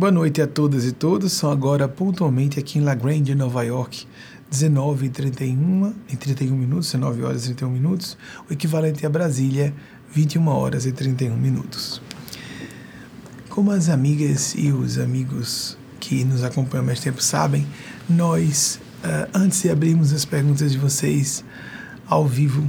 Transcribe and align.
Boa 0.00 0.10
noite 0.10 0.40
a 0.40 0.46
todas 0.46 0.86
e 0.86 0.92
todos. 0.92 1.30
São 1.30 1.50
agora 1.50 1.86
pontualmente 1.86 2.58
aqui 2.58 2.78
em 2.78 2.80
La 2.80 2.94
Grande, 2.94 3.34
Nova 3.34 3.62
York, 3.64 4.06
19 4.50 5.04
e 5.04 5.08
31, 5.10 5.94
em 6.08 6.16
31 6.16 6.56
minutos, 6.56 6.86
19 6.86 7.22
horas 7.22 7.42
e 7.42 7.48
31 7.48 7.68
minutos, 7.68 8.16
o 8.48 8.52
equivalente 8.54 9.04
a 9.04 9.10
Brasília, 9.10 9.74
21 10.10 10.48
horas 10.48 10.86
e 10.86 10.92
31 10.92 11.36
minutos. 11.36 12.00
Como 13.50 13.70
as 13.72 13.90
amigas 13.90 14.54
e 14.56 14.72
os 14.72 14.96
amigos 14.96 15.76
que 16.00 16.24
nos 16.24 16.42
acompanham 16.44 16.86
mais 16.86 17.00
tempo 17.00 17.22
sabem, 17.22 17.66
nós, 18.08 18.80
uh, 19.04 19.28
antes 19.34 19.60
de 19.60 19.68
abrirmos 19.68 20.14
as 20.14 20.24
perguntas 20.24 20.72
de 20.72 20.78
vocês 20.78 21.44
ao 22.06 22.26
vivo, 22.26 22.66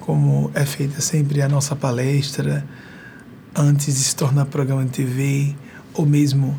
como 0.00 0.50
é 0.52 0.66
feita 0.66 1.00
sempre 1.00 1.42
a 1.42 1.48
nossa 1.48 1.76
palestra, 1.76 2.66
antes 3.54 3.94
de 3.94 4.02
se 4.02 4.16
tornar 4.16 4.46
programa 4.46 4.84
de 4.84 4.90
TV, 4.90 5.54
ou 5.94 6.06
mesmo 6.06 6.58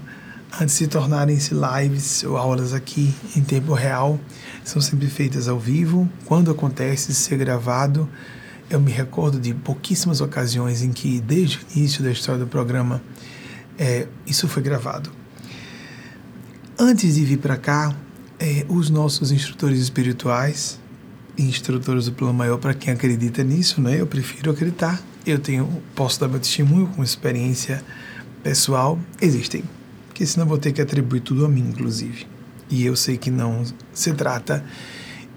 antes 0.59 0.77
de 0.77 0.87
tornarem-se 0.87 1.53
lives 1.53 2.23
ou 2.23 2.37
aulas 2.37 2.73
aqui 2.73 3.13
em 3.35 3.41
tempo 3.41 3.73
real, 3.73 4.19
são 4.63 4.81
sempre 4.81 5.07
feitas 5.07 5.47
ao 5.47 5.59
vivo. 5.59 6.09
Quando 6.25 6.51
acontece 6.51 7.13
ser 7.13 7.37
gravado, 7.37 8.07
eu 8.69 8.79
me 8.79 8.91
recordo 8.91 9.39
de 9.39 9.53
pouquíssimas 9.53 10.21
ocasiões 10.21 10.81
em 10.81 10.91
que, 10.91 11.19
desde 11.19 11.57
o 11.57 11.59
início 11.75 12.03
da 12.03 12.11
história 12.11 12.39
do 12.39 12.47
programa, 12.47 13.01
é, 13.77 14.07
isso 14.25 14.47
foi 14.47 14.61
gravado. 14.61 15.11
Antes 16.77 17.15
de 17.15 17.25
vir 17.25 17.37
para 17.37 17.57
cá, 17.57 17.95
é, 18.39 18.65
os 18.67 18.89
nossos 18.89 19.31
instrutores 19.31 19.79
espirituais, 19.79 20.79
instrutores 21.37 22.05
do 22.05 22.11
plano 22.11 22.33
maior, 22.33 22.57
para 22.57 22.73
quem 22.73 22.93
acredita 22.93 23.43
nisso, 23.43 23.81
né? 23.81 23.99
Eu 23.99 24.07
prefiro 24.07 24.51
acreditar. 24.51 25.01
Eu 25.25 25.39
tenho, 25.39 25.81
posso 25.95 26.19
dar 26.19 26.27
meu 26.27 26.39
testemunho 26.39 26.87
com 26.87 27.03
experiência 27.03 27.83
pessoal, 28.43 28.99
existem 29.21 29.63
porque 30.13 30.27
senão 30.27 30.45
vou 30.45 30.59
ter 30.59 30.71
que 30.71 30.79
atribuir 30.79 31.21
tudo 31.21 31.43
a 31.43 31.49
mim, 31.49 31.69
inclusive. 31.69 32.27
E 32.69 32.85
eu 32.85 32.95
sei 32.95 33.17
que 33.17 33.31
não 33.31 33.65
se 33.91 34.13
trata 34.13 34.63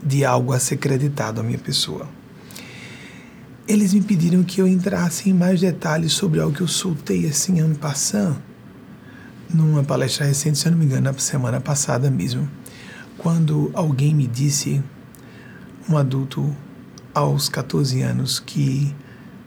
de 0.04 0.22
algo 0.22 0.52
a 0.52 0.58
ser 0.58 0.76
creditado 0.76 1.40
à 1.40 1.42
minha 1.42 1.56
pessoa. 1.56 2.06
Eles 3.66 3.94
me 3.94 4.02
pediram 4.02 4.44
que 4.44 4.60
eu 4.60 4.68
entrasse 4.68 5.30
em 5.30 5.32
mais 5.32 5.62
detalhes 5.62 6.12
sobre 6.12 6.40
algo 6.40 6.54
que 6.54 6.60
eu 6.60 6.68
soltei 6.68 7.26
assim 7.26 7.58
ano 7.58 7.74
passado, 7.74 8.36
numa 9.48 9.82
palestra 9.82 10.26
recente, 10.26 10.58
se 10.58 10.66
eu 10.66 10.72
não 10.72 10.78
me 10.78 10.84
engano, 10.84 11.10
na 11.10 11.18
semana 11.18 11.58
passada 11.58 12.10
mesmo, 12.10 12.46
quando 13.16 13.70
alguém 13.72 14.14
me 14.14 14.26
disse, 14.26 14.82
um 15.88 15.96
adulto 15.96 16.54
aos 17.14 17.48
14 17.48 18.02
anos, 18.02 18.38
que, 18.38 18.94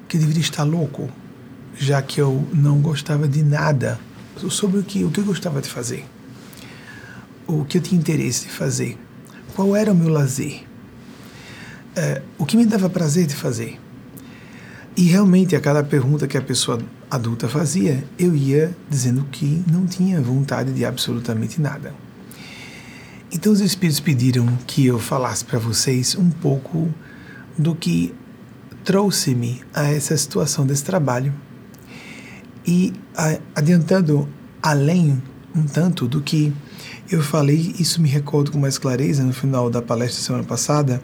que 0.08 0.18
deveria 0.18 0.42
estar 0.42 0.64
louco, 0.64 1.08
já 1.78 2.02
que 2.02 2.20
eu 2.20 2.48
não 2.52 2.82
gostava 2.82 3.28
de 3.28 3.44
nada 3.44 4.00
sobre 4.50 4.80
o 4.80 4.84
que, 4.84 5.04
o 5.04 5.10
que 5.10 5.20
eu 5.20 5.26
gostava 5.26 5.62
de 5.62 5.70
fazer, 5.70 6.06
o 7.48 7.66
que 7.66 7.78
eu 7.78 7.82
tinha 7.82 8.00
interesse 8.00 8.46
de 8.46 8.52
fazer, 8.52 8.98
qual 9.56 9.76
era 9.76 9.92
o 9.92 9.96
meu 9.96 10.10
lazer, 10.10 10.64
é, 11.96 12.22
o 12.38 12.46
que 12.46 12.56
me 12.56 12.66
dava 12.66 12.90
prazer 12.90 13.26
de 13.26 13.36
fazer. 13.36 13.80
E 14.96 15.04
realmente, 15.04 15.56
a 15.56 15.60
cada 15.60 15.84
pergunta 15.84 16.28
que 16.28 16.38
a 16.38 16.42
pessoa 16.42 16.80
adulta 17.10 17.48
fazia, 17.48 18.04
eu 18.18 18.36
ia 18.36 18.76
dizendo 18.90 19.26
que 19.32 19.64
não 19.72 19.86
tinha 19.86 20.22
vontade 20.22 20.74
de 20.74 20.84
absolutamente 20.86 21.60
nada. 21.62 21.94
Então, 23.32 23.52
os 23.52 23.62
Espíritos 23.62 24.00
pediram 24.00 24.48
que 24.68 24.86
eu 24.86 25.00
falasse 25.00 25.46
para 25.46 25.58
vocês 25.60 26.16
um 26.16 26.30
pouco 26.30 26.94
do 27.58 27.76
que 27.76 28.14
trouxe-me 28.84 29.62
a 29.74 29.84
essa 29.84 30.18
situação 30.18 30.66
desse 30.66 30.84
trabalho 30.84 31.34
e 32.70 32.94
adiantando 33.56 34.30
além 34.62 35.20
um 35.56 35.64
tanto 35.64 36.08
do 36.08 36.22
que 36.22 36.54
eu 37.10 37.24
falei, 37.24 37.74
isso 37.80 38.00
me 38.00 38.08
recordo 38.08 38.52
com 38.52 38.60
mais 38.60 38.78
clareza 38.78 39.24
no 39.24 39.34
final 39.34 39.72
da 39.72 39.82
palestra 39.82 40.22
semana 40.22 40.44
passada, 40.44 41.02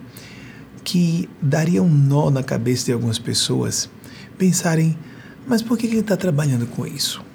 que 0.84 1.28
daria 1.42 1.82
um 1.82 1.90
nó 1.90 2.30
na 2.30 2.44
cabeça 2.44 2.86
de 2.86 2.92
algumas 2.94 3.18
pessoas 3.18 3.90
pensarem: 4.38 4.96
mas 5.48 5.64
por 5.64 5.76
que 5.76 5.88
ele 5.88 5.98
está 5.98 6.16
trabalhando 6.16 6.68
com 6.68 6.86
isso? 6.86 7.26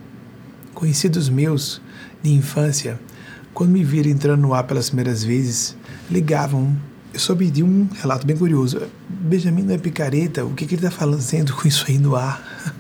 Conhecidos 0.75 1.29
meus 1.29 1.83
de 2.23 2.33
infância, 2.33 3.01
quando 3.53 3.71
me 3.71 3.83
viram 3.83 4.11
entrando 4.13 4.43
no 4.43 4.55
ar 4.55 4.63
pelas 4.63 4.91
primeiras 4.91 5.25
vezes, 5.25 5.77
ligavam. 6.09 6.77
Eu 7.13 7.19
soube 7.19 7.51
de 7.51 7.65
um 7.65 7.89
relato 8.01 8.25
bem 8.25 8.37
curioso. 8.37 8.81
Benjamin 9.09 9.63
não 9.63 9.75
é 9.75 9.79
picareta, 9.79 10.45
o 10.45 10.55
que, 10.55 10.65
que 10.65 10.77
ele 10.77 10.87
está 10.87 10.97
fazendo 10.97 11.53
com 11.53 11.67
isso 11.67 11.85
aí 11.89 11.99
no 11.99 12.15
ar? 12.15 12.77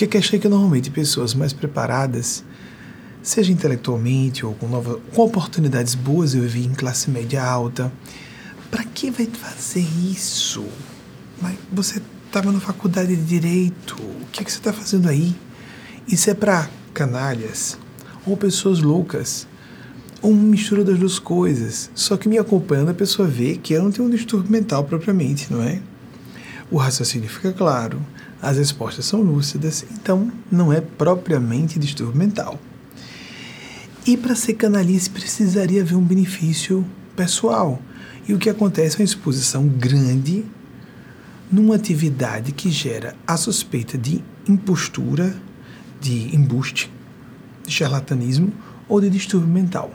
Porque 0.00 0.16
achei 0.16 0.38
que 0.38 0.48
normalmente 0.48 0.90
pessoas 0.90 1.34
mais 1.34 1.52
preparadas, 1.52 2.42
seja 3.22 3.52
intelectualmente 3.52 4.46
ou 4.46 4.54
com, 4.54 4.66
nova, 4.66 4.98
com 5.14 5.22
oportunidades 5.22 5.94
boas, 5.94 6.34
eu 6.34 6.42
vi 6.48 6.64
em 6.64 6.72
classe 6.72 7.10
média 7.10 7.44
alta, 7.44 7.92
para 8.70 8.82
que 8.82 9.10
vai 9.10 9.26
fazer 9.26 9.86
isso? 10.10 10.64
Mas 11.40 11.54
você 11.70 12.00
estava 12.26 12.50
na 12.50 12.60
faculdade 12.60 13.14
de 13.14 13.22
direito, 13.22 13.94
o 13.94 14.26
que, 14.32 14.40
é 14.40 14.44
que 14.44 14.50
você 14.50 14.56
está 14.56 14.72
fazendo 14.72 15.06
aí? 15.06 15.36
Isso 16.08 16.30
é 16.30 16.34
para 16.34 16.70
canalhas 16.94 17.76
ou 18.26 18.38
pessoas 18.38 18.80
loucas 18.80 19.46
ou 20.22 20.30
uma 20.30 20.44
mistura 20.44 20.82
das 20.82 20.98
duas 20.98 21.18
coisas. 21.18 21.90
Só 21.94 22.16
que 22.16 22.26
me 22.26 22.38
acompanhando 22.38 22.88
a 22.88 22.94
pessoa 22.94 23.28
vê 23.28 23.56
que 23.56 23.74
eu 23.74 23.82
não 23.82 23.92
tenho 23.92 24.08
um 24.08 24.10
distúrbio 24.10 24.50
mental 24.50 24.82
propriamente, 24.82 25.52
não 25.52 25.62
é? 25.62 25.78
O 26.70 26.78
raciocínio 26.78 27.28
fica 27.28 27.52
claro, 27.52 28.00
as 28.42 28.56
respostas 28.56 29.04
são 29.04 29.20
lúcidas, 29.20 29.84
então 29.92 30.30
não 30.50 30.72
é 30.72 30.80
propriamente 30.80 31.78
distúrbio 31.78 32.16
mental. 32.16 32.58
E 34.06 34.16
para 34.16 34.34
ser 34.34 34.54
canalice 34.54 35.10
precisaria 35.10 35.82
haver 35.82 35.94
um 35.94 36.02
benefício 36.02 36.86
pessoal. 37.14 37.80
E 38.26 38.32
o 38.32 38.38
que 38.38 38.48
acontece 38.48 38.96
é 38.96 39.00
uma 39.00 39.04
exposição 39.04 39.66
grande 39.68 40.44
numa 41.50 41.74
atividade 41.74 42.52
que 42.52 42.70
gera 42.70 43.14
a 43.26 43.36
suspeita 43.36 43.98
de 43.98 44.22
impostura, 44.48 45.36
de 46.00 46.34
embuste, 46.34 46.90
de 47.66 47.72
charlatanismo 47.72 48.52
ou 48.88 49.00
de 49.00 49.10
distúrbio 49.10 49.48
mental. 49.48 49.92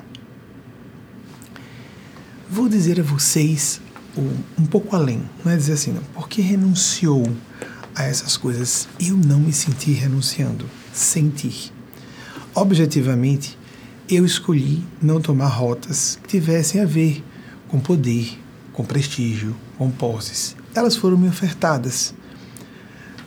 Vou 2.50 2.70
dizer 2.70 3.00
a 3.00 3.04
vocês 3.04 3.82
um 4.58 4.66
pouco 4.66 4.96
além, 4.96 5.22
não 5.44 5.52
é 5.52 5.58
dizer 5.58 5.74
assim, 5.74 5.92
não, 5.92 6.04
porque 6.14 6.42
renunciou 6.42 7.28
a 7.96 8.04
essas 8.04 8.36
coisas, 8.36 8.88
eu 9.00 9.16
não 9.16 9.40
me 9.40 9.54
senti 9.54 9.92
renunciando. 9.94 10.66
Sentir. 10.94 11.72
Objetivamente, 12.54 13.58
eu 14.10 14.26
escolhi 14.26 14.84
não 15.02 15.22
tomar 15.22 15.48
rotas 15.48 16.20
que 16.22 16.30
tivessem 16.30 16.82
a 16.82 16.86
ver 16.86 17.24
com 17.68 17.80
poder, 17.80 18.38
com 18.74 18.86
prestígio, 18.86 19.56
com 19.78 19.90
posses. 19.90 20.56
Elas 20.74 20.96
foram 20.96 21.18
me 21.18 21.28
ofertadas 21.28 22.14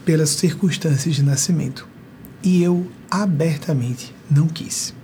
pelas 0.05 0.31
circunstâncias 0.31 1.17
de 1.17 1.23
nascimento. 1.23 1.89
E 2.43 2.62
eu 2.62 2.87
abertamente 3.11 4.15
não 4.31 4.47
quis. 4.47 4.95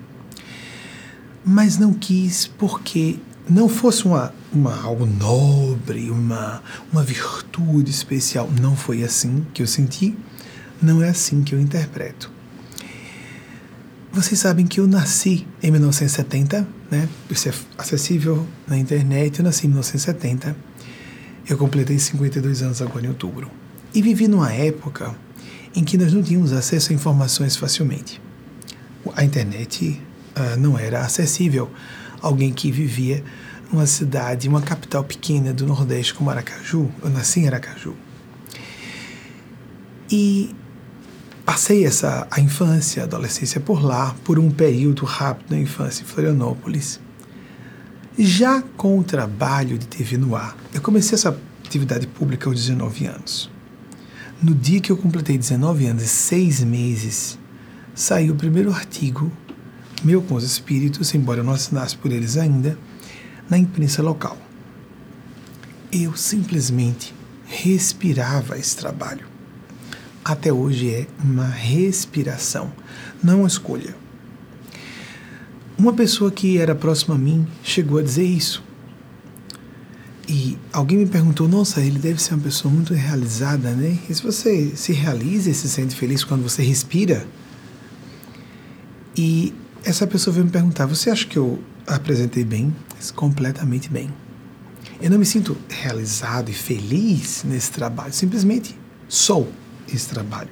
Mas 1.44 1.76
não 1.78 1.92
quis 1.92 2.46
porque 2.46 3.18
não 3.48 3.68
fosse 3.68 4.04
uma, 4.04 4.32
uma 4.52 4.82
algo 4.82 5.06
nobre, 5.06 6.10
uma, 6.10 6.62
uma 6.92 7.02
virtude 7.02 7.90
especial. 7.90 8.48
Não 8.60 8.76
foi 8.76 9.02
assim 9.02 9.46
que 9.52 9.62
eu 9.62 9.66
senti, 9.66 10.16
não 10.80 11.02
é 11.02 11.08
assim 11.08 11.42
que 11.42 11.54
eu 11.54 11.60
interpreto. 11.60 12.30
Vocês 14.12 14.38
sabem 14.38 14.64
que 14.64 14.78
eu 14.78 14.86
nasci 14.86 15.46
em 15.60 15.72
1970, 15.72 16.66
né? 16.88 17.08
Isso 17.28 17.48
é 17.48 17.52
acessível 17.76 18.46
na 18.66 18.78
internet. 18.78 19.40
Eu 19.40 19.44
nasci 19.44 19.66
em 19.66 19.70
1970. 19.70 20.56
Eu 21.48 21.58
completei 21.58 21.98
52 21.98 22.62
anos 22.62 22.80
agora 22.80 23.04
em 23.04 23.08
outubro. 23.08 23.50
E 23.92 24.00
vivi 24.00 24.28
numa 24.28 24.52
época 24.52 25.14
em 25.74 25.82
que 25.82 25.98
nós 25.98 26.12
não 26.12 26.22
tínhamos 26.22 26.52
acesso 26.52 26.92
a 26.92 26.94
informações 26.94 27.56
facilmente. 27.56 28.20
A 29.16 29.24
internet 29.24 30.00
uh, 30.36 30.56
não 30.60 30.78
era 30.78 31.00
acessível 31.00 31.68
alguém 32.24 32.52
que 32.52 32.72
vivia 32.72 33.22
numa 33.70 33.86
cidade, 33.86 34.48
uma 34.48 34.62
capital 34.62 35.04
pequena 35.04 35.52
do 35.52 35.66
Nordeste 35.66 36.14
como 36.14 36.30
Aracaju. 36.30 36.90
Eu 37.02 37.10
nasci 37.10 37.40
em 37.40 37.46
Aracaju. 37.46 37.94
E 40.10 40.54
passei 41.44 41.84
essa 41.84 42.26
a 42.30 42.40
infância, 42.40 43.02
a 43.02 43.06
adolescência 43.06 43.60
por 43.60 43.82
lá, 43.82 44.14
por 44.24 44.38
um 44.38 44.50
período 44.50 45.04
rápido 45.04 45.50
da 45.50 45.58
infância 45.58 46.02
em 46.02 46.06
Florianópolis. 46.06 46.98
Já 48.18 48.62
com 48.76 48.98
o 48.98 49.04
trabalho 49.04 49.76
de 49.76 49.86
TV 49.86 50.16
no 50.16 50.34
ar, 50.34 50.56
eu 50.72 50.80
comecei 50.80 51.14
essa 51.14 51.36
atividade 51.64 52.06
pública 52.06 52.48
aos 52.48 52.56
19 52.56 53.06
anos. 53.06 53.50
No 54.40 54.54
dia 54.54 54.80
que 54.80 54.90
eu 54.90 54.96
completei 54.96 55.36
19 55.36 55.86
anos 55.86 56.02
e 56.04 56.08
6 56.08 56.64
meses, 56.64 57.38
saiu 57.94 58.34
o 58.34 58.36
primeiro 58.36 58.72
artigo 58.72 59.30
meu 60.04 60.22
com 60.22 60.34
os 60.34 60.44
espíritos, 60.44 61.14
embora 61.14 61.40
eu 61.40 61.44
não 61.44 61.52
assinasse 61.52 61.96
por 61.96 62.12
eles 62.12 62.36
ainda, 62.36 62.78
na 63.48 63.58
imprensa 63.58 64.02
local. 64.02 64.36
Eu 65.90 66.16
simplesmente 66.16 67.14
respirava 67.46 68.58
esse 68.58 68.76
trabalho. 68.76 69.26
Até 70.24 70.52
hoje 70.52 70.90
é 70.90 71.06
uma 71.22 71.46
respiração, 71.46 72.72
não 73.22 73.40
uma 73.40 73.48
escolha. 73.48 73.94
uma 75.76 75.92
pessoa 75.92 76.30
que 76.30 76.56
era 76.56 76.74
próxima 76.74 77.14
a 77.14 77.18
mim 77.18 77.46
chegou 77.62 77.98
a 77.98 78.02
dizer 78.02 78.24
isso. 78.24 78.62
E 80.26 80.56
alguém 80.72 80.98
me 80.98 81.06
perguntou: 81.06 81.46
Nossa, 81.46 81.80
ele 81.80 81.98
deve 81.98 82.22
ser 82.22 82.34
uma 82.34 82.42
pessoa 82.42 82.72
muito 82.72 82.94
realizada, 82.94 83.72
né? 83.72 83.98
E 84.08 84.14
se 84.14 84.22
você 84.22 84.72
se 84.74 84.92
realiza 84.92 85.50
e 85.50 85.54
se 85.54 85.68
sente 85.68 85.94
feliz 85.94 86.24
quando 86.24 86.42
você 86.42 86.62
respira? 86.62 87.26
E 89.16 89.52
essa 89.84 90.06
pessoa 90.06 90.32
veio 90.32 90.46
me 90.46 90.50
perguntar: 90.50 90.86
Você 90.86 91.10
acha 91.10 91.26
que 91.26 91.36
eu 91.36 91.62
apresentei 91.86 92.44
bem? 92.44 92.74
Completamente 93.14 93.88
bem. 93.90 94.10
Eu 95.00 95.10
não 95.10 95.18
me 95.18 95.26
sinto 95.26 95.56
realizado 95.68 96.50
e 96.50 96.54
feliz 96.54 97.44
nesse 97.44 97.70
trabalho, 97.70 98.12
simplesmente 98.12 98.76
sou 99.08 99.48
esse 99.92 100.08
trabalho. 100.08 100.48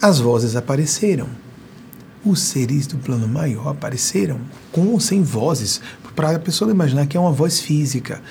As 0.00 0.18
vozes 0.18 0.54
apareceram. 0.56 1.28
Os 2.24 2.40
seres 2.40 2.86
do 2.86 2.96
plano 2.96 3.28
maior 3.28 3.68
apareceram, 3.68 4.40
com 4.72 4.88
ou 4.88 4.98
sem 4.98 5.22
vozes, 5.22 5.80
para 6.16 6.36
a 6.36 6.38
pessoa 6.38 6.70
imaginar 6.70 7.06
que 7.06 7.18
é 7.18 7.20
uma 7.20 7.32
voz 7.32 7.60
física. 7.60 8.22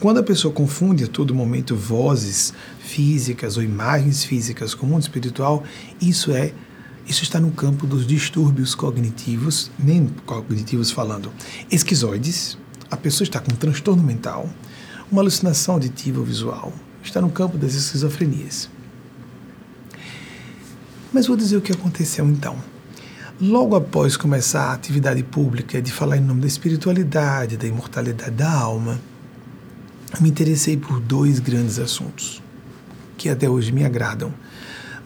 Quando 0.00 0.18
a 0.18 0.22
pessoa 0.22 0.52
confunde 0.52 1.04
a 1.04 1.08
todo 1.08 1.34
momento 1.34 1.74
vozes 1.74 2.52
físicas 2.78 3.56
ou 3.56 3.62
imagens 3.62 4.22
físicas 4.22 4.74
com 4.74 4.86
o 4.86 4.88
mundo 4.90 5.02
espiritual, 5.02 5.64
isso 5.98 6.30
é 6.30 6.52
isso 7.08 7.22
está 7.22 7.40
no 7.40 7.50
campo 7.50 7.86
dos 7.86 8.06
distúrbios 8.06 8.74
cognitivos, 8.74 9.70
nem 9.78 10.08
cognitivos 10.26 10.90
falando, 10.90 11.32
esquizoides. 11.70 12.58
A 12.90 12.96
pessoa 12.96 13.24
está 13.24 13.40
com 13.40 13.52
um 13.52 13.56
transtorno 13.56 14.02
mental, 14.02 14.48
uma 15.10 15.22
alucinação 15.22 15.74
auditiva 15.74 16.20
ou 16.20 16.26
visual. 16.26 16.72
Está 17.02 17.20
no 17.20 17.30
campo 17.30 17.56
das 17.56 17.74
esquizofrenias. 17.74 18.68
Mas 21.12 21.26
vou 21.26 21.36
dizer 21.36 21.56
o 21.56 21.62
que 21.62 21.72
aconteceu 21.72 22.28
então. 22.28 22.56
Logo 23.40 23.74
após 23.74 24.16
começar 24.16 24.64
a 24.64 24.72
atividade 24.74 25.22
pública 25.22 25.80
de 25.80 25.90
falar 25.90 26.18
em 26.18 26.20
nome 26.20 26.42
da 26.42 26.46
espiritualidade, 26.46 27.56
da 27.56 27.66
imortalidade 27.66 28.32
da 28.32 28.52
alma, 28.52 29.00
me 30.20 30.28
interessei 30.28 30.76
por 30.76 31.00
dois 31.00 31.38
grandes 31.38 31.78
assuntos 31.78 32.42
que 33.16 33.28
até 33.28 33.48
hoje 33.48 33.72
me 33.72 33.84
agradam, 33.84 34.32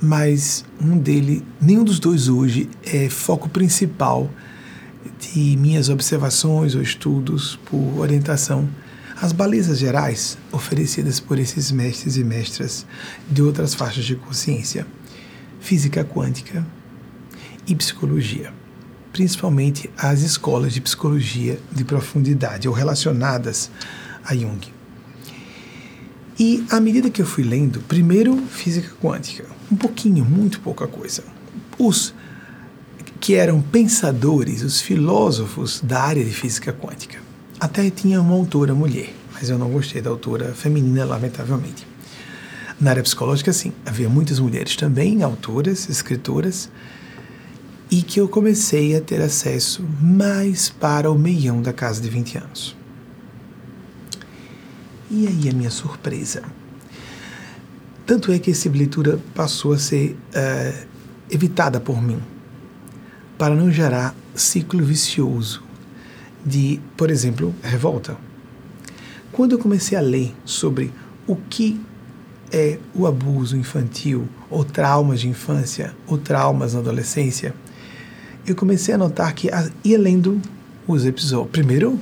mas 0.02 0.64
um 0.80 0.98
dele, 0.98 1.44
nenhum 1.60 1.84
dos 1.84 2.00
dois 2.00 2.28
hoje 2.28 2.68
é 2.84 3.08
foco 3.08 3.48
principal 3.48 4.28
de 5.20 5.56
minhas 5.56 5.88
observações 5.88 6.74
ou 6.74 6.82
estudos 6.82 7.56
por 7.66 8.00
orientação. 8.00 8.68
As 9.20 9.30
balizas 9.30 9.78
gerais 9.78 10.36
oferecidas 10.50 11.20
por 11.20 11.38
esses 11.38 11.70
mestres 11.70 12.16
e 12.16 12.24
mestras 12.24 12.84
de 13.30 13.40
outras 13.40 13.74
faixas 13.74 14.04
de 14.04 14.16
consciência, 14.16 14.84
física 15.60 16.04
quântica 16.04 16.66
e 17.64 17.76
psicologia, 17.76 18.52
principalmente 19.12 19.88
as 19.96 20.22
escolas 20.22 20.72
de 20.72 20.80
psicologia 20.80 21.60
de 21.70 21.84
profundidade 21.84 22.66
ou 22.66 22.74
relacionadas 22.74 23.70
a 24.24 24.34
Jung. 24.34 24.66
E 26.36 26.64
à 26.70 26.80
medida 26.80 27.08
que 27.08 27.22
eu 27.22 27.26
fui 27.26 27.44
lendo, 27.44 27.78
primeiro 27.82 28.36
física 28.48 28.90
quântica, 29.00 29.51
um 29.72 29.76
pouquinho, 29.76 30.24
muito 30.24 30.60
pouca 30.60 30.86
coisa. 30.86 31.24
Os 31.78 32.14
que 33.18 33.34
eram 33.34 33.62
pensadores, 33.62 34.62
os 34.62 34.80
filósofos 34.80 35.80
da 35.80 36.02
área 36.02 36.24
de 36.24 36.30
física 36.30 36.72
quântica. 36.72 37.18
Até 37.58 37.88
tinha 37.88 38.20
uma 38.20 38.34
autora 38.34 38.74
mulher, 38.74 39.14
mas 39.32 39.48
eu 39.48 39.58
não 39.58 39.70
gostei 39.70 40.02
da 40.02 40.10
autora 40.10 40.52
feminina, 40.52 41.04
lamentavelmente. 41.04 41.86
Na 42.80 42.90
área 42.90 43.02
psicológica, 43.02 43.52
sim, 43.52 43.72
havia 43.86 44.08
muitas 44.08 44.40
mulheres 44.40 44.74
também, 44.76 45.22
autoras, 45.22 45.88
escritoras, 45.88 46.68
e 47.90 48.02
que 48.02 48.20
eu 48.20 48.28
comecei 48.28 48.96
a 48.96 49.00
ter 49.00 49.22
acesso 49.22 49.84
mais 50.00 50.68
para 50.68 51.10
o 51.10 51.18
meião 51.18 51.62
da 51.62 51.72
casa 51.72 52.00
de 52.00 52.08
20 52.08 52.38
anos. 52.38 52.76
E 55.10 55.28
aí 55.28 55.48
a 55.48 55.52
minha 55.52 55.70
surpresa. 55.70 56.42
Tanto 58.06 58.32
é 58.32 58.38
que 58.38 58.50
essa 58.50 58.68
leitura 58.68 59.18
passou 59.34 59.72
a 59.72 59.78
ser 59.78 60.16
uh, 60.34 60.86
evitada 61.30 61.80
por 61.80 62.02
mim, 62.02 62.20
para 63.38 63.54
não 63.54 63.70
gerar 63.70 64.14
ciclo 64.34 64.84
vicioso 64.84 65.62
de, 66.44 66.80
por 66.96 67.10
exemplo, 67.10 67.54
revolta. 67.62 68.16
Quando 69.30 69.52
eu 69.52 69.58
comecei 69.58 69.96
a 69.96 70.00
ler 70.00 70.34
sobre 70.44 70.92
o 71.26 71.36
que 71.36 71.80
é 72.50 72.78
o 72.94 73.06
abuso 73.06 73.56
infantil, 73.56 74.28
ou 74.50 74.64
traumas 74.64 75.20
de 75.20 75.28
infância, 75.28 75.94
ou 76.06 76.18
traumas 76.18 76.74
na 76.74 76.80
adolescência, 76.80 77.54
eu 78.46 78.54
comecei 78.54 78.94
a 78.94 78.98
notar 78.98 79.32
que 79.34 79.48
ia 79.82 79.98
lendo 79.98 80.40
os 80.86 81.06
episódios. 81.06 81.50
Primeiro, 81.50 81.98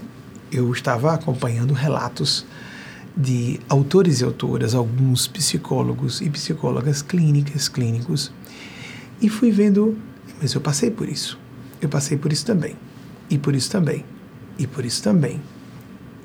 eu 0.51 0.73
estava 0.73 1.15
acompanhando 1.15 1.73
relatos 1.73 2.45
de 3.17 3.61
autores 3.69 4.21
e 4.21 4.25
autoras, 4.25 4.75
alguns 4.75 5.27
psicólogos 5.27 6.21
e 6.21 6.31
psicólogas 6.31 7.03
clínicas, 7.03 7.69
clínicos, 7.69 8.33
e 9.21 9.29
fui 9.29 9.51
vendo, 9.51 9.97
mas 10.41 10.55
eu 10.55 10.61
passei 10.61 10.91
por 10.91 11.09
isso, 11.09 11.39
eu 11.81 11.89
passei 11.89 12.17
por 12.17 12.33
isso 12.33 12.47
também, 12.47 12.77
e 13.29 13.37
por 13.37 13.55
isso 13.55 13.71
também, 13.71 14.05
e 14.59 14.67
por 14.67 14.85
isso 14.85 15.03
também, 15.03 15.41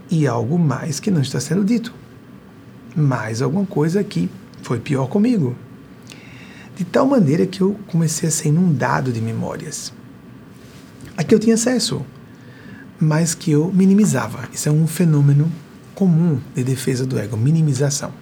e 0.10 0.28
algo 0.28 0.58
mais 0.58 1.00
que 1.00 1.12
não 1.12 1.22
está 1.22 1.40
sendo 1.40 1.64
dito, 1.64 1.94
mais 2.96 3.42
alguma 3.42 3.66
coisa 3.66 4.04
que 4.04 4.30
foi 4.62 4.80
pior 4.80 5.08
comigo, 5.08 5.56
de 6.76 6.84
tal 6.84 7.06
maneira 7.06 7.46
que 7.46 7.62
eu 7.62 7.76
comecei 7.88 8.30
a 8.30 8.32
ser 8.32 8.50
inundado 8.50 9.12
de 9.12 9.22
memórias, 9.22 9.92
a 11.18 11.24
que 11.24 11.34
eu 11.34 11.40
tinha 11.40 11.56
acesso, 11.56 12.06
mas 13.00 13.34
que 13.34 13.52
eu 13.52 13.72
minimizava. 13.74 14.48
Isso 14.54 14.70
é 14.70 14.72
um 14.72 14.88
fenômeno 14.88 15.52
comum 15.96 16.40
de 16.54 16.64
defesa 16.64 17.06
do 17.06 17.18
ego, 17.18 17.38
minimização. 17.38 18.14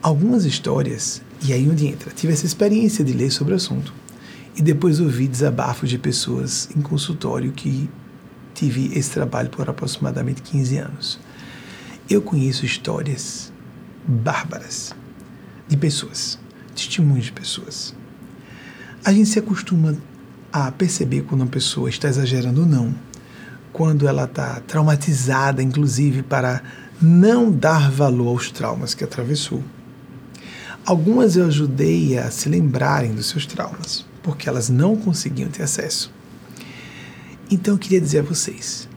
Algumas 0.00 0.44
histórias, 0.44 1.20
e 1.44 1.52
aí 1.52 1.68
onde 1.68 1.86
entra, 1.86 2.10
tive 2.12 2.32
essa 2.32 2.46
experiência 2.46 3.04
de 3.04 3.12
ler 3.12 3.30
sobre 3.30 3.52
o 3.52 3.56
assunto 3.56 3.92
e 4.56 4.62
depois 4.62 5.00
ouvi 5.00 5.26
desabafos 5.26 5.90
de 5.90 5.98
pessoas 5.98 6.68
em 6.76 6.80
consultório 6.80 7.52
que 7.52 7.88
tive 8.54 8.96
esse 8.96 9.10
trabalho 9.10 9.50
por 9.50 9.68
aproximadamente 9.68 10.42
15 10.42 10.76
anos. 10.78 11.20
Eu 12.08 12.22
conheço 12.22 12.64
histórias 12.66 13.52
bárbaras 14.06 14.94
de 15.68 15.76
pessoas, 15.76 16.38
testemunhos 16.74 17.26
de 17.26 17.32
pessoas. 17.32 17.94
A 19.04 19.12
gente 19.12 19.28
se 19.28 19.38
acostuma 19.38 19.96
a 20.52 20.70
perceber 20.70 21.22
quando 21.22 21.40
uma 21.40 21.50
pessoa 21.50 21.88
está 21.88 22.08
exagerando 22.08 22.60
ou 22.60 22.66
não 22.66 22.94
quando 23.72 24.06
ela 24.06 24.24
está 24.24 24.60
traumatizada, 24.60 25.62
inclusive 25.62 26.22
para 26.22 26.62
não 27.00 27.50
dar 27.50 27.90
valor 27.90 28.28
aos 28.28 28.50
traumas 28.50 28.94
que 28.94 29.02
atravessou. 29.02 29.62
Algumas 30.84 31.36
eu 31.36 31.46
ajudei 31.46 32.18
a 32.18 32.30
se 32.30 32.48
lembrarem 32.48 33.14
dos 33.14 33.26
seus 33.26 33.46
traumas, 33.46 34.04
porque 34.22 34.48
elas 34.48 34.68
não 34.68 34.96
conseguiam 34.96 35.48
ter 35.48 35.62
acesso. 35.62 36.12
Então 37.50 37.74
eu 37.74 37.78
queria 37.78 38.00
dizer 38.00 38.20
a 38.20 38.22
vocês, 38.22 38.88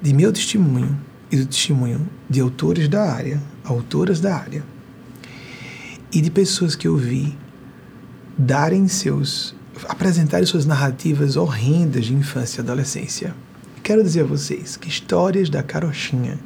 de 0.00 0.12
meu 0.12 0.32
testemunho 0.32 0.98
e 1.30 1.36
do 1.36 1.46
testemunho 1.46 2.08
de 2.28 2.40
autores 2.40 2.88
da 2.88 3.12
área, 3.12 3.40
autoras 3.64 4.20
da 4.20 4.34
área, 4.34 4.64
e 6.12 6.20
de 6.20 6.30
pessoas 6.30 6.74
que 6.74 6.86
eu 6.86 6.96
vi 6.96 7.36
darem 8.38 8.88
seus 8.88 9.54
apresentarem 9.88 10.46
suas 10.46 10.64
narrativas 10.64 11.36
horrendas 11.36 12.06
de 12.06 12.14
infância 12.14 12.60
e 12.60 12.62
adolescência 12.62 13.34
Quero 13.84 14.02
dizer 14.02 14.22
a 14.22 14.24
vocês 14.24 14.78
que 14.78 14.88
histórias 14.88 15.50
da 15.50 15.62
carochinha, 15.62 16.38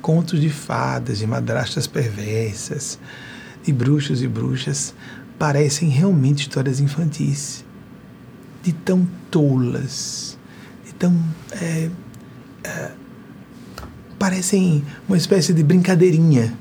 contos 0.00 0.40
de 0.40 0.48
fadas, 0.48 1.18
de 1.18 1.26
madrastas 1.26 1.88
perversas, 1.88 3.00
de 3.64 3.72
bruxos 3.72 4.22
e 4.22 4.28
bruxas, 4.28 4.94
parecem 5.36 5.88
realmente 5.88 6.42
histórias 6.42 6.78
infantis, 6.78 7.64
de 8.62 8.72
tão 8.72 9.04
tolas, 9.28 10.38
de 10.86 10.94
tão. 10.94 11.20
É, 11.50 11.90
é, 12.62 12.92
parecem 14.16 14.84
uma 15.08 15.16
espécie 15.16 15.52
de 15.52 15.64
brincadeirinha 15.64 16.56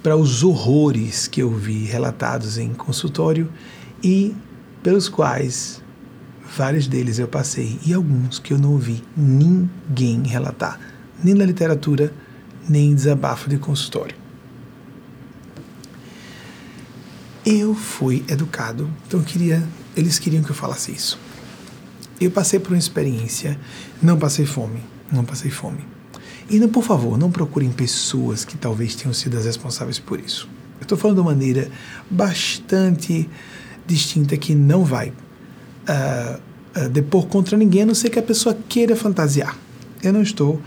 para 0.00 0.16
os 0.16 0.44
horrores 0.44 1.26
que 1.26 1.42
eu 1.42 1.50
vi 1.50 1.86
relatados 1.86 2.56
em 2.56 2.72
consultório 2.72 3.50
e 4.00 4.32
pelos 4.80 5.08
quais 5.08 5.82
Vários 6.56 6.86
deles 6.86 7.18
eu 7.18 7.26
passei 7.26 7.80
e 7.84 7.92
alguns 7.92 8.38
que 8.38 8.52
eu 8.52 8.58
não 8.58 8.72
ouvi 8.72 9.02
ninguém 9.16 10.22
relatar, 10.24 10.78
nem 11.22 11.34
na 11.34 11.44
literatura, 11.44 12.12
nem 12.68 12.92
em 12.92 12.94
desabafo 12.94 13.50
de 13.50 13.58
consultório. 13.58 14.14
Eu 17.44 17.74
fui 17.74 18.24
educado, 18.28 18.88
então 19.06 19.20
queria, 19.20 19.66
eles 19.96 20.20
queriam 20.20 20.44
que 20.44 20.50
eu 20.50 20.54
falasse 20.54 20.92
isso. 20.92 21.18
Eu 22.20 22.30
passei 22.30 22.60
por 22.60 22.70
uma 22.70 22.78
experiência, 22.78 23.58
não 24.00 24.16
passei 24.16 24.46
fome, 24.46 24.78
não 25.10 25.24
passei 25.24 25.50
fome. 25.50 25.84
E 26.48 26.60
não, 26.60 26.68
por 26.68 26.84
favor, 26.84 27.18
não 27.18 27.32
procurem 27.32 27.72
pessoas 27.72 28.44
que 28.44 28.56
talvez 28.56 28.94
tenham 28.94 29.12
sido 29.12 29.36
as 29.36 29.44
responsáveis 29.44 29.98
por 29.98 30.20
isso. 30.20 30.48
Eu 30.78 30.84
estou 30.84 30.96
falando 30.96 31.16
de 31.16 31.20
uma 31.22 31.32
maneira 31.32 31.68
bastante 32.08 33.28
distinta 33.86 34.36
que 34.36 34.54
não 34.54 34.84
vai 34.84 35.12
uh, 35.88 36.88
depor 36.88 37.26
contra 37.26 37.56
ninguém, 37.56 37.82
a 37.82 37.86
não 37.86 37.94
ser 37.94 38.10
que 38.10 38.18
a 38.18 38.22
pessoa 38.22 38.56
queira 38.68 38.96
fantasiar. 38.96 39.56
Eu 40.02 40.12
não 40.12 40.22
estou 40.22 40.60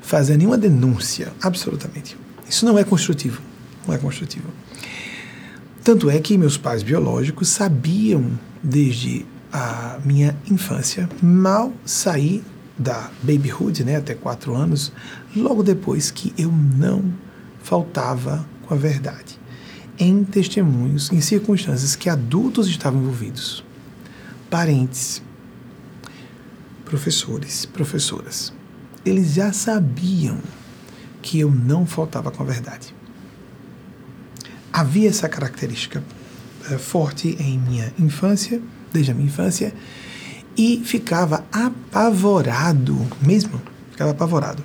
fazendo 0.00 0.38
nenhuma 0.38 0.58
denúncia, 0.58 1.32
absolutamente. 1.42 2.16
Isso 2.48 2.64
não 2.64 2.78
é 2.78 2.84
construtivo. 2.84 3.40
Não 3.86 3.94
é 3.94 3.98
construtivo. 3.98 4.48
Tanto 5.82 6.08
é 6.08 6.18
que 6.18 6.38
meus 6.38 6.56
pais 6.56 6.82
biológicos 6.82 7.48
sabiam 7.48 8.38
desde 8.62 9.26
a 9.52 9.98
minha 10.04 10.36
infância, 10.50 11.08
mal 11.22 11.72
saí 11.84 12.42
da 12.76 13.10
babyhood, 13.22 13.84
né, 13.84 13.96
até 13.96 14.14
quatro 14.14 14.54
anos, 14.54 14.92
logo 15.36 15.62
depois 15.62 16.10
que 16.10 16.34
eu 16.36 16.50
não 16.50 17.04
faltava 17.62 18.44
com 18.66 18.74
a 18.74 18.76
verdade, 18.76 19.38
em 19.98 20.24
testemunhos, 20.24 21.12
em 21.12 21.20
circunstâncias 21.20 21.94
que 21.94 22.08
adultos 22.08 22.66
estavam 22.66 23.00
envolvidos, 23.00 23.63
parentes, 24.54 25.20
professores, 26.84 27.66
professoras, 27.66 28.52
eles 29.04 29.34
já 29.34 29.52
sabiam 29.52 30.38
que 31.20 31.40
eu 31.40 31.50
não 31.50 31.84
faltava 31.84 32.30
com 32.30 32.40
a 32.40 32.46
verdade. 32.46 32.94
Havia 34.72 35.08
essa 35.08 35.28
característica 35.28 36.04
é, 36.70 36.78
forte 36.78 37.36
em 37.40 37.58
minha 37.58 37.92
infância, 37.98 38.62
desde 38.92 39.10
a 39.10 39.14
minha 39.14 39.26
infância, 39.26 39.74
e 40.56 40.80
ficava 40.84 41.44
apavorado, 41.50 42.96
mesmo, 43.20 43.60
ficava 43.90 44.12
apavorado, 44.12 44.62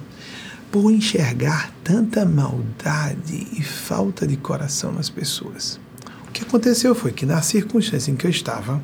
por 0.72 0.92
enxergar 0.92 1.74
tanta 1.84 2.24
maldade 2.26 3.48
e 3.54 3.64
falta 3.64 4.28
de 4.28 4.38
coração 4.38 4.92
nas 4.92 5.10
pessoas. 5.10 5.80
O 6.28 6.32
que 6.32 6.44
aconteceu 6.44 6.94
foi 6.94 7.12
que, 7.12 7.26
na 7.26 7.42
circunstância 7.42 8.12
em 8.12 8.16
que 8.16 8.28
eu 8.28 8.30
estava, 8.30 8.80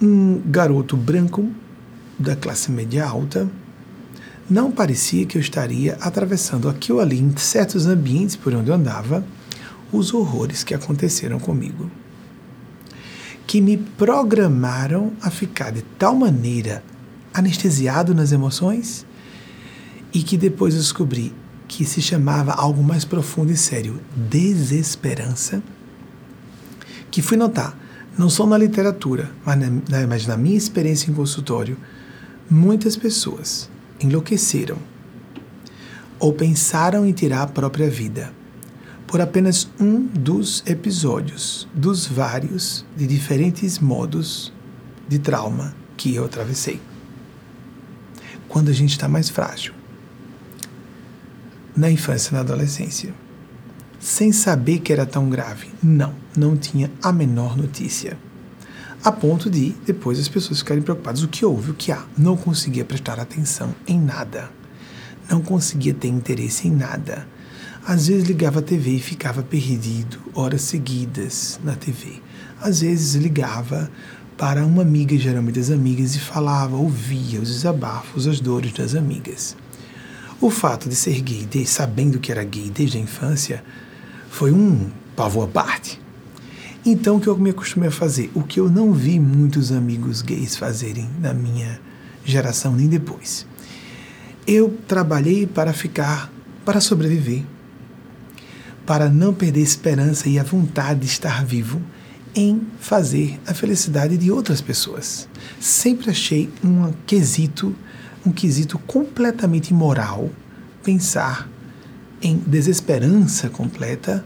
um 0.00 0.40
garoto 0.46 0.96
branco 0.96 1.50
da 2.18 2.36
classe 2.36 2.70
média 2.70 3.06
alta 3.06 3.48
não 4.48 4.70
parecia 4.70 5.24
que 5.26 5.38
eu 5.38 5.40
estaria 5.40 5.96
atravessando 6.00 6.68
aqui 6.68 6.92
ou 6.92 7.00
ali, 7.00 7.18
em 7.18 7.34
certos 7.36 7.86
ambientes 7.86 8.36
por 8.36 8.54
onde 8.54 8.70
eu 8.70 8.74
andava, 8.74 9.24
os 9.90 10.12
horrores 10.12 10.62
que 10.62 10.74
aconteceram 10.74 11.38
comigo 11.38 11.90
que 13.46 13.60
me 13.60 13.76
programaram 13.76 15.12
a 15.20 15.30
ficar 15.30 15.70
de 15.70 15.82
tal 15.82 16.14
maneira 16.14 16.82
anestesiado 17.32 18.14
nas 18.14 18.32
emoções 18.32 19.04
e 20.12 20.22
que 20.22 20.36
depois 20.36 20.74
descobri 20.74 21.32
que 21.66 21.84
se 21.84 22.00
chamava 22.00 22.52
algo 22.52 22.82
mais 22.82 23.04
profundo 23.04 23.50
e 23.52 23.56
sério, 23.56 24.00
desesperança, 24.16 25.62
que 27.10 27.22
fui 27.22 27.36
notar, 27.36 27.76
não 28.16 28.30
só 28.30 28.46
na 28.46 28.56
literatura, 28.56 29.30
mas 29.44 29.58
na, 29.58 30.06
mas 30.06 30.26
na 30.26 30.36
minha 30.36 30.56
experiência 30.56 31.10
em 31.10 31.14
consultório, 31.14 31.76
muitas 32.48 32.96
pessoas 32.96 33.68
enlouqueceram 34.00 34.76
ou 36.18 36.32
pensaram 36.32 37.04
em 37.04 37.12
tirar 37.12 37.42
a 37.42 37.46
própria 37.46 37.90
vida 37.90 38.32
por 39.06 39.20
apenas 39.20 39.68
um 39.78 40.06
dos 40.06 40.62
episódios 40.66 41.68
dos 41.74 42.06
vários 42.06 42.84
de 42.96 43.06
diferentes 43.06 43.78
modos 43.78 44.52
de 45.08 45.18
trauma 45.18 45.74
que 45.96 46.14
eu 46.14 46.24
atravessei. 46.24 46.80
Quando 48.48 48.70
a 48.70 48.72
gente 48.72 48.92
está 48.92 49.08
mais 49.08 49.28
frágil, 49.28 49.74
na 51.76 51.90
infância 51.90 52.30
e 52.30 52.34
na 52.34 52.40
adolescência, 52.40 53.12
sem 54.04 54.32
saber 54.32 54.80
que 54.80 54.92
era 54.92 55.06
tão 55.06 55.30
grave, 55.30 55.68
não, 55.82 56.14
não 56.36 56.56
tinha 56.56 56.90
a 57.02 57.10
menor 57.10 57.56
notícia. 57.56 58.18
A 59.02 59.10
ponto 59.10 59.48
de 59.48 59.74
depois 59.86 60.18
as 60.18 60.28
pessoas 60.28 60.58
ficarem 60.58 60.82
preocupadas: 60.82 61.22
o 61.22 61.28
que 61.28 61.44
houve, 61.44 61.70
o 61.70 61.74
que 61.74 61.90
há? 61.90 62.04
Não 62.16 62.36
conseguia 62.36 62.84
prestar 62.84 63.18
atenção 63.18 63.74
em 63.86 63.98
nada, 63.98 64.50
não 65.30 65.40
conseguia 65.40 65.94
ter 65.94 66.08
interesse 66.08 66.68
em 66.68 66.70
nada 66.70 67.26
às 67.86 68.08
vezes 68.08 68.26
ligava 68.26 68.60
a 68.60 68.62
TV 68.62 68.92
e 68.92 68.98
ficava 68.98 69.42
perdido 69.42 70.18
horas 70.34 70.62
seguidas 70.62 71.60
na 71.62 71.76
TV. 71.76 72.22
Às 72.58 72.80
vezes 72.80 73.14
ligava 73.14 73.90
para 74.38 74.64
uma 74.64 74.80
amiga, 74.80 75.16
geralmente 75.18 75.58
das 75.58 75.70
amigas, 75.70 76.14
e 76.14 76.18
falava, 76.18 76.76
ouvia 76.76 77.40
os 77.40 77.48
desabafos, 77.48 78.26
as 78.26 78.40
dores 78.40 78.72
das 78.72 78.94
amigas. 78.94 79.54
O 80.40 80.48
fato 80.48 80.88
de 80.88 80.96
ser 80.96 81.20
gay, 81.20 81.44
de, 81.44 81.66
sabendo 81.66 82.18
que 82.18 82.32
era 82.32 82.42
gay 82.42 82.70
desde 82.70 82.96
a 82.96 83.00
infância, 83.00 83.62
foi 84.34 84.50
um 84.50 84.90
pavor 85.14 85.44
à 85.44 85.46
parte. 85.46 86.00
Então, 86.84 87.16
o 87.16 87.20
que 87.20 87.28
eu 87.28 87.38
me 87.38 87.50
acostumei 87.50 87.88
a 87.88 87.92
fazer? 87.92 88.32
O 88.34 88.42
que 88.42 88.58
eu 88.58 88.68
não 88.68 88.92
vi 88.92 89.20
muitos 89.20 89.70
amigos 89.70 90.22
gays 90.22 90.56
fazerem 90.56 91.08
na 91.20 91.32
minha 91.32 91.80
geração 92.24 92.74
nem 92.74 92.88
depois. 92.88 93.46
Eu 94.44 94.76
trabalhei 94.88 95.46
para 95.46 95.72
ficar, 95.72 96.32
para 96.64 96.80
sobreviver 96.80 97.44
para 98.84 99.08
não 99.08 99.32
perder 99.32 99.60
esperança 99.60 100.28
e 100.28 100.38
a 100.38 100.42
vontade 100.42 101.00
de 101.00 101.06
estar 101.06 101.44
vivo 101.44 101.80
em 102.34 102.66
fazer 102.80 103.40
a 103.46 103.54
felicidade 103.54 104.18
de 104.18 104.30
outras 104.30 104.60
pessoas. 104.60 105.28
Sempre 105.60 106.10
achei 106.10 106.50
um 106.62 106.92
quesito, 107.06 107.74
um 108.26 108.32
quesito 108.32 108.78
completamente 108.80 109.70
imoral 109.70 110.28
pensar 110.82 111.48
em 112.24 112.38
desesperança 112.38 113.50
completa 113.50 114.24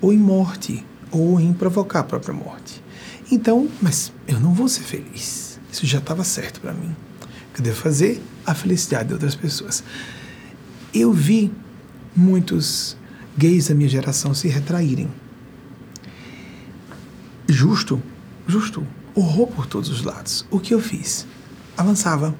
ou 0.00 0.12
em 0.12 0.18
morte 0.18 0.84
ou 1.10 1.38
em 1.38 1.52
provocar 1.52 2.00
a 2.00 2.04
própria 2.04 2.32
morte. 2.32 2.82
Então, 3.30 3.68
mas 3.80 4.12
eu 4.26 4.40
não 4.40 4.54
vou 4.54 4.66
ser 4.66 4.82
feliz. 4.82 5.60
Isso 5.70 5.86
já 5.86 5.98
estava 5.98 6.24
certo 6.24 6.60
para 6.60 6.72
mim. 6.72 6.96
O 7.20 7.54
que 7.54 7.60
eu 7.60 7.64
devo 7.64 7.76
fazer? 7.76 8.22
A 8.46 8.54
felicidade 8.54 9.08
de 9.08 9.12
outras 9.12 9.34
pessoas. 9.34 9.84
Eu 10.92 11.12
vi 11.12 11.52
muitos 12.16 12.96
gays 13.36 13.68
da 13.68 13.74
minha 13.74 13.88
geração 13.88 14.32
se 14.32 14.48
retraírem. 14.48 15.08
Justo, 17.46 18.02
justo, 18.46 18.86
horror 19.14 19.48
por 19.48 19.66
todos 19.66 19.90
os 19.90 20.02
lados. 20.02 20.46
O 20.50 20.58
que 20.58 20.72
eu 20.72 20.80
fiz? 20.80 21.26
Avançava. 21.76 22.34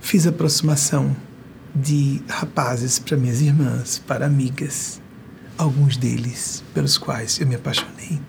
Fiz 0.00 0.26
aproximação 0.26 1.14
de 1.74 2.22
rapazes 2.28 2.98
para 2.98 3.16
minhas 3.16 3.40
irmãs, 3.40 4.02
para 4.06 4.26
amigas, 4.26 5.00
alguns 5.56 5.96
deles 5.96 6.62
pelos 6.74 6.98
quais 6.98 7.40
eu 7.40 7.46
me 7.46 7.54
apaixonei. 7.54 8.20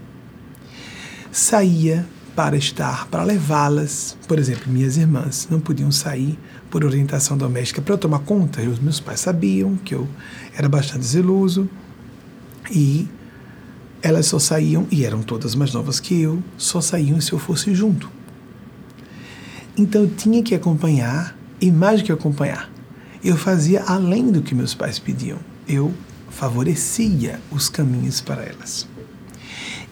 Saía 1.31 2.07
para 2.35 2.55
estar, 2.55 3.07
para 3.07 3.23
levá-las. 3.23 4.17
Por 4.27 4.39
exemplo, 4.39 4.71
minhas 4.71 4.97
irmãs 4.97 5.47
não 5.49 5.59
podiam 5.59 5.91
sair 5.91 6.37
por 6.69 6.83
orientação 6.83 7.37
doméstica 7.37 7.81
para 7.81 7.93
eu 7.93 7.97
tomar 7.97 8.19
conta. 8.19 8.61
Os 8.61 8.79
meus 8.79 8.99
pais 8.99 9.19
sabiam 9.19 9.75
que 9.77 9.93
eu 9.93 10.07
era 10.55 10.69
bastante 10.69 11.05
zeloso 11.05 11.69
e 12.71 13.07
elas 14.01 14.25
só 14.25 14.37
saíam, 14.37 14.85
e 14.91 15.05
eram 15.05 15.21
todas 15.21 15.55
mais 15.55 15.73
novas 15.73 15.97
que 15.97 16.21
eu, 16.21 16.43
só 16.57 16.81
saíam 16.81 17.21
se 17.21 17.31
eu 17.31 17.39
fosse 17.39 17.73
junto. 17.73 18.11
Então 19.77 20.01
eu 20.01 20.09
tinha 20.09 20.43
que 20.43 20.53
acompanhar, 20.53 21.37
e 21.61 21.71
mais 21.71 22.01
do 22.01 22.05
que 22.05 22.11
acompanhar, 22.11 22.69
eu 23.23 23.37
fazia 23.37 23.83
além 23.83 24.31
do 24.31 24.41
que 24.41 24.53
meus 24.53 24.73
pais 24.73 24.99
pediam. 24.99 25.39
Eu 25.67 25.93
favorecia 26.29 27.39
os 27.51 27.69
caminhos 27.69 28.19
para 28.19 28.43
elas. 28.43 28.87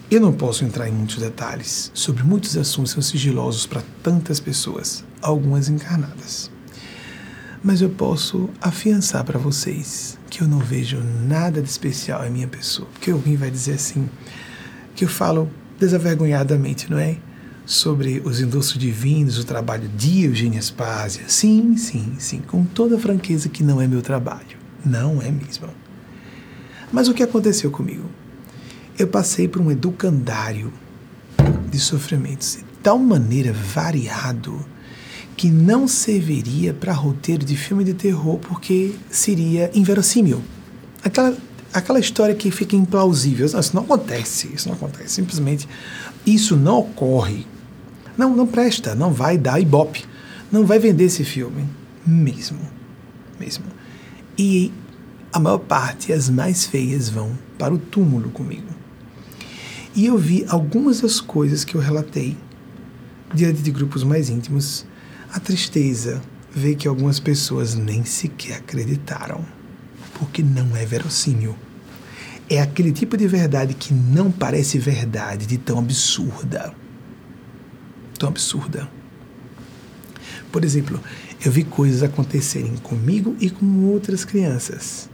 Eu 0.10 0.20
não 0.20 0.34
posso 0.34 0.66
entrar 0.66 0.90
em 0.90 0.92
muitos 0.92 1.18
detalhes 1.18 1.90
sobre 1.94 2.24
muitos 2.24 2.58
assuntos 2.58 2.92
são 2.92 3.02
sigilosos 3.02 3.66
para 3.66 3.82
tantas 4.04 4.40
pessoas, 4.42 5.06
algumas 5.22 5.70
encarnadas. 5.70 6.52
Mas 7.64 7.82
eu 7.82 7.90
posso 7.90 8.50
afiançar 8.60 9.24
para 9.24 9.40
vocês 9.40 10.20
que 10.30 10.42
eu 10.42 10.48
não 10.48 10.60
vejo 10.60 11.00
nada 11.00 11.62
de 11.62 11.70
especial 11.70 12.26
em 12.26 12.32
minha 12.32 12.48
pessoa. 12.48 12.90
Porque 12.92 13.12
alguém 13.12 13.38
vai 13.38 13.50
dizer 13.50 13.76
assim, 13.76 14.10
que 14.96 15.06
eu 15.06 15.10
falo 15.10 15.50
desavergonhadamente, 15.80 16.92
não 16.92 16.98
é? 16.98 17.18
Sobre 17.66 18.22
os 18.26 18.42
endossos 18.42 18.78
divinos, 18.78 19.38
o 19.38 19.44
trabalho 19.44 19.88
de 19.90 20.26
Eugênia 20.26 20.62
Spásia. 20.62 21.24
Sim, 21.28 21.78
sim, 21.78 22.16
sim, 22.18 22.42
com 22.46 22.66
toda 22.66 22.98
franqueza 22.98 23.50
que 23.50 23.64
não 23.64 23.82
é 23.82 23.88
meu 23.88 24.02
trabalho. 24.02 24.58
Não 24.86 25.22
é 25.22 25.32
mesmo. 25.32 25.68
Mas 26.92 27.08
o 27.08 27.14
que 27.14 27.24
aconteceu 27.24 27.72
comigo? 27.72 28.10
eu 29.02 29.08
passei 29.08 29.48
por 29.48 29.62
um 29.62 29.72
educandário 29.72 30.72
de 31.70 31.80
sofrimentos 31.80 32.58
de 32.58 32.64
tal 32.84 33.00
maneira 33.00 33.52
variado 33.52 34.64
que 35.36 35.50
não 35.50 35.88
serviria 35.88 36.74
para 36.74 36.94
roteiro 36.94 37.44
de 37.44 37.56
filme 37.56 37.84
de 37.84 37.94
terror 37.94 38.38
porque 38.38 38.94
seria 39.10 39.72
inverossímil. 39.74 40.42
Aquela, 41.04 41.36
aquela 41.74 42.00
história 42.00 42.36
que 42.36 42.52
fica 42.52 42.76
implausível. 42.76 43.48
Isso 43.48 43.76
não 43.76 43.84
acontece, 43.84 44.52
isso 44.54 44.68
não 44.68 44.76
acontece. 44.76 45.10
Simplesmente 45.16 45.68
isso 46.26 46.56
não 46.56 46.80
ocorre. 46.80 47.46
Não, 48.18 48.36
não 48.36 48.48
presta, 48.48 48.94
não 48.96 49.12
vai 49.12 49.38
dar 49.38 49.60
ibope. 49.60 50.06
Não 50.52 50.66
vai 50.66 50.80
vender 50.80 51.06
esse 51.06 51.24
filme. 51.24 51.68
Mesmo. 52.06 52.60
Mesmo. 53.40 53.66
E 54.38 54.72
a 55.32 55.40
maior 55.40 55.60
parte, 55.60 56.12
as 56.12 56.30
mais 56.30 56.66
feias, 56.66 57.10
vão 57.10 57.38
para 57.58 57.74
o 57.74 57.78
túmulo 57.78 58.30
comigo. 58.30 58.68
E 59.96 60.06
eu 60.06 60.18
vi 60.18 60.46
algumas 60.48 61.02
das 61.02 61.20
coisas 61.20 61.64
que 61.64 61.76
eu 61.76 61.82
relatei 61.82 62.38
diante 63.34 63.62
de 63.62 63.72
grupos 63.72 64.04
mais 64.04 64.30
íntimos, 64.30 64.86
a 65.32 65.40
tristeza 65.40 66.22
vê 66.54 66.76
que 66.76 66.88
algumas 66.88 67.20
pessoas 67.20 67.76
nem 67.76 68.04
sequer 68.04 68.58
acreditaram, 68.58 69.46
porque 70.20 70.44
não 70.44 70.76
é 70.76 70.86
verossímil. 70.86 71.56
É 72.54 72.60
aquele 72.60 72.92
tipo 72.92 73.16
de 73.16 73.26
verdade 73.28 73.74
que 73.74 73.94
não 73.94 74.30
parece 74.30 74.78
verdade, 74.78 75.46
de 75.46 75.58
tão 75.58 75.80
absurda. 75.80 76.74
Tão 78.20 78.28
absurda. 78.28 78.90
Por 80.52 80.66
exemplo, 80.66 81.00
eu 81.46 81.50
vi 81.50 81.64
coisas 81.64 82.04
acontecerem 82.04 82.76
comigo 82.76 83.38
e 83.40 83.50
com 83.50 83.86
outras 83.86 84.26
crianças. 84.26 85.10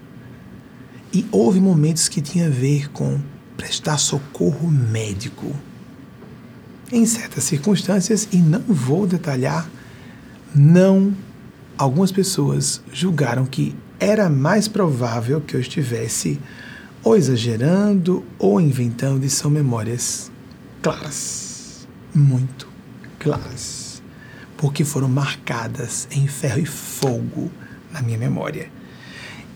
E 1.13 1.27
houve 1.31 1.61
momentos 1.61 2.09
que 2.09 2.21
tinha 2.21 2.47
a 2.47 2.49
ver 2.49 2.89
com 2.89 3.19
prestar 3.55 3.99
socorro 3.99 4.71
médico. 4.71 5.55
Em 6.91 7.05
certas 7.05 7.43
circunstâncias, 7.43 8.27
e 8.31 8.37
não 8.37 8.61
vou 8.61 9.05
detalhar, 9.05 9.69
não 10.55 11.13
algumas 11.77 12.11
pessoas 12.11 12.81
julgaram 12.91 13.45
que 13.45 13.75
era 13.99 14.27
mais 14.27 14.67
provável 14.67 15.39
que 15.39 15.55
eu 15.55 15.59
estivesse 15.59 16.39
ou 17.07 17.15
exagerando 17.15 18.25
ou 18.37 18.59
inventando, 18.59 19.23
e 19.23 19.29
são 19.29 19.49
memórias 19.49 20.29
claras, 20.81 21.87
muito 22.13 22.67
claras, 23.17 24.03
porque 24.57 24.83
foram 24.83 25.07
marcadas 25.07 26.05
em 26.11 26.27
ferro 26.27 26.59
e 26.59 26.65
fogo 26.65 27.49
na 27.93 28.01
minha 28.01 28.17
memória. 28.17 28.69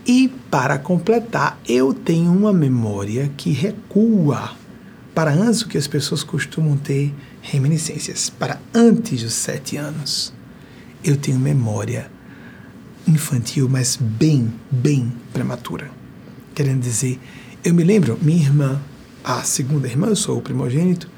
E 0.06 0.28
para 0.50 0.78
completar, 0.78 1.60
eu 1.68 1.92
tenho 1.92 2.32
uma 2.32 2.54
memória 2.54 3.30
que 3.36 3.50
recua 3.50 4.52
para 5.14 5.30
antes 5.30 5.60
do 5.60 5.68
que 5.68 5.76
as 5.76 5.86
pessoas 5.86 6.22
costumam 6.24 6.78
ter 6.78 7.12
reminiscências, 7.42 8.30
para 8.30 8.58
antes 8.72 9.22
dos 9.22 9.34
sete 9.34 9.76
anos 9.76 10.32
eu 11.04 11.18
tenho 11.18 11.38
memória 11.38 12.10
infantil, 13.06 13.68
mas 13.68 13.96
bem, 13.96 14.50
bem 14.70 15.12
prematura. 15.34 15.90
Querendo 16.54 16.80
dizer, 16.80 17.20
eu 17.64 17.74
me 17.74 17.84
lembro, 17.84 18.18
minha 18.20 18.42
irmã, 18.42 18.80
a 19.22 19.42
segunda 19.42 19.86
irmã, 19.86 20.08
eu 20.08 20.16
sou 20.16 20.38
o 20.38 20.42
primogênito, 20.42 21.08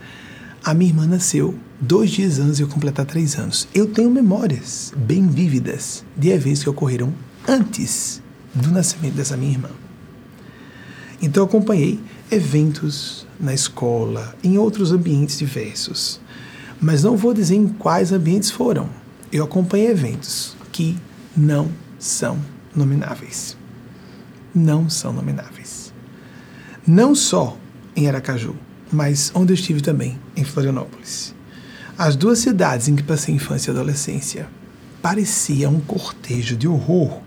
a 0.63 0.75
minha 0.75 0.91
irmã 0.91 1.07
nasceu 1.07 1.59
dois 1.81 2.11
dias 2.11 2.39
antes 2.39 2.57
de 2.57 2.63
eu 2.63 2.69
completar 2.69 3.05
três 3.07 3.39
anos. 3.39 3.69
Eu 3.75 3.87
tenho 3.87 4.11
memórias 4.11 4.93
bem 4.97 5.27
vívidas 5.27 6.05
de 6.17 6.31
eventos 6.31 6.63
que 6.63 6.71
ocorreram 6.71 7.13
antes 7.47 8.23
do 8.55 8.71
nascimento 8.71 9.15
dessa 9.15 9.37
minha 9.37 9.53
irmã. 9.53 9.71
Então 11.21 11.43
eu 11.43 11.47
acompanhei 11.47 12.01
eventos 12.31 13.27
na 13.39 13.53
escola, 13.53 14.35
em 14.43 14.57
outros 14.59 14.93
ambientes 14.93 15.39
diversos. 15.39 16.21
Mas 16.81 17.03
não 17.03 17.17
vou 17.17 17.35
dizer 17.35 17.57
em 17.57 17.69
quais 17.69 18.13
ambientes 18.13 18.51
foram 18.51 18.89
eu 19.35 19.43
acompanhei 19.43 19.89
eventos 19.89 20.57
que 20.71 20.97
não 21.37 21.69
são 21.99 22.39
nomináveis. 22.73 23.57
Não 24.55 24.89
são 24.89 25.13
nomináveis. 25.13 25.84
Não 26.87 27.15
só 27.15 27.57
em 27.97 28.07
Aracaju, 28.09 28.55
mas 28.93 29.33
onde 29.35 29.53
eu 29.53 29.55
estive 29.55 29.81
também, 29.81 30.19
em 30.37 30.45
Florianópolis. 30.45 31.35
As 31.97 32.15
duas 32.15 32.41
cidades 32.41 32.89
em 32.89 32.95
que 32.95 33.03
passei 33.03 33.35
infância 33.35 33.71
e 33.71 33.75
adolescência 33.75 34.49
parecia 35.01 35.71
um 35.71 35.81
cortejo 35.81 36.55
de 36.55 36.69
horror, 36.69 37.21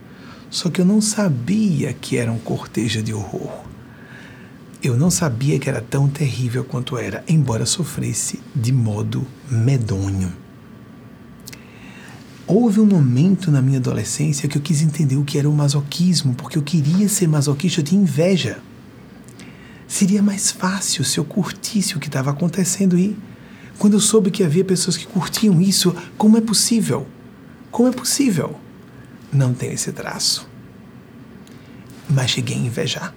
só 0.52 0.70
que 0.70 0.80
eu 0.80 0.86
não 0.86 1.02
sabia 1.02 1.92
que 1.92 2.18
era 2.18 2.32
um 2.32 2.38
cortejo 2.38 3.02
de 3.02 3.16
horror. 3.16 3.64
Eu 4.84 4.96
não 4.96 5.10
sabia 5.10 5.58
que 5.58 5.68
era 5.68 5.82
tão 5.82 6.08
terrível 6.08 6.64
quanto 6.64 6.96
era, 6.96 7.24
embora 7.28 7.66
sofresse 7.66 8.40
de 8.56 8.72
modo 8.72 9.26
medonho. 9.50 10.32
Houve 12.46 12.80
um 12.80 12.86
momento 12.86 13.50
na 13.50 13.62
minha 13.62 13.80
adolescência 13.80 14.48
que 14.48 14.56
eu 14.56 14.62
quis 14.62 14.84
entender 14.84 15.16
o 15.16 15.24
que 15.24 15.40
era 15.40 15.50
o 15.50 15.54
masoquismo, 15.54 16.36
porque 16.36 16.60
eu 16.60 16.62
queria 16.62 17.10
ser 17.10 17.28
masoquista, 17.28 17.82
eu 17.82 17.86
tinha 17.86 18.00
inveja. 18.00 18.60
Seria 19.88 20.22
mais 20.22 20.52
fácil 20.52 21.04
se 21.06 21.18
eu 21.18 21.24
curtisse 21.24 21.96
o 21.96 22.00
que 22.00 22.08
estava 22.08 22.32
acontecendo 22.32 22.98
e 22.98 23.18
quando 23.78 23.94
eu 23.94 24.00
soube 24.00 24.32
que 24.32 24.44
havia 24.44 24.66
pessoas 24.66 24.98
que 24.98 25.08
curtiam 25.08 25.62
isso, 25.62 25.96
como 26.18 26.38
é 26.38 26.42
possível? 26.42 27.08
Como 27.72 27.88
é 27.88 27.92
possível? 27.92 28.60
Não 29.32 29.54
tem 29.54 29.72
esse 29.72 29.92
traço. 29.92 30.48
Mas 32.10 32.32
cheguei 32.32 32.56
a 32.56 32.60
invejar. 32.60 33.14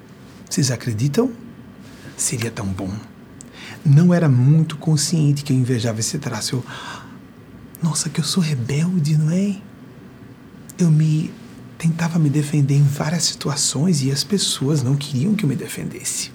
Vocês 0.49 0.71
acreditam? 0.71 1.33
Seria 2.17 2.51
tão 2.51 2.67
bom. 2.67 2.93
Não 3.85 4.13
era 4.13 4.29
muito 4.29 4.77
consciente 4.77 5.43
que 5.43 5.53
eu 5.53 5.57
invejava 5.57 6.01
esse 6.01 6.19
traço. 6.19 6.57
Eu, 6.57 6.65
nossa, 7.83 8.11
que 8.11 8.21
eu 8.21 8.25
sou 8.25 8.43
rebelde, 8.43 9.17
não 9.17 9.31
é? 9.31 9.57
Eu 10.79 10.91
me 10.91 11.33
tentava 11.79 12.19
me 12.19 12.29
defender 12.29 12.75
em 12.75 12.83
várias 12.83 13.25
situações 13.25 14.03
e 14.03 14.11
as 14.11 14.23
pessoas 14.23 14.83
não 14.83 14.95
queriam 14.95 15.35
que 15.35 15.45
eu 15.45 15.49
me 15.49 15.57
defendesse. 15.57 16.31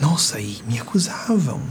Nossa, 0.00 0.40
e 0.40 0.62
me 0.66 0.78
acusavam. 0.78 1.62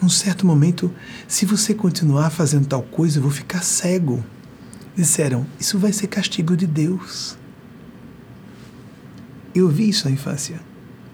Num 0.00 0.08
certo 0.08 0.46
momento, 0.46 0.92
se 1.26 1.46
você 1.46 1.72
continuar 1.72 2.28
fazendo 2.28 2.66
tal 2.66 2.82
coisa, 2.82 3.18
eu 3.18 3.22
vou 3.22 3.30
ficar 3.30 3.62
cego. 3.62 4.22
Disseram, 4.94 5.46
isso 5.58 5.78
vai 5.78 5.92
ser 5.92 6.08
castigo 6.08 6.54
de 6.54 6.66
Deus. 6.66 7.38
Eu 9.54 9.68
vi 9.70 9.88
isso 9.88 10.06
na 10.06 10.10
infância, 10.10 10.60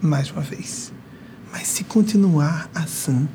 mais 0.01 0.31
uma 0.33 0.41
vez. 0.41 0.93
Mas 1.53 1.69
se 1.69 1.85
continuar 1.85 2.69
assim, 2.75 3.29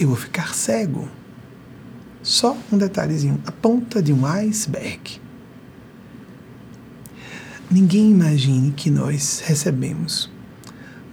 eu 0.00 0.08
vou 0.08 0.16
ficar 0.16 0.52
cego. 0.54 1.08
Só 2.22 2.56
um 2.72 2.76
detalhezinho, 2.76 3.40
a 3.46 3.52
ponta 3.52 4.02
de 4.02 4.12
um 4.12 4.26
iceberg. 4.26 5.20
Ninguém 7.70 8.10
imagine 8.10 8.72
que 8.72 8.90
nós 8.90 9.40
recebemos 9.46 10.28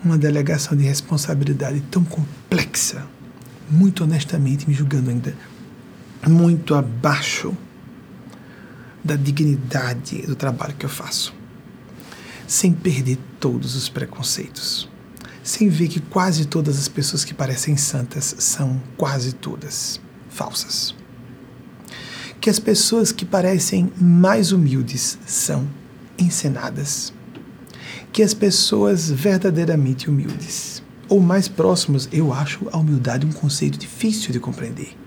uma 0.03 0.17
delegação 0.17 0.77
de 0.77 0.83
responsabilidade 0.83 1.81
tão 1.91 2.03
complexa, 2.03 3.05
muito 3.69 4.03
honestamente, 4.03 4.67
me 4.67 4.73
julgando 4.73 5.09
ainda 5.09 5.35
muito 6.27 6.75
abaixo 6.75 7.55
da 9.03 9.15
dignidade 9.15 10.21
do 10.23 10.35
trabalho 10.35 10.75
que 10.75 10.85
eu 10.85 10.89
faço, 10.89 11.33
sem 12.47 12.73
perder 12.73 13.17
todos 13.39 13.75
os 13.75 13.87
preconceitos 13.89 14.89
sem 15.47 15.69
ver 15.69 15.87
que 15.87 16.01
quase 16.01 16.45
todas 16.45 16.77
as 16.77 16.89
pessoas 16.89 17.23
que 17.23 17.33
parecem 17.33 17.77
santas 17.77 18.35
são 18.37 18.81
quase 18.97 19.31
todas 19.31 19.99
falsas. 20.29 20.93
Que 22.41 22.49
as 22.49 22.59
pessoas 22.59 23.13
que 23.13 23.23
parecem 23.23 23.89
mais 23.99 24.51
humildes 24.51 25.17
são 25.25 25.65
encenadas. 26.19 27.13
Que 28.17 28.23
as 28.23 28.33
pessoas 28.33 29.11
verdadeiramente 29.11 30.09
humildes, 30.09 30.81
ou 31.07 31.19
mais 31.19 31.47
próximas, 31.47 32.09
eu 32.11 32.33
acho 32.33 32.67
a 32.71 32.77
humildade 32.77 33.27
um 33.27 33.31
conceito 33.31 33.77
difícil 33.77 34.31
de 34.31 34.39
compreender. 34.39 34.97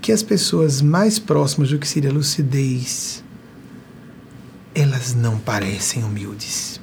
Que 0.00 0.12
as 0.12 0.22
pessoas 0.22 0.80
mais 0.80 1.18
próximas 1.18 1.68
do 1.68 1.80
que 1.80 1.88
seria 1.88 2.10
a 2.10 2.12
lucidez, 2.12 3.24
elas 4.72 5.16
não 5.16 5.36
parecem 5.36 6.04
humildes 6.04 6.80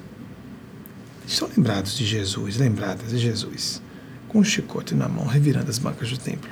estão 1.26 1.48
lembrados 1.56 1.96
de 1.96 2.04
Jesus, 2.04 2.58
lembradas 2.58 3.08
de 3.08 3.18
Jesus, 3.18 3.80
com 4.28 4.40
o 4.40 4.44
chicote 4.44 4.94
na 4.94 5.08
mão, 5.08 5.26
revirando 5.26 5.70
as 5.70 5.78
bancas 5.78 6.10
do 6.10 6.18
templo. 6.18 6.50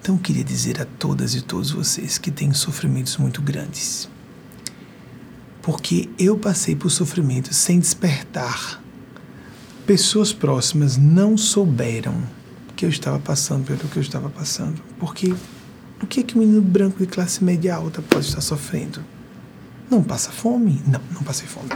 Então 0.00 0.14
eu 0.14 0.20
queria 0.20 0.44
dizer 0.44 0.80
a 0.80 0.84
todas 0.84 1.34
e 1.34 1.40
todos 1.40 1.72
vocês 1.72 2.16
que 2.16 2.30
têm 2.30 2.52
sofrimentos 2.52 3.16
muito 3.16 3.42
grandes, 3.42 4.08
porque 5.64 6.08
eu 6.18 6.36
passei 6.36 6.76
por 6.76 6.90
sofrimentos 6.90 7.56
sem 7.56 7.78
despertar. 7.78 8.82
Pessoas 9.86 10.32
próximas 10.32 10.96
não 10.96 11.36
souberam 11.36 12.14
que 12.76 12.84
eu 12.84 12.88
estava 12.88 13.18
passando 13.18 13.64
pelo 13.64 13.88
que 13.88 13.96
eu 13.96 14.02
estava 14.02 14.28
passando. 14.30 14.80
Porque 14.98 15.34
o 16.02 16.06
que 16.06 16.20
é 16.20 16.22
que 16.22 16.36
um 16.36 16.40
menino 16.40 16.62
branco 16.62 16.98
de 16.98 17.06
classe 17.06 17.42
média 17.42 17.74
alta 17.74 18.02
pode 18.02 18.26
estar 18.26 18.40
sofrendo? 18.40 19.04
Não 19.90 20.02
passa 20.02 20.30
fome? 20.30 20.82
Não, 20.86 21.00
não 21.12 21.22
passei 21.22 21.46
fome 21.46 21.70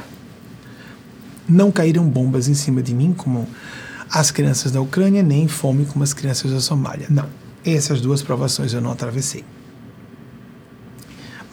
não 1.48 1.72
caíram 1.72 2.07
bombas 2.07 2.46
em 2.46 2.55
cima 2.55 2.83
de 2.83 2.94
mim, 2.94 3.14
como 3.16 3.48
as 4.11 4.31
crianças 4.31 4.70
da 4.70 4.81
Ucrânia, 4.81 5.22
nem 5.22 5.48
fome 5.48 5.87
como 5.87 6.05
as 6.05 6.12
crianças 6.12 6.53
da 6.53 6.61
Somália. 6.61 7.07
Não. 7.09 7.27
Essas 7.64 8.01
duas 8.01 8.22
provações 8.22 8.72
eu 8.72 8.81
não 8.81 8.92
atravessei. 8.92 9.44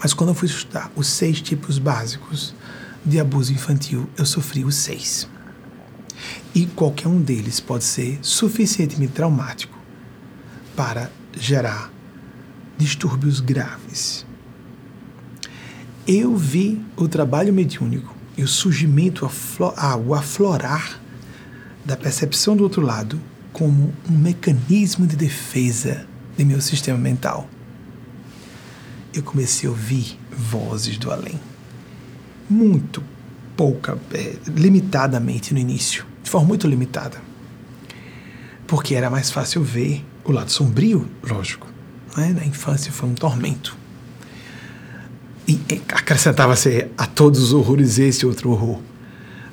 Mas 0.06 0.14
quando 0.14 0.30
eu 0.30 0.36
fui 0.36 0.48
estudar 0.48 0.92
os 0.96 1.08
seis 1.08 1.42
tipos 1.42 1.80
básicos 1.80 2.54
de 3.04 3.20
abuso 3.20 3.52
infantil, 3.52 4.08
eu 4.16 4.24
sofri 4.24 4.64
os 4.64 4.76
seis. 4.76 5.28
E 6.54 6.68
qualquer 6.68 7.08
um 7.08 7.20
deles 7.20 7.60
pode 7.60 7.86
ser 7.86 8.20
suficientemente 8.22 9.14
traumático 9.14 9.76
para 10.76 11.10
gerar 11.34 11.92
distúrbios 12.78 13.40
graves. 13.40 14.28
Eu 16.08 16.38
vi 16.38 16.80
o 16.96 17.08
trabalho 17.08 17.52
mediúnico 17.52 18.16
e 18.38 18.44
o 18.44 18.48
surgimento, 18.48 19.28
o 20.06 20.14
aflorar 20.14 21.02
da 21.84 21.98
percepção 21.98 22.56
do 22.56 22.62
outro 22.62 22.84
lado 22.84 23.20
como 23.52 23.92
um 24.08 24.16
mecanismo 24.16 25.08
de 25.08 25.16
defesa 25.16 26.06
de 26.38 26.46
meu 26.46 26.62
sistema 26.62 27.00
mental. 27.00 27.50
Eu 29.16 29.24
comecei 29.24 29.68
a 29.68 29.72
ouvir 29.72 30.20
vozes 30.30 30.98
do 30.98 31.10
além. 31.10 31.40
Muito 32.50 33.02
pouca, 33.56 33.98
é, 34.14 34.36
limitadamente 34.46 35.54
no 35.54 35.60
início, 35.60 36.06
de 36.22 36.30
forma 36.30 36.50
muito 36.50 36.68
limitada. 36.68 37.22
Porque 38.68 38.94
era 38.94 39.10
mais 39.10 39.32
fácil 39.32 39.64
ver 39.64 40.06
o 40.26 40.34
lado 40.34 40.52
sombrio, 40.52 41.10
lógico. 41.24 41.68
Né? 42.18 42.34
Na 42.36 42.46
infância 42.46 42.92
foi 42.92 43.08
um 43.08 43.16
tormento. 43.16 43.78
E 45.48 45.60
acrescentava-se 45.94 46.90
a 46.98 47.06
todos 47.08 47.40
os 47.40 47.54
horrores 47.54 47.98
esse 47.98 48.26
outro 48.26 48.50
horror 48.52 48.82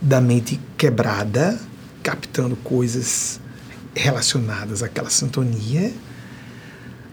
da 0.01 0.20
mente 0.20 0.59
quebrada, 0.77 1.61
captando 2.03 2.57
coisas 2.57 3.38
relacionadas 3.94 4.83
àquela 4.83 5.11
sintonia, 5.11 5.92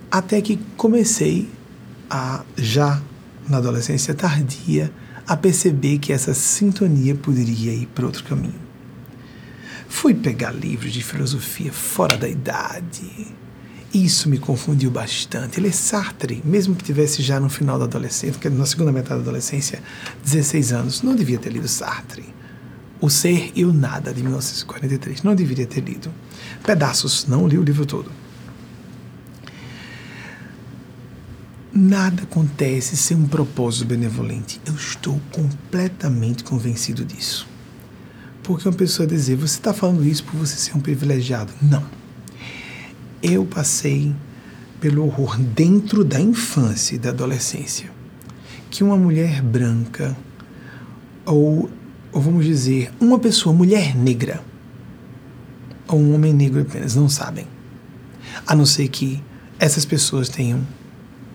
até 0.10 0.42
que 0.42 0.58
comecei 0.76 1.48
a, 2.10 2.44
já 2.58 3.02
na 3.48 3.58
adolescência 3.58 4.14
tardia, 4.14 4.92
a 5.28 5.38
perceber 5.38 6.00
que 6.00 6.12
essa 6.12 6.34
sintonia 6.34 7.16
poderia 7.16 7.74
ir 7.74 7.88
para 7.88 8.06
outro 8.06 8.24
caminho. 8.24 8.70
Fui 9.88 10.14
pegar 10.14 10.52
livros 10.52 10.92
de 10.92 11.04
filosofia 11.04 11.72
fora 11.74 12.18
da 12.18 12.28
idade. 12.28 13.28
Isso 13.94 14.30
me 14.30 14.38
confundiu 14.38 14.92
bastante. 14.92 15.60
Ele 15.60 15.68
é 15.68 15.72
Sartre, 15.72 16.42
mesmo 16.46 16.76
que 16.76 16.84
tivesse 16.84 17.24
já 17.24 17.40
no 17.40 17.50
final 17.50 17.80
da 17.80 17.86
adolescência, 17.86 18.50
na 18.52 18.66
segunda 18.66 18.92
metade 18.92 19.22
da 19.22 19.30
adolescência, 19.30 19.82
16 20.24 20.74
anos, 20.74 21.02
não 21.02 21.16
devia 21.16 21.40
ter 21.40 21.52
lido 21.52 21.68
Sartre. 21.68 22.24
O 23.02 23.10
Ser 23.10 23.52
e 23.56 23.66
o 23.66 23.74
Nada, 23.74 24.14
de 24.14 24.22
1943. 24.22 25.24
Não 25.24 25.34
deveria 25.34 25.66
ter 25.66 25.82
lido. 25.82 26.12
Pedaços, 26.64 27.26
não 27.28 27.48
li 27.48 27.58
o 27.58 27.64
livro 27.64 27.86
todo. 27.86 28.12
Nada 31.82 32.24
acontece 32.24 32.98
sem 32.98 33.16
um 33.16 33.26
propósito 33.26 33.86
benevolente. 33.86 34.60
Eu 34.66 34.76
estou 34.76 35.18
completamente 35.32 36.44
convencido 36.44 37.06
disso. 37.06 37.48
Porque 38.44 38.68
uma 38.68 38.76
pessoa 38.76 39.08
dizer, 39.08 39.38
você 39.38 39.58
está 39.58 39.74
falando 39.74 40.06
isso 40.06 40.26
por 40.26 40.36
você 40.36 40.58
ser 40.58 40.76
um 40.76 40.82
privilegiado. 40.82 41.54
Não. 41.62 41.82
Eu 43.24 43.46
passei 43.46 44.14
pelo 44.82 45.06
horror 45.06 45.38
dentro 45.40 46.04
da 46.04 46.20
infância 46.20 46.96
e 46.96 47.00
da 47.00 47.12
adolescência. 47.12 47.90
Que 48.70 48.84
uma 48.84 48.98
mulher 48.98 49.42
branca, 49.42 50.18
ou, 51.26 51.70
ou 52.12 52.22
vamos 52.22 52.44
dizer, 52.44 52.92
uma 53.00 53.18
pessoa, 53.18 53.56
mulher 53.56 53.96
negra, 53.96 54.44
ou 55.88 55.98
um 55.98 56.14
homem 56.14 56.34
negro 56.34 56.60
apenas, 56.60 56.94
não 56.94 57.08
sabem. 57.08 57.48
A 58.46 58.54
não 58.54 58.66
ser 58.66 58.90
que 58.90 59.24
essas 59.58 59.86
pessoas 59.86 60.28
tenham 60.28 60.60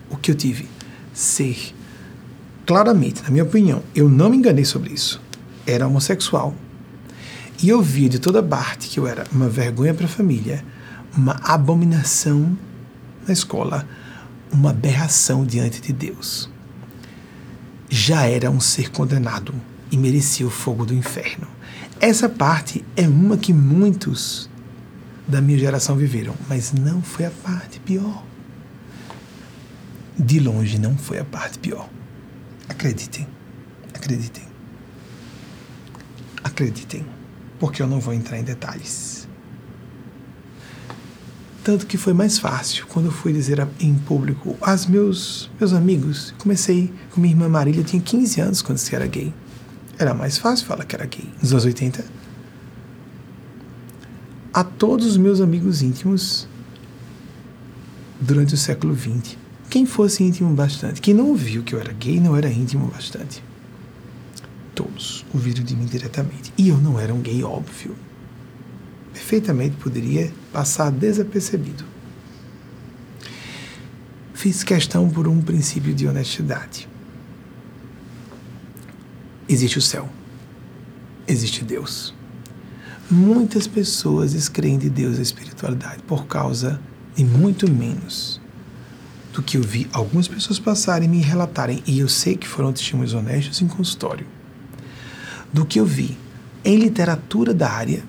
o 0.09 0.17
que 0.17 0.31
eu 0.31 0.35
tive. 0.35 0.67
Ser. 1.13 1.73
Claramente, 2.65 3.21
na 3.23 3.29
minha 3.29 3.43
opinião, 3.43 3.83
eu 3.93 4.09
não 4.09 4.29
me 4.29 4.37
enganei 4.37 4.65
sobre 4.65 4.93
isso. 4.93 5.21
Era 5.65 5.87
homossexual. 5.87 6.53
E 7.61 7.69
eu 7.69 7.81
via 7.81 8.09
de 8.09 8.19
toda 8.19 8.43
parte 8.43 8.89
que 8.89 8.99
eu 8.99 9.07
era 9.07 9.25
uma 9.31 9.47
vergonha 9.47 9.93
para 9.93 10.05
a 10.05 10.09
família, 10.09 10.63
uma 11.15 11.39
abominação 11.43 12.57
na 13.25 13.33
escola, 13.33 13.87
uma 14.51 14.71
aberração 14.71 15.45
diante 15.45 15.79
de 15.79 15.93
Deus. 15.93 16.49
Já 17.89 18.25
era 18.25 18.51
um 18.51 18.59
ser 18.59 18.91
condenado 18.91 19.53
e 19.91 19.97
merecia 19.97 20.45
o 20.45 20.49
fogo 20.49 20.85
do 20.85 20.93
inferno. 20.93 21.47
Essa 22.01 22.27
parte 22.27 22.83
é 22.97 23.07
uma 23.07 23.37
que 23.37 23.53
muitos 23.53 24.49
da 25.27 25.39
minha 25.39 25.57
geração 25.57 25.95
viveram, 25.95 26.35
mas 26.49 26.73
não 26.73 27.01
foi 27.01 27.25
a 27.25 27.31
parte 27.31 27.79
pior 27.79 28.23
de 30.17 30.39
longe 30.39 30.79
não 30.79 30.97
foi 30.97 31.19
a 31.19 31.25
parte 31.25 31.59
pior. 31.59 31.89
Acreditem, 32.67 33.27
acreditem. 33.93 34.43
Acreditem, 36.43 37.05
porque 37.59 37.81
eu 37.81 37.87
não 37.87 37.99
vou 37.99 38.13
entrar 38.13 38.39
em 38.39 38.43
detalhes. 38.43 39.27
Tanto 41.63 41.87
que 41.87 41.97
foi 41.97 42.13
mais 42.13 42.37
fácil 42.37 42.85
quando 42.87 43.07
eu 43.07 43.11
fui 43.11 43.33
dizer 43.33 43.67
em 43.79 43.95
público 43.95 44.55
aos 44.61 44.85
meus, 44.85 45.49
meus 45.59 45.73
amigos. 45.73 46.33
Comecei 46.37 46.93
com 47.11 47.19
minha 47.19 47.33
irmã 47.33 47.49
Marília, 47.49 47.83
tinha 47.83 48.01
15 48.01 48.39
anos 48.39 48.61
quando 48.61 48.77
se 48.77 48.95
era 48.95 49.07
gay. 49.07 49.33
Era 49.97 50.13
mais 50.13 50.37
fácil 50.37 50.67
falar 50.67 50.85
que 50.85 50.95
era 50.95 51.05
gay. 51.05 51.27
Nos 51.41 51.51
anos 51.51 51.65
80. 51.65 52.05
A 54.53 54.63
todos 54.63 55.07
os 55.07 55.17
meus 55.17 55.41
amigos 55.41 55.81
íntimos 55.81 56.47
durante 58.21 58.53
o 58.53 58.57
século 58.57 58.95
XX 58.95 59.44
quem 59.69 59.85
fosse 59.85 60.23
íntimo 60.23 60.53
bastante. 60.53 61.01
Quem 61.01 61.13
não 61.13 61.35
viu 61.35 61.63
que 61.63 61.73
eu 61.73 61.79
era 61.79 61.91
gay 61.93 62.19
não 62.19 62.35
era 62.35 62.49
íntimo 62.49 62.87
bastante. 62.87 63.43
Todos 64.73 65.25
ouviram 65.33 65.63
de 65.63 65.75
mim 65.75 65.85
diretamente. 65.85 66.53
E 66.57 66.69
eu 66.69 66.77
não 66.77 66.99
era 66.99 67.13
um 67.13 67.21
gay 67.21 67.43
óbvio. 67.43 67.95
Perfeitamente 69.13 69.75
poderia 69.77 70.31
passar 70.51 70.91
desapercebido. 70.91 71.83
Fiz 74.33 74.63
questão 74.63 75.09
por 75.09 75.27
um 75.27 75.41
princípio 75.41 75.93
de 75.93 76.07
honestidade. 76.07 76.87
Existe 79.47 79.77
o 79.77 79.81
céu. 79.81 80.09
Existe 81.27 81.63
Deus. 81.63 82.13
Muitas 83.09 83.67
pessoas 83.67 84.33
descreem 84.33 84.77
de 84.77 84.89
Deus 84.89 85.17
e 85.17 85.21
espiritualidade 85.21 86.01
por 86.03 86.25
causa 86.27 86.79
de 87.15 87.23
muito 87.23 87.71
menos 87.71 88.41
do 89.35 89.43
que 89.43 89.57
eu 89.57 89.61
vi 89.61 89.85
algumas 89.91 90.29
pessoas 90.29 90.57
passarem 90.57 91.09
e 91.09 91.11
me 91.11 91.21
relatarem, 91.21 91.83
e 91.85 91.99
eu 91.99 92.07
sei 92.07 92.37
que 92.37 92.47
foram 92.47 92.71
testemunhos 92.71 93.13
honestos 93.13 93.61
em 93.61 93.67
consultório, 93.67 94.25
do 95.51 95.65
que 95.65 95.77
eu 95.77 95.85
vi 95.85 96.17
em 96.63 96.77
literatura 96.77 97.53
da 97.53 97.69
área 97.69 98.01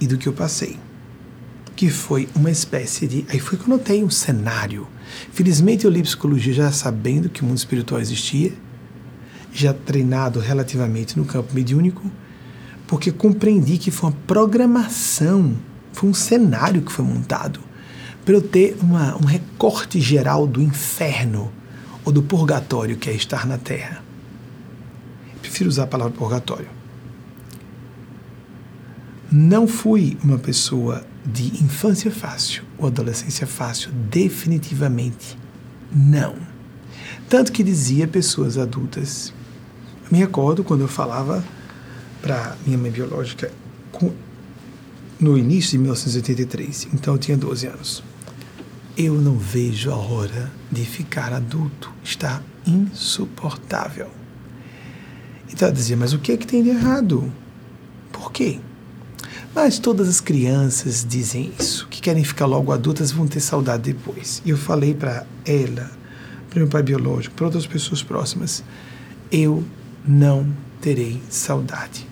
e 0.00 0.06
do 0.06 0.16
que 0.16 0.28
eu 0.28 0.32
passei. 0.32 0.78
Que 1.74 1.90
foi 1.90 2.28
uma 2.34 2.50
espécie 2.50 3.06
de. 3.06 3.26
Aí 3.28 3.40
foi 3.40 3.58
que 3.58 3.64
eu 3.64 3.68
notei 3.68 4.02
um 4.02 4.10
cenário. 4.10 4.86
Felizmente 5.32 5.84
eu 5.84 5.90
li 5.90 6.02
psicologia 6.02 6.52
já 6.52 6.72
sabendo 6.72 7.28
que 7.28 7.42
o 7.42 7.44
mundo 7.44 7.58
espiritual 7.58 8.00
existia, 8.00 8.52
já 9.52 9.74
treinado 9.74 10.38
relativamente 10.38 11.18
no 11.18 11.24
campo 11.24 11.52
mediúnico, 11.52 12.10
porque 12.86 13.10
compreendi 13.10 13.76
que 13.76 13.90
foi 13.90 14.10
uma 14.10 14.16
programação, 14.26 15.56
foi 15.92 16.08
um 16.08 16.14
cenário 16.14 16.82
que 16.82 16.92
foi 16.92 17.04
montado 17.04 17.67
para 18.28 18.36
eu 18.36 18.42
ter 18.42 18.76
uma, 18.82 19.16
um 19.16 19.24
recorte 19.24 19.98
geral 19.98 20.46
do 20.46 20.60
inferno 20.60 21.50
ou 22.04 22.12
do 22.12 22.22
purgatório 22.22 22.98
que 22.98 23.08
é 23.08 23.14
estar 23.14 23.46
na 23.46 23.56
Terra. 23.56 24.04
Eu 25.32 25.40
prefiro 25.40 25.70
usar 25.70 25.84
a 25.84 25.86
palavra 25.86 26.12
purgatório. 26.12 26.68
Não 29.32 29.66
fui 29.66 30.18
uma 30.22 30.36
pessoa 30.36 31.06
de 31.24 31.64
infância 31.64 32.10
fácil 32.10 32.64
ou 32.76 32.88
adolescência 32.88 33.46
fácil, 33.46 33.90
definitivamente 33.92 35.38
não. 35.90 36.36
Tanto 37.30 37.50
que 37.50 37.62
dizia 37.62 38.06
pessoas 38.06 38.58
adultas. 38.58 39.32
Eu 40.04 40.08
me 40.12 40.18
recordo 40.18 40.62
quando 40.62 40.82
eu 40.82 40.88
falava 40.88 41.42
para 42.20 42.58
minha 42.66 42.76
mãe 42.76 42.90
biológica 42.90 43.50
no 45.18 45.38
início 45.38 45.70
de 45.70 45.78
1983, 45.78 46.88
então 46.92 47.14
eu 47.14 47.18
tinha 47.18 47.34
12 47.34 47.66
anos. 47.66 48.07
Eu 49.00 49.14
não 49.14 49.38
vejo 49.38 49.92
a 49.92 49.96
hora 49.96 50.50
de 50.72 50.84
ficar 50.84 51.32
adulto. 51.32 51.92
Está 52.02 52.42
insuportável. 52.66 54.10
Então 55.48 55.68
ela 55.68 55.76
dizia, 55.76 55.96
mas 55.96 56.12
o 56.12 56.18
que 56.18 56.32
é 56.32 56.36
que 56.36 56.44
tem 56.44 56.64
de 56.64 56.70
errado? 56.70 57.32
Por 58.10 58.32
quê? 58.32 58.58
Mas 59.54 59.78
todas 59.78 60.08
as 60.08 60.20
crianças 60.20 61.06
dizem 61.08 61.52
isso, 61.60 61.86
que 61.86 62.00
querem 62.00 62.24
ficar 62.24 62.46
logo 62.46 62.72
adultas 62.72 63.12
vão 63.12 63.28
ter 63.28 63.38
saudade 63.38 63.84
depois. 63.92 64.42
E 64.44 64.50
eu 64.50 64.56
falei 64.56 64.92
para 64.94 65.24
ela, 65.46 65.92
para 66.50 66.58
meu 66.58 66.68
pai 66.68 66.82
biológico, 66.82 67.36
para 67.36 67.46
outras 67.46 67.68
pessoas 67.68 68.02
próximas, 68.02 68.64
eu 69.30 69.64
não 70.04 70.44
terei 70.80 71.22
saudade. 71.30 72.04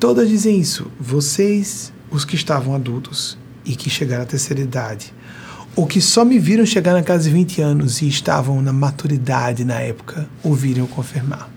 Todas 0.00 0.26
dizem 0.26 0.58
isso. 0.58 0.90
Vocês, 0.98 1.92
os 2.10 2.24
que 2.24 2.34
estavam 2.34 2.74
adultos 2.74 3.36
e 3.62 3.76
que 3.76 3.90
chegaram 3.90 4.22
à 4.22 4.26
terceira 4.26 4.62
idade, 4.62 5.12
ou 5.78 5.86
que 5.86 6.00
só 6.00 6.24
me 6.24 6.40
viram 6.40 6.66
chegar 6.66 6.92
na 6.92 7.04
casa 7.04 7.22
de 7.22 7.30
20 7.30 7.62
anos 7.62 8.02
e 8.02 8.08
estavam 8.08 8.60
na 8.60 8.72
maturidade 8.72 9.64
na 9.64 9.78
época, 9.78 10.28
ouviram 10.42 10.88
confirmar. 10.88 11.48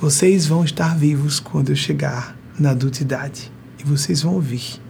Vocês 0.00 0.44
vão 0.44 0.64
estar 0.64 0.98
vivos 0.98 1.38
quando 1.38 1.70
eu 1.70 1.76
chegar 1.76 2.36
na 2.58 2.70
adultidade 2.72 3.52
e 3.78 3.84
vocês 3.84 4.22
vão 4.22 4.34
ouvir 4.34 4.80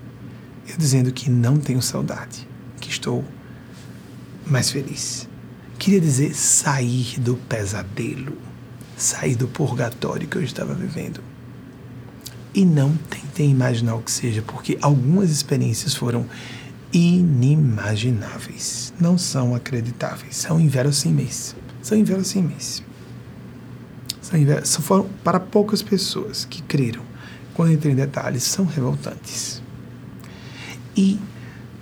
eu 0.67 0.79
dizendo 0.79 1.13
que 1.13 1.29
não 1.29 1.59
tenho 1.59 1.83
saudade, 1.83 2.49
que 2.81 2.89
estou 2.89 3.23
mais 4.47 4.71
feliz. 4.71 5.29
Queria 5.79 6.01
dizer 6.01 6.35
sair 6.35 7.21
do 7.21 7.35
pesadelo, 7.35 8.39
sair 8.97 9.35
do 9.35 9.47
purgatório 9.47 10.27
que 10.27 10.37
eu 10.37 10.43
estava 10.43 10.73
vivendo. 10.73 11.21
E 12.55 12.65
não 12.65 12.97
tentem 12.97 13.51
imaginar 13.51 13.95
o 13.95 14.01
que 14.01 14.11
seja, 14.11 14.41
porque 14.41 14.79
algumas 14.81 15.31
experiências 15.31 15.95
foram 15.95 16.25
inimagináveis. 16.93 18.93
Não 19.01 19.17
são 19.17 19.55
acreditáveis, 19.55 20.37
são 20.37 20.61
inverossímeis. 20.61 21.55
São 21.83 21.97
inverossímeis. 21.97 22.83
São, 24.21 24.39
inver... 24.39 24.67
foram 24.67 25.09
para 25.25 25.41
poucas 25.41 25.83
pessoas 25.83 26.45
que 26.45 26.63
creram. 26.63 27.03
Quando 27.55 27.73
entrem 27.73 27.93
em 27.93 27.97
detalhes, 27.97 28.43
são 28.43 28.65
revoltantes. 28.65 29.63
E 30.97 31.19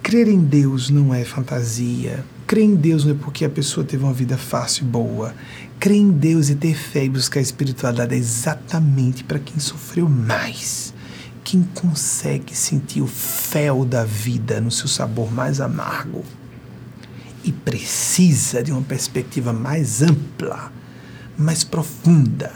crer 0.02 0.28
em 0.28 0.40
Deus 0.40 0.90
não 0.90 1.12
é 1.12 1.24
fantasia. 1.24 2.24
Crer 2.46 2.64
em 2.64 2.74
Deus 2.74 3.04
não 3.04 3.12
é 3.12 3.16
porque 3.16 3.44
a 3.44 3.50
pessoa 3.50 3.84
teve 3.84 4.04
uma 4.04 4.12
vida 4.12 4.38
fácil 4.38 4.84
e 4.84 4.88
boa. 4.88 5.34
Crer 5.78 5.96
em 5.96 6.10
Deus 6.10 6.48
e 6.48 6.54
ter 6.54 6.74
fé 6.74 7.04
e 7.04 7.08
buscar 7.08 7.40
a 7.40 7.42
espiritualidade 7.42 8.14
é 8.14 8.18
exatamente 8.18 9.24
para 9.24 9.38
quem 9.38 9.58
sofreu 9.58 10.08
mais 10.08 10.94
quem 11.50 11.62
consegue 11.62 12.54
sentir 12.54 13.00
o 13.00 13.06
fel 13.06 13.82
da 13.82 14.04
vida 14.04 14.60
no 14.60 14.70
seu 14.70 14.86
sabor 14.86 15.32
mais 15.32 15.62
amargo 15.62 16.22
e 17.42 17.50
precisa 17.50 18.62
de 18.62 18.70
uma 18.70 18.82
perspectiva 18.82 19.50
mais 19.50 20.02
ampla, 20.02 20.70
mais 21.38 21.64
profunda, 21.64 22.52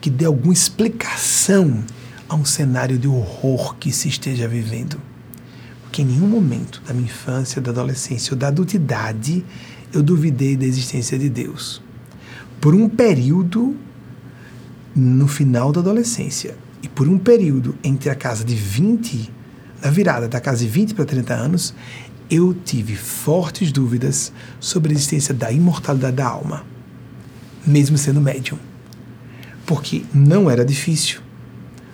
que 0.00 0.08
dê 0.08 0.24
alguma 0.24 0.52
explicação 0.52 1.82
a 2.28 2.36
um 2.36 2.44
cenário 2.44 2.96
de 2.96 3.08
horror 3.08 3.74
que 3.74 3.90
se 3.90 4.06
esteja 4.06 4.46
vivendo. 4.46 5.00
Porque 5.82 6.02
em 6.02 6.04
nenhum 6.04 6.28
momento 6.28 6.80
da 6.86 6.94
minha 6.94 7.06
infância, 7.06 7.60
da 7.60 7.72
adolescência 7.72 8.34
ou 8.34 8.38
da 8.38 8.46
adultidade 8.46 9.44
eu 9.92 10.00
duvidei 10.00 10.56
da 10.56 10.64
existência 10.64 11.18
de 11.18 11.28
Deus. 11.28 11.82
Por 12.60 12.72
um 12.72 12.88
período, 12.88 13.76
no 14.94 15.26
final 15.26 15.72
da 15.72 15.80
adolescência, 15.80 16.54
por 16.98 17.06
um 17.06 17.16
período 17.16 17.76
entre 17.84 18.10
a 18.10 18.14
casa 18.16 18.44
de 18.44 18.56
20, 18.56 19.32
na 19.80 19.88
virada 19.88 20.26
da 20.26 20.40
casa 20.40 20.64
de 20.64 20.68
20 20.68 20.94
para 20.94 21.04
30 21.04 21.32
anos, 21.32 21.72
eu 22.28 22.52
tive 22.52 22.96
fortes 22.96 23.70
dúvidas 23.70 24.32
sobre 24.58 24.90
a 24.90 24.96
existência 24.96 25.32
da 25.32 25.52
imortalidade 25.52 26.16
da 26.16 26.26
alma, 26.26 26.64
mesmo 27.64 27.96
sendo 27.96 28.20
médium. 28.20 28.58
Porque 29.64 30.02
não 30.12 30.50
era 30.50 30.64
difícil, 30.64 31.20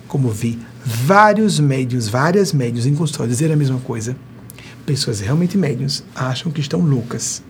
como 0.07 0.31
vi 0.31 0.57
vários 0.83 1.59
médios, 1.59 2.07
várias 2.07 2.51
médios 2.51 2.87
em 2.87 2.95
consultório 2.95 3.31
dizer 3.31 3.51
a 3.51 3.55
mesma 3.55 3.77
coisa. 3.81 4.17
Pessoas 4.87 5.19
realmente 5.19 5.55
médiums 5.55 6.03
acham 6.15 6.51
que 6.51 6.61
estão 6.61 6.79
loucas. 6.79 7.43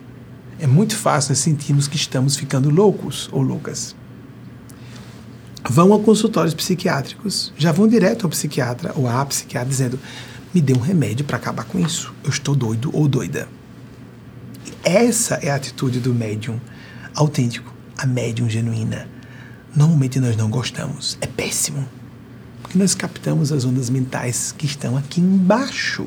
É 0.60 0.66
muito 0.66 0.94
fácil 0.94 1.30
nós 1.30 1.38
sentirmos 1.38 1.88
que 1.88 1.96
estamos 1.96 2.36
ficando 2.36 2.68
loucos 2.68 3.30
ou 3.32 3.40
loucas 3.40 3.96
vão 5.68 5.92
a 5.92 5.98
consultórios 5.98 6.54
psiquiátricos, 6.54 7.52
já 7.56 7.72
vão 7.72 7.88
direto 7.88 8.24
ao 8.24 8.30
psiquiatra 8.30 8.92
ou 8.94 9.08
à 9.08 9.24
psiquiatra 9.24 9.68
dizendo: 9.68 9.98
me 10.54 10.60
dê 10.60 10.72
um 10.72 10.80
remédio 10.80 11.24
para 11.24 11.36
acabar 11.36 11.64
com 11.64 11.78
isso, 11.78 12.14
eu 12.24 12.30
estou 12.30 12.54
doido 12.54 12.90
ou 12.92 13.08
doida. 13.08 13.48
Essa 14.82 15.34
é 15.36 15.50
a 15.50 15.56
atitude 15.56 15.98
do 15.98 16.14
médium 16.14 16.60
autêntico, 17.14 17.74
a 17.98 18.06
médium 18.06 18.48
genuína. 18.48 19.08
Normalmente 19.74 20.20
nós 20.20 20.36
não 20.36 20.48
gostamos, 20.48 21.18
é 21.20 21.26
péssimo, 21.26 21.86
porque 22.62 22.78
nós 22.78 22.94
captamos 22.94 23.52
as 23.52 23.64
ondas 23.64 23.90
mentais 23.90 24.54
que 24.56 24.64
estão 24.64 24.96
aqui 24.96 25.20
embaixo. 25.20 26.06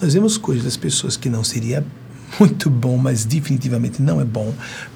Nós 0.00 0.14
vemos 0.14 0.38
coisas 0.38 0.64
das 0.64 0.76
pessoas 0.76 1.16
que 1.16 1.28
não 1.28 1.42
seria 1.42 1.84
muito 2.38 2.70
bom, 2.70 2.96
mas 2.96 3.24
definitivamente 3.24 4.00
não 4.00 4.20
é 4.20 4.24
bom 4.24 4.54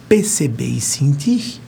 perceber 0.08 0.68
e 0.68 0.80
sentir 0.80 1.62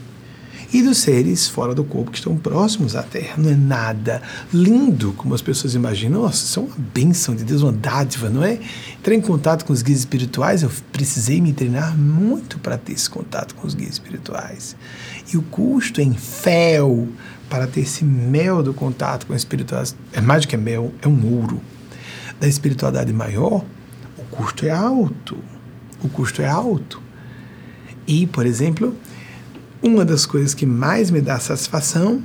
e 0.75 0.83
dos 0.83 0.99
seres 0.99 1.47
fora 1.47 1.73
do 1.73 1.85
corpo 1.85 2.11
que 2.11 2.19
estão 2.19 2.37
próximos 2.37 2.97
à 2.97 3.03
Terra. 3.05 3.37
Não 3.39 3.49
é 3.49 3.55
nada 3.55 4.21
lindo 4.53 5.13
como 5.13 5.33
as 5.33 5.41
pessoas 5.41 5.77
imaginam. 5.77 6.23
Nossa, 6.23 6.45
isso 6.45 6.59
é 6.59 6.63
uma 6.65 6.77
bênção 6.93 7.37
de 7.37 7.45
Deus, 7.45 7.63
uma 7.63 7.71
dádiva, 7.71 8.29
não 8.29 8.43
é? 8.43 8.59
Entrar 8.99 9.15
em 9.15 9.21
contato 9.21 9.65
com 9.65 9.73
os 9.73 9.83
guias 9.83 10.01
espirituais, 10.01 10.65
eu 10.65 10.71
precisei 10.93 11.41
me 11.41 11.53
treinar 11.53 11.97
muito 11.97 12.59
para 12.59 12.77
ter 12.77 12.93
esse 12.93 13.09
contato 13.09 13.55
com 13.55 13.65
os 13.69 13.73
guias 13.73 13.93
espirituais. 13.93 14.75
E 15.33 15.37
o 15.37 15.43
custo 15.43 16.01
em 16.01 16.13
fel 16.13 17.07
para 17.49 17.69
ter 17.69 17.83
esse 17.83 18.05
mel 18.05 18.61
do 18.61 18.75
contato 18.75 19.27
com 19.27 19.33
a 19.33 19.37
espiritualidade, 19.37 19.95
é 20.13 20.21
mais 20.21 20.43
do 20.43 20.49
que 20.49 20.57
mel, 20.57 20.93
é 21.01 21.07
um 21.07 21.35
ouro. 21.41 21.61
Da 22.41 22.49
espiritualidade 22.49 23.13
maior, 23.13 23.65
o 24.19 24.23
custo 24.29 24.67
é 24.67 24.71
alto. 24.71 25.39
O 26.03 26.09
custo 26.09 26.43
é 26.43 26.49
alto. 26.49 27.01
E, 28.09 28.27
por 28.27 28.45
exemplo, 28.45 28.93
uma 29.85 30.03
das 30.05 30.25
coisas 30.25 30.55
que 30.55 30.65
mais 30.65 31.11
me 31.11 31.21
dá 31.21 31.39
satisfação, 31.39 32.23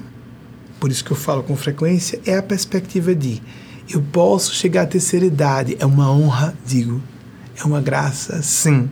por 0.79 0.89
isso 0.89 1.03
que 1.03 1.11
eu 1.11 1.17
falo 1.17 1.43
com 1.43 1.57
frequência, 1.57 2.19
é 2.25 2.37
a 2.37 2.41
perspectiva 2.41 3.13
de 3.13 3.41
eu 3.89 4.01
posso 4.01 4.55
chegar 4.55 4.83
à 4.83 4.87
terceira 4.87 5.25
idade. 5.25 5.75
É 5.79 5.85
uma 5.85 6.09
honra, 6.09 6.55
digo. 6.65 7.01
É 7.57 7.63
uma 7.65 7.81
graça, 7.81 8.41
sim. 8.41 8.89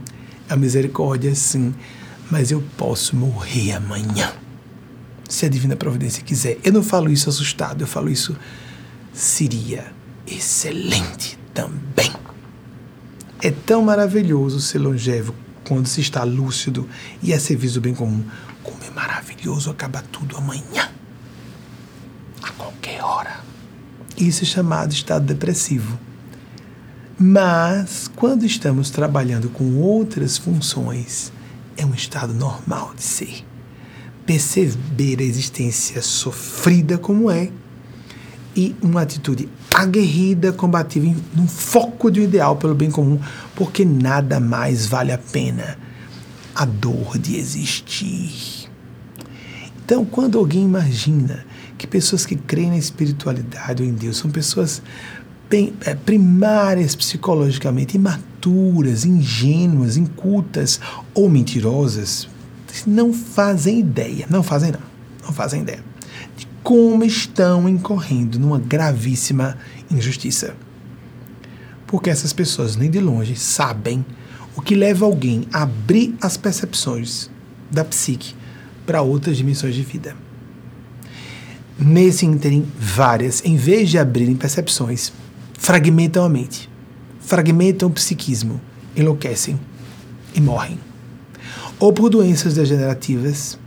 É 0.50 0.54
uma 0.54 0.60
misericórdia, 0.60 1.34
sim. 1.34 1.74
Mas 2.30 2.52
eu 2.52 2.62
posso 2.76 3.16
morrer 3.16 3.72
amanhã. 3.72 4.34
Se 5.30 5.46
a 5.46 5.50
Divina 5.50 5.76
Providência 5.76 6.22
quiser. 6.22 6.58
Eu 6.64 6.74
não 6.74 6.84
falo 6.84 7.10
isso 7.10 7.30
assustado, 7.30 7.82
eu 7.82 7.88
falo 7.88 8.10
isso 8.10 8.36
seria 9.14 9.86
excelente 10.26 11.40
também. 11.54 12.12
É 13.42 13.52
tão 13.52 13.82
maravilhoso 13.82 14.60
ser 14.60 14.80
longevo 14.80 15.34
quando 15.64 15.86
se 15.86 16.02
está 16.02 16.24
lúcido 16.24 16.88
e 17.22 17.34
a 17.34 17.40
serviço 17.40 17.76
do 17.76 17.82
bem 17.82 17.94
comum 17.94 18.24
maravilhoso 18.98 19.70
acaba 19.70 20.04
tudo 20.12 20.36
amanhã, 20.36 20.90
a 22.42 22.50
qualquer 22.54 23.04
hora. 23.04 23.42
Isso 24.18 24.44
é 24.44 24.48
chamado 24.48 24.92
estado 24.92 25.24
depressivo. 25.24 26.00
Mas, 27.20 28.10
quando 28.16 28.44
estamos 28.44 28.90
trabalhando 28.90 29.50
com 29.50 29.76
outras 29.76 30.40
funções, 30.40 31.32
é 31.78 31.86
um 31.86 31.94
estado 31.94 32.34
normal 32.34 32.94
de 32.96 33.04
ser. 33.04 33.46
Perceber 34.26 35.20
a 35.20 35.24
existência 35.24 36.02
sofrida 36.02 36.98
como 36.98 37.30
é 37.30 37.52
e 38.56 38.76
uma 38.82 39.04
atitude 39.04 39.48
aguerrida, 39.76 40.52
combativa, 40.52 41.06
num 41.36 41.48
foco 41.48 42.10
de 42.10 42.20
um 42.20 42.24
ideal 42.24 42.56
pelo 42.56 42.74
bem 42.74 42.90
comum, 42.90 43.20
porque 43.56 43.86
nada 43.86 44.40
mais 44.40 44.88
vale 44.88 45.12
a 45.12 45.20
pena 45.20 45.78
a 46.56 46.66
dor 46.66 47.20
de 47.20 47.38
existir. 47.38 48.57
Então, 49.88 50.04
quando 50.04 50.38
alguém 50.38 50.66
imagina 50.66 51.46
que 51.78 51.88
pessoas 51.88 52.26
que 52.26 52.36
creem 52.36 52.72
na 52.72 52.78
espiritualidade 52.78 53.82
ou 53.82 53.88
em 53.88 53.94
Deus 53.94 54.18
são 54.18 54.30
pessoas 54.30 54.82
é, 55.86 55.96
primárias 55.96 56.94
psicologicamente, 56.94 57.96
imaturas, 57.96 59.06
ingênuas, 59.06 59.96
incultas 59.96 60.82
ou 61.14 61.30
mentirosas, 61.30 62.28
não 62.86 63.14
fazem 63.14 63.80
ideia, 63.80 64.28
não 64.30 64.44
fazem 64.44 64.74
não, 64.74 64.82
não 65.24 65.32
fazem 65.32 65.62
ideia 65.62 65.82
de 66.36 66.46
como 66.62 67.06
estão 67.06 67.70
incorrendo 67.70 68.38
numa 68.38 68.60
gravíssima 68.60 69.58
injustiça. 69.90 70.54
Porque 71.88 72.10
essas 72.10 72.34
pessoas 72.34 72.76
nem 72.76 72.92
de 72.92 73.00
longe 73.00 73.38
sabem 73.38 74.06
o 74.54 74.62
que 74.62 74.76
leva 74.76 75.06
alguém 75.06 75.48
a 75.54 75.62
abrir 75.62 76.14
as 76.20 76.36
percepções 76.36 77.30
da 77.72 77.86
psique 77.86 78.36
para 78.88 79.02
outras 79.02 79.36
dimensões 79.36 79.76
de 79.76 79.84
vida. 79.84 80.16
Nesse 81.78 82.26
ínterim, 82.26 82.66
várias, 82.80 83.44
em 83.46 83.58
vez 83.58 83.90
de 83.90 84.00
abrirem 84.00 84.36
percepções, 84.36 85.12
fragmentam 85.60 86.24
a 86.24 86.30
mente, 86.30 86.70
fragmentam 87.20 87.90
o 87.90 87.92
psiquismo, 87.92 88.60
enlouquecem 88.96 89.60
e 90.34 90.40
morrem. 90.40 90.80
Ou 91.80 91.92
por 91.92 92.10
doenças 92.10 92.56
degenerativas, 92.56 93.60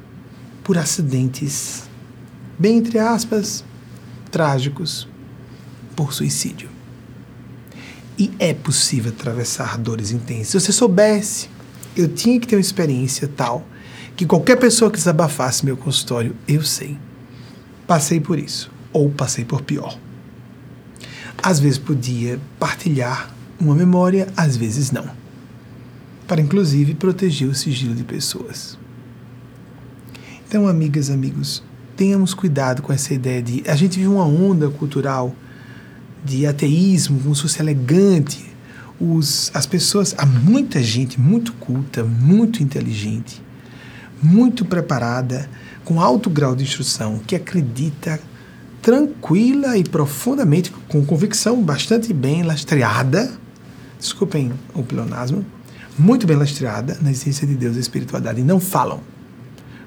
por 0.64 0.78
acidentes, 0.78 1.83
bem 2.59 2.78
entre 2.78 2.98
aspas, 2.98 3.62
trágicos, 4.30 5.06
por 5.94 6.14
suicídio. 6.14 6.70
E 8.18 8.33
é 8.38 8.54
possível 8.54 9.12
atravessar 9.12 9.78
dores 9.78 10.11
intensas. 10.11 10.48
Se 10.48 10.61
você 10.61 10.72
soubesse, 10.72 11.48
eu 11.94 12.09
tinha 12.09 12.40
que 12.40 12.46
ter 12.46 12.56
uma 12.56 12.61
experiência 12.61 13.28
tal 13.28 13.66
que 14.20 14.26
qualquer 14.26 14.56
pessoa 14.56 14.90
que 14.90 14.98
desabafasse 14.98 15.64
meu 15.64 15.78
consultório, 15.78 16.37
eu 16.46 16.62
sei. 16.62 16.98
Passei 17.87 18.20
por 18.20 18.38
isso, 18.38 18.70
ou 18.92 19.09
passei 19.09 19.46
por 19.46 19.62
pior. 19.62 19.98
Às 21.42 21.59
vezes 21.59 21.78
podia 21.78 22.38
partilhar 22.59 23.35
uma 23.59 23.74
memória, 23.74 24.28
às 24.37 24.59
vezes 24.59 24.90
não. 24.90 25.09
Para 26.28 26.38
inclusive 26.38 26.94
proteger 26.96 27.48
o 27.48 27.54
sigilo 27.54 27.94
de 27.94 28.04
pessoas. 28.04 28.78
Então, 30.46 30.68
amigas, 30.68 31.09
amigos, 31.09 31.62
tenhamos 31.96 32.35
cuidado 32.35 32.83
com 32.83 32.92
essa 32.92 33.14
ideia 33.14 33.40
de. 33.40 33.64
A 33.66 33.74
gente 33.74 33.96
vive 33.96 34.09
uma 34.09 34.26
onda 34.26 34.68
cultural 34.68 35.35
de 36.22 36.46
ateísmo, 36.46 37.18
como 37.20 37.35
se 37.35 37.40
fosse 37.40 37.62
elegante. 37.62 38.44
Os, 39.00 39.50
as 39.54 39.64
pessoas, 39.64 40.14
há 40.18 40.26
muita 40.26 40.83
gente 40.83 41.18
muito 41.18 41.54
culta, 41.54 42.04
muito 42.04 42.62
inteligente, 42.62 43.42
muito 44.22 44.64
preparada, 44.64 45.48
com 45.85 46.00
alto 46.00 46.28
grau 46.28 46.54
de 46.54 46.62
instrução, 46.62 47.20
que 47.26 47.35
acredita 47.35 48.20
tranquila 48.83 49.76
e 49.76 49.85
profundamente, 49.85 50.70
com 50.88 51.04
convicção 51.04 51.62
bastante 51.62 52.12
bem 52.12 52.42
lastreada, 52.42 53.33
desculpem 53.98 54.52
o 54.74 54.83
pleonasmo, 54.83 55.44
muito 55.98 56.26
bem 56.26 56.37
lastreada 56.37 56.96
na 57.00 57.11
essência 57.11 57.46
de 57.46 57.54
Deus 57.54 57.76
e 57.76 57.80
espiritualidade. 57.80 58.40
E 58.40 58.44
não 58.44 58.59
falam, 58.59 59.00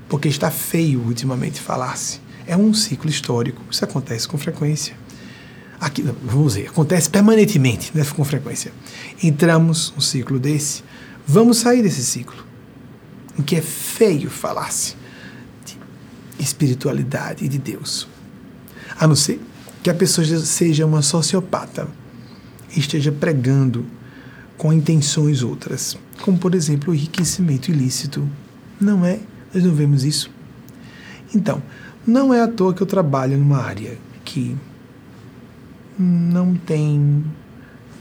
porque 0.07 0.27
está 0.27 0.51
feio 0.51 1.01
ultimamente 1.01 1.59
falar-se. 1.59 2.21
É 2.45 2.55
um 2.55 2.73
ciclo 2.73 3.09
histórico, 3.09 3.61
isso 3.71 3.83
acontece 3.83 4.27
com 4.27 4.37
frequência. 4.37 4.95
Aqui, 5.79 6.01
vamos 6.23 6.53
dizer, 6.53 6.69
acontece 6.69 7.09
permanentemente, 7.09 7.91
né, 7.95 8.05
com 8.05 8.23
frequência. 8.23 8.71
Entramos 9.21 9.91
num 9.95 10.01
ciclo 10.01 10.39
desse, 10.39 10.83
vamos 11.25 11.57
sair 11.57 11.81
desse 11.81 12.03
ciclo, 12.03 12.45
em 13.37 13.41
que 13.41 13.55
é 13.55 13.61
feio 13.61 14.29
falar-se 14.29 14.95
de 15.65 15.77
espiritualidade 16.39 17.43
e 17.45 17.47
de 17.47 17.57
Deus. 17.57 18.07
A 18.99 19.07
não 19.07 19.15
ser 19.15 19.41
que 19.81 19.89
a 19.89 19.93
pessoa 19.93 20.25
seja 20.25 20.85
uma 20.85 21.01
sociopata 21.01 21.87
e 22.75 22.79
esteja 22.79 23.11
pregando 23.11 23.85
com 24.57 24.71
intenções 24.71 25.43
outras, 25.43 25.97
como 26.21 26.37
por 26.37 26.55
exemplo 26.55 26.91
o 26.91 26.95
enriquecimento 26.95 27.69
ilícito. 27.69 28.27
Não 28.79 29.05
é? 29.05 29.19
Nós 29.53 29.63
não 29.63 29.73
vemos 29.73 30.03
isso. 30.03 30.31
Então, 31.33 31.61
não 32.05 32.33
é 32.33 32.41
à 32.41 32.47
toa 32.47 32.73
que 32.73 32.81
eu 32.81 32.87
trabalho 32.87 33.37
numa 33.37 33.57
área 33.57 33.97
que 34.23 34.55
não 35.97 36.55
tem 36.55 37.23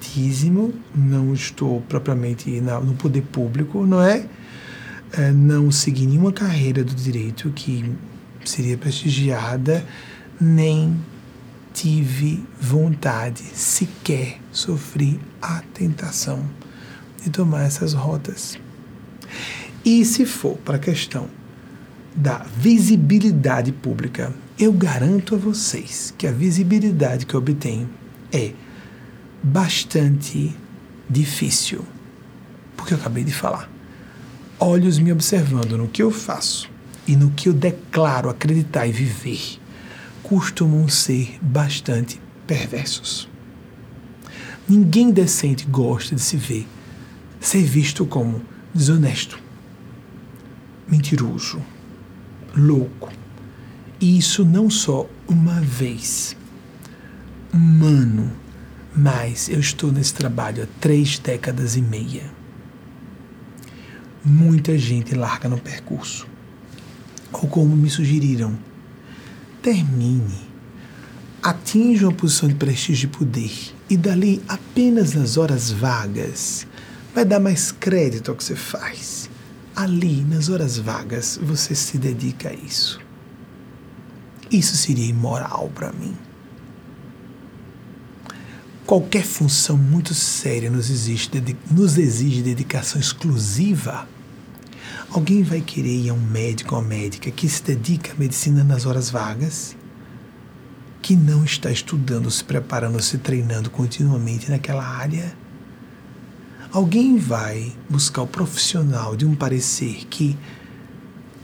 dízimo, 0.01 0.73
não 0.95 1.33
estou 1.33 1.81
propriamente 1.83 2.61
no 2.61 2.95
poder 2.95 3.23
público, 3.23 3.87
não 3.87 4.03
é? 4.03 4.27
É? 5.13 5.31
Não 5.31 5.71
segui 5.71 6.07
nenhuma 6.07 6.33
carreira 6.33 6.83
do 6.83 6.95
direito 6.95 7.51
que 7.51 7.95
seria 8.45 8.77
prestigiada, 8.77 9.85
nem 10.41 10.97
tive 11.73 12.45
vontade, 12.61 13.43
sequer 13.55 14.41
sofri 14.51 15.19
a 15.41 15.63
tentação 15.73 16.45
de 17.23 17.31
tomar 17.31 17.65
essas 17.65 17.95
rotas. 17.95 18.59
E 19.85 20.05
se 20.05 20.27
for 20.27 20.57
para 20.59 20.77
a 20.77 20.79
questão 20.79 21.29
da 22.15 22.39
visibilidade 22.57 23.73
pública, 23.73 24.33
eu 24.59 24.73
garanto 24.73 25.35
a 25.35 25.39
vocês 25.39 26.15
que 26.17 26.27
a 26.27 26.33
visibilidade 26.33 27.25
que 27.25 27.35
eu 27.35 27.41
obtenho 27.41 27.89
é 28.31 28.53
bastante 29.43 30.55
difícil. 31.09 31.85
Porque 32.77 32.95
eu 32.95 32.99
acabei 32.99 33.25
de 33.25 33.33
falar. 33.33 33.72
Olhos 34.65 34.97
me 34.97 35.11
observando 35.11 35.77
no 35.77 35.89
que 35.89 36.05
eu 36.05 36.13
faço 36.13 36.71
e 37.05 37.17
no 37.17 37.33
que 37.33 37.49
eu 37.49 37.53
declaro 37.53 38.31
acreditar 38.31 38.87
e 38.87 38.93
viver 38.93 39.59
costumam 40.23 40.87
ser 40.87 41.37
bastante 41.43 42.21
perversos. 42.47 43.29
Ninguém 44.69 45.11
decente 45.11 45.67
gosta 45.67 46.15
de 46.15 46.21
se 46.21 46.37
ver 46.37 46.69
ser 47.41 47.65
visto 47.65 48.07
como 48.07 48.41
desonesto, 48.73 49.37
mentiroso, 50.87 51.61
louco. 52.57 53.11
E 54.01 54.17
isso 54.17 54.45
não 54.45 54.71
só 54.71 55.11
uma 55.27 55.61
vez, 55.61 56.37
um 57.53 57.85
ano, 57.85 58.31
mas 58.95 59.49
eu 59.49 59.59
estou 59.59 59.91
nesse 59.91 60.15
trabalho 60.15 60.63
há 60.63 60.67
três 60.81 61.19
décadas 61.19 61.75
e 61.75 61.83
meia. 61.83 62.32
Muita 64.25 64.77
gente 64.79 65.15
larga 65.15 65.49
no 65.49 65.59
percurso. 65.59 66.27
Ou 67.33 67.49
como 67.49 67.77
me 67.77 67.91
sugeriram, 67.91 68.57
termine. 69.61 70.53
Atinja 71.43 72.07
uma 72.07 72.15
posição 72.15 72.49
de 72.49 72.55
prestígio 72.55 73.07
e 73.07 73.11
poder. 73.11 73.53
E 73.91 73.97
dali, 73.97 74.43
apenas 74.49 75.15
nas 75.15 75.37
horas 75.37 75.71
vagas, 75.71 76.67
vai 77.15 77.25
dar 77.25 77.41
mais 77.41 77.73
crédito 77.73 78.31
ao 78.31 78.37
que 78.37 78.45
você 78.45 78.55
faz 78.55 79.23
ali, 79.75 80.23
nas 80.25 80.49
horas 80.49 80.79
vagas, 80.79 81.39
você 81.43 81.75
se 81.75 81.99
dedica 81.99 82.51
a 82.51 82.55
isso. 82.55 83.01
Isso 84.51 84.77
seria 84.77 85.07
imoral 85.07 85.71
para 85.75 85.93
mim. 85.93 86.17
Qualquer 88.87 89.25
função 89.25 89.77
muito 89.77 90.13
séria 90.13 90.71
nos 90.71 90.91
exige, 90.91 91.31
nos 91.71 91.97
exige 91.97 92.43
dedicação 92.43 93.01
exclusiva. 93.01 94.09
Alguém 95.11 95.43
vai 95.43 95.61
querer 95.61 96.05
ir 96.05 96.11
a 96.11 96.15
um 96.15 96.21
médico 96.21 96.75
ou 96.75 96.81
uma 96.81 96.89
médica 96.89 97.31
que 97.31 97.49
se 97.49 97.63
dedica 97.63 98.13
à 98.13 98.17
medicina 98.17 98.65
nas 98.65 98.85
horas 98.85 99.09
vagas, 99.09 99.77
que 101.01 101.15
não 101.15 101.45
está 101.45 101.71
estudando, 101.71 102.31
se 102.31 102.43
preparando, 102.43 103.01
se 103.01 103.19
treinando 103.19 103.71
continuamente 103.71 104.51
naquela 104.51 104.85
área? 104.85 105.37
Alguém 106.73 107.19
vai 107.19 107.73
buscar 107.89 108.23
o 108.23 108.27
profissional 108.27 109.15
de 109.15 109.27
um 109.27 109.35
parecer 109.35 110.07
que. 110.09 110.37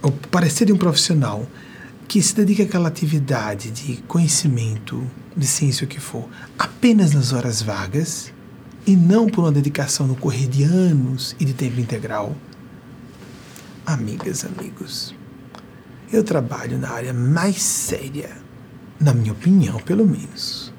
O 0.03 0.11
parecer 0.11 0.65
de 0.65 0.73
um 0.73 0.79
profissional 0.79 1.47
que 2.09 2.23
se 2.23 2.35
dedica 2.35 2.63
àquela 2.63 2.89
atividade 2.89 3.71
de 3.71 3.99
conhecimento, 4.09 5.07
de 5.37 5.47
ciência, 5.47 5.85
o 5.85 5.89
que 5.89 6.01
for, 6.01 6.27
apenas 6.59 7.13
nas 7.13 7.35
horas 7.35 7.61
vagas 7.61 8.33
e 8.87 8.97
não 8.97 9.27
por 9.27 9.43
uma 9.43 9.53
dedicação 9.53 10.07
no 10.07 10.17
correr 10.17 10.49
de 10.49 10.63
anos 10.63 11.37
e 11.39 11.45
de 11.45 11.53
tempo 11.53 11.79
integral. 11.79 12.35
Amigas, 13.85 14.43
amigos, 14.45 15.15
eu 16.11 16.25
trabalho 16.25 16.79
na 16.79 16.89
área 16.89 17.13
mais 17.13 17.63
séria, 17.63 18.31
na 18.99 19.13
minha 19.13 19.33
opinião, 19.33 19.79
pelo 19.79 20.07
menos, 20.07 20.73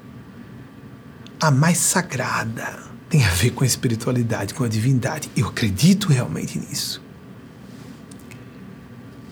a 1.40 1.50
mais 1.52 1.78
sagrada 1.78 2.90
tem 3.08 3.24
a 3.24 3.30
ver 3.30 3.50
com 3.50 3.64
a 3.64 3.66
espiritualidade, 3.66 4.52
com 4.54 4.62
a 4.62 4.68
divindade. 4.68 5.30
Eu 5.36 5.48
acredito 5.48 6.08
realmente 6.08 6.58
nisso. 6.58 6.99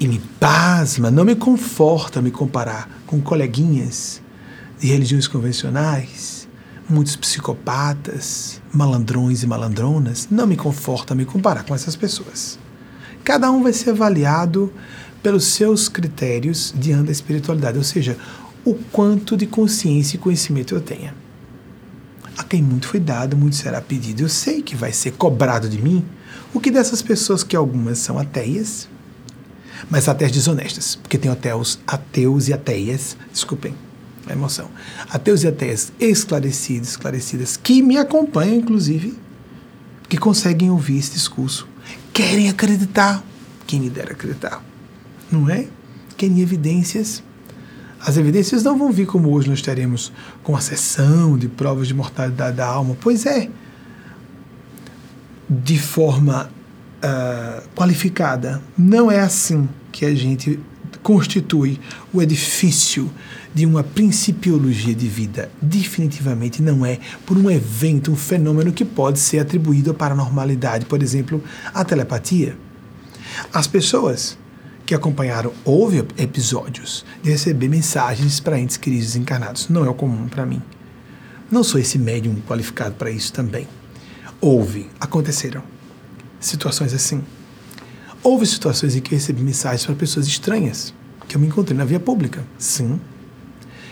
E 0.01 0.07
me 0.07 0.21
pasma, 0.39 1.11
não 1.11 1.25
me 1.25 1.35
conforta 1.35 2.23
me 2.23 2.31
comparar 2.31 2.89
com 3.07 3.21
coleguinhas 3.21 4.23
de 4.79 4.87
religiões 4.87 5.27
convencionais, 5.27 6.49
muitos 6.89 7.17
psicopatas, 7.17 8.63
malandrões 8.73 9.43
e 9.43 9.47
malandronas. 9.47 10.29
Não 10.31 10.47
me 10.47 10.57
conforta 10.57 11.15
me 11.15 11.25
comparar 11.25 11.65
com 11.65 11.75
essas 11.75 11.97
pessoas. 11.97 12.59
Cada 13.25 13.51
um 13.51 13.63
vai 13.63 13.73
ser 13.73 13.91
avaliado 13.91 14.73
pelos 15.23 15.47
seus 15.47 15.89
critérios 15.89 16.73
diante 16.77 17.07
da 17.07 17.13
espiritualidade, 17.13 17.77
ou 17.77 17.85
seja, 17.85 18.17
o 18.65 18.75
quanto 18.93 19.37
de 19.37 19.47
consciência 19.47 20.17
e 20.17 20.21
conhecimento 20.21 20.75
eu 20.75 20.81
tenha. 20.81 21.15
A 22.37 22.45
quem 22.45 22.63
muito 22.63 22.87
foi 22.87 23.01
dado, 23.01 23.37
muito 23.37 23.57
será 23.57 23.81
pedido. 23.81 24.23
Eu 24.23 24.29
sei 24.29 24.63
que 24.63 24.77
vai 24.77 24.93
ser 24.93 25.13
cobrado 25.13 25.69
de 25.69 25.83
mim 25.83 26.05
o 26.55 26.61
que 26.61 26.71
dessas 26.71 27.03
pessoas 27.03 27.43
que 27.43 27.57
algumas 27.57 27.99
são 27.99 28.17
ateias, 28.17 28.89
mas 29.91 30.09
ateias 30.09 30.33
desonestas, 30.33 30.97
porque 30.97 31.19
tem 31.19 31.31
ateus, 31.31 31.79
ateus 31.87 32.49
e 32.49 32.53
ateias, 32.53 33.17
desculpem 33.33 33.75
a 34.27 34.33
emoção, 34.33 34.71
ateus 35.11 35.43
e 35.43 35.49
ateias 35.49 35.93
esclarecidos, 35.99 36.91
esclarecidas, 36.91 37.57
que 37.57 37.83
me 37.83 37.97
acompanham, 37.97 38.57
inclusive, 38.57 39.17
que 40.09 40.19
conseguem 40.19 40.71
ouvir 40.71 40.99
esse 40.99 41.13
discurso, 41.13 41.67
querem 42.13 42.49
acreditar, 42.49 43.23
quem 43.67 43.81
me 43.81 43.91
dera 43.91 44.13
acreditar, 44.13 44.63
não 45.31 45.49
é? 45.49 45.67
Querem 46.17 46.41
evidências 46.41 47.23
as 48.01 48.17
evidências 48.17 48.63
não 48.63 48.79
vão 48.79 48.93
vir 48.93 49.07
como 49.07 49.31
hoje 49.31 49.51
nós 49.51 49.61
teremos 49.61 50.13
com 50.43 50.57
a 50.57 50.61
sessão 50.61 51.37
de 51.37 51.49
provas 51.49 51.89
de 51.89 51.95
mortalidade 51.95 52.57
da 52.57 52.67
alma. 52.67 52.97
Pois 53.01 53.27
é, 53.27 53.51
de 55.49 55.79
forma 55.79 56.51
uh, 57.03 57.69
qualificada. 57.75 58.63
Não 58.77 59.11
é 59.11 59.21
assim 59.21 59.69
que 59.93 60.05
a 60.05 60.15
gente 60.15 60.59
constitui 61.03 61.81
o 62.13 62.21
edifício 62.21 63.11
de 63.55 63.65
uma 63.65 63.83
principiologia 63.83 64.95
de 64.95 65.09
vida. 65.09 65.51
Definitivamente 65.61 66.63
não 66.63 66.85
é 66.85 66.99
por 67.25 67.37
um 67.37 67.51
evento, 67.51 68.13
um 68.13 68.17
fenômeno 68.17 68.73
que 68.73 68.85
pode 68.85 69.19
ser 69.19 69.39
atribuído 69.39 69.91
à 69.91 69.95
paranormalidade, 69.95 70.87
por 70.87 71.03
exemplo, 71.03 71.43
a 71.73 71.85
telepatia. 71.85 72.57
As 73.53 73.67
pessoas 73.67 74.39
que 74.85 74.95
acompanharam, 74.95 75.53
houve 75.65 75.99
episódios 76.17 77.05
de 77.23 77.31
receber 77.31 77.69
mensagens 77.69 78.41
para 78.41 78.59
entes 78.59 78.77
queridos 78.77 79.17
encarnados. 79.17 79.69
Não 79.69 79.85
é 79.85 79.89
o 79.89 79.95
comum 79.95 80.29
para 80.29 80.47
mim. 80.47 80.63
Não 81.51 81.63
sou 81.63 81.81
esse 81.81 81.99
médium 81.99 82.37
qualificado 82.47 82.95
para 82.95 83.11
isso 83.11 83.33
também. 83.33 83.67
Houve, 84.41 84.89
aconteceram 85.01 85.63
situações 86.41 86.93
assim. 86.93 87.23
Houve 88.23 88.47
situações 88.47 88.97
em 88.97 89.01
que 89.01 89.15
recebi 89.15 89.43
mensagens 89.43 89.87
para 89.87 89.95
pessoas 89.95 90.27
estranhas, 90.27 90.93
que 91.27 91.37
eu 91.37 91.41
me 91.41 91.47
encontrei 91.47 91.77
na 91.77 91.85
via 91.85 92.01
pública. 92.01 92.45
Sim. 92.59 93.01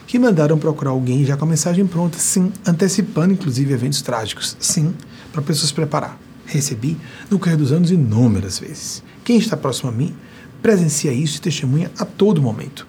Que 0.07 0.19
mandaram 0.19 0.59
procurar 0.59 0.91
alguém 0.91 1.25
já 1.25 1.37
com 1.37 1.45
a 1.45 1.49
mensagem 1.49 1.87
pronta. 1.87 2.19
Sim. 2.19 2.53
Antecipando, 2.67 3.35
inclusive, 3.35 3.73
eventos 3.73 4.03
trágicos. 4.03 4.57
Sim. 4.59 4.95
Para 5.33 5.43
pessoas 5.43 5.69
se 5.69 5.75
preparar. 5.75 6.19
Recebi 6.47 6.97
no 7.31 7.39
correr 7.39 7.57
dos 7.57 7.73
anos 7.73 7.91
inúmeras 7.91 8.59
vezes. 8.59 9.03
Quem 9.25 9.37
está 9.37 9.57
próximo 9.57 9.91
a 9.91 9.93
mim 9.93 10.15
presencia 10.63 11.13
isso 11.13 11.39
e 11.39 11.41
testemunha 11.41 11.91
a 11.99 12.05
todo 12.05 12.43
momento. 12.43 12.87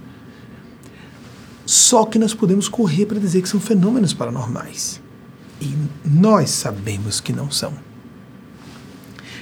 Só 1.66 2.06
que 2.06 2.18
nós 2.18 2.34
podemos 2.34 2.70
correr 2.70 3.06
para 3.06 3.20
dizer 3.20 3.42
que 3.42 3.50
são 3.50 3.60
fenômenos 3.60 4.14
paranormais. 4.14 5.02
E 5.60 5.76
nós 6.06 6.50
sabemos 6.50 7.20
que 7.20 7.34
não 7.34 7.52
são. 7.52 7.74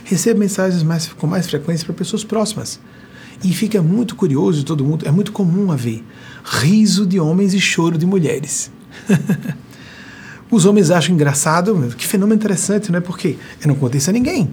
Recebo 0.06 0.40
mensagens 0.40 0.82
mais, 0.82 1.10
com 1.10 1.28
mais 1.28 1.46
frequência 1.46 1.86
para 1.86 1.94
pessoas 1.94 2.24
próximas. 2.24 2.80
E 3.44 3.54
fica 3.54 3.82
muito 3.82 4.16
curioso, 4.16 4.64
todo 4.64 4.86
mundo, 4.86 5.06
é 5.06 5.12
muito 5.12 5.34
comum 5.34 5.70
haver 5.70 6.02
riso 6.46 7.06
de 7.06 7.20
homens 7.20 7.54
e 7.54 7.60
choro 7.60 7.98
de 7.98 8.06
mulheres. 8.06 8.72
Os 10.50 10.66
homens 10.66 10.90
acham 10.90 11.14
engraçado, 11.14 11.94
que 11.98 12.08
fenômeno 12.08 12.36
interessante, 12.36 12.90
não 12.90 13.00
é? 13.00 13.02
Porque 13.02 13.38
eu 13.62 13.68
não 13.68 13.76
contei 13.76 13.98
isso 13.98 14.10
a 14.10 14.14
ninguém. 14.14 14.50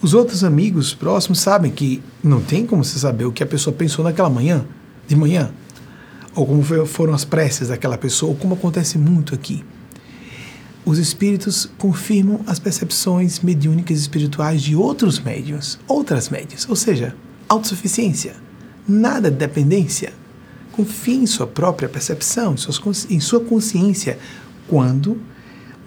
Os 0.00 0.14
outros 0.14 0.42
amigos 0.42 0.92
próximos 0.92 1.38
sabem 1.38 1.70
que 1.70 2.02
não 2.24 2.40
tem 2.40 2.66
como 2.66 2.82
você 2.82 2.98
saber 2.98 3.26
o 3.26 3.30
que 3.30 3.44
a 3.44 3.46
pessoa 3.46 3.76
pensou 3.76 4.04
naquela 4.04 4.28
manhã, 4.28 4.64
de 5.06 5.14
manhã 5.14 5.52
ou 6.34 6.46
como 6.46 6.62
foram 6.86 7.12
as 7.12 7.24
preces 7.24 7.68
daquela 7.68 7.98
pessoa, 7.98 8.30
ou 8.30 8.36
como 8.36 8.54
acontece 8.54 8.98
muito 8.98 9.34
aqui. 9.34 9.64
Os 10.84 10.98
espíritos 10.98 11.68
confirmam 11.78 12.40
as 12.46 12.58
percepções 12.58 13.38
mediúnicas 13.38 14.00
espirituais 14.00 14.60
de 14.60 14.74
outros 14.74 15.20
médiums, 15.20 15.78
outras 15.86 16.28
médias, 16.28 16.68
ou 16.68 16.74
seja, 16.74 17.14
autossuficiência, 17.48 18.34
nada 18.86 19.30
de 19.30 19.36
dependência. 19.36 20.12
Confie 20.72 21.14
em 21.14 21.26
sua 21.26 21.46
própria 21.46 21.88
percepção, 21.88 22.56
em 23.08 23.20
sua 23.20 23.40
consciência, 23.40 24.18
quando 24.66 25.20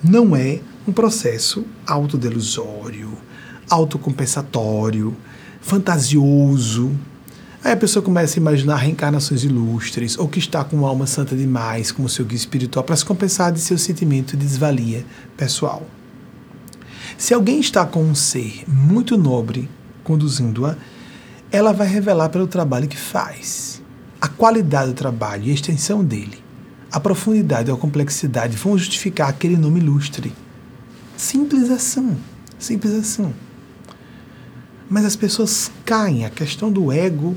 não 0.01 0.33
é 0.33 0.61
um 0.87 0.93
processo 0.93 1.65
autodelusório, 1.85 3.11
autocompensatório, 3.69 5.15
fantasioso, 5.59 6.91
Aí 7.65 7.71
a 7.71 7.77
pessoa 7.77 8.03
começa 8.03 8.37
a 8.37 8.39
imaginar 8.39 8.75
reencarnações 8.75 9.43
ilustres, 9.43 10.19
ou 10.19 10.27
que 10.27 10.37
está 10.37 10.63
com 10.63 10.75
uma 10.75 10.87
alma 10.87 11.07
santa 11.07 11.35
demais, 11.35 11.91
como 11.91 12.07
seu 12.07 12.23
guia 12.23 12.37
espiritual, 12.37 12.85
para 12.85 12.95
se 12.95 13.03
compensar 13.03 13.51
de 13.51 13.59
seu 13.59 13.75
sentimento 13.75 14.37
de 14.37 14.45
desvalia 14.45 15.03
pessoal. 15.35 15.81
Se 17.17 17.33
alguém 17.33 17.59
está 17.59 17.83
com 17.83 18.03
um 18.03 18.13
ser 18.13 18.63
muito 18.67 19.17
nobre 19.17 19.67
conduzindo-a, 20.03 20.75
ela 21.51 21.73
vai 21.73 21.87
revelar 21.87 22.29
pelo 22.29 22.45
trabalho 22.45 22.87
que 22.87 22.95
faz. 22.95 23.81
A 24.21 24.27
qualidade 24.27 24.91
do 24.91 24.95
trabalho 24.95 25.45
e 25.45 25.49
a 25.49 25.55
extensão 25.55 26.05
dele, 26.05 26.37
a 26.91 26.99
profundidade 26.99 27.71
ou 27.71 27.77
a 27.77 27.79
complexidade 27.79 28.55
vão 28.55 28.77
justificar 28.77 29.29
aquele 29.29 29.57
nome 29.57 29.79
ilustre. 29.79 30.31
Simples 31.17 31.71
assim. 31.71 32.15
Simples 32.59 32.93
assim. 32.93 33.33
Mas 34.87 35.03
as 35.03 35.15
pessoas 35.15 35.71
caem, 35.83 36.25
a 36.25 36.29
questão 36.29 36.71
do 36.71 36.91
ego 36.91 37.35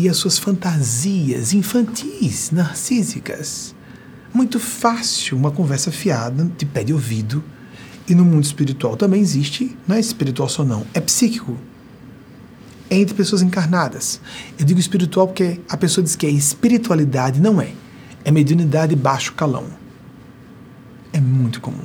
e 0.00 0.08
as 0.08 0.16
suas 0.16 0.38
fantasias 0.38 1.52
infantis, 1.52 2.50
narcísicas. 2.50 3.74
Muito 4.32 4.58
fácil 4.58 5.36
uma 5.36 5.50
conversa 5.50 5.92
fiada, 5.92 6.50
de 6.56 6.64
pé 6.64 6.82
de 6.82 6.94
ouvido. 6.94 7.44
E 8.08 8.14
no 8.14 8.24
mundo 8.24 8.44
espiritual 8.44 8.96
também 8.96 9.20
existe, 9.20 9.76
não 9.86 9.96
é 9.96 10.00
espiritual 10.00 10.48
só 10.48 10.64
não, 10.64 10.86
é 10.94 11.00
psíquico. 11.00 11.56
É 12.88 12.96
entre 12.96 13.14
pessoas 13.14 13.42
encarnadas. 13.42 14.20
Eu 14.58 14.64
digo 14.64 14.80
espiritual 14.80 15.28
porque 15.28 15.60
a 15.68 15.76
pessoa 15.76 16.02
diz 16.02 16.16
que 16.16 16.24
é 16.26 16.30
espiritualidade, 16.30 17.38
não 17.38 17.60
é. 17.60 17.72
É 18.24 18.30
mediunidade 18.30 18.96
baixo 18.96 19.34
calão. 19.34 19.66
É 21.12 21.20
muito 21.20 21.60
comum. 21.60 21.84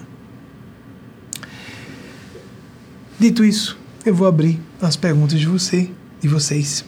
Dito 3.19 3.43
isso, 3.43 3.77
eu 4.05 4.15
vou 4.15 4.25
abrir 4.25 4.59
as 4.81 4.95
perguntas 4.95 5.37
de 5.37 5.47
você 5.47 5.89
e 6.23 6.27
vocês. 6.29 6.85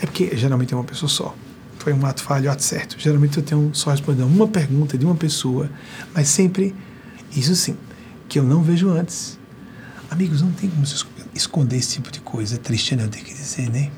É 0.00 0.06
porque 0.06 0.36
geralmente 0.36 0.72
é 0.72 0.76
uma 0.76 0.84
pessoa 0.84 1.08
só. 1.08 1.34
Foi 1.78 1.92
um 1.92 2.06
ato 2.06 2.22
falho, 2.22 2.50
ato 2.50 2.62
certo. 2.62 2.96
Geralmente 2.98 3.36
eu 3.36 3.42
tenho 3.42 3.70
só 3.74 3.90
respondendo 3.90 4.26
uma 4.26 4.48
pergunta 4.48 4.96
de 4.96 5.04
uma 5.04 5.14
pessoa, 5.14 5.70
mas 6.14 6.28
sempre, 6.28 6.74
isso 7.36 7.54
sim, 7.54 7.76
que 8.28 8.38
eu 8.38 8.42
não 8.42 8.62
vejo 8.62 8.88
antes. 8.88 9.38
Amigos, 10.10 10.42
não 10.42 10.52
tem 10.52 10.70
como 10.70 10.84
esconder 11.34 11.76
esse 11.76 11.94
tipo 11.94 12.10
de 12.10 12.20
coisa. 12.20 12.54
É 12.54 12.58
triste, 12.58 12.94
né? 12.96 13.04
Eu 13.04 13.08
tenho 13.08 13.24
que 13.24 13.34
dizer, 13.34 13.68
né? 13.70 13.90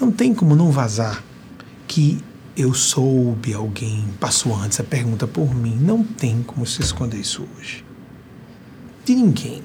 Não 0.00 0.12
tem 0.12 0.34
como 0.34 0.54
não 0.54 0.70
vazar 0.70 1.24
que 1.86 2.22
eu 2.56 2.74
soube, 2.74 3.54
alguém 3.54 4.04
passou 4.20 4.54
antes 4.54 4.78
a 4.80 4.84
pergunta 4.84 5.26
por 5.26 5.54
mim. 5.54 5.76
Não 5.80 6.02
tem 6.02 6.42
como 6.42 6.66
se 6.66 6.82
esconder 6.82 7.18
isso 7.18 7.46
hoje. 7.56 7.84
De 9.04 9.14
ninguém. 9.14 9.62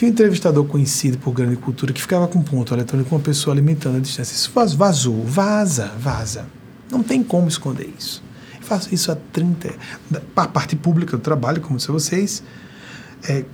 Tinha 0.00 0.08
um 0.08 0.12
entrevistador 0.14 0.64
conhecido 0.64 1.18
por 1.18 1.30
grande 1.34 1.56
cultura 1.56 1.92
que 1.92 2.00
ficava 2.00 2.26
com 2.26 2.40
ponto 2.42 2.72
eletrônico 2.72 3.10
com 3.10 3.16
uma 3.16 3.22
pessoa 3.22 3.52
alimentando 3.52 3.98
a 3.98 4.00
distância. 4.00 4.32
Isso 4.32 4.50
vazou, 4.74 5.22
vaza, 5.26 5.88
vaza. 6.00 6.46
Não 6.90 7.02
tem 7.02 7.22
como 7.22 7.48
esconder 7.48 7.92
isso. 7.98 8.24
Eu 8.54 8.62
faço 8.62 8.94
isso 8.94 9.12
há 9.12 9.16
30. 9.30 9.74
A 10.34 10.48
parte 10.48 10.74
pública 10.74 11.18
do 11.18 11.22
trabalho, 11.22 11.60
como 11.60 11.76
disse 11.76 11.90
vocês, 11.90 12.42
é, 13.28 13.44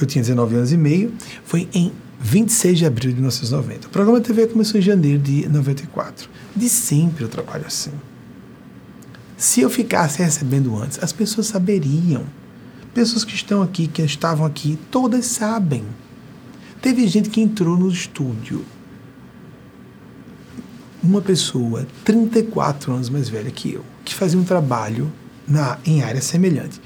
eu 0.00 0.06
tinha 0.06 0.22
19 0.22 0.56
anos 0.56 0.72
e 0.72 0.78
meio, 0.78 1.12
foi 1.44 1.68
em 1.74 1.92
26 2.20 2.78
de 2.78 2.86
abril 2.86 3.10
de 3.10 3.16
1990. 3.16 3.88
O 3.88 3.90
programa 3.90 4.18
TV 4.22 4.46
começou 4.46 4.80
em 4.80 4.82
janeiro 4.82 5.18
de 5.18 5.46
94. 5.46 6.30
De 6.56 6.70
sempre 6.70 7.22
eu 7.22 7.28
trabalho 7.28 7.66
assim. 7.66 7.92
Se 9.36 9.60
eu 9.60 9.68
ficasse 9.68 10.22
recebendo 10.22 10.74
antes, 10.74 10.98
as 11.02 11.12
pessoas 11.12 11.48
saberiam 11.48 12.24
Pessoas 12.96 13.24
que 13.24 13.34
estão 13.34 13.60
aqui, 13.60 13.86
que 13.88 14.00
estavam 14.00 14.46
aqui, 14.46 14.78
todas 14.90 15.26
sabem. 15.26 15.84
Teve 16.80 17.06
gente 17.06 17.28
que 17.28 17.42
entrou 17.42 17.76
no 17.76 17.90
estúdio. 17.90 18.64
Uma 21.02 21.20
pessoa, 21.20 21.86
34 22.06 22.94
anos 22.94 23.10
mais 23.10 23.28
velha 23.28 23.50
que 23.50 23.74
eu, 23.74 23.84
que 24.02 24.14
fazia 24.14 24.40
um 24.40 24.44
trabalho 24.44 25.12
na, 25.46 25.76
em 25.84 26.02
área 26.02 26.22
semelhante, 26.22 26.80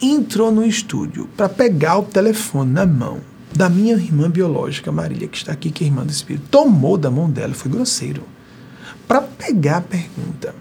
entrou 0.00 0.52
no 0.52 0.64
estúdio 0.64 1.28
para 1.36 1.48
pegar 1.48 1.98
o 1.98 2.04
telefone 2.04 2.70
na 2.70 2.86
mão 2.86 3.20
da 3.52 3.68
minha 3.68 3.94
irmã 3.94 4.30
biológica, 4.30 4.92
Marília, 4.92 5.26
que 5.26 5.36
está 5.36 5.50
aqui, 5.50 5.72
que 5.72 5.82
é 5.82 5.88
irmã 5.88 6.06
do 6.06 6.12
Espírito, 6.12 6.46
tomou 6.48 6.96
da 6.96 7.10
mão 7.10 7.28
dela, 7.28 7.54
foi 7.54 7.72
grosseiro, 7.72 8.22
para 9.08 9.20
pegar 9.20 9.78
a 9.78 9.80
pergunta 9.80 10.54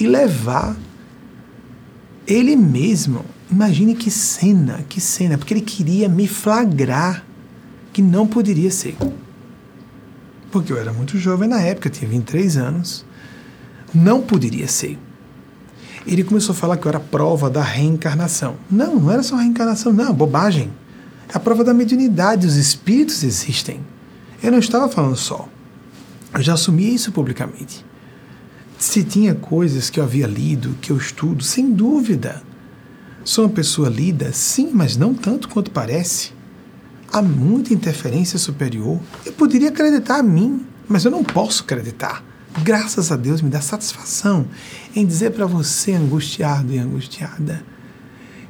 e 0.00 0.06
levar 0.06 0.74
ele 2.26 2.56
mesmo 2.56 3.35
Imagine 3.50 3.94
que 3.94 4.10
cena, 4.10 4.84
que 4.88 5.00
cena, 5.00 5.38
porque 5.38 5.54
ele 5.54 5.60
queria 5.60 6.08
me 6.08 6.26
flagrar 6.26 7.24
que 7.92 8.02
não 8.02 8.26
poderia 8.26 8.70
ser. 8.70 8.96
Porque 10.50 10.72
eu 10.72 10.78
era 10.78 10.92
muito 10.92 11.18
jovem 11.18 11.48
na 11.48 11.60
época, 11.60 11.88
tinha 11.88 12.10
23 12.10 12.56
anos. 12.56 13.04
Não 13.94 14.20
poderia 14.20 14.66
ser. 14.66 14.98
Ele 16.06 16.24
começou 16.24 16.52
a 16.52 16.56
falar 16.56 16.76
que 16.76 16.86
eu 16.86 16.88
era 16.88 17.00
prova 17.00 17.48
da 17.48 17.62
reencarnação. 17.62 18.56
Não, 18.70 18.96
não 18.96 19.10
era 19.10 19.22
só 19.22 19.36
reencarnação, 19.36 19.92
não, 19.92 20.12
bobagem. 20.12 20.70
É 21.28 21.36
a 21.36 21.40
prova 21.40 21.64
da 21.64 21.74
mediunidade, 21.74 22.46
os 22.46 22.56
espíritos 22.56 23.24
existem. 23.24 23.80
Eu 24.42 24.52
não 24.52 24.58
estava 24.58 24.88
falando 24.88 25.16
só. 25.16 25.48
Eu 26.32 26.42
já 26.42 26.54
assumi 26.54 26.94
isso 26.94 27.10
publicamente. 27.12 27.84
Se 28.78 29.02
tinha 29.02 29.34
coisas 29.34 29.88
que 29.88 29.98
eu 29.98 30.04
havia 30.04 30.26
lido, 30.26 30.76
que 30.80 30.90
eu 30.90 30.96
estudo, 30.96 31.42
sem 31.42 31.72
dúvida. 31.72 32.42
Sou 33.26 33.44
uma 33.44 33.50
pessoa 33.50 33.88
lida, 33.88 34.32
sim, 34.32 34.70
mas 34.72 34.96
não 34.96 35.12
tanto 35.12 35.48
quanto 35.48 35.72
parece. 35.72 36.32
Há 37.12 37.20
muita 37.20 37.74
interferência 37.74 38.38
superior. 38.38 39.00
Eu 39.24 39.32
poderia 39.32 39.68
acreditar 39.68 40.20
a 40.20 40.22
mim, 40.22 40.64
mas 40.88 41.04
eu 41.04 41.10
não 41.10 41.24
posso 41.24 41.64
acreditar. 41.64 42.22
Graças 42.62 43.10
a 43.10 43.16
Deus 43.16 43.42
me 43.42 43.50
dá 43.50 43.60
satisfação 43.60 44.46
em 44.94 45.04
dizer 45.04 45.32
para 45.32 45.44
você, 45.44 45.94
angustiado 45.94 46.72
e 46.72 46.78
angustiada, 46.78 47.64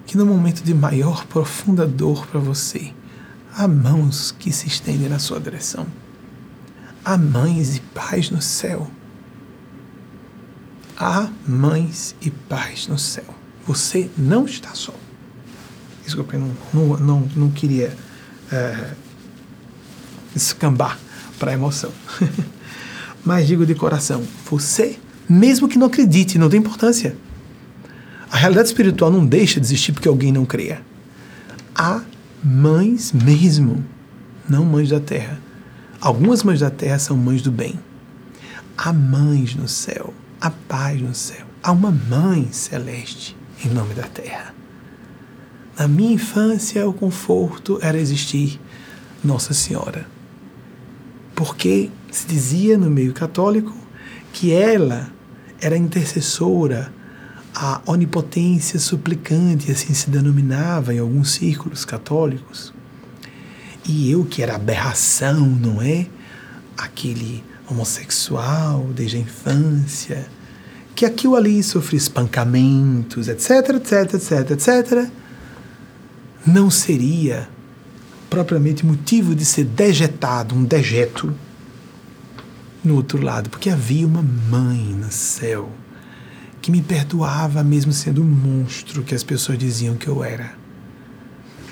que 0.04 0.14
no 0.14 0.26
momento 0.26 0.62
de 0.62 0.74
maior 0.74 1.24
profunda 1.24 1.86
dor 1.86 2.26
para 2.26 2.38
você, 2.38 2.92
há 3.56 3.66
mãos 3.66 4.30
que 4.30 4.52
se 4.52 4.68
estendem 4.68 5.08
na 5.08 5.18
sua 5.18 5.40
direção. 5.40 5.86
Há 7.02 7.16
mães 7.16 7.78
e 7.78 7.80
pais 7.80 8.30
no 8.30 8.42
céu. 8.42 8.90
Há 10.98 11.30
mães 11.48 12.14
e 12.20 12.30
pais 12.30 12.86
no 12.88 12.98
céu. 12.98 13.35
Você 13.66 14.08
não 14.16 14.44
está 14.44 14.74
só. 14.74 14.94
Isso 16.06 16.22
que 16.22 16.34
eu 16.34 16.40
não, 16.40 16.56
não, 16.72 16.96
não, 16.98 17.28
não 17.34 17.50
queria 17.50 17.96
é, 18.52 18.90
escambar 20.34 20.98
para 21.38 21.50
a 21.50 21.54
emoção. 21.54 21.90
Mas 23.24 23.48
digo 23.48 23.66
de 23.66 23.74
coração, 23.74 24.22
você, 24.48 24.98
mesmo 25.28 25.66
que 25.68 25.78
não 25.78 25.88
acredite, 25.88 26.38
não 26.38 26.48
tem 26.48 26.60
importância. 26.60 27.16
A 28.30 28.36
realidade 28.36 28.68
espiritual 28.68 29.10
não 29.10 29.26
deixa 29.26 29.58
de 29.58 29.66
existir 29.66 29.92
porque 29.92 30.06
alguém 30.06 30.30
não 30.30 30.46
creia. 30.46 30.80
Há 31.74 32.02
mães 32.42 33.12
mesmo, 33.12 33.84
não 34.48 34.64
mães 34.64 34.90
da 34.90 35.00
terra. 35.00 35.40
Algumas 36.00 36.44
mães 36.44 36.60
da 36.60 36.70
terra 36.70 37.00
são 37.00 37.16
mães 37.16 37.42
do 37.42 37.50
bem. 37.50 37.80
Há 38.78 38.92
mães 38.92 39.56
no 39.56 39.66
céu, 39.66 40.14
há 40.40 40.50
paz 40.50 41.00
no 41.00 41.14
céu. 41.14 41.46
Há 41.62 41.72
uma 41.72 41.90
mãe 41.90 42.48
celeste 42.52 43.36
em 43.64 43.68
nome 43.68 43.94
da 43.94 44.04
terra. 44.04 44.54
Na 45.78 45.86
minha 45.86 46.12
infância, 46.12 46.88
o 46.88 46.92
conforto 46.92 47.78
era 47.82 47.98
existir 47.98 48.60
Nossa 49.22 49.52
Senhora. 49.52 50.06
Porque 51.34 51.90
se 52.10 52.26
dizia 52.26 52.78
no 52.78 52.90
meio 52.90 53.12
católico 53.12 53.76
que 54.32 54.52
ela 54.52 55.10
era 55.60 55.76
intercessora, 55.76 56.92
a 57.54 57.80
onipotência 57.86 58.78
suplicante, 58.78 59.70
assim 59.70 59.94
se 59.94 60.10
denominava 60.10 60.94
em 60.94 60.98
alguns 60.98 61.32
círculos 61.32 61.84
católicos. 61.84 62.72
E 63.84 64.10
eu, 64.10 64.24
que 64.24 64.42
era 64.42 64.56
aberração, 64.56 65.40
não 65.40 65.80
é? 65.80 66.06
Aquele 66.76 67.42
homossexual 67.68 68.88
desde 68.94 69.16
a 69.16 69.20
infância, 69.20 70.26
que 70.96 71.04
aqui 71.04 71.28
ou 71.28 71.36
ali 71.36 71.62
sofria 71.62 71.98
espancamentos, 71.98 73.28
etc, 73.28 73.76
etc, 73.76 74.14
etc, 74.14 74.50
etc, 74.52 75.10
não 76.46 76.70
seria 76.70 77.48
propriamente 78.30 78.84
motivo 78.84 79.34
de 79.34 79.44
ser 79.44 79.64
dejetado, 79.64 80.54
um 80.54 80.64
dejeto 80.64 81.32
no 82.82 82.94
outro 82.96 83.22
lado, 83.22 83.50
porque 83.50 83.68
havia 83.68 84.06
uma 84.06 84.22
mãe 84.22 84.78
no 84.78 85.12
céu 85.12 85.70
que 86.62 86.70
me 86.70 86.80
perdoava 86.80 87.62
mesmo 87.62 87.92
sendo 87.92 88.22
um 88.22 88.24
monstro 88.24 89.02
que 89.02 89.14
as 89.14 89.22
pessoas 89.22 89.58
diziam 89.58 89.96
que 89.96 90.08
eu 90.08 90.24
era. 90.24 90.54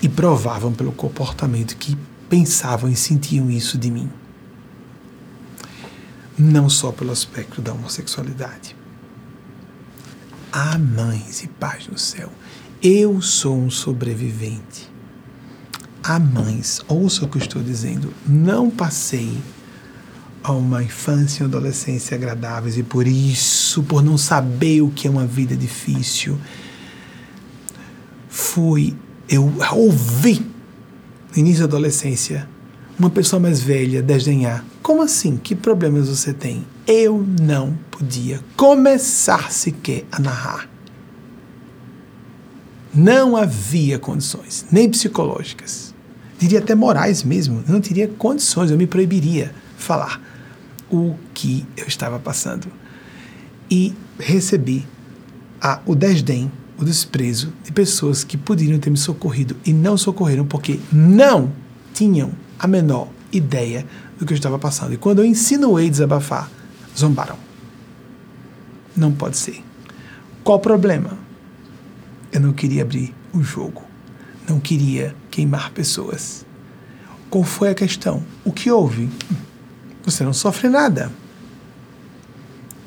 E 0.03 0.09
provavam 0.09 0.73
pelo 0.73 0.93
comportamento 0.93 1.77
que 1.77 1.97
pensavam 2.29 2.91
e 2.91 2.95
sentiam 2.95 3.51
isso 3.51 3.79
de 3.79 3.91
mim. 3.91 4.11
Não 6.39 6.69
só 6.69 6.93
pelo 6.93 7.11
aspecto 7.11 7.63
da 7.63 7.73
homossexualidade. 7.73 8.84
Há 10.57 10.79
mães 10.79 11.43
e 11.43 11.49
pais 11.49 11.89
no 11.89 11.99
céu. 11.99 12.31
Eu 12.81 13.21
sou 13.21 13.59
um 13.59 13.69
sobrevivente. 13.69 14.89
Há 16.01 16.17
mães, 16.21 16.81
ouça 16.87 17.25
o 17.25 17.29
que 17.29 17.39
eu 17.39 17.43
estou 17.43 17.61
dizendo, 17.61 18.15
não 18.25 18.71
passei 18.71 19.37
a 20.45 20.53
uma 20.53 20.81
infância 20.81 21.43
e 21.43 21.47
adolescência 21.47 22.15
agradáveis 22.15 22.79
e 22.79 22.85
por 22.85 23.09
isso, 23.09 23.83
por 23.83 24.01
não 24.01 24.17
saber 24.17 24.81
o 24.83 24.91
que 24.91 25.09
é 25.09 25.11
uma 25.11 25.27
vida 25.27 25.57
difícil, 25.57 26.39
fui, 28.29 28.97
eu 29.29 29.53
ouvi 29.73 30.39
no 31.33 31.39
início 31.41 31.67
da 31.67 31.77
adolescência 31.77 32.49
uma 32.99 33.11
pessoa 33.11 33.41
mais 33.41 33.61
velha 33.61 34.03
desdenhar. 34.03 34.65
Como 34.83 35.03
assim? 35.03 35.37
Que 35.37 35.55
problemas 35.55 36.09
você 36.09 36.33
tem? 36.33 36.65
Eu 36.87 37.27
não 37.41 37.77
podia 37.91 38.41
começar 38.57 39.51
sequer 39.51 40.05
a 40.13 40.19
narrar. 40.19 40.69
Não 42.95 43.37
havia 43.37 43.99
condições, 43.99 44.67
nem 44.71 44.89
psicológicas. 44.89 45.93
Diria 46.39 46.61
até 46.61 46.75
morais 46.75 47.23
mesmo. 47.23 47.65
não 47.67 47.81
teria 47.81 48.07
condições, 48.07 48.71
eu 48.71 48.77
me 48.77 48.87
proibiria 48.87 49.53
falar 49.77 50.21
o 50.91 51.15
que 51.33 51.67
eu 51.77 51.87
estava 51.87 52.19
passando. 52.19 52.69
E 53.71 53.95
recebi 54.19 54.87
a, 55.61 55.81
o 55.87 55.95
desdém, 55.95 56.53
o 56.79 56.85
desprezo 56.85 57.53
de 57.65 57.73
pessoas 57.73 58.23
que 58.23 58.37
poderiam 58.37 58.79
ter 58.79 58.91
me 58.91 58.97
socorrido 58.97 59.57
e 59.65 59.73
não 59.73 59.97
socorreram 59.97 60.47
porque 60.47 60.79
não 60.93 61.51
tinham 61.93 62.33
a 62.59 62.67
menor 62.67 63.09
ideia 63.33 63.87
do 64.19 64.25
que 64.25 64.33
eu 64.33 64.37
estava 64.37 64.59
passando. 64.59 64.95
E 64.95 64.97
quando 64.97 65.21
eu 65.21 65.25
insinuei 65.25 65.91
desabafar, 65.91 66.51
zombaram. 66.97 67.37
Não 68.97 69.13
pode 69.13 69.37
ser. 69.37 69.63
Qual 70.43 70.59
o 70.59 70.61
problema? 70.61 71.19
Eu 72.33 72.41
não 72.41 72.53
queria 72.53 72.83
abrir 72.83 73.15
o 73.33 73.43
jogo. 73.43 73.83
Não 74.49 74.61
queria 74.61 75.15
queimar 75.31 75.71
pessoas. 75.71 76.45
Qual 77.31 77.43
foi 77.43 77.71
a 77.71 77.75
questão? 77.75 78.23
O 78.45 78.53
que 78.53 78.71
houve? 78.71 79.09
Você 80.05 80.23
não 80.23 80.33
sofre 80.33 80.69
nada. 80.69 81.11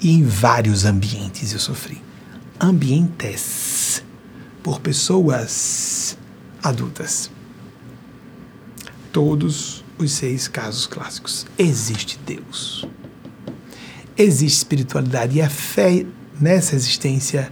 E 0.02 0.12
em 0.12 0.24
vários 0.24 0.86
ambientes 0.86 1.52
eu 1.52 1.60
sofri. 1.60 2.02
Ambientes 2.60 4.04
por 4.62 4.80
pessoas 4.80 6.18
adultas. 6.62 7.32
Todos 9.12 9.84
os 9.98 10.12
seis 10.12 10.48
casos 10.48 10.86
clássicos. 10.86 11.46
Existe 11.58 12.20
Deus. 12.26 12.88
Existe 14.18 14.58
espiritualidade 14.58 15.38
e 15.38 15.42
a 15.42 15.50
fé 15.50 16.06
nessa 16.40 16.76
existência 16.76 17.52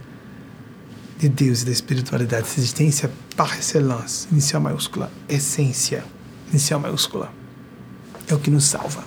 de 1.18 1.28
Deus 1.28 1.62
e 1.62 1.66
da 1.66 1.72
espiritualidade, 1.72 2.46
essa 2.46 2.60
existência 2.60 3.10
par 3.36 3.58
excellence, 3.58 4.28
inicial 4.30 4.60
maiúscula, 4.60 5.10
essência, 5.28 6.04
inicial 6.50 6.78
maiúscula, 6.78 7.32
é 8.28 8.34
o 8.34 8.38
que 8.38 8.50
nos 8.50 8.64
salva. 8.64 9.04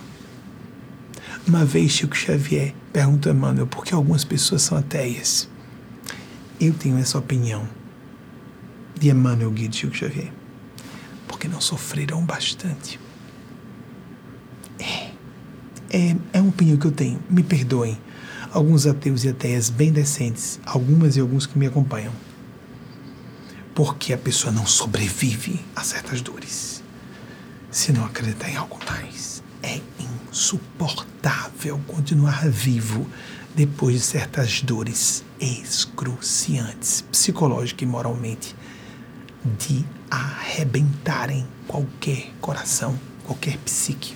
Uma 1.47 1.65
vez 1.65 1.91
Chico 1.91 2.15
Xavier 2.15 2.73
perguntou 2.91 3.31
a 3.31 3.35
Emmanuel 3.35 3.67
por 3.67 3.83
que 3.83 3.93
algumas 3.93 4.23
pessoas 4.23 4.61
são 4.61 4.77
ateias. 4.77 5.47
Eu 6.59 6.73
tenho 6.73 6.97
essa 6.97 7.17
opinião 7.17 7.67
de 8.99 9.09
Emmanuel 9.09 9.51
Guia 9.51 9.69
de 9.69 9.77
Chico 9.77 9.95
Xavier. 9.95 10.38
Porque 11.29 11.47
não 11.47 11.61
sofreram 11.61 12.25
bastante. 12.25 12.99
É, 14.79 15.11
é, 15.91 16.15
é 16.33 16.41
uma 16.41 16.49
opinião 16.49 16.75
que 16.75 16.87
eu 16.87 16.91
tenho. 16.91 17.19
Me 17.29 17.43
perdoem. 17.43 17.97
Alguns 18.51 18.87
ateus 18.87 19.23
e 19.23 19.29
ateias 19.29 19.69
bem 19.69 19.91
decentes, 19.91 20.59
algumas 20.65 21.15
e 21.15 21.19
alguns 21.19 21.45
que 21.45 21.57
me 21.57 21.67
acompanham. 21.67 22.11
Porque 23.75 24.11
a 24.11 24.17
pessoa 24.17 24.51
não 24.51 24.65
sobrevive 24.65 25.63
a 25.75 25.83
certas 25.83 26.19
dores 26.19 26.83
se 27.69 27.93
não 27.93 28.05
acreditar 28.05 28.49
em 28.49 28.55
algo 28.55 28.79
mais. 28.89 29.43
É 29.61 29.79
insuportável 29.99 31.79
continuar 31.85 32.49
vivo 32.49 33.07
depois 33.55 33.95
de 33.95 34.01
certas 34.01 34.61
dores 34.61 35.23
excruciantes, 35.39 37.01
psicológica 37.01 37.83
e 37.83 37.87
moralmente, 37.87 38.55
de 39.57 39.85
arrebentarem 40.09 41.47
qualquer 41.67 42.31
coração, 42.41 42.97
qualquer 43.25 43.57
psique. 43.59 44.15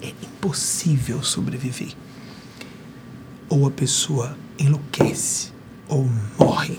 É 0.00 0.08
impossível 0.08 1.22
sobreviver. 1.22 1.94
Ou 3.48 3.66
a 3.66 3.70
pessoa 3.70 4.36
enlouquece 4.58 5.52
ou 5.88 6.08
morre. 6.38 6.78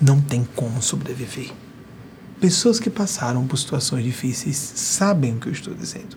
Não 0.00 0.20
tem 0.20 0.44
como 0.56 0.82
sobreviver. 0.82 1.52
Pessoas 2.40 2.80
que 2.80 2.88
passaram 2.88 3.46
por 3.46 3.56
situações 3.56 4.04
difíceis 4.04 4.56
sabem 4.56 5.34
o 5.34 5.38
que 5.38 5.48
eu 5.48 5.52
estou 5.52 5.74
dizendo. 5.74 6.16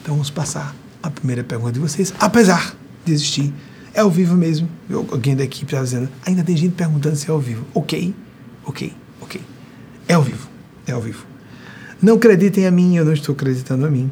Então 0.00 0.14
vamos 0.14 0.30
passar 0.30 0.74
a 1.02 1.10
primeira 1.10 1.42
pergunta 1.42 1.72
de 1.72 1.80
vocês. 1.80 2.12
Apesar 2.18 2.76
de 3.04 3.12
existir, 3.12 3.52
é 3.94 4.00
ao 4.00 4.10
vivo 4.10 4.36
mesmo. 4.36 4.68
Alguém 5.10 5.34
da 5.34 5.44
equipe 5.44 5.72
está 5.72 5.82
dizendo, 5.82 6.08
ainda 6.24 6.44
tem 6.44 6.56
gente 6.56 6.74
perguntando 6.74 7.16
se 7.16 7.28
é 7.28 7.30
ao 7.32 7.40
vivo. 7.40 7.66
Ok, 7.74 8.14
ok, 8.64 8.92
ok. 9.20 9.40
É 10.08 10.14
ao 10.14 10.22
vivo, 10.22 10.48
é 10.86 10.92
ao 10.92 11.00
vivo. 11.00 11.24
Não 12.02 12.16
acreditem 12.16 12.66
a 12.66 12.70
mim, 12.70 12.96
eu 12.96 13.04
não 13.04 13.12
estou 13.12 13.34
acreditando 13.34 13.86
a 13.86 13.90
mim. 13.90 14.10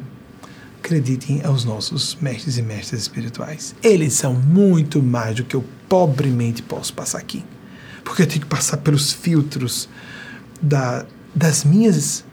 Acreditem 0.77 1.41
aos 1.43 1.65
nossos 1.65 2.17
mestres 2.21 2.57
e 2.57 2.61
mestras 2.61 3.01
espirituais. 3.01 3.75
Eles 3.83 4.13
são 4.13 4.33
muito 4.33 5.01
mais 5.01 5.35
do 5.35 5.43
que 5.43 5.55
eu 5.55 5.63
pobremente 5.87 6.61
posso 6.61 6.93
passar 6.93 7.17
aqui. 7.17 7.43
Porque 8.03 8.21
eu 8.21 8.27
tenho 8.27 8.41
que 8.41 8.47
passar 8.47 8.77
pelos 8.77 9.11
filtros 9.11 9.89
da, 10.61 11.05
das 11.35 11.63
minhas 11.63 12.23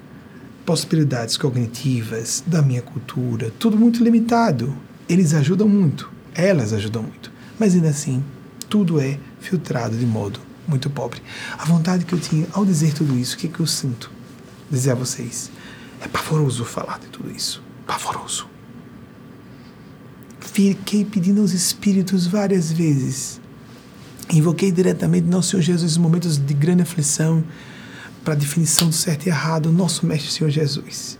possibilidades 0.64 1.36
cognitivas, 1.36 2.42
da 2.46 2.60
minha 2.60 2.82
cultura, 2.82 3.52
tudo 3.58 3.76
muito 3.76 4.02
limitado. 4.02 4.76
Eles 5.08 5.32
ajudam 5.32 5.68
muito, 5.68 6.10
elas 6.34 6.72
ajudam 6.72 7.02
muito, 7.02 7.30
mas 7.58 7.74
ainda 7.74 7.88
assim, 7.88 8.22
tudo 8.68 9.00
é 9.00 9.18
filtrado 9.40 9.96
de 9.96 10.04
modo 10.04 10.40
muito 10.66 10.90
pobre. 10.90 11.22
A 11.58 11.64
vontade 11.64 12.04
que 12.04 12.12
eu 12.12 12.20
tinha 12.20 12.46
ao 12.52 12.64
dizer 12.64 12.92
tudo 12.94 13.16
isso, 13.18 13.36
o 13.36 13.38
que, 13.38 13.46
é 13.46 13.50
que 13.50 13.60
eu 13.60 13.66
sinto? 13.66 14.10
Dizer 14.70 14.92
a 14.92 14.94
vocês, 14.94 15.50
é 16.00 16.08
pavoroso 16.08 16.64
falar 16.64 16.98
de 16.98 17.06
tudo 17.06 17.30
isso, 17.30 17.62
pavoroso. 17.86 18.48
Fiquei 20.40 21.04
pedindo 21.04 21.40
aos 21.40 21.52
espíritos 21.52 22.26
várias 22.26 22.72
vezes. 22.72 23.40
Invoquei 24.32 24.72
diretamente 24.72 25.26
nosso 25.26 25.50
Senhor 25.50 25.62
Jesus 25.62 25.96
em 25.96 26.00
momentos 26.00 26.36
de 26.38 26.54
grande 26.54 26.82
aflição, 26.82 27.44
para 28.24 28.34
a 28.34 28.36
definição 28.36 28.88
do 28.88 28.94
certo 28.94 29.26
e 29.26 29.28
errado, 29.28 29.70
nosso 29.70 30.04
Mestre 30.04 30.32
Senhor 30.32 30.50
Jesus. 30.50 31.16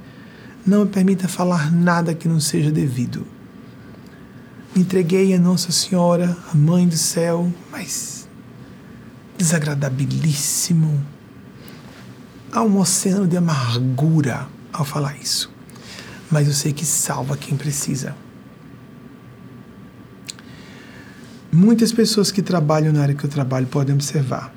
Não 0.66 0.84
me 0.84 0.90
permita 0.90 1.28
falar 1.28 1.70
nada 1.70 2.14
que 2.14 2.26
não 2.26 2.40
seja 2.40 2.72
devido. 2.72 3.24
Entreguei 4.74 5.32
a 5.32 5.38
Nossa 5.38 5.70
Senhora, 5.70 6.36
a 6.53 6.57
Mãe 6.57 6.88
do 6.88 6.97
Céu, 6.97 7.53
mas 7.70 8.15
desagradabilíssimo. 9.37 11.05
Há 12.53 12.62
um 12.62 12.78
oceano 12.78 13.26
de 13.26 13.37
amargura 13.37 14.49
ao 14.72 14.84
falar 14.84 15.16
isso. 15.18 15.53
Mas 16.30 16.47
eu 16.47 16.55
sei 16.55 16.72
que 16.72 16.84
salva 16.84 17.37
quem 17.37 17.57
precisa. 17.57 18.16
Muitas 21.53 21.93
pessoas 21.93 22.30
que 22.30 22.43
trabalham 22.43 22.93
na 22.93 23.03
área 23.03 23.14
que 23.14 23.24
eu 23.24 23.30
trabalho 23.30 23.66
podem 23.66 23.95
observar 23.95 24.57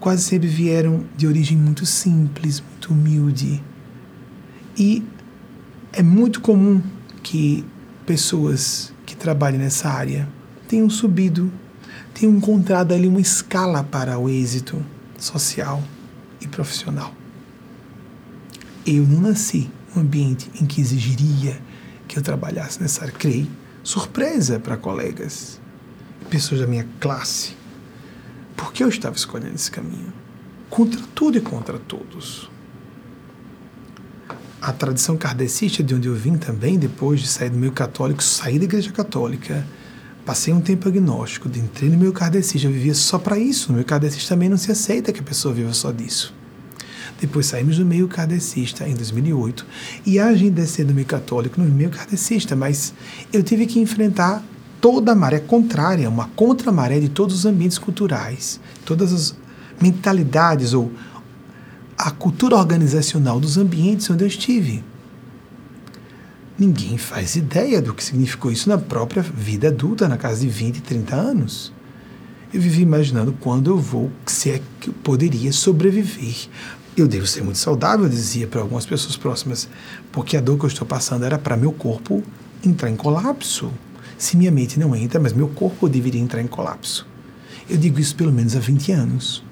quase 0.00 0.22
sempre 0.22 0.48
vieram 0.48 1.04
de 1.16 1.26
origem 1.26 1.56
muito 1.56 1.84
simples, 1.84 2.60
muito 2.60 2.92
humilde. 2.92 3.62
E 4.76 5.02
é 5.92 6.02
muito 6.02 6.40
comum 6.40 6.80
que 7.22 7.64
pessoas 8.06 8.92
que 9.04 9.16
trabalha 9.16 9.58
nessa 9.58 9.88
área 9.88 10.28
tenham 10.68 10.88
subido, 10.88 11.50
tenham 12.18 12.34
encontrado 12.34 12.92
ali 12.92 13.06
uma 13.06 13.20
escala 13.20 13.84
para 13.84 14.18
o 14.18 14.28
êxito 14.28 14.84
social 15.16 15.80
e 16.40 16.48
profissional. 16.48 17.14
Eu 18.84 19.06
não 19.06 19.20
nasci 19.20 19.70
num 19.94 20.02
ambiente 20.02 20.50
em 20.60 20.66
que 20.66 20.80
exigiria 20.80 21.60
que 22.08 22.18
eu 22.18 22.22
trabalhasse 22.22 22.82
nessa 22.82 23.02
área. 23.02 23.14
Criei 23.14 23.48
surpresa 23.84 24.58
para 24.58 24.76
colegas, 24.76 25.60
pessoas 26.28 26.60
da 26.60 26.66
minha 26.66 26.86
classe, 26.98 27.56
porque 28.56 28.82
eu 28.82 28.88
estava 28.88 29.14
escolhendo 29.14 29.54
esse 29.54 29.70
caminho, 29.70 30.12
contra 30.68 31.00
tudo 31.14 31.38
e 31.38 31.40
contra 31.40 31.78
todos. 31.78 32.50
A 34.60 34.72
tradição 34.72 35.16
kardecista, 35.16 35.84
de 35.84 35.94
onde 35.94 36.08
eu 36.08 36.16
vim 36.16 36.36
também, 36.36 36.78
depois 36.78 37.20
de 37.20 37.28
sair 37.28 37.50
do 37.50 37.56
meio 37.56 37.70
católico, 37.70 38.20
sair 38.24 38.58
da 38.58 38.64
igreja 38.64 38.90
católica, 38.90 39.64
passei 40.28 40.52
um 40.52 40.60
tempo 40.60 40.86
agnóstico, 40.86 41.48
entrei 41.48 41.88
no 41.88 41.96
meio 41.96 42.12
kardecista, 42.12 42.68
eu 42.68 42.70
vivia 42.70 42.92
só 42.92 43.18
para 43.18 43.38
isso. 43.38 43.68
No 43.68 43.76
meio 43.76 43.86
kardecista 43.86 44.34
também 44.34 44.46
não 44.46 44.58
se 44.58 44.70
aceita 44.70 45.10
que 45.10 45.20
a 45.20 45.22
pessoa 45.22 45.54
viva 45.54 45.72
só 45.72 45.90
disso. 45.90 46.34
Depois 47.18 47.46
saímos 47.46 47.78
do 47.78 47.86
meio 47.86 48.06
kardecista 48.08 48.86
em 48.86 48.94
2008 48.94 49.64
e 50.04 50.18
agem 50.18 50.50
descer 50.50 50.84
do 50.84 50.92
meio 50.92 51.06
católico 51.06 51.58
no 51.58 51.66
meio 51.66 51.88
kardecista, 51.88 52.54
mas 52.54 52.92
eu 53.32 53.42
tive 53.42 53.64
que 53.64 53.80
enfrentar 53.80 54.44
toda 54.82 55.12
a 55.12 55.14
maré 55.14 55.38
contrária, 55.38 56.06
uma 56.10 56.28
contramaré 56.36 57.00
de 57.00 57.08
todos 57.08 57.34
os 57.34 57.46
ambientes 57.46 57.78
culturais, 57.78 58.60
todas 58.84 59.14
as 59.14 59.34
mentalidades 59.80 60.74
ou 60.74 60.92
a 61.96 62.10
cultura 62.10 62.54
organizacional 62.54 63.40
dos 63.40 63.56
ambientes 63.56 64.10
onde 64.10 64.24
eu 64.24 64.28
estive. 64.28 64.84
Ninguém 66.58 66.98
faz 66.98 67.36
ideia 67.36 67.80
do 67.80 67.94
que 67.94 68.02
significou 68.02 68.50
isso 68.50 68.68
na 68.68 68.76
própria 68.76 69.22
vida 69.22 69.68
adulta, 69.68 70.08
na 70.08 70.16
casa 70.16 70.40
de 70.40 70.48
20, 70.48 70.80
30 70.80 71.14
anos. 71.14 71.72
Eu 72.52 72.60
vivi 72.60 72.82
imaginando 72.82 73.32
quando 73.38 73.70
eu 73.70 73.78
vou, 73.78 74.10
se 74.26 74.50
é 74.50 74.62
que 74.80 74.88
eu 74.88 74.94
poderia 74.94 75.52
sobreviver. 75.52 76.48
Eu 76.96 77.06
devo 77.06 77.28
ser 77.28 77.44
muito 77.44 77.58
saudável, 77.58 78.08
dizia 78.08 78.48
para 78.48 78.60
algumas 78.60 78.84
pessoas 78.84 79.16
próximas, 79.16 79.68
porque 80.10 80.36
a 80.36 80.40
dor 80.40 80.58
que 80.58 80.64
eu 80.64 80.68
estou 80.68 80.84
passando 80.84 81.24
era 81.24 81.38
para 81.38 81.56
meu 81.56 81.70
corpo 81.70 82.24
entrar 82.64 82.90
em 82.90 82.96
colapso. 82.96 83.72
Se 84.18 84.36
minha 84.36 84.50
mente 84.50 84.80
não 84.80 84.96
entra, 84.96 85.20
mas 85.20 85.32
meu 85.32 85.46
corpo 85.46 85.88
deveria 85.88 86.20
entrar 86.20 86.42
em 86.42 86.48
colapso. 86.48 87.06
Eu 87.70 87.76
digo 87.76 88.00
isso 88.00 88.16
pelo 88.16 88.32
menos 88.32 88.56
há 88.56 88.58
20 88.58 88.90
anos. 88.90 89.44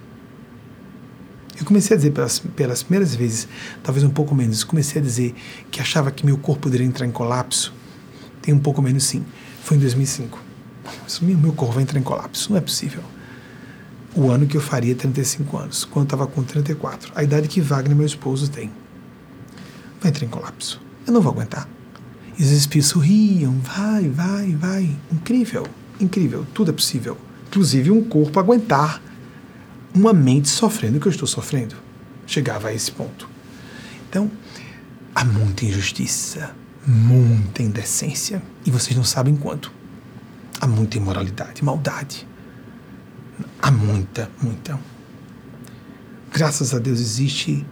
Eu 1.59 1.65
comecei 1.65 1.95
a 1.95 1.97
dizer 1.97 2.11
pelas, 2.11 2.39
pelas 2.39 2.83
primeiras 2.83 3.15
vezes, 3.15 3.49
talvez 3.83 4.05
um 4.05 4.11
pouco 4.11 4.35
menos, 4.35 4.63
comecei 4.63 5.01
a 5.01 5.05
dizer 5.05 5.35
que 5.71 5.81
achava 5.81 6.11
que 6.11 6.25
meu 6.27 6.37
corpo 6.37 6.63
poderia 6.63 6.87
entrar 6.87 7.07
em 7.07 7.11
colapso. 7.11 7.73
Tem 8.43 8.53
um 8.53 8.59
pouco 8.59 8.83
menos 8.83 9.05
sim. 9.05 9.25
Foi 9.63 9.77
em 9.77 9.81
2005. 9.81 10.39
Meu 11.23 11.53
corpo 11.53 11.75
vai 11.75 11.83
entrar 11.83 11.99
em 11.99 12.03
colapso. 12.03 12.51
Não 12.51 12.59
é 12.59 12.61
possível. 12.61 13.03
O 14.15 14.31
ano 14.31 14.47
que 14.47 14.57
eu 14.57 14.61
faria 14.61 14.95
35 14.95 15.57
anos, 15.57 15.85
quando 15.85 16.05
eu 16.05 16.07
estava 16.07 16.27
com 16.27 16.43
34. 16.43 17.13
A 17.15 17.23
idade 17.23 17.49
que 17.49 17.61
Wagner, 17.61 17.97
meu 17.97 18.07
esposo, 18.07 18.51
tem. 18.51 18.71
Vai 20.01 20.11
entrar 20.11 20.25
em 20.25 20.31
colapso. 20.31 20.81
Eu 21.07 21.13
não 21.13 21.21
vou 21.21 21.33
aguentar. 21.33 21.69
E 22.39 22.43
os 22.43 22.51
espíritos 22.51 22.91
sorriam, 22.91 23.59
vai, 23.61 24.09
vai, 24.09 24.55
vai. 24.55 24.97
Incrível, 25.11 25.67
incrível, 25.99 26.47
tudo 26.53 26.71
é 26.71 26.75
possível. 26.75 27.17
Inclusive 27.49 27.91
um 27.91 28.05
corpo 28.05 28.39
aguentar 28.39 29.03
uma 29.97 30.13
mente 30.13 30.49
sofrendo 30.49 30.99
o 30.99 31.01
que 31.01 31.09
eu 31.09 31.13
estou 31.13 31.27
sofrendo. 31.27 31.75
Chegava 32.27 32.69
a 32.69 32.75
esse 32.75 32.93
ponto. 32.93 33.29
Então, 34.09 34.31
há 35.15 35.25
muita 35.25 35.65
injustiça, 35.65 36.55
muita 36.87 37.63
indecência, 37.63 38.43
e 38.65 38.71
vocês 38.71 38.97
não 38.97 39.05
sabem 39.05 39.35
quanto. 39.35 39.73
Há 40.61 40.67
muita 40.67 40.99
imoralidade, 40.99 41.65
maldade. 41.65 42.27
Há 43.61 43.71
muita, 43.71 44.31
muita. 44.41 44.79
Graças 46.33 46.75
a 46.75 46.79
Deus 46.79 47.01
existe 47.01 47.65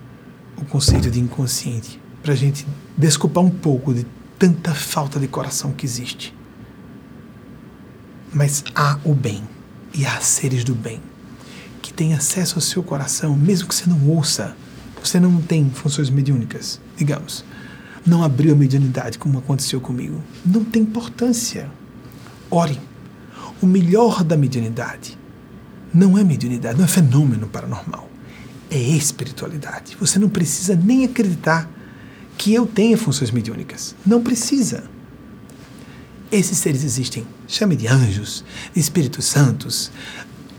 o 0.57 0.64
conceito 0.64 1.11
de 1.11 1.20
inconsciente 1.20 2.01
para 2.22 2.33
a 2.33 2.37
gente 2.37 2.66
desculpar 2.97 3.45
um 3.45 3.51
pouco 3.51 3.93
de 3.93 4.07
tanta 4.39 4.75
falta 4.75 5.20
de 5.20 5.29
coração 5.29 5.72
que 5.72 5.85
existe. 5.85 6.35
Mas 8.33 8.64
há 8.75 8.99
o 9.05 9.14
bem 9.14 9.43
e 9.93 10.07
há 10.07 10.20
seres 10.20 10.64
do 10.64 10.75
bem 10.75 11.01
têm 11.97 12.14
acesso 12.14 12.57
ao 12.57 12.61
seu 12.61 12.82
coração, 12.82 13.36
mesmo 13.36 13.68
que 13.68 13.74
você 13.74 13.88
não 13.88 14.09
ouça. 14.09 14.57
Você 15.03 15.20
não 15.20 15.40
tem 15.40 15.70
funções 15.70 16.09
mediúnicas, 16.09 16.80
digamos. 16.97 17.45
Não 18.07 18.22
abriu 18.22 18.53
a 18.53 18.57
mediunidade 18.57 19.18
como 19.18 19.38
aconteceu 19.38 19.80
comigo. 19.80 20.22
Não 20.45 20.64
tem 20.64 20.82
importância. 20.82 21.70
Ore. 22.51 22.80
O 23.61 23.66
melhor 23.66 24.24
da 24.24 24.36
mediunidade 24.36 25.18
não 25.92 26.18
é 26.18 26.24
mediunidade, 26.24 26.76
não 26.76 26.84
é 26.84 26.88
fenômeno 26.88 27.47
paranormal. 27.47 28.11
É 28.70 28.78
espiritualidade. 28.78 29.97
Você 30.01 30.18
não 30.18 30.28
precisa 30.28 30.74
nem 30.74 31.05
acreditar 31.05 31.70
que 32.36 32.53
eu 32.53 32.66
tenha 32.66 32.99
funções 32.99 33.30
mediúnicas. 33.30 33.95
Não 34.05 34.22
precisa. 34.22 34.84
Esses 36.32 36.59
seres 36.59 36.82
existem. 36.82 37.24
Chame 37.47 37.76
de 37.76 37.86
anjos, 37.86 38.45
de 38.74 38.80
espíritos 38.80 39.24
santos, 39.26 39.92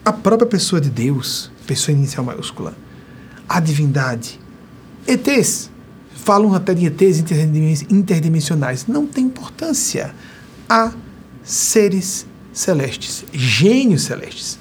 a 0.06 0.14
própria 0.14 0.48
pessoa 0.48 0.80
de 0.80 0.92
Deus, 0.92 1.52
pessoa 1.66 1.98
inicial 1.98 2.24
maiúscula, 2.24 2.78
a 3.50 3.60
divindade. 3.60 4.40
ETs. 5.08 5.72
Falam 6.14 6.54
até 6.54 6.74
de 6.74 6.86
ETs 6.86 7.20
interdimensionais. 7.90 8.86
Não 8.88 9.06
tem 9.06 9.26
importância. 9.26 10.14
Há 10.70 10.92
seres 11.44 12.26
celestes, 12.54 13.26
gênios 13.34 14.04
celestes, 14.04 14.58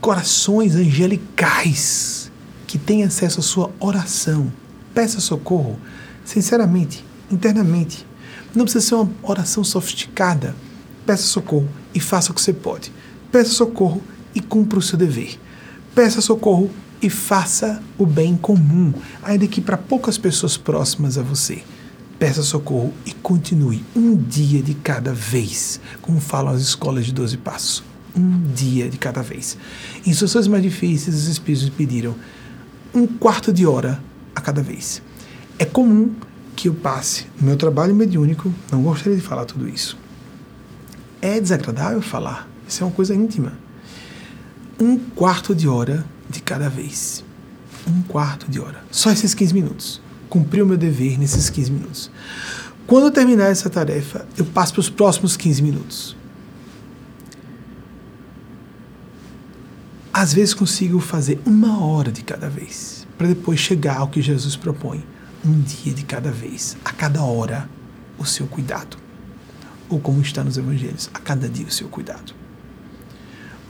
corações 0.00 0.74
angelicais 0.74 2.30
que 2.66 2.78
têm 2.78 3.04
acesso 3.04 3.40
à 3.40 3.42
sua 3.42 3.70
oração. 3.80 4.52
Peça 4.94 5.20
socorro 5.20 5.78
sinceramente, 6.24 7.04
internamente. 7.30 8.06
Não 8.54 8.64
precisa 8.64 8.84
ser 8.84 8.94
uma 8.96 9.10
oração 9.22 9.64
sofisticada. 9.64 10.54
Peça 11.06 11.22
socorro 11.22 11.68
e 11.94 12.00
faça 12.00 12.30
o 12.30 12.34
que 12.34 12.42
você 12.42 12.52
pode. 12.52 12.92
Peça 13.32 13.50
socorro 13.50 14.02
e 14.38 14.40
cumpra 14.40 14.78
o 14.78 14.82
seu 14.82 14.96
dever. 14.96 15.36
Peça 15.94 16.20
socorro 16.20 16.70
e 17.02 17.10
faça 17.10 17.82
o 17.98 18.06
bem 18.06 18.36
comum, 18.36 18.94
ainda 19.20 19.48
que 19.48 19.60
para 19.60 19.76
poucas 19.76 20.16
pessoas 20.16 20.56
próximas 20.56 21.18
a 21.18 21.22
você. 21.22 21.62
Peça 22.20 22.42
socorro 22.42 22.94
e 23.04 23.12
continue 23.12 23.84
um 23.96 24.16
dia 24.16 24.62
de 24.62 24.74
cada 24.74 25.12
vez, 25.12 25.80
como 26.00 26.20
falam 26.20 26.52
as 26.54 26.60
escolas 26.60 27.04
de 27.04 27.12
12 27.12 27.36
passos. 27.38 27.82
Um 28.16 28.52
dia 28.54 28.88
de 28.88 28.96
cada 28.96 29.22
vez. 29.22 29.58
Em 30.06 30.12
situações 30.12 30.46
mais 30.46 30.62
difíceis, 30.62 31.16
os 31.16 31.26
espíritos 31.26 31.68
pediram 31.70 32.14
um 32.94 33.06
quarto 33.06 33.52
de 33.52 33.66
hora 33.66 34.02
a 34.34 34.40
cada 34.40 34.62
vez. 34.62 35.02
É 35.58 35.64
comum 35.64 36.12
que 36.54 36.68
eu 36.68 36.74
passe 36.74 37.26
no 37.40 37.46
meu 37.46 37.56
trabalho 37.56 37.94
mediúnico, 37.94 38.52
não 38.70 38.82
gostaria 38.82 39.16
de 39.16 39.22
falar 39.22 39.44
tudo 39.44 39.68
isso. 39.68 39.96
É 41.20 41.40
desagradável 41.40 42.00
falar, 42.00 42.48
isso 42.68 42.82
é 42.82 42.86
uma 42.86 42.92
coisa 42.92 43.14
íntima. 43.14 43.52
Um 44.80 44.96
quarto 44.96 45.56
de 45.56 45.66
hora 45.66 46.06
de 46.30 46.40
cada 46.40 46.68
vez. 46.68 47.24
Um 47.84 48.00
quarto 48.02 48.48
de 48.48 48.60
hora. 48.60 48.84
Só 48.92 49.10
esses 49.10 49.34
15 49.34 49.52
minutos. 49.52 50.00
Cumpri 50.28 50.62
o 50.62 50.66
meu 50.66 50.76
dever 50.76 51.18
nesses 51.18 51.50
15 51.50 51.70
minutos. 51.72 52.10
Quando 52.86 53.06
eu 53.06 53.10
terminar 53.10 53.46
essa 53.50 53.68
tarefa, 53.68 54.24
eu 54.36 54.44
passo 54.44 54.74
para 54.74 54.80
os 54.80 54.88
próximos 54.88 55.36
15 55.36 55.62
minutos. 55.62 56.16
Às 60.12 60.32
vezes 60.32 60.54
consigo 60.54 61.00
fazer 61.00 61.40
uma 61.44 61.84
hora 61.84 62.12
de 62.12 62.22
cada 62.22 62.48
vez, 62.48 63.04
para 63.16 63.26
depois 63.26 63.58
chegar 63.58 63.98
ao 63.98 64.08
que 64.08 64.22
Jesus 64.22 64.54
propõe 64.54 65.04
um 65.44 65.60
dia 65.60 65.92
de 65.92 66.04
cada 66.04 66.30
vez, 66.30 66.76
a 66.84 66.92
cada 66.92 67.22
hora, 67.22 67.68
o 68.16 68.24
seu 68.24 68.46
cuidado. 68.46 68.96
Ou 69.88 69.98
como 69.98 70.20
está 70.20 70.44
nos 70.44 70.56
evangelhos, 70.56 71.10
a 71.12 71.18
cada 71.18 71.48
dia 71.48 71.66
o 71.66 71.70
seu 71.70 71.88
cuidado. 71.88 72.37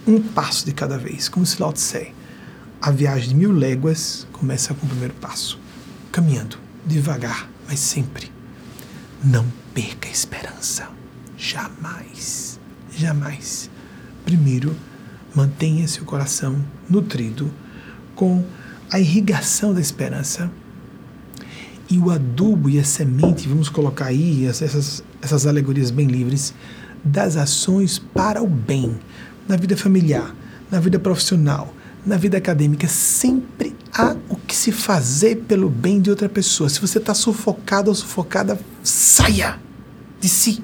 Um 0.08 0.22
passo 0.22 0.64
de 0.64 0.72
cada 0.72 0.96
vez, 0.96 1.28
como 1.28 1.44
se 1.44 1.60
Lao 1.60 1.70
Tse. 1.70 2.14
A 2.80 2.90
viagem 2.90 3.28
de 3.28 3.34
mil 3.34 3.52
léguas 3.52 4.26
começa 4.32 4.72
com 4.72 4.86
o 4.86 4.88
primeiro 4.88 5.12
passo, 5.12 5.60
caminhando, 6.10 6.56
devagar, 6.86 7.46
mas 7.68 7.78
sempre. 7.78 8.32
Não 9.22 9.44
perca 9.74 10.08
a 10.08 10.10
esperança. 10.10 10.88
Jamais, 11.36 12.58
jamais. 12.90 13.68
Primeiro, 14.24 14.74
mantenha 15.34 15.86
seu 15.86 16.06
coração 16.06 16.64
nutrido 16.88 17.52
com 18.14 18.42
a 18.90 18.98
irrigação 18.98 19.74
da 19.74 19.80
esperança 19.82 20.50
e 21.90 21.98
o 21.98 22.10
adubo 22.10 22.70
e 22.70 22.78
a 22.78 22.84
semente, 22.84 23.46
vamos 23.46 23.68
colocar 23.68 24.06
aí 24.06 24.46
essas, 24.46 25.04
essas 25.20 25.46
alegorias 25.46 25.90
bem 25.90 26.06
livres, 26.06 26.54
das 27.04 27.36
ações 27.36 27.98
para 27.98 28.42
o 28.42 28.48
bem, 28.48 28.98
na 29.48 29.56
vida 29.56 29.76
familiar, 29.76 30.34
na 30.70 30.78
vida 30.78 30.98
profissional, 30.98 31.74
na 32.04 32.16
vida 32.16 32.36
acadêmica, 32.36 32.86
sempre 32.86 33.74
há 33.92 34.14
o 34.28 34.36
que 34.36 34.54
se 34.54 34.70
fazer 34.70 35.36
pelo 35.48 35.68
bem 35.68 36.00
de 36.00 36.10
outra 36.10 36.28
pessoa. 36.28 36.68
Se 36.68 36.80
você 36.80 36.98
está 36.98 37.14
sufocado 37.14 37.88
ou 37.88 37.94
sufocada, 37.94 38.60
saia 38.82 39.58
de 40.20 40.28
si. 40.28 40.62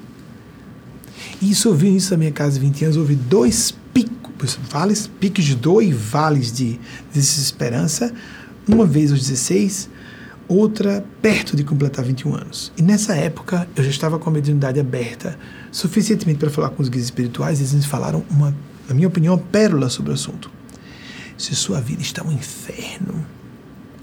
E 1.41 1.51
isso 1.51 1.67
eu 1.67 1.75
vi 1.75 1.89
nisso 1.89 2.11
da 2.11 2.17
minha 2.17 2.31
casa 2.31 2.59
20 2.59 2.85
anos, 2.85 2.97
houve 2.97 3.15
dois 3.15 3.73
picos, 3.93 4.57
vales, 4.69 5.09
picos 5.19 5.43
de 5.43 5.55
dor 5.55 5.81
e 5.81 5.91
vales 5.91 6.51
de 6.51 6.79
desesperança, 7.13 8.13
uma 8.67 8.85
vez 8.85 9.11
aos 9.11 9.27
16, 9.27 9.89
outra 10.47 11.03
perto 11.21 11.55
de 11.55 11.63
completar 11.63 12.05
21 12.05 12.35
anos. 12.35 12.71
E 12.77 12.81
nessa 12.81 13.15
época 13.15 13.67
eu 13.75 13.83
já 13.83 13.89
estava 13.89 14.19
com 14.19 14.29
a 14.29 14.33
mediunidade 14.33 14.79
aberta 14.79 15.37
suficientemente 15.71 16.39
para 16.39 16.49
falar 16.49 16.69
com 16.69 16.81
os 16.81 16.89
guias 16.89 17.05
espirituais, 17.05 17.59
eles 17.59 17.73
me 17.73 17.83
falaram 17.83 18.23
uma, 18.29 18.55
na 18.87 18.95
minha 18.95 19.07
opinião, 19.07 19.37
pérola 19.37 19.89
sobre 19.89 20.11
o 20.11 20.13
assunto. 20.13 20.49
Se 21.37 21.55
sua 21.55 21.81
vida 21.81 22.01
está 22.01 22.23
um 22.23 22.31
inferno, 22.31 23.25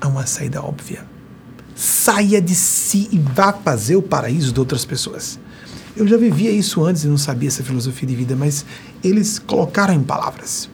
há 0.00 0.08
uma 0.08 0.26
saída 0.26 0.62
óbvia. 0.62 1.06
Saia 1.74 2.40
de 2.40 2.54
si 2.54 3.08
e 3.10 3.18
vá 3.18 3.52
fazer 3.52 3.96
o 3.96 4.02
paraíso 4.02 4.52
de 4.52 4.60
outras 4.60 4.84
pessoas. 4.84 5.38
Eu 5.96 6.06
já 6.06 6.16
vivia 6.16 6.50
isso 6.50 6.84
antes 6.84 7.04
e 7.04 7.08
não 7.08 7.18
sabia 7.18 7.48
essa 7.48 7.62
filosofia 7.62 8.08
de 8.08 8.14
vida, 8.14 8.34
mas 8.36 8.64
eles 9.02 9.38
colocaram 9.38 9.94
em 9.94 10.02
palavras. 10.02 10.68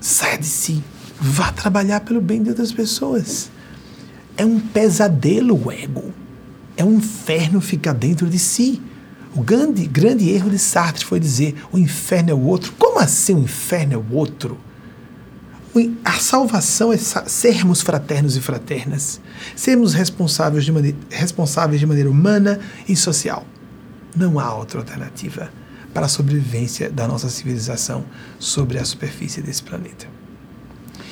Saia 0.00 0.38
de 0.38 0.46
si, 0.46 0.82
vá 1.20 1.52
trabalhar 1.52 2.00
pelo 2.00 2.20
bem 2.20 2.42
de 2.42 2.50
outras 2.50 2.72
pessoas. 2.72 3.50
É 4.36 4.44
um 4.44 4.60
pesadelo 4.60 5.66
o 5.66 5.72
ego. 5.72 6.12
É 6.76 6.84
um 6.84 6.94
inferno 6.94 7.60
ficar 7.60 7.92
dentro 7.92 8.28
de 8.28 8.38
si. 8.38 8.80
O 9.36 9.42
grande, 9.42 9.86
grande 9.86 10.30
erro 10.30 10.48
de 10.48 10.58
Sartre 10.58 11.04
foi 11.04 11.20
dizer 11.20 11.54
o 11.70 11.76
inferno 11.76 12.30
é 12.30 12.34
o 12.34 12.40
outro. 12.40 12.72
Como 12.78 12.98
assim 12.98 13.34
o 13.34 13.38
inferno 13.38 13.92
é 13.92 13.96
o 13.98 14.12
outro? 14.14 14.58
A 16.02 16.12
salvação 16.12 16.90
é 16.90 16.96
sermos 16.96 17.82
fraternos 17.82 18.34
e 18.34 18.40
fraternas, 18.40 19.20
sermos 19.54 19.92
responsáveis 19.92 20.64
de, 20.64 20.72
maneira, 20.72 20.96
responsáveis 21.10 21.78
de 21.78 21.84
maneira 21.84 22.08
humana 22.08 22.58
e 22.88 22.96
social. 22.96 23.46
Não 24.16 24.40
há 24.40 24.54
outra 24.54 24.80
alternativa 24.80 25.50
para 25.92 26.06
a 26.06 26.08
sobrevivência 26.08 26.88
da 26.88 27.06
nossa 27.06 27.28
civilização 27.28 28.06
sobre 28.38 28.78
a 28.78 28.86
superfície 28.86 29.42
desse 29.42 29.62
planeta. 29.62 30.06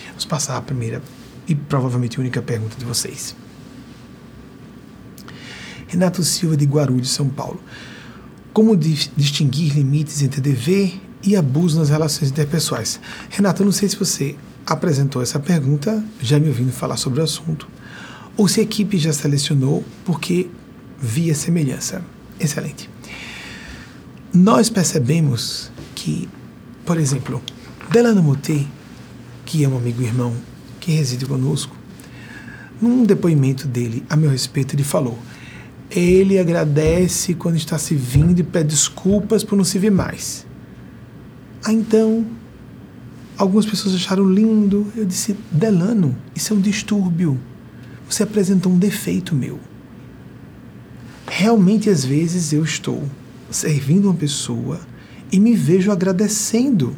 Vamos 0.09 0.25
passar 0.25 0.57
a 0.57 0.63
primeira 0.63 1.03
e 1.47 1.55
provavelmente 1.55 2.19
única 2.19 2.41
pergunta 2.41 2.77
de 2.79 2.87
vocês. 2.87 3.37
Renato 5.89 6.25
Silva 6.25 6.57
de 6.57 6.65
Guarulhos, 6.65 7.11
São 7.11 7.29
Paulo. 7.29 7.61
Como 8.55 8.77
distinguir 8.77 9.75
limites 9.75 10.23
entre 10.23 10.41
dever 10.41 10.95
e 11.25 11.35
abuso 11.35 11.77
nas 11.77 11.89
relações 11.89 12.31
interpessoais? 12.31 13.01
Renato, 13.29 13.63
eu 13.63 13.65
não 13.65 13.73
sei 13.73 13.89
se 13.89 13.97
você 13.97 14.37
apresentou 14.65 15.21
essa 15.21 15.41
pergunta, 15.41 16.05
já 16.21 16.39
me 16.39 16.47
ouvindo 16.47 16.71
falar 16.71 16.97
sobre 16.97 17.21
o 17.21 17.25
assunto, 17.25 17.69
ou 18.37 18.47
se 18.47 18.61
a 18.61 18.63
equipe 18.63 18.97
já 18.97 19.13
selecionou 19.13 19.85
porque 20.05 20.49
via 21.01 21.35
semelhança. 21.35 22.05
Excelente. 22.39 22.89
Nós 24.33 24.71
percebemos 24.71 25.73
que, 25.97 26.29
por 26.87 26.97
exemplo, 26.97 27.43
Delano 27.91 28.23
Motê, 28.23 28.65
que 29.45 29.65
é 29.65 29.69
um 29.69 29.77
amigo 29.77 30.01
irmão 30.01 30.33
que 30.79 30.93
reside 30.93 31.27
conosco, 31.27 31.77
num 32.81 33.03
depoimento 33.05 33.67
dele 33.67 34.05
a 34.09 34.15
meu 34.15 34.31
respeito, 34.31 34.77
ele 34.77 34.85
falou: 34.85 35.19
ele 35.95 36.39
agradece 36.39 37.35
quando 37.35 37.57
está 37.57 37.79
se 37.79 37.95
vindo 37.95 38.41
e 38.41 38.43
pede 38.43 38.69
desculpas 38.69 39.45
por 39.45 39.57
não 39.57 39.65
se 39.65 39.79
ver 39.79 39.91
mais. 39.91 40.47
Ah, 41.65 41.73
então 41.73 42.27
Algumas 43.37 43.67
pessoas 43.67 43.95
acharam 43.95 44.29
lindo. 44.29 44.87
Eu 44.97 45.05
disse: 45.05 45.37
Delano, 45.51 46.17
isso 46.35 46.53
é 46.53 46.57
um 46.57 46.61
distúrbio. 46.61 47.39
Você 48.09 48.23
apresentou 48.23 48.73
um 48.73 48.79
defeito 48.79 49.35
meu. 49.35 49.59
Realmente, 51.27 51.91
às 51.91 52.05
vezes, 52.05 52.53
eu 52.53 52.63
estou 52.63 53.03
servindo 53.51 54.05
uma 54.05 54.15
pessoa 54.15 54.81
e 55.33 55.41
me 55.41 55.55
vejo 55.55 55.91
agradecendo, 55.91 56.95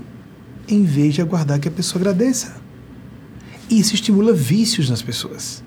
em 0.69 0.85
vez 0.85 1.15
de 1.15 1.23
aguardar 1.23 1.59
que 1.59 1.69
a 1.69 1.71
pessoa 1.71 2.01
agradeça. 2.01 2.57
Isso 3.71 3.95
estimula 3.95 4.33
vícios 4.33 4.91
nas 4.91 5.01
pessoas. 5.01 5.63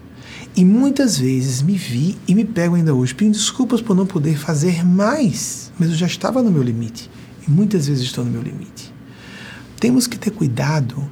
E 0.59 0.65
muitas 0.65 1.17
vezes 1.17 1.61
me 1.61 1.77
vi 1.77 2.17
e 2.27 2.35
me 2.35 2.43
pego 2.43 2.75
ainda 2.75 2.93
hoje 2.93 3.15
pedindo 3.15 3.35
desculpas 3.35 3.81
por 3.81 3.95
não 3.95 4.05
poder 4.05 4.37
fazer 4.37 4.85
mais, 4.85 5.71
mas 5.79 5.87
eu 5.87 5.95
já 5.95 6.05
estava 6.05 6.43
no 6.43 6.51
meu 6.51 6.61
limite. 6.61 7.09
E 7.47 7.49
muitas 7.49 7.87
vezes 7.87 8.03
estou 8.03 8.25
no 8.25 8.31
meu 8.31 8.41
limite. 8.41 8.93
Temos 9.79 10.05
que 10.05 10.19
ter 10.19 10.31
cuidado, 10.31 11.09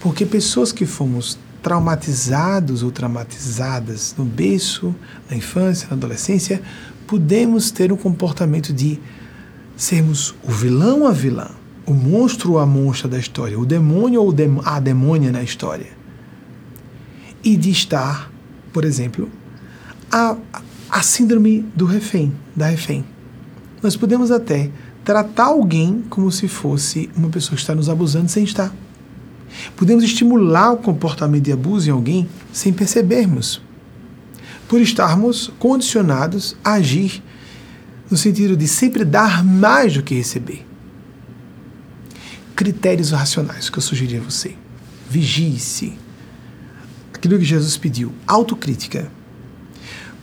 porque 0.00 0.24
pessoas 0.24 0.72
que 0.72 0.86
fomos 0.86 1.38
traumatizados 1.62 2.82
ou 2.82 2.90
traumatizadas 2.90 4.14
no 4.16 4.24
berço, 4.24 4.94
na 5.28 5.36
infância, 5.36 5.88
na 5.90 5.94
adolescência, 5.94 6.62
podemos 7.06 7.70
ter 7.70 7.92
um 7.92 7.98
comportamento 7.98 8.72
de 8.72 8.98
sermos 9.76 10.34
o 10.42 10.50
vilão 10.50 11.06
a 11.06 11.12
vilã, 11.12 11.50
o 11.84 11.92
monstro 11.92 12.52
ou 12.52 12.58
a 12.58 12.64
monstra 12.64 13.06
da 13.06 13.18
história, 13.18 13.60
o 13.60 13.66
demônio 13.66 14.22
ou 14.22 14.34
a 14.64 14.80
demônia 14.80 15.30
na 15.30 15.42
história. 15.42 15.90
E 17.44 17.58
de 17.58 17.70
estar, 17.70 18.34
por 18.76 18.84
exemplo, 18.84 19.30
a, 20.12 20.36
a 20.90 21.00
síndrome 21.00 21.62
do 21.74 21.86
refém, 21.86 22.30
da 22.54 22.66
refém. 22.66 23.06
Nós 23.82 23.96
podemos 23.96 24.30
até 24.30 24.70
tratar 25.02 25.44
alguém 25.44 26.04
como 26.10 26.30
se 26.30 26.46
fosse 26.46 27.08
uma 27.16 27.30
pessoa 27.30 27.56
que 27.56 27.62
está 27.62 27.74
nos 27.74 27.88
abusando 27.88 28.28
sem 28.28 28.44
estar. 28.44 28.70
Podemos 29.76 30.04
estimular 30.04 30.72
o 30.72 30.76
comportamento 30.76 31.44
de 31.44 31.52
abuso 31.52 31.88
em 31.88 31.90
alguém 31.90 32.28
sem 32.52 32.70
percebermos, 32.70 33.62
por 34.68 34.78
estarmos 34.82 35.50
condicionados 35.58 36.54
a 36.62 36.74
agir 36.74 37.22
no 38.10 38.16
sentido 38.18 38.54
de 38.58 38.68
sempre 38.68 39.06
dar 39.06 39.42
mais 39.42 39.94
do 39.94 40.02
que 40.02 40.16
receber. 40.16 40.66
Critérios 42.54 43.12
racionais 43.12 43.70
que 43.70 43.78
eu 43.78 43.82
sugeri 43.82 44.18
a 44.18 44.20
você. 44.20 44.54
Vigie-se. 45.08 46.04
Aquilo 47.26 47.40
que 47.40 47.44
Jesus 47.44 47.76
pediu, 47.76 48.12
autocrítica. 48.24 49.10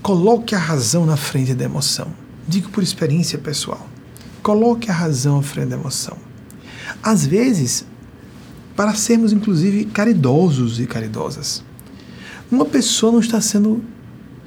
Coloque 0.01 0.55
a 0.55 0.57
razão 0.57 1.05
na 1.05 1.17
frente 1.17 1.53
da 1.53 1.65
emoção. 1.65 2.13
Digo 2.47 2.69
por 2.69 2.81
experiência 2.81 3.37
pessoal. 3.37 3.89
Coloque 4.41 4.89
a 4.89 4.93
razão 4.93 5.37
à 5.37 5.43
frente 5.43 5.67
da 5.67 5.75
emoção. 5.75 6.15
Às 7.03 7.25
vezes, 7.25 7.85
para 8.73 8.93
sermos 8.93 9.33
inclusive 9.33 9.83
caridosos 9.83 10.79
e 10.79 10.85
caridosas. 10.85 11.61
Uma 12.49 12.63
pessoa 12.63 13.11
não 13.11 13.19
está 13.19 13.41
sendo, 13.41 13.83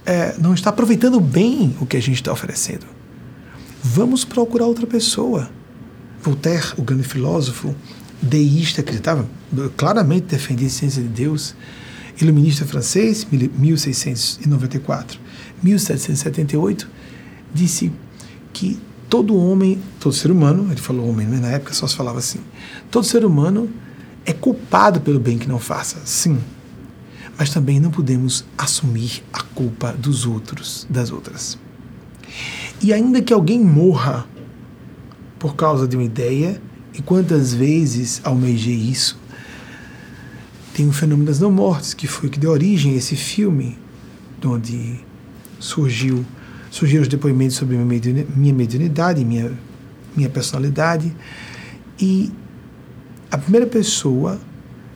é, 0.07 0.34
não 0.38 0.54
está 0.54 0.70
aproveitando 0.70 1.20
bem 1.20 1.76
o 1.78 1.84
que 1.84 1.98
a 1.98 2.00
gente 2.00 2.22
está 2.22 2.32
oferecendo. 2.32 2.86
Vamos 3.84 4.24
procurar 4.24 4.64
outra 4.64 4.86
pessoa. 4.86 5.50
Voltaire, 6.22 6.72
o 6.78 6.82
grande 6.82 7.07
filósofo 7.07 7.74
deísta, 8.22 8.80
acreditava, 8.80 9.28
claramente 9.76 10.28
defendia 10.28 10.68
a 10.68 10.70
ciência 10.70 11.02
de 11.02 11.09
Deus, 11.09 11.54
iluminista 12.20 12.64
francês, 12.64 13.26
1694, 13.30 15.18
1778, 15.62 16.88
disse 17.52 17.92
que 18.52 18.78
todo 19.08 19.36
homem, 19.36 19.78
todo 20.00 20.12
ser 20.14 20.30
humano, 20.30 20.68
ele 20.70 20.80
falou 20.80 21.08
homem, 21.08 21.26
mas 21.26 21.40
na 21.40 21.48
época 21.48 21.74
só 21.74 21.86
se 21.86 21.94
falava 21.94 22.18
assim, 22.18 22.40
todo 22.90 23.04
ser 23.04 23.24
humano 23.24 23.70
é 24.24 24.32
culpado 24.32 25.00
pelo 25.00 25.20
bem 25.20 25.38
que 25.38 25.48
não 25.48 25.58
faça, 25.58 26.00
sim. 26.04 26.38
Mas 27.38 27.50
também 27.50 27.78
não 27.78 27.90
podemos 27.90 28.44
assumir 28.56 29.22
a 29.32 29.42
culpa 29.42 29.92
dos 29.92 30.26
outros, 30.26 30.86
das 30.88 31.10
outras. 31.10 31.58
E 32.82 32.92
ainda 32.92 33.20
que 33.22 33.32
alguém 33.32 33.60
morra 33.60 34.26
por 35.38 35.54
causa 35.54 35.86
de 35.86 35.96
uma 35.96 36.04
ideia, 36.04 36.60
e 36.94 37.02
quantas 37.02 37.52
vezes 37.52 38.20
almejei 38.24 38.74
isso, 38.74 39.18
tem 40.77 40.87
o 40.87 40.93
fenômeno 40.93 41.27
das 41.27 41.41
não 41.41 41.51
mortes, 41.51 41.95
que 41.95 42.07
foi 42.07 42.29
o 42.29 42.31
que 42.31 42.39
deu 42.39 42.51
origem 42.51 42.93
a 42.93 42.97
esse 42.97 43.16
filme, 43.16 43.79
onde 44.45 45.01
surgiu 45.59 46.22
surgiram 46.70 47.01
os 47.01 47.09
depoimentos 47.09 47.57
sobre 47.57 47.79
minha 47.79 48.53
mediunidade, 48.53 49.24
minha, 49.24 49.51
minha 50.14 50.29
personalidade. 50.29 51.16
E 51.99 52.31
a 53.31 53.39
primeira 53.39 53.66
pessoa 53.66 54.39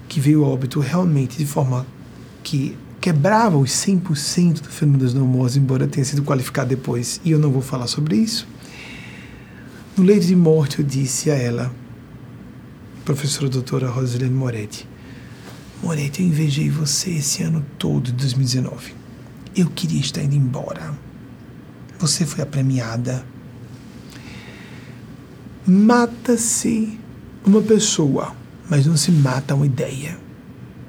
que 0.07 0.21
veio 0.21 0.45
ao 0.45 0.53
óbito 0.53 0.81
realmente 0.81 1.39
de 1.39 1.47
forma 1.47 1.87
que 2.43 2.77
quebrava 3.01 3.57
os 3.57 3.71
100% 3.71 4.61
do 4.61 4.69
fenômeno 4.69 5.03
das 5.03 5.15
normose, 5.15 5.59
embora 5.59 5.89
tenha 5.89 6.05
sido 6.05 6.23
qualificado 6.23 6.69
depois, 6.69 7.23
e 7.25 7.31
eu 7.31 7.39
não 7.39 7.51
vou 7.51 7.63
falar 7.63 7.87
sobre 7.87 8.17
isso. 8.17 8.47
No 9.97 10.05
leito 10.05 10.27
de 10.27 10.37
morte, 10.37 10.81
eu 10.81 10.85
disse 10.85 11.31
a 11.31 11.35
ela, 11.35 11.75
professora 13.03 13.49
doutora 13.49 13.89
Rosilene 13.89 14.35
Moretti, 14.35 14.90
Moretti, 15.83 16.23
eu 16.23 16.29
invejei 16.29 16.69
você 16.69 17.11
esse 17.11 17.43
ano 17.43 17.65
todo 17.79 18.07
de 18.07 18.13
2019. 18.13 18.95
Eu 19.57 19.69
queria 19.71 20.01
estar 20.01 20.23
indo 20.23 20.37
embora 20.37 20.95
você 22.01 22.25
foi 22.25 22.43
a 22.43 22.47
premiada. 22.47 23.23
Mata-se 25.67 26.99
uma 27.45 27.61
pessoa, 27.61 28.35
mas 28.69 28.87
não 28.87 28.97
se 28.97 29.13
mata 29.13 29.55
uma 29.55 29.67
ideia. 29.67 30.19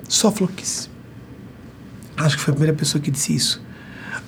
Sófocles. 0.08 0.90
Acho 2.16 2.38
que 2.38 2.44
foi 2.44 2.54
a 2.54 2.56
primeira 2.56 2.78
pessoa 2.78 3.02
que 3.02 3.12
disse 3.12 3.36
isso. 3.36 3.62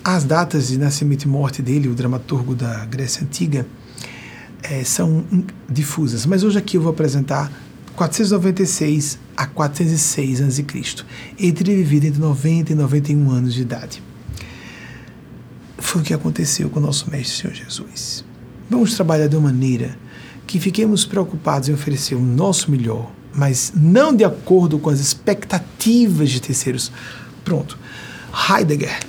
As 0.03 0.25
datas 0.25 0.67
de 0.67 0.77
nascimento 0.77 1.23
e 1.23 1.27
morte 1.27 1.61
dele, 1.61 1.87
o 1.87 1.95
dramaturgo 1.95 2.53
da 2.53 2.85
Grécia 2.85 3.23
Antiga, 3.23 3.65
é, 4.61 4.83
são 4.83 5.25
difusas. 5.69 6.25
Mas 6.25 6.43
hoje 6.43 6.57
aqui 6.57 6.75
eu 6.77 6.81
vou 6.81 6.91
apresentar 6.91 7.51
496 7.95 9.19
a 9.37 9.45
406 9.45 10.41
a.C. 10.41 10.65
Ele 11.37 11.51
teria 11.51 11.75
vivido 11.75 12.05
entre 12.05 12.19
90 12.19 12.71
e 12.71 12.75
91 12.75 13.31
anos 13.31 13.53
de 13.53 13.61
idade. 13.61 14.03
Foi 15.77 16.01
o 16.01 16.03
que 16.03 16.13
aconteceu 16.13 16.69
com 16.69 16.79
o 16.79 16.83
nosso 16.83 17.09
Mestre 17.09 17.41
Senhor 17.41 17.53
Jesus. 17.53 18.25
Vamos 18.69 18.95
trabalhar 18.95 19.27
de 19.27 19.35
uma 19.35 19.51
maneira 19.51 19.97
que 20.47 20.59
fiquemos 20.59 21.05
preocupados 21.05 21.69
em 21.69 21.73
oferecer 21.73 22.15
o 22.15 22.21
nosso 22.21 22.71
melhor, 22.71 23.11
mas 23.33 23.73
não 23.75 24.15
de 24.15 24.23
acordo 24.23 24.79
com 24.79 24.89
as 24.89 24.99
expectativas 24.99 26.31
de 26.31 26.41
terceiros. 26.41 26.91
Pronto. 27.43 27.77
Heidegger, 28.49 28.99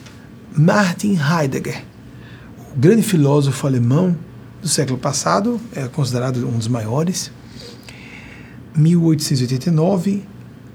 Martin 0.54 1.16
Heidegger, 1.18 1.82
o 2.74 2.78
grande 2.78 3.02
filósofo 3.02 3.66
alemão 3.66 4.16
do 4.60 4.68
século 4.68 4.98
passado, 4.98 5.60
é 5.74 5.86
considerado 5.88 6.46
um 6.46 6.58
dos 6.58 6.68
maiores, 6.68 7.30
1889, 8.76 10.24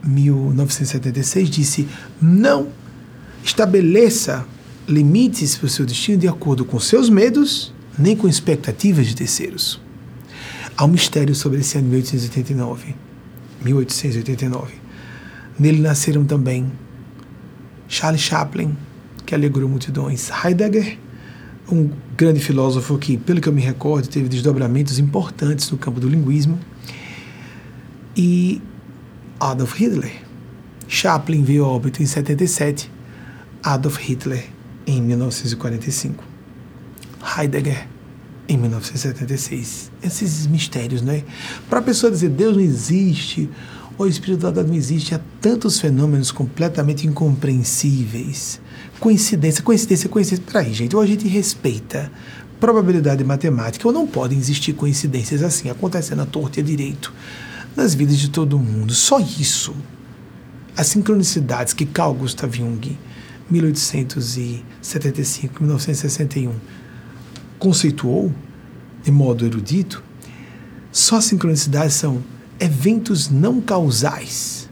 1976, 0.03 1.49
disse: 1.49 1.87
não 2.21 2.67
estabeleça 3.43 4.45
limites 4.87 5.55
para 5.55 5.67
o 5.67 5.69
seu 5.69 5.85
destino 5.85 6.17
de 6.17 6.27
acordo 6.27 6.65
com 6.65 6.79
seus 6.79 7.09
medos, 7.09 7.73
nem 7.97 8.15
com 8.15 8.27
expectativas 8.27 9.07
de 9.07 9.15
terceiros. 9.15 9.79
Há 10.75 10.85
um 10.85 10.89
mistério 10.89 11.35
sobre 11.35 11.59
esse 11.59 11.77
ano 11.77 11.89
1889. 11.89 12.95
1889. 13.63 14.73
Nele 15.59 15.81
nasceram 15.81 16.23
também 16.23 16.71
Charles 17.87 18.21
Chaplin, 18.21 18.77
que 19.25 19.35
alegrou 19.35 19.67
multidões, 19.67 20.29
Heidegger, 20.43 20.97
um 21.71 21.89
grande 22.15 22.39
filósofo 22.39 22.97
que, 22.97 23.17
pelo 23.17 23.41
que 23.41 23.49
eu 23.49 23.53
me 23.53 23.61
recordo, 23.61 24.07
teve 24.07 24.29
desdobramentos 24.29 24.97
importantes 24.97 25.69
no 25.69 25.77
campo 25.77 25.99
do 25.99 26.07
linguismo, 26.07 26.57
e 28.15 28.61
Adolf 29.39 29.75
Hitler. 29.79 30.11
Chaplin 30.87 31.43
veio 31.43 31.65
a 31.65 31.67
óbito 31.67 32.01
em 32.01 32.05
77, 32.05 32.91
Adolf 33.63 33.97
Hitler 33.97 34.45
em 34.87 35.01
1945. 35.01 36.23
Heidegger 37.37 37.87
em 38.47 38.57
1976. 38.57 39.91
Esses 40.01 40.47
mistérios, 40.47 41.01
não 41.01 41.13
é? 41.13 41.23
Para 41.69 41.79
a 41.79 41.81
pessoa 41.81 42.11
dizer 42.11 42.29
Deus 42.29 42.55
não 42.55 42.63
existe, 42.63 43.49
ou 43.97 44.07
espiritualidade 44.07 44.67
não 44.67 44.75
existe, 44.75 45.13
há 45.13 45.19
tantos 45.39 45.79
fenômenos 45.79 46.31
completamente 46.31 47.05
incompreensíveis. 47.05 48.59
Coincidência, 48.99 49.61
coincidência, 49.61 50.09
coincidência. 50.09 50.45
Peraí, 50.51 50.73
gente, 50.73 50.95
ou 50.95 51.01
a 51.01 51.05
gente 51.05 51.27
respeita 51.27 52.11
probabilidade 52.59 53.23
matemática, 53.23 53.87
ou 53.87 53.93
não 53.93 54.05
podem 54.05 54.37
existir 54.37 54.73
coincidências 54.73 55.43
assim, 55.43 55.69
acontecendo 55.69 56.21
à 56.21 56.25
torta 56.25 56.59
e 56.59 56.63
à 56.63 56.65
direito 56.65 57.13
nas 57.75 57.93
vidas 57.93 58.17
de 58.17 58.29
todo 58.29 58.57
mundo. 58.59 58.93
Só 58.93 59.19
isso. 59.19 59.75
As 60.75 60.87
sincronicidades 60.87 61.73
que 61.73 61.85
Carl 61.85 62.13
Gustav 62.13 62.55
Jung, 62.55 62.97
1875, 63.49 65.63
1961, 65.63 66.53
conceituou 67.57 68.33
de 69.03 69.11
modo 69.11 69.45
erudito, 69.45 70.03
só 70.91 71.21
sincronicidades 71.21 71.93
são 71.95 72.23
eventos 72.59 73.29
não 73.29 73.61
causais. 73.61 74.67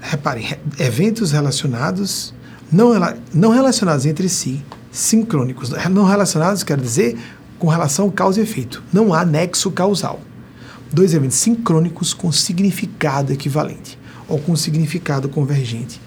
Reparem, 0.00 0.56
eventos 0.78 1.32
relacionados, 1.32 2.34
não, 2.70 2.92
não 3.32 3.50
relacionados 3.50 4.04
entre 4.06 4.28
si, 4.28 4.64
sincrônicos. 4.90 5.70
Não 5.90 6.04
relacionados 6.04 6.62
quer 6.62 6.80
dizer 6.80 7.18
com 7.58 7.68
relação 7.68 8.10
causa 8.10 8.40
e 8.40 8.42
efeito. 8.42 8.82
Não 8.92 9.14
há 9.14 9.24
nexo 9.24 9.70
causal. 9.70 10.20
Dois 10.92 11.14
eventos 11.14 11.36
sincrônicos 11.36 12.14
com 12.14 12.30
significado 12.30 13.32
equivalente 13.32 13.98
ou 14.28 14.38
com 14.38 14.54
significado 14.56 15.28
convergente. 15.28 16.00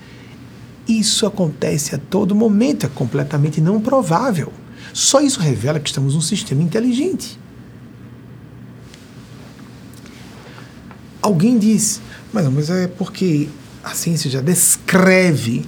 Isso 0.87 1.25
acontece 1.25 1.93
a 1.93 1.97
todo 1.97 2.33
momento, 2.33 2.85
é 2.85 2.89
completamente 2.89 3.61
não 3.61 3.79
provável. 3.79 4.51
Só 4.93 5.21
isso 5.21 5.39
revela 5.39 5.79
que 5.79 5.89
estamos 5.89 6.15
num 6.15 6.21
sistema 6.21 6.63
inteligente. 6.63 7.39
Alguém 11.21 11.59
diz, 11.59 12.01
mas, 12.33 12.47
mas 12.47 12.69
é 12.69 12.87
porque 12.87 13.49
a 13.83 13.93
ciência 13.93 14.29
já 14.29 14.41
descreve 14.41 15.65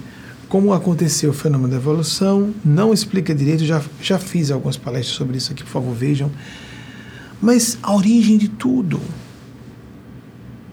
como 0.48 0.74
aconteceu 0.74 1.30
o 1.30 1.32
fenômeno 1.32 1.70
da 1.70 1.76
evolução, 1.76 2.52
não 2.62 2.92
explica 2.92 3.34
direito, 3.34 3.64
já, 3.64 3.80
já 4.02 4.18
fiz 4.18 4.50
algumas 4.50 4.76
palestras 4.76 5.16
sobre 5.16 5.38
isso 5.38 5.50
aqui, 5.50 5.62
por 5.62 5.70
favor, 5.70 5.94
vejam. 5.94 6.30
Mas 7.42 7.76
a 7.82 7.92
origem 7.92 8.38
de 8.38 8.48
tudo. 8.48 8.98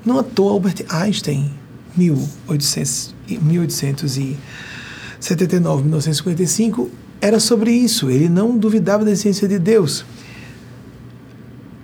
Não 0.05 0.17
à 0.19 0.23
toa 0.23 0.53
Albert 0.53 0.85
Einstein, 0.87 1.51
1800, 1.97 3.15
1879, 3.27 5.81
1955, 5.81 6.91
era 7.19 7.39
sobre 7.39 7.71
isso. 7.71 8.11
Ele 8.11 8.29
não 8.29 8.55
duvidava 8.55 9.03
da 9.03 9.09
existência 9.11 9.47
de 9.47 9.57
Deus. 9.57 10.05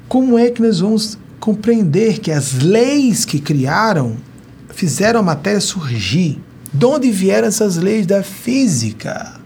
Como 0.07 0.37
é 0.37 0.51
que 0.51 0.61
nós 0.61 0.79
vamos 0.79 1.17
compreender 1.39 2.19
que 2.19 2.31
as 2.31 2.53
leis 2.53 3.25
que 3.25 3.39
criaram 3.39 4.15
fizeram 4.69 5.19
a 5.19 5.23
matéria 5.23 5.59
surgir? 5.59 6.39
De 6.71 6.85
onde 6.85 7.09
vieram 7.11 7.47
essas 7.47 7.77
leis 7.77 8.05
da 8.05 8.21
física? 8.21 9.41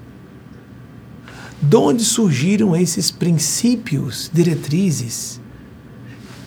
De 1.61 1.75
onde 1.75 2.03
surgiram 2.03 2.75
esses 2.75 3.11
princípios, 3.11 4.29
diretrizes 4.33 5.39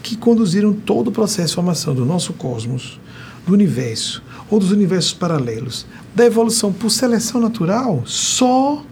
que 0.03 0.17
conduziram 0.17 0.73
todo 0.73 1.09
o 1.09 1.13
processo 1.13 1.49
de 1.49 1.55
formação 1.55 1.95
do 1.95 2.05
nosso 2.05 2.33
cosmos, 2.33 2.99
do 3.47 3.53
universo 3.53 4.23
ou 4.51 4.59
dos 4.59 4.71
universos 4.71 5.13
paralelos, 5.13 5.87
da 6.15 6.25
evolução 6.25 6.73
por 6.73 6.91
seleção 6.91 7.41
natural? 7.41 8.03
Só 8.07 8.85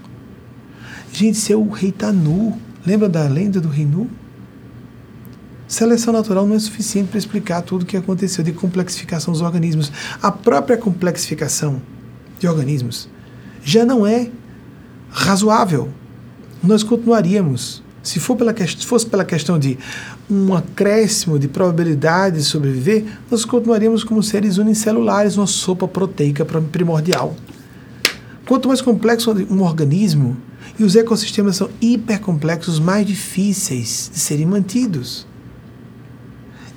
Gente, 1.13 1.39
seu 1.39 1.69
rei 1.69 1.91
está 1.91 2.13
nu. 2.13 2.57
Lembra 2.87 3.09
da 3.09 3.25
lenda 3.25 3.61
do 3.61 3.69
rei 3.69 3.85
nu? 3.85 4.09
Seleção 5.67 6.13
natural 6.13 6.47
não 6.47 6.57
é 6.57 6.59
suficiente 6.59 7.09
para 7.09 7.19
explicar 7.19 7.63
tudo 7.63 7.83
o 7.83 7.87
que 7.87 7.97
aconteceu 7.97 8.43
de 8.43 8.53
complexificação 8.53 9.33
dos 9.33 9.41
organismos. 9.41 9.93
A 10.21 10.33
própria 10.33 10.77
complexificação 10.77 11.81
de 12.39 12.49
organismos 12.49 13.09
já 13.63 13.85
não 13.85 14.07
é 14.07 14.31
razoável. 15.11 15.91
Nós 16.63 16.83
continuaríamos, 16.83 17.83
se, 18.03 18.21
for 18.21 18.37
pela, 18.37 18.55
se 18.57 18.87
fosse 18.87 19.07
pela 19.07 19.25
questão 19.25 19.59
de 19.59 19.79
um 20.31 20.55
acréscimo 20.55 21.39
de 21.39 21.49
probabilidade 21.49 22.37
de 22.37 22.45
sobreviver, 22.45 23.05
nós 23.31 23.45
continuaríamos 23.45 24.05
como 24.05 24.23
seres 24.23 24.59
unicelulares, 24.59 25.37
uma 25.37 25.47
sopa 25.47 25.89
proteica 25.89 26.45
primordial. 26.45 27.35
Quanto 28.47 28.69
mais 28.69 28.81
complexo 28.81 29.33
um 29.51 29.63
organismo, 29.63 30.37
e 30.79 30.85
os 30.85 30.97
ecossistemas 30.97 31.57
são 31.57 31.69
hipercomplexos, 31.81 32.79
mais 32.79 33.07
difíceis 33.07 34.11
de 34.13 34.19
serem 34.19 34.47
mantidos. 34.47 35.27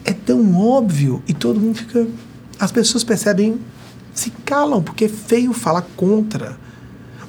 É 0.03 0.11
tão 0.11 0.59
óbvio 0.59 1.23
e 1.27 1.34
todo 1.34 1.59
mundo 1.59 1.77
fica. 1.77 2.05
As 2.59 2.71
pessoas 2.71 3.03
percebem, 3.03 3.59
se 4.13 4.29
calam, 4.45 4.84
porque 4.84 5.05
é 5.05 5.09
feio 5.09 5.53
falar 5.53 5.84
contra. 5.95 6.57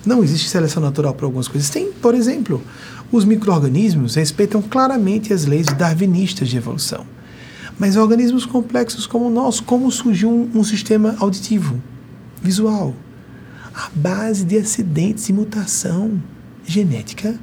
Não 0.06 0.22
existe 0.22 0.48
seleção 0.48 0.82
natural 0.82 1.14
para 1.14 1.26
algumas 1.26 1.48
coisas. 1.48 1.70
Tem, 1.70 1.90
por 1.92 2.14
exemplo, 2.14 2.62
os 3.10 3.24
micro-organismos 3.24 4.14
respeitam 4.16 4.60
claramente 4.60 5.32
as 5.32 5.46
leis 5.46 5.66
darwinistas 5.66 6.48
de 6.48 6.56
evolução. 6.56 7.06
Mas 7.78 7.96
organismos 7.96 8.44
complexos 8.46 9.06
como 9.06 9.26
o 9.26 9.30
nosso, 9.30 9.64
como 9.64 9.90
surgiu 9.90 10.30
um, 10.30 10.50
um 10.54 10.64
sistema 10.64 11.16
auditivo, 11.18 11.82
visual, 12.42 12.94
à 13.74 13.88
base 13.94 14.44
de 14.44 14.58
acidentes 14.58 15.28
e 15.28 15.32
mutação 15.32 16.22
genética. 16.64 17.38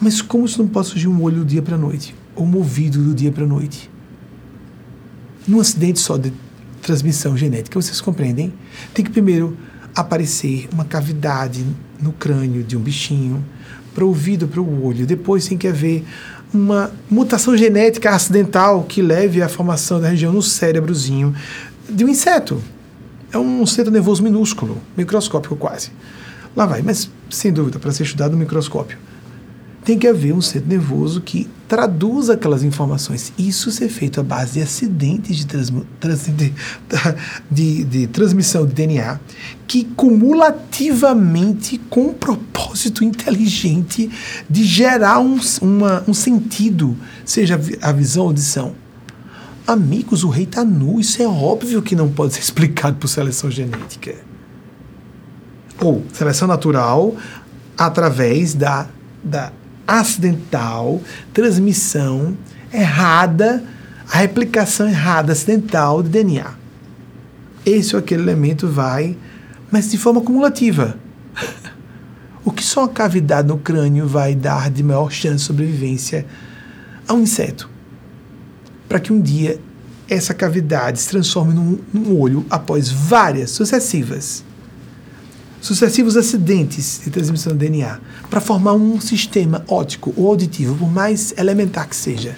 Mas 0.00 0.22
como 0.22 0.46
isso 0.46 0.62
não 0.62 0.68
pode 0.68 0.88
surgir 0.88 1.08
um 1.08 1.20
olho 1.22 1.38
do 1.38 1.44
dia 1.44 1.60
para 1.60 1.74
a 1.74 1.78
noite? 1.78 2.14
Ou 2.34 2.46
um 2.46 2.56
ouvido 2.56 3.02
do 3.02 3.14
dia 3.14 3.32
para 3.32 3.44
a 3.44 3.48
noite? 3.48 3.90
Num 5.46 5.60
acidente 5.60 5.98
só 5.98 6.16
de 6.16 6.32
transmissão 6.80 7.36
genética, 7.36 7.80
vocês 7.80 8.00
compreendem? 8.00 8.52
Tem 8.94 9.04
que 9.04 9.10
primeiro 9.10 9.56
aparecer 10.00 10.68
uma 10.72 10.84
cavidade 10.84 11.64
no 12.00 12.12
crânio 12.12 12.62
de 12.62 12.76
um 12.76 12.80
bichinho, 12.80 13.44
para 13.94 14.04
o 14.04 14.08
ouvido, 14.08 14.46
para 14.46 14.60
o 14.60 14.84
olho. 14.84 15.06
Depois 15.06 15.46
tem 15.46 15.58
que 15.58 15.66
haver 15.66 16.04
uma 16.54 16.90
mutação 17.10 17.56
genética 17.56 18.10
acidental 18.10 18.84
que 18.84 19.02
leve 19.02 19.42
à 19.42 19.48
formação 19.48 20.00
da 20.00 20.08
região 20.08 20.32
no 20.32 20.40
cérebrozinho 20.40 21.34
de 21.88 22.04
um 22.04 22.08
inseto. 22.08 22.62
É 23.32 23.36
um 23.36 23.66
centro 23.66 23.92
nervoso 23.92 24.22
minúsculo, 24.22 24.78
microscópico 24.96 25.56
quase. 25.56 25.90
Lá 26.56 26.64
vai, 26.64 26.80
mas 26.80 27.10
sem 27.28 27.52
dúvida, 27.52 27.78
para 27.78 27.92
ser 27.92 28.04
estudado 28.04 28.32
no 28.32 28.38
microscópio. 28.38 28.98
Tem 29.84 29.98
que 29.98 30.06
haver 30.06 30.32
um 30.32 30.40
centro 30.40 30.68
nervoso 30.68 31.20
que 31.20 31.48
traduz 31.68 32.30
aquelas 32.30 32.64
informações. 32.64 33.32
Isso 33.38 33.70
ser 33.70 33.90
feito 33.90 34.18
à 34.18 34.22
base 34.22 34.54
de 34.54 34.62
acidentes 34.62 35.44
de, 35.44 35.44
de, 36.32 36.54
de, 37.50 37.84
de 37.84 38.06
transmissão 38.06 38.66
de 38.66 38.72
DNA 38.72 39.20
que 39.66 39.84
cumulativamente, 39.84 41.76
com 41.90 42.06
um 42.06 42.14
propósito 42.14 43.04
inteligente 43.04 44.10
de 44.48 44.64
gerar 44.64 45.20
um, 45.20 45.38
uma, 45.60 46.02
um 46.08 46.14
sentido, 46.14 46.96
seja 47.24 47.60
a 47.82 47.92
visão 47.92 48.22
ou 48.22 48.28
audição. 48.30 48.74
Amigos, 49.66 50.24
o 50.24 50.30
rei 50.30 50.44
está 50.44 50.64
nu, 50.64 50.98
isso 50.98 51.22
é 51.22 51.28
óbvio 51.28 51.82
que 51.82 51.94
não 51.94 52.08
pode 52.08 52.32
ser 52.32 52.40
explicado 52.40 52.96
por 52.96 53.08
seleção 53.08 53.50
genética. 53.50 54.14
Ou 55.78 56.02
seleção 56.14 56.48
natural 56.48 57.14
através 57.76 58.54
da, 58.54 58.88
da 59.22 59.52
acidental, 59.88 61.00
transmissão 61.32 62.36
errada, 62.70 63.64
a 64.12 64.18
replicação 64.18 64.86
errada 64.86 65.32
acidental 65.32 66.02
de 66.02 66.10
DNA. 66.10 66.52
Esse 67.64 67.96
ou 67.96 68.00
aquele 68.00 68.22
elemento 68.22 68.68
vai, 68.68 69.16
mas 69.70 69.90
de 69.90 69.96
forma 69.96 70.20
cumulativa. 70.20 70.98
O 72.44 72.50
que 72.50 72.64
só 72.64 72.84
a 72.84 72.88
cavidade 72.88 73.46
no 73.46 73.58
crânio 73.58 74.08
vai 74.08 74.34
dar 74.34 74.70
de 74.70 74.82
maior 74.82 75.12
chance 75.12 75.36
de 75.36 75.42
sobrevivência 75.42 76.24
a 77.06 77.12
um 77.12 77.20
inseto? 77.20 77.68
Para 78.88 78.98
que 78.98 79.12
um 79.12 79.20
dia 79.20 79.60
essa 80.08 80.32
cavidade 80.32 80.98
se 80.98 81.10
transforme 81.10 81.52
num, 81.52 81.78
num 81.92 82.18
olho 82.18 82.46
após 82.48 82.88
várias 82.88 83.50
sucessivas 83.50 84.44
sucessivos 85.60 86.16
acidentes 86.16 87.00
de 87.04 87.10
transmissão 87.10 87.52
de 87.52 87.58
DNA 87.58 88.00
para 88.30 88.40
formar 88.40 88.74
um 88.74 89.00
sistema 89.00 89.64
óptico 89.68 90.12
ou 90.16 90.28
auditivo, 90.28 90.76
por 90.76 90.90
mais 90.90 91.34
elementar 91.36 91.88
que 91.88 91.96
seja. 91.96 92.36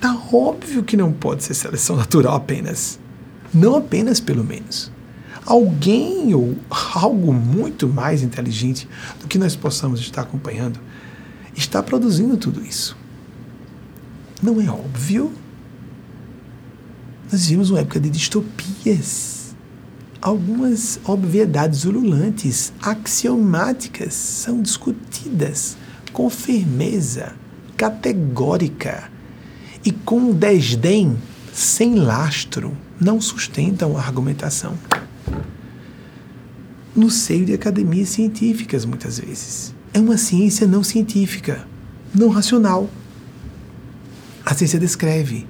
Tá 0.00 0.16
óbvio 0.32 0.82
que 0.82 0.96
não 0.96 1.12
pode 1.12 1.44
ser 1.44 1.54
seleção 1.54 1.96
natural 1.96 2.36
apenas. 2.36 2.98
Não 3.52 3.76
apenas, 3.76 4.20
pelo 4.20 4.44
menos. 4.44 4.90
Alguém 5.44 6.34
ou 6.34 6.56
algo 6.94 7.32
muito 7.32 7.88
mais 7.88 8.22
inteligente 8.22 8.88
do 9.20 9.28
que 9.28 9.38
nós 9.38 9.54
possamos 9.54 10.00
estar 10.00 10.22
acompanhando 10.22 10.80
está 11.54 11.82
produzindo 11.82 12.36
tudo 12.36 12.64
isso. 12.64 12.96
Não 14.42 14.60
é 14.60 14.68
óbvio? 14.68 15.32
Nós 17.32 17.46
vivemos 17.46 17.70
uma 17.70 17.80
época 17.80 17.98
de 17.98 18.10
distopias 18.10 19.35
algumas 20.26 20.98
obviedades 21.04 21.84
ululantes, 21.84 22.72
axiomáticas, 22.82 24.12
são 24.12 24.60
discutidas 24.60 25.76
com 26.12 26.28
firmeza, 26.28 27.32
categórica 27.76 29.08
e 29.84 29.92
com 29.92 30.32
desdém, 30.32 31.16
sem 31.52 31.94
lastro, 31.94 32.76
não 33.00 33.20
sustentam 33.20 33.96
a 33.96 34.00
argumentação. 34.00 34.76
No 36.94 37.08
seio 37.08 37.46
de 37.46 37.54
academias 37.54 38.08
científicas, 38.08 38.84
muitas 38.84 39.20
vezes. 39.20 39.72
É 39.94 40.00
uma 40.00 40.16
ciência 40.16 40.66
não 40.66 40.82
científica, 40.82 41.64
não 42.12 42.30
racional. 42.30 42.90
A 44.44 44.52
ciência 44.54 44.80
descreve, 44.80 45.46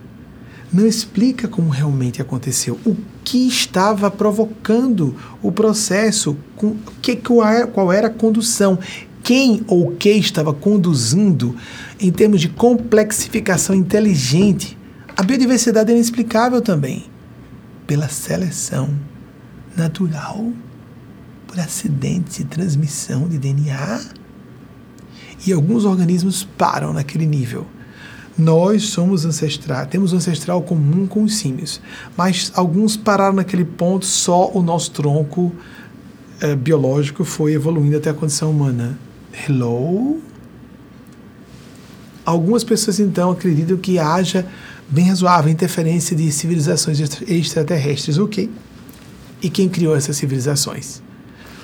não 0.76 0.86
explica 0.86 1.48
como 1.48 1.70
realmente 1.70 2.20
aconteceu, 2.20 2.78
o 2.84 2.94
que 3.24 3.48
estava 3.48 4.10
provocando 4.10 5.16
o 5.42 5.50
processo, 5.50 6.36
com, 6.54 6.76
que, 7.00 7.16
qual 7.16 7.90
era 7.90 8.08
a 8.08 8.10
condução, 8.10 8.78
quem 9.22 9.64
ou 9.66 9.92
que 9.96 10.10
estava 10.10 10.52
conduzindo 10.52 11.56
em 11.98 12.12
termos 12.12 12.42
de 12.42 12.50
complexificação 12.50 13.74
inteligente. 13.74 14.76
A 15.16 15.22
biodiversidade 15.22 15.90
é 15.90 15.94
inexplicável 15.94 16.60
também 16.60 17.06
pela 17.86 18.08
seleção 18.08 18.90
natural, 19.74 20.52
por 21.46 21.58
acidentes 21.58 22.36
de 22.36 22.44
transmissão 22.44 23.26
de 23.26 23.38
DNA. 23.38 24.00
E 25.46 25.52
alguns 25.52 25.86
organismos 25.86 26.44
param 26.44 26.92
naquele 26.92 27.24
nível 27.24 27.66
nós 28.38 28.84
somos 28.84 29.24
ancestrais, 29.24 29.88
temos 29.88 30.12
um 30.12 30.16
ancestral 30.16 30.60
comum 30.62 31.06
com 31.06 31.22
os 31.22 31.36
símios, 31.36 31.80
mas 32.16 32.52
alguns 32.54 32.96
pararam 32.96 33.36
naquele 33.36 33.64
ponto, 33.64 34.04
só 34.04 34.50
o 34.52 34.62
nosso 34.62 34.90
tronco 34.90 35.52
é, 36.40 36.54
biológico 36.54 37.24
foi 37.24 37.54
evoluindo 37.54 37.96
até 37.96 38.10
a 38.10 38.14
condição 38.14 38.50
humana. 38.50 38.98
Hello? 39.32 40.20
Algumas 42.24 42.62
pessoas 42.62 43.00
então 43.00 43.30
acreditam 43.30 43.76
que 43.76 43.98
haja 43.98 44.46
bem 44.88 45.08
razoável 45.08 45.50
interferência 45.50 46.14
de 46.16 46.30
civilizações 46.30 47.00
extraterrestres, 47.26 48.18
ok? 48.18 48.50
E 49.40 49.48
quem 49.48 49.68
criou 49.68 49.96
essas 49.96 50.16
civilizações? 50.16 51.00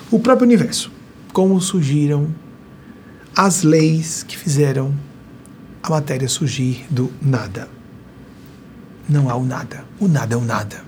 O 0.09 0.19
próprio 0.19 0.47
universo. 0.47 0.91
Como 1.31 1.59
surgiram 1.59 2.27
as 3.35 3.63
leis 3.63 4.23
que 4.23 4.37
fizeram 4.37 4.93
a 5.83 5.89
matéria 5.89 6.29
surgir 6.29 6.85
do 6.89 7.11
nada. 7.21 7.67
Não 9.07 9.29
há 9.29 9.35
o 9.35 9.45
nada. 9.45 9.83
O 9.99 10.07
nada 10.07 10.33
é 10.33 10.37
o 10.37 10.41
nada. 10.41 10.81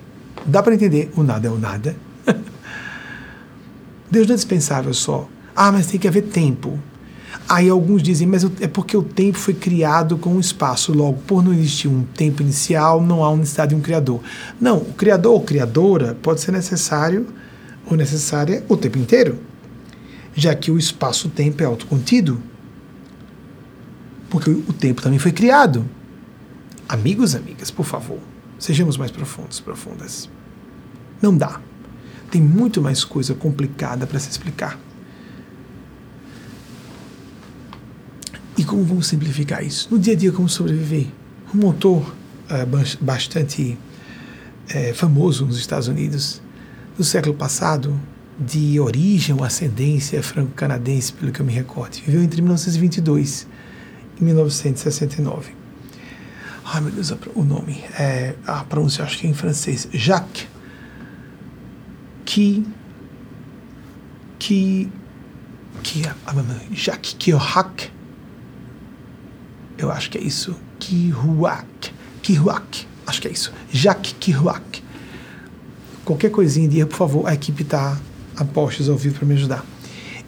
Dá 0.46 0.64
para 0.64 0.74
entender? 0.74 1.12
O 1.18 1.24
nada 1.24 1.48
é 1.48 1.52
o 1.52 1.60
nada. 1.60 1.98
Deus 4.10 4.26
não 4.26 4.34
é 4.34 4.38
dispensável 4.38 4.94
só. 4.94 5.28
Ah, 5.54 5.70
mas 5.70 5.88
tem 5.88 6.00
que 6.00 6.08
haver 6.08 6.24
tempo. 6.24 6.80
Aí 7.48 7.70
alguns 7.70 8.02
dizem, 8.02 8.26
mas 8.26 8.46
é 8.62 8.68
porque 8.68 8.96
o 8.96 9.04
tempo 9.04 9.38
foi 9.38 9.54
criado 9.54 10.18
com 10.18 10.36
o 10.36 10.40
espaço, 10.40 10.94
logo, 10.94 11.20
por 11.28 11.44
não 11.44 11.54
existir 11.54 11.90
um 11.90 12.04
tempo 12.04 12.42
inicial, 12.42 13.02
não 13.02 13.24
há 13.24 13.36
necessidade 13.36 13.70
de 13.70 13.76
um 13.76 13.82
criador. 13.82 14.22
Não, 14.60 14.78
o 14.78 14.94
criador 14.94 15.34
ou 15.34 15.42
criadora 15.42 16.18
pode 16.22 16.40
ser 16.40 16.54
necessário 16.54 17.28
ou 17.86 17.98
necessária 17.98 18.64
o 18.70 18.78
tempo 18.78 18.98
inteiro, 18.98 19.38
já 20.34 20.56
que 20.56 20.72
o 20.72 20.78
espaço-tempo 20.78 21.62
é 21.62 21.66
autocontido 21.66 22.42
porque 24.36 24.50
o 24.50 24.74
tempo 24.74 25.02
também 25.02 25.18
foi 25.18 25.32
criado. 25.32 25.86
Amigos, 26.90 27.36
amigas, 27.36 27.72
por 27.72 27.86
favor, 27.86 28.20
sejamos 28.60 28.98
mais 28.98 29.10
profundos, 29.10 29.62
profundas. 29.62 30.30
Não 31.22 31.36
dá. 31.36 31.62
Tem 32.30 32.42
muito 32.42 32.82
mais 32.82 33.06
coisa 33.06 33.34
complicada 33.34 34.06
para 34.06 34.20
se 34.20 34.30
explicar. 34.30 34.78
E 38.58 38.66
como 38.66 38.84
vamos 38.84 39.08
simplificar 39.08 39.64
isso? 39.64 39.88
No 39.90 39.98
dia 39.98 40.12
a 40.12 40.18
dia, 40.18 40.34
como 40.34 40.50
sobreviver? 40.50 41.08
Um 41.54 41.60
motor 41.60 42.14
é, 42.50 42.66
bastante 43.00 43.78
é, 44.68 44.92
famoso 44.92 45.46
nos 45.46 45.58
Estados 45.58 45.88
Unidos, 45.88 46.42
do 46.98 47.06
século 47.06 47.36
passado, 47.36 47.98
de 48.38 48.82
origem 48.82 49.34
ou 49.34 49.46
ascendência 49.46 50.22
franco-canadense, 50.22 51.14
pelo 51.14 51.32
que 51.32 51.40
eu 51.40 51.46
me 51.46 51.54
recordo, 51.54 51.96
viveu 52.06 52.22
entre 52.22 52.42
1922 52.42 53.48
em 53.54 53.55
1969. 54.20 55.54
Ai 56.64 56.82
meu 56.82 56.92
Deus, 56.92 57.14
o 57.36 57.44
nome, 57.44 57.84
é, 57.98 58.34
a 58.46 58.64
pronúncia 58.64 59.04
acho 59.04 59.20
que 59.20 59.28
é 59.28 59.30
em 59.30 59.34
francês, 59.34 59.88
Jacques, 59.94 60.48
que, 62.26 62.66
que, 64.40 64.90
que, 65.84 66.02
Jacques 66.72 67.16
Kerouac, 67.20 67.92
eu 69.78 69.92
acho 69.92 70.10
que 70.10 70.18
é 70.18 70.22
isso, 70.22 70.56
Kerouac, 70.80 71.94
Kerouac, 72.24 72.88
acho 73.06 73.22
que 73.22 73.28
é 73.28 73.32
isso, 73.32 73.54
Jacques 73.72 74.16
Kerouac. 74.20 74.84
Qualquer 76.04 76.32
coisinha 76.32 76.68
de 76.68 76.80
erro, 76.80 76.90
por 76.90 76.98
favor, 76.98 77.28
a 77.28 77.34
equipe 77.34 77.62
está 77.62 77.98
a 78.36 78.44
postos 78.44 78.90
ao 78.90 78.98
vivo 78.98 79.18
para 79.18 79.28
me 79.28 79.34
ajudar. 79.36 79.66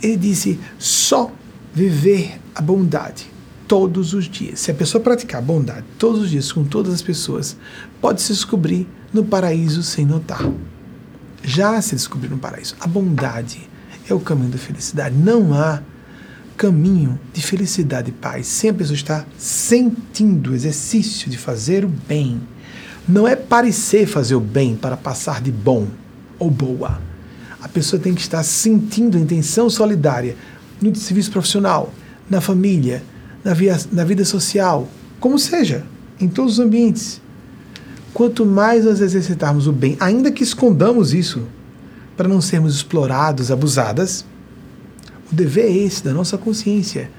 Ele 0.02 0.18
disse: 0.18 0.60
só 0.80 1.32
viver 1.74 2.40
a 2.56 2.62
bondade 2.62 3.37
todos 3.68 4.14
os 4.14 4.26
dias. 4.26 4.60
Se 4.62 4.72
a 4.72 4.74
pessoa 4.74 5.04
praticar 5.04 5.42
bondade 5.42 5.86
todos 6.00 6.22
os 6.22 6.30
dias 6.30 6.52
com 6.52 6.64
todas 6.64 6.94
as 6.94 7.02
pessoas, 7.02 7.58
pode 8.00 8.22
se 8.22 8.32
descobrir 8.32 8.88
no 9.14 9.26
paraíso 9.26 9.84
sem 9.84 10.06
notar. 10.06 10.50
Já 11.44 11.82
se 11.82 11.96
descobrir 11.96 12.30
no 12.30 12.38
paraíso. 12.38 12.76
A 12.80 12.88
bondade 12.88 13.70
é 14.10 14.14
o 14.14 14.20
caminho 14.20 14.52
da 14.52 14.58
felicidade. 14.58 15.16
Não 15.16 15.54
há 15.54 15.82
caminho 16.56 17.20
de 17.34 17.42
felicidade 17.42 18.10
e 18.10 18.14
paz 18.14 18.48
sem 18.48 18.72
a 18.72 18.74
pessoa 18.74 18.96
estar 18.96 19.28
sentindo 19.38 20.52
o 20.52 20.56
exercício 20.56 21.30
de 21.30 21.38
fazer 21.38 21.86
o 21.86 21.88
bem. 21.88 22.42
Não 23.08 23.28
é 23.28 23.36
parecer 23.36 24.08
fazer 24.08 24.36
o 24.36 24.40
bem 24.40 24.76
para 24.76 24.98
passar 24.98 25.42
de 25.42 25.52
bom 25.52 25.88
ou 26.40 26.50
boa. 26.50 27.00
A 27.62 27.68
pessoa 27.68 28.02
tem 28.02 28.14
que 28.14 28.22
estar 28.22 28.44
sentindo 28.44 29.18
a 29.18 29.22
intenção 29.22 29.70
solidária 29.70 30.36
no 30.82 30.94
serviço 30.96 31.32
profissional, 31.32 31.94
na 32.30 32.42
família, 32.42 33.04
na, 33.48 33.54
via, 33.54 33.80
na 33.94 34.04
vida 34.04 34.26
social, 34.26 34.90
como 35.22 35.40
seja, 35.40 35.86
em 36.20 36.28
todos 36.28 36.54
os 36.54 36.60
ambientes. 36.60 37.22
Quanto 38.14 38.46
mais 38.46 38.84
nós 38.84 39.00
exercitarmos 39.00 39.68
o 39.68 39.72
bem, 39.72 39.96
ainda 40.02 40.30
que 40.30 40.44
escondamos 40.44 41.14
isso, 41.14 41.44
para 42.18 42.28
não 42.28 42.42
sermos 42.42 42.76
explorados, 42.76 43.50
abusadas, 43.50 44.26
o 45.32 45.36
dever 45.36 45.66
é 45.66 45.72
esse, 45.72 46.04
da 46.04 46.14
nossa 46.14 46.38
consciência. 46.38 47.10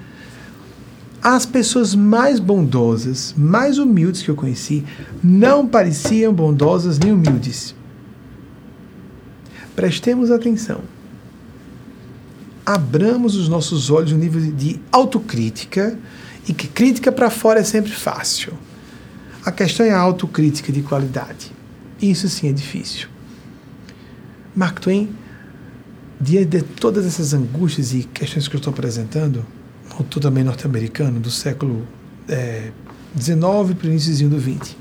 as 1.22 1.46
pessoas 1.46 1.94
mais 1.94 2.38
bondosas, 2.38 3.34
mais 3.36 3.78
humildes 3.78 4.22
que 4.22 4.30
eu 4.30 4.36
conheci, 4.36 4.84
não 5.24 5.66
pareciam 5.66 6.32
bondosas 6.32 6.98
nem 6.98 7.12
humildes. 7.12 7.74
Prestemos 9.74 10.30
atenção. 10.30 10.80
Abramos 12.68 13.34
os 13.34 13.48
nossos 13.48 13.88
olhos 13.88 14.12
no 14.12 14.18
nível 14.18 14.42
de 14.52 14.78
autocrítica 14.92 15.98
e 16.46 16.52
que 16.52 16.68
crítica 16.68 17.10
para 17.10 17.30
fora 17.30 17.60
é 17.60 17.64
sempre 17.64 17.90
fácil. 17.90 18.52
A 19.42 19.50
questão 19.50 19.86
é 19.86 19.90
a 19.90 19.98
autocrítica 19.98 20.70
de 20.70 20.82
qualidade. 20.82 21.50
Isso 21.98 22.28
sim 22.28 22.46
é 22.46 22.52
difícil. 22.52 23.08
Mark 24.54 24.80
Twain, 24.80 25.08
diante 26.20 26.58
de 26.58 26.62
todas 26.62 27.06
essas 27.06 27.32
angústias 27.32 27.94
e 27.94 28.02
questões 28.02 28.46
que 28.46 28.56
eu 28.56 28.58
estou 28.58 28.70
apresentando, 28.70 29.46
autor 29.90 30.20
também 30.20 30.44
norte-americano 30.44 31.18
do 31.18 31.30
século 31.30 31.88
XIX 33.18 33.38
para 33.78 33.86
o 33.86 33.90
início 33.90 34.28
do 34.28 34.38
XX, 34.38 34.76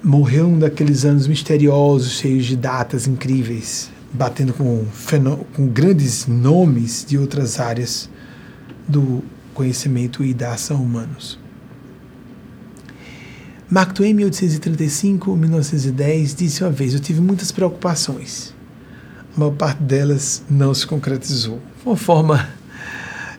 morreu 0.00 0.46
um 0.46 0.60
daqueles 0.60 1.04
anos 1.04 1.26
misteriosos, 1.26 2.12
cheios 2.12 2.46
de 2.46 2.54
datas 2.54 3.08
incríveis, 3.08 3.90
batendo 4.12 4.52
com, 4.52 4.84
com 5.54 5.66
grandes 5.66 6.26
nomes 6.26 7.06
de 7.06 7.16
outras 7.16 7.58
áreas 7.58 8.10
do 8.86 9.24
conhecimento 9.54 10.22
e 10.24 10.34
da 10.34 10.52
ação 10.52 10.82
humanos. 10.82 11.38
Mark 13.70 13.94
Twain, 13.94 14.14
1835-1910, 14.16 16.36
disse 16.36 16.62
uma 16.62 16.70
vez: 16.70 16.92
Eu 16.92 17.00
tive 17.00 17.22
muitas 17.22 17.50
preocupações. 17.50 18.52
A 19.34 19.40
maior 19.40 19.52
parte 19.52 19.82
delas 19.82 20.42
não 20.50 20.74
se 20.74 20.86
concretizou. 20.86 21.58
Uma 21.84 21.96
forma 21.96 22.46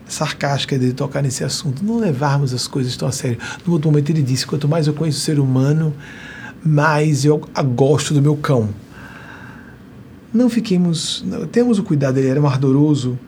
sarcástica 0.08 0.78
de 0.78 0.92
tocar 0.92 1.22
nesse 1.22 1.44
assunto, 1.44 1.84
não 1.84 1.98
levarmos 1.98 2.52
as 2.52 2.66
coisas 2.66 2.96
tão 2.96 3.06
a 3.06 3.12
sério. 3.12 3.38
No 3.64 3.74
outro 3.74 3.88
momento 3.90 4.10
ele 4.10 4.22
disse: 4.22 4.44
Quanto 4.44 4.68
mais 4.68 4.88
eu 4.88 4.94
conheço 4.94 5.18
o 5.18 5.22
ser 5.22 5.38
humano, 5.38 5.94
mais 6.64 7.24
eu 7.24 7.38
gosto 7.74 8.12
do 8.12 8.20
meu 8.20 8.36
cão. 8.36 8.70
Não 10.34 10.50
fiquemos. 10.50 11.24
Temos 11.52 11.78
o 11.78 11.84
cuidado, 11.84 12.18
ele 12.18 12.28
era 12.28 12.40
um 12.40 12.46
ardoroso 12.46 13.18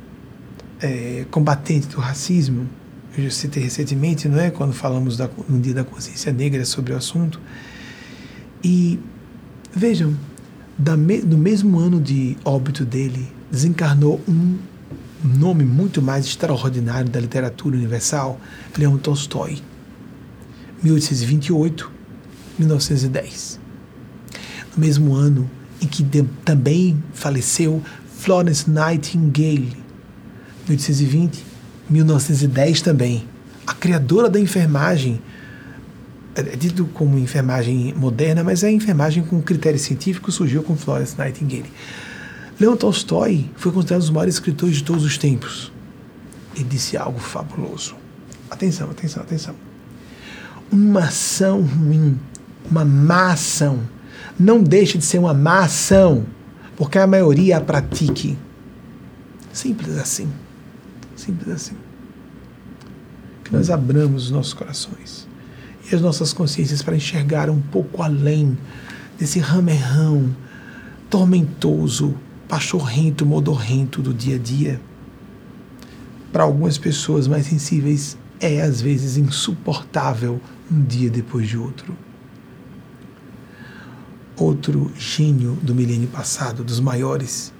é, 0.82 1.24
combatente 1.30 1.86
do 1.86 2.00
racismo 2.00 2.68
eu 3.16 3.24
já 3.24 3.30
citei 3.30 3.62
recentemente, 3.62 4.28
não 4.28 4.38
é? 4.38 4.50
Quando 4.50 4.74
falamos 4.74 5.16
da, 5.16 5.28
no 5.48 5.58
Dia 5.58 5.72
da 5.72 5.84
Consciência 5.84 6.30
Negra 6.32 6.64
sobre 6.66 6.92
o 6.92 6.96
assunto. 6.96 7.40
E 8.62 8.98
vejam, 9.74 10.14
me, 10.98 11.22
no 11.22 11.38
mesmo 11.38 11.78
ano 11.78 11.98
de 11.98 12.36
óbito 12.44 12.84
dele, 12.84 13.26
desencarnou 13.50 14.20
um 14.28 14.58
nome 15.24 15.64
muito 15.64 16.02
mais 16.02 16.26
extraordinário 16.26 17.08
da 17.08 17.18
literatura 17.18 17.74
universal, 17.74 18.38
Leon 18.76 18.98
Tolstói, 18.98 19.62
1828, 20.82 21.90
1910. 22.58 23.58
No 24.76 24.84
mesmo 24.84 25.14
ano 25.14 25.50
em 25.80 25.86
que 25.86 26.02
de, 26.02 26.22
também 26.44 27.02
faleceu 27.12 27.82
Florence 28.18 28.68
Nightingale, 28.68 29.76
1820, 30.66 31.44
1910 31.88 32.80
também. 32.80 33.24
A 33.66 33.74
criadora 33.74 34.28
da 34.28 34.40
enfermagem, 34.40 35.20
é, 36.34 36.40
é 36.40 36.56
dito 36.56 36.86
como 36.86 37.18
enfermagem 37.18 37.94
moderna, 37.96 38.42
mas 38.42 38.62
é 38.62 38.68
a 38.68 38.72
enfermagem 38.72 39.24
com 39.24 39.40
critério 39.42 39.78
científico 39.78 40.32
surgiu 40.32 40.62
com 40.62 40.76
Florence 40.76 41.16
Nightingale. 41.16 41.70
Leon 42.58 42.76
Tolstói 42.76 43.50
foi 43.56 43.70
considerado 43.70 44.00
um 44.00 44.04
dos 44.04 44.10
maiores 44.10 44.34
escritores 44.34 44.76
de 44.76 44.84
todos 44.84 45.04
os 45.04 45.18
tempos. 45.18 45.70
Ele 46.54 46.64
disse 46.64 46.96
algo 46.96 47.18
fabuloso. 47.18 47.94
Atenção, 48.50 48.90
atenção, 48.90 49.22
atenção. 49.22 49.54
Uma 50.72 51.00
ação 51.00 51.60
ruim, 51.62 52.18
uma 52.70 52.84
má 52.84 53.32
ação, 53.32 53.80
não 54.38 54.62
deixa 54.62 54.98
de 54.98 55.04
ser 55.04 55.18
uma 55.18 55.34
má 55.34 55.60
ação, 55.60 56.24
porque 56.76 56.98
a 56.98 57.06
maioria 57.06 57.56
a 57.56 57.60
pratique. 57.60 58.38
Simples 59.52 59.96
assim. 59.96 60.28
Simples 61.16 61.48
assim. 61.48 61.76
Que 63.42 63.52
nós 63.52 63.70
abramos 63.70 64.24
os 64.24 64.30
nossos 64.30 64.52
corações 64.52 65.26
e 65.90 65.94
as 65.94 66.00
nossas 66.00 66.32
consciências 66.32 66.82
para 66.82 66.96
enxergar 66.96 67.48
um 67.48 67.60
pouco 67.60 68.02
além 68.02 68.58
desse 69.18 69.38
ramerrão 69.38 70.34
tormentoso, 71.08 72.14
pachorrento, 72.48 73.24
modorrento 73.24 74.02
do 74.02 74.12
dia 74.12 74.36
a 74.36 74.38
dia. 74.38 74.80
Para 76.32 76.42
algumas 76.42 76.76
pessoas 76.76 77.26
mais 77.26 77.46
sensíveis, 77.46 78.18
é 78.40 78.60
às 78.60 78.80
vezes 78.80 79.16
insuportável 79.16 80.40
um 80.70 80.82
dia 80.82 81.08
depois 81.08 81.48
de 81.48 81.56
outro. 81.56 81.96
Outro 84.38 84.92
gênio 84.98 85.54
do 85.62 85.74
milênio 85.74 86.08
passado, 86.08 86.62
dos 86.62 86.78
maiores, 86.78 87.54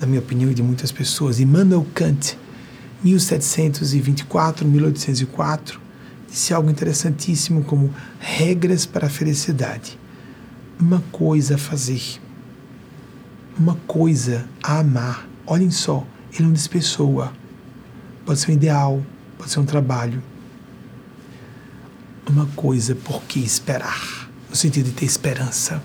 na 0.00 0.06
minha 0.06 0.20
opinião 0.20 0.50
e 0.50 0.54
de 0.54 0.62
muitas 0.62 0.90
pessoas, 0.90 1.38
Immanuel 1.38 1.86
Kant, 1.94 2.38
1724, 3.02 4.66
1804, 4.66 5.78
disse 6.26 6.54
algo 6.54 6.70
interessantíssimo 6.70 7.62
como 7.64 7.94
regras 8.18 8.86
para 8.86 9.06
a 9.06 9.10
felicidade. 9.10 9.98
Uma 10.80 11.04
coisa 11.12 11.56
a 11.56 11.58
fazer, 11.58 12.02
uma 13.58 13.76
coisa 13.86 14.48
a 14.62 14.78
amar. 14.78 15.28
Olhem 15.46 15.70
só, 15.70 16.06
ele 16.32 16.44
não 16.44 16.52
diz 16.54 16.66
pessoa. 16.66 17.34
Pode 18.24 18.40
ser 18.40 18.50
um 18.50 18.54
ideal, 18.54 19.02
pode 19.36 19.50
ser 19.50 19.60
um 19.60 19.66
trabalho. 19.66 20.22
Uma 22.26 22.46
coisa 22.56 22.94
por 22.94 23.22
que 23.24 23.40
esperar, 23.40 24.30
no 24.48 24.56
sentido 24.56 24.86
de 24.86 24.92
ter 24.92 25.04
esperança. 25.04 25.82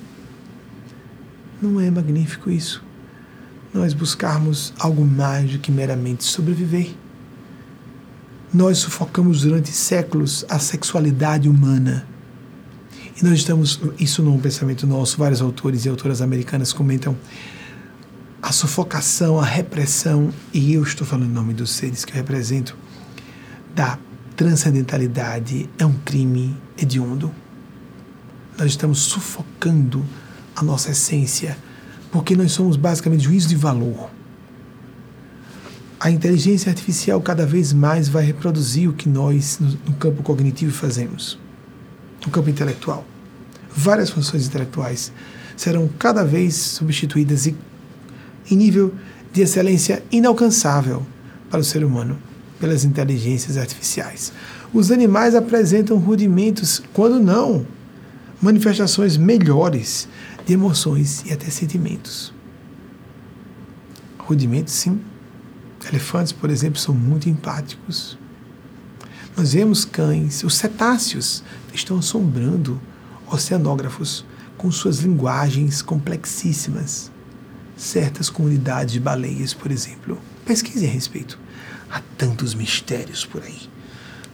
Não 1.62 1.80
é 1.80 1.90
magnífico 1.90 2.50
isso? 2.50 2.84
Nós 3.74 3.94
buscarmos 3.94 4.74
algo 4.80 5.06
mais 5.06 5.52
do 5.52 5.60
que 5.60 5.72
meramente 5.72 6.24
sobreviver 6.24 6.96
nós 8.54 8.80
sufocamos 8.80 9.42
durante 9.42 9.72
séculos 9.72 10.44
a 10.50 10.58
sexualidade 10.58 11.48
humana. 11.48 12.08
E 13.16 13.24
nós 13.24 13.40
estamos, 13.40 13.80
isso 14.00 14.24
não 14.24 14.34
é 14.34 14.36
um 14.36 14.40
pensamento 14.40 14.88
nosso, 14.88 15.18
vários 15.18 15.42
autores 15.42 15.86
e 15.86 15.90
autoras 15.90 16.22
americanas 16.22 16.74
comentam 16.74 17.16
a 18.42 18.52
sufocação, 18.52 19.40
a 19.40 19.46
repressão, 19.46 20.34
e 20.54 20.74
eu 20.74 20.82
estou 20.82 21.06
falando 21.06 21.30
em 21.30 21.34
nome 21.34 21.54
dos 21.54 21.72
seres 21.72 22.06
que 22.06 22.12
eu 22.12 22.16
represento, 22.16 22.76
da 23.76 24.00
transcendentalidade 24.36 25.70
é 25.78 25.86
um 25.86 25.94
crime 25.94 26.56
hediondo. 26.78 27.32
Nós 28.58 28.72
estamos 28.72 29.00
sufocando 29.00 30.04
a 30.60 30.64
nossa 30.64 30.92
essência, 30.92 31.58
porque 32.12 32.36
nós 32.36 32.52
somos 32.52 32.76
basicamente 32.76 33.24
juízo 33.24 33.48
de 33.48 33.56
valor 33.56 34.10
a 36.00 36.10
inteligência 36.10 36.70
artificial 36.70 37.20
cada 37.20 37.46
vez 37.46 37.74
mais 37.74 38.08
vai 38.08 38.24
reproduzir 38.24 38.90
o 38.90 38.94
que 38.94 39.10
nós, 39.10 39.60
no, 39.60 39.94
campo 39.96 40.24
cognitivo, 40.24 40.72
fazemos, 40.72 41.38
no 42.26 42.32
campo 42.32 42.50
intelectual. 42.50 43.06
Várias 43.76 44.10
funções 44.10 44.48
intelectuais 44.48 45.12
serão 45.58 45.90
cada 46.00 46.24
vez 46.24 46.56
substituídas 46.56 47.48
e, 47.48 47.56
em 48.50 48.56
nível 48.56 48.94
de 49.34 49.42
excelência 49.42 50.02
inalcançável 50.10 51.06
para 51.50 51.60
o 51.60 51.64
ser 51.64 51.84
humano 51.84 52.18
pelas 52.62 52.86
inteligências 52.86 53.58
artificiais. 53.58 54.32
Os 54.74 54.92
animais 54.92 55.36
apresentam 55.36 55.98
rudimentos, 55.98 56.82
quando 56.94 57.20
não, 57.20 57.66
manifestações 58.42 59.18
melhores 59.18 60.08
de 60.50 60.54
emoções 60.56 61.24
e 61.28 61.32
até 61.32 61.48
sentimentos. 61.48 62.34
Rudimentos, 64.18 64.74
sim, 64.74 65.00
Elefantes, 65.88 66.32
por 66.32 66.50
exemplo, 66.50 66.80
são 66.80 66.94
muito 66.94 67.30
empáticos. 67.30 68.18
Nós 69.38 69.54
vemos 69.54 69.86
cães, 69.86 70.44
os 70.44 70.56
cetáceos 70.56 71.44
estão 71.72 72.00
assombrando 72.00 72.82
oceanógrafos 73.32 74.26
com 74.58 74.72
suas 74.72 74.98
linguagens 74.98 75.84
complexíssimas. 75.84 77.12
Certas 77.78 78.28
comunidades 78.28 78.94
de 78.94 79.00
baleias, 79.00 79.54
por 79.54 79.72
exemplo. 79.72 80.18
Pesquise 80.46 80.88
a 80.88 80.90
respeito. 80.90 81.38
Há 81.92 82.02
tantos 82.18 82.56
mistérios 82.56 83.24
por 83.24 83.44
aí. 83.44 83.70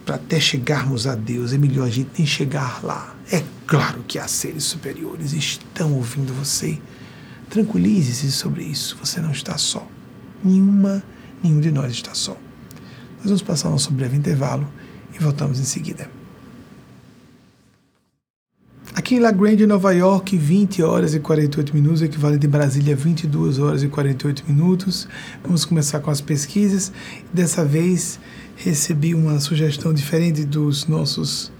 Para 0.06 0.14
até 0.14 0.40
chegarmos 0.40 1.06
a 1.06 1.14
Deus, 1.14 1.52
é 1.52 1.58
melhor 1.58 1.86
a 1.86 1.90
gente 1.90 2.10
nem 2.16 2.26
chegar 2.26 2.82
lá. 2.82 3.14
É 3.30 3.44
claro 3.66 4.04
que 4.06 4.18
há 4.18 4.28
seres 4.28 4.64
superiores, 4.64 5.32
estão 5.32 5.92
ouvindo 5.94 6.32
você. 6.32 6.78
Tranquilize-se 7.50 8.30
sobre 8.32 8.64
isso, 8.64 8.96
você 8.98 9.20
não 9.20 9.30
está 9.30 9.56
só. 9.58 9.86
Nenhuma 10.42 11.02
nenhum 11.42 11.60
de 11.60 11.70
nós 11.70 11.92
está 11.92 12.14
só. 12.14 12.36
Nós 13.18 13.26
vamos 13.26 13.42
passar 13.42 13.70
nosso 13.70 13.92
breve 13.92 14.16
intervalo 14.16 14.66
e 15.14 15.18
voltamos 15.18 15.58
em 15.58 15.64
seguida. 15.64 16.10
Aqui 18.94 19.16
em 19.16 19.20
La 19.20 19.30
Grande, 19.30 19.66
Nova 19.66 19.92
York, 19.92 20.36
20 20.36 20.82
horas 20.82 21.14
e 21.14 21.20
48 21.20 21.74
minutos, 21.74 22.02
equivalente 22.02 22.46
em 22.46 22.48
Brasília, 22.48 22.96
22 22.96 23.58
horas 23.58 23.82
e 23.82 23.88
48 23.88 24.44
minutos. 24.48 25.06
Vamos 25.44 25.64
começar 25.64 26.00
com 26.00 26.10
as 26.10 26.20
pesquisas. 26.20 26.90
Dessa 27.32 27.64
vez 27.64 28.18
recebi 28.56 29.14
uma 29.14 29.38
sugestão 29.38 29.92
diferente 29.92 30.44
dos 30.44 30.86
nossos 30.86 31.52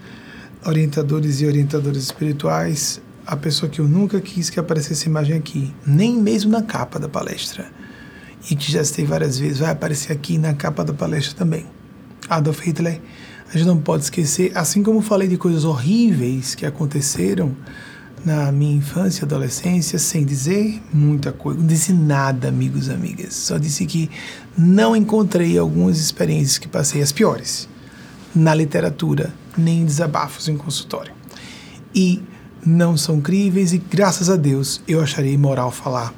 orientadores 0.67 1.41
e 1.41 1.47
orientadoras 1.47 2.03
espirituais. 2.03 3.01
A 3.27 3.37
pessoa 3.37 3.69
que 3.69 3.81
eu 3.81 3.89
nunca 3.89 4.21
quis 4.21 4.51
que 4.51 4.61
aparecesse 4.61 5.09
imagem 5.09 5.37
aqui, 5.37 5.75
nem 5.85 6.17
mesmo 6.17 6.51
na 6.51 6.63
capa 6.63 6.99
da 6.99 7.09
palestra, 7.09 7.67
e 8.49 8.55
que 8.55 8.71
já 8.71 8.85
citei 8.85 9.05
várias 9.05 9.39
vezes, 9.39 9.59
vai 9.59 9.71
aparecer 9.71 10.13
aqui 10.13 10.39
na 10.39 10.55
capa 10.55 10.85
da 10.85 10.93
palestra 10.93 11.37
também. 11.37 11.67
Adolf 12.29 12.61
Hitler, 12.61 13.01
a 13.53 13.57
gente 13.57 13.67
não 13.67 13.79
pode 13.79 14.05
esquecer, 14.05 14.53
assim 14.55 14.83
como 14.83 15.01
falei 15.01 15.27
de 15.27 15.37
coisas 15.37 15.65
horríveis 15.65 16.55
que 16.55 16.65
aconteceram 16.65 17.57
na 18.25 18.51
minha 18.51 18.77
infância 18.77 19.23
e 19.23 19.25
adolescência 19.25 19.99
sem 19.99 20.25
dizer 20.25 20.81
muita 20.93 21.33
coisa. 21.33 21.59
Não 21.61 21.67
disse 21.67 21.93
nada, 21.93 22.49
amigos 22.49 22.89
e 22.89 22.93
amigas. 22.93 23.35
Só 23.35 23.59
disse 23.59 23.87
que 23.87 24.11
não 24.57 24.97
encontrei 24.97 25.57
algumas 25.59 25.99
experiências 25.99 26.59
que 26.59 26.67
passei 26.67 27.03
as 27.03 27.13
piores 27.13 27.69
na 28.35 28.55
literatura, 28.55 29.33
nem 29.57 29.85
desabafos 29.85 30.49
em 30.49 30.57
consultório. 30.57 31.13
E 31.95 32.23
não 32.65 32.97
são 32.97 33.21
críveis 33.21 33.73
e 33.73 33.79
graças 33.79 34.29
a 34.29 34.37
Deus 34.37 34.81
eu 34.87 35.01
acharei 35.01 35.37
moral 35.37 35.71
falar. 35.71 36.13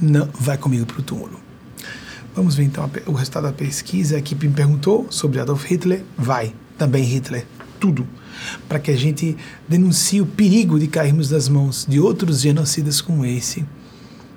Não, 0.00 0.28
vai 0.38 0.58
comigo 0.58 0.86
para 0.86 1.00
o 1.00 1.02
túmulo. 1.02 1.40
Vamos 2.34 2.54
ver 2.56 2.64
então 2.64 2.90
o 3.06 3.12
resultado 3.12 3.44
da 3.44 3.52
pesquisa. 3.52 4.16
A 4.16 4.18
equipe 4.18 4.48
me 4.48 4.54
perguntou 4.54 5.06
sobre 5.10 5.40
Adolf 5.40 5.64
Hitler. 5.64 6.04
Vai, 6.16 6.52
também 6.76 7.04
Hitler. 7.04 7.46
Tudo 7.78 8.06
para 8.68 8.78
que 8.78 8.90
a 8.90 8.96
gente 8.96 9.36
denuncie 9.68 10.20
o 10.20 10.26
perigo 10.26 10.78
de 10.78 10.86
cairmos 10.86 11.30
nas 11.30 11.48
mãos 11.48 11.86
de 11.88 12.00
outros 12.00 12.40
genocidas 12.40 13.00
como 13.00 13.24
esse 13.24 13.64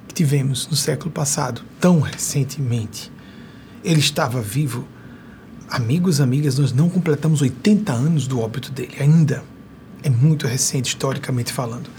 que 0.08 0.14
tivemos 0.14 0.68
no 0.68 0.76
século 0.76 1.12
passado, 1.12 1.62
tão 1.80 2.00
recentemente. 2.00 3.12
Ele 3.84 4.00
estava 4.00 4.42
vivo. 4.42 4.88
Amigos, 5.70 6.22
amigas, 6.22 6.58
nós 6.58 6.72
não 6.72 6.90
completamos 6.90 7.42
80 7.42 7.92
anos 7.92 8.26
do 8.26 8.40
óbito 8.40 8.72
dele 8.72 8.96
ainda. 9.02 9.44
É 10.02 10.10
muito 10.10 10.48
recente, 10.48 10.88
historicamente 10.88 11.52
falando. 11.52 11.90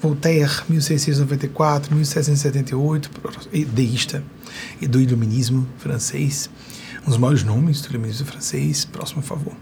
Voltaire, 0.00 0.50
1694, 0.66 1.94
1778, 1.94 3.10
deísta 3.66 4.24
e 4.80 4.86
do 4.86 4.98
iluminismo 4.98 5.68
francês, 5.76 6.48
um 7.02 7.10
dos 7.10 7.18
maiores 7.18 7.44
nomes 7.44 7.82
do 7.82 7.90
iluminismo 7.90 8.26
francês. 8.26 8.86
Próximo, 8.86 9.20
favor. 9.20 9.54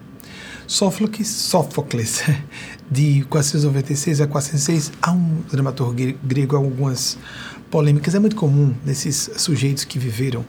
Sófocles, 0.69 1.27
Sófocles 1.27 2.23
de 2.89 3.25
496 3.29 4.21
a 4.21 4.29
406, 4.29 4.93
há 5.03 5.11
um 5.11 5.43
dramaturgo 5.51 6.17
grego, 6.23 6.55
algumas 6.55 7.19
polêmicas. 7.69 8.15
É 8.15 8.21
muito 8.21 8.37
comum 8.37 8.73
nesses 8.85 9.29
sujeitos 9.39 9.83
que 9.83 9.99
viveram 9.99 10.45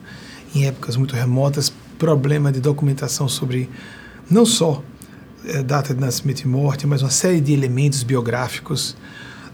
em 0.54 0.68
épocas 0.68 0.96
muito 0.96 1.16
remotas 1.16 1.74
problema 1.98 2.52
de 2.52 2.60
documentação 2.60 3.28
sobre 3.28 3.70
não 4.30 4.46
só 4.46 4.84
é, 5.46 5.64
data 5.64 5.94
de 5.94 6.00
nascimento 6.00 6.42
e 6.42 6.48
morte, 6.48 6.86
mas 6.86 7.02
uma 7.02 7.12
série 7.12 7.40
de 7.40 7.54
elementos 7.54 8.04
biográficos 8.04 8.96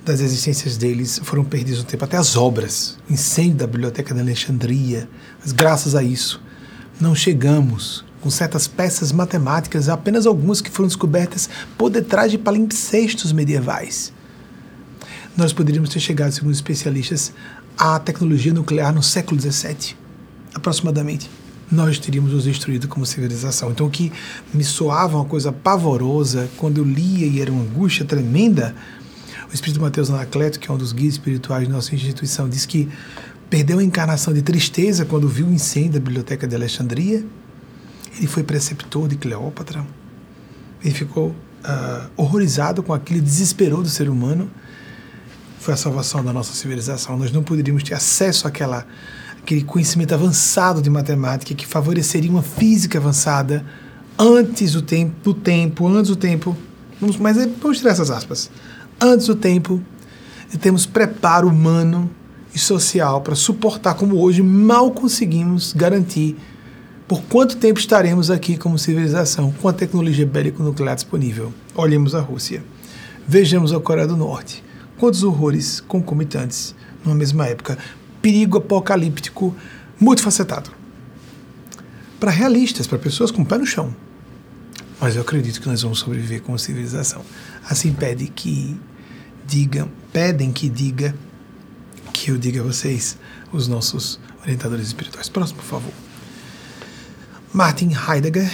das 0.04 0.20
existências 0.20 0.76
deles 0.76 1.20
foram 1.24 1.44
perdidos 1.44 1.80
no 1.80 1.86
tempo, 1.86 2.04
até 2.04 2.18
as 2.18 2.36
obras, 2.36 2.98
incêndio 3.10 3.58
da 3.58 3.68
biblioteca 3.68 4.14
de 4.14 4.20
Alexandria. 4.20 5.08
Mas 5.42 5.52
graças 5.52 5.96
a 5.96 6.04
isso, 6.04 6.42
não 7.00 7.16
chegamos 7.16 8.04
com 8.22 8.30
certas 8.30 8.68
peças 8.68 9.12
matemáticas, 9.12 9.90
apenas 9.90 10.26
algumas 10.26 10.62
que 10.62 10.70
foram 10.70 10.88
descobertas 10.88 11.50
por 11.78 11.90
detrás 11.90 12.32
de 12.32 12.38
palimpsestos 12.38 13.32
medievais. 13.32 14.14
Nós 15.36 15.52
poderíamos 15.52 15.90
ter 15.90 16.00
chegado, 16.00 16.32
segundo 16.32 16.54
especialistas, 16.54 17.34
à 17.78 18.00
tecnologia 18.00 18.54
nuclear 18.54 18.94
no 18.94 19.04
século 19.04 19.40
XVII, 19.42 19.96
aproximadamente. 20.54 21.30
Nós 21.72 21.98
teríamos 21.98 22.32
nos 22.32 22.44
destruído 22.44 22.88
como 22.88 23.06
civilização. 23.06 23.72
Então, 23.72 23.88
o 23.88 23.90
que 23.90 24.12
me 24.54 24.64
soava 24.64 25.18
uma 25.18 25.26
coisa 25.26 25.52
pavorosa 25.52 26.50
quando 26.58 26.78
eu 26.80 26.84
lia 26.84 27.26
e 27.26 27.42
era 27.42 27.52
uma 27.52 27.64
angústia 27.64 28.06
tremenda, 28.06 28.76
o 29.50 29.54
Espírito 29.54 29.82
Mateus 29.82 30.10
Anacleto, 30.10 30.60
que 30.60 30.70
é 30.70 30.74
um 30.74 30.78
dos 30.78 30.92
guias 30.92 31.14
espirituais 31.14 31.68
da 31.68 31.74
nossa 31.74 31.94
instituição, 31.96 32.48
diz 32.48 32.66
que 32.66 32.90
perdeu 33.50 33.80
a 33.80 33.84
encarnação 33.84 34.34
de 34.34 34.42
tristeza 34.42 35.06
quando 35.06 35.28
viu 35.28 35.48
o 35.48 35.52
incêndio 35.52 35.94
da 35.94 36.00
Biblioteca 36.00 36.48
de 36.48 36.56
Alexandria 36.56 37.24
ele 38.18 38.28
foi 38.28 38.44
preceptor 38.44 39.08
de 39.08 39.16
Cleópatra. 39.16 39.86
Ele 40.84 40.94
ficou 40.94 41.30
uh, 41.30 42.10
horrorizado 42.16 42.84
com 42.84 42.94
aquilo, 42.94 43.22
desesperou 43.22 43.82
do 43.82 43.90
ser 43.90 44.10
humano. 44.10 44.50
Foi 45.60 45.74
a 45.74 45.78
salvação 45.78 46.24
da 46.24 46.34
nossa 46.34 46.54
civilização. 46.54 47.18
Nós 47.18 47.32
não 47.32 47.44
poderíamos 47.44 47.84
ter 47.84 47.94
acesso 47.94 48.48
àquela, 48.48 48.86
àquele 49.44 49.64
conhecimento 49.64 50.14
avançado 50.14 50.82
de 50.82 50.90
matemática 50.90 51.54
que 51.54 51.68
favoreceria 51.68 52.32
uma 52.32 52.42
física 52.42 52.98
avançada 52.98 53.64
antes 54.18 54.72
do 54.72 54.82
tempo, 54.82 55.14
do 55.22 55.34
tempo, 55.34 55.88
antes 55.88 56.10
do 56.10 56.16
tempo. 56.16 56.56
Vamos, 57.00 57.18
mas 57.18 57.36
vamos 57.62 57.78
tirar 57.78 57.92
essas 57.92 58.10
aspas. 58.10 58.50
Antes 59.00 59.28
do 59.28 59.36
tempo, 59.36 59.82
e 60.54 60.58
temos 60.58 60.86
preparo 60.86 61.50
humano 61.50 62.10
e 62.56 62.60
social 62.60 63.22
para 63.22 63.36
suportar 63.36 63.96
como 63.96 64.22
hoje 64.22 64.42
mal 64.42 64.92
conseguimos 64.92 65.74
garantir 65.74 66.38
por 67.08 67.22
quanto 67.24 67.58
tempo 67.58 67.80
estaremos 67.80 68.32
aqui 68.32 68.56
como 68.56 68.78
civilização 68.80 69.52
com 69.52 69.68
a 69.68 69.74
tecnologia 69.74 70.26
bélico-nuclear 70.26 70.96
disponível? 70.96 71.54
Olhemos 71.76 72.16
a 72.16 72.22
Rússia. 72.22 72.64
Vejamos 73.28 73.74
a 73.74 73.80
Coreia 73.80 74.08
do 74.08 74.16
Norte. 74.16 74.64
Quantos 74.98 75.22
horrores 75.22 75.82
concomitantes 75.82 76.74
numa 77.04 77.16
mesma 77.16 77.48
época? 77.48 77.78
Perigo 78.24 78.58
apocalíptico 78.58 79.56
multifacetado. 80.00 80.72
Para 82.20 82.32
realistas, 82.32 82.88
para 82.88 82.98
pessoas 82.98 83.30
com 83.30 83.42
o 83.42 83.46
pé 83.46 83.58
no 83.58 83.66
chão. 83.66 83.94
Mas 85.00 85.18
eu 85.18 85.22
acredito 85.22 85.60
que 85.60 85.68
nós 85.68 85.82
vamos 85.82 86.00
sobreviver 86.00 86.42
como 86.42 86.58
civilização. 86.58 87.22
Assim 87.70 87.92
pede 87.92 88.28
que 88.28 88.80
digam, 89.46 89.92
pedem 90.14 90.54
que 90.54 90.70
diga 90.70 91.14
que 92.14 92.32
eu 92.32 92.38
diga 92.38 92.62
a 92.62 92.64
vocês, 92.64 93.18
os 93.52 93.68
nossos 93.68 94.20
orientadores 94.42 94.88
espirituais. 94.88 95.28
Próximo, 95.28 95.60
por 95.60 95.66
favor. 95.66 95.94
Martin 97.52 97.92
Heidegger, 97.92 98.50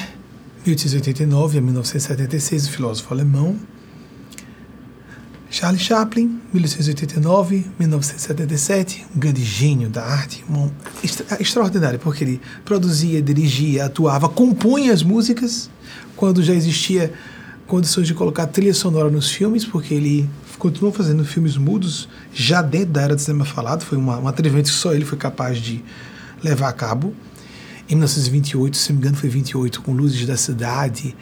1889 0.65 1.59
a 1.59 1.61
1976, 1.61 2.65
o 2.67 2.71
filósofo 2.71 3.13
alemão. 3.13 3.59
Charles 5.51 5.81
Chaplin, 5.81 6.39
1889-1977, 6.53 9.05
um 9.15 9.19
grande 9.19 9.43
gênio 9.43 9.89
da 9.89 10.05
arte, 10.05 10.45
um, 10.47 10.69
extra, 11.03 11.41
extraordinário, 11.41 11.97
porque 11.97 12.23
ele 12.23 12.39
produzia, 12.63 13.19
dirigia, 13.19 13.85
atuava, 13.85 14.29
compunha 14.29 14.93
as 14.93 15.01
músicas 15.01 15.67
quando 16.15 16.43
já 16.43 16.53
existia 16.53 17.11
condições 17.65 18.05
de 18.05 18.13
colocar 18.13 18.45
trilha 18.47 18.73
sonora 18.73 19.09
nos 19.09 19.31
filmes, 19.31 19.65
porque 19.65 19.93
ele 19.93 20.29
continuou 20.59 20.93
fazendo 20.93 21.25
filmes 21.25 21.57
mudos 21.57 22.07
já 22.33 22.61
dentro 22.61 22.91
da 22.91 23.01
era 23.01 23.15
do 23.15 23.21
cinema 23.21 23.45
falado, 23.45 23.83
foi 23.83 23.97
uma, 23.97 24.19
um 24.19 24.27
atrevimento 24.27 24.69
que 24.69 24.75
só 24.75 24.93
ele 24.93 25.05
foi 25.05 25.17
capaz 25.17 25.57
de 25.57 25.83
levar 26.43 26.69
a 26.69 26.73
cabo 26.73 27.15
em 27.89 27.95
1928, 27.95 28.77
se 28.77 28.89
não 28.89 28.99
me 28.99 29.01
engano 29.01 29.17
foi 29.17 29.29
28, 29.29 29.81
com 29.81 29.91
Luzes 29.91 30.23
da 30.27 30.37
Cidade. 30.37 31.15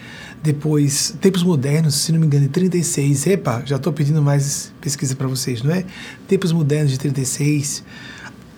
Depois, 0.43 1.15
Tempos 1.21 1.41
Modernos, 1.41 1.95
se 1.95 2.11
não 2.11 2.19
me 2.19 2.25
engano, 2.25 2.43
em 2.43 2.49
36. 2.49 3.25
Epa, 3.27 3.63
já 3.65 3.77
estou 3.77 3.93
pedindo 3.93 4.21
mais 4.21 4.73
pesquisa 4.81 5.15
para 5.15 5.27
vocês, 5.27 5.63
não 5.63 5.71
é? 5.71 5.85
Tempos 6.27 6.51
Modernos 6.51 6.91
de 6.91 6.99
36, 6.99 7.85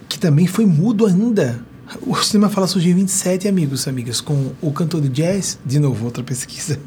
que 0.07 0.17
também 0.17 0.47
foi 0.47 0.65
mudo 0.65 1.05
ainda. 1.05 1.63
O 2.01 2.15
cinema 2.15 2.49
fala 2.49 2.65
surgiu 2.65 2.93
em 2.93 2.95
27, 2.95 3.47
amigos 3.47 3.87
amigas, 3.87 4.19
com 4.19 4.53
o 4.59 4.71
cantor 4.71 5.01
de 5.01 5.09
jazz, 5.09 5.59
de 5.63 5.77
novo, 5.77 6.05
outra 6.05 6.23
pesquisa. 6.23 6.79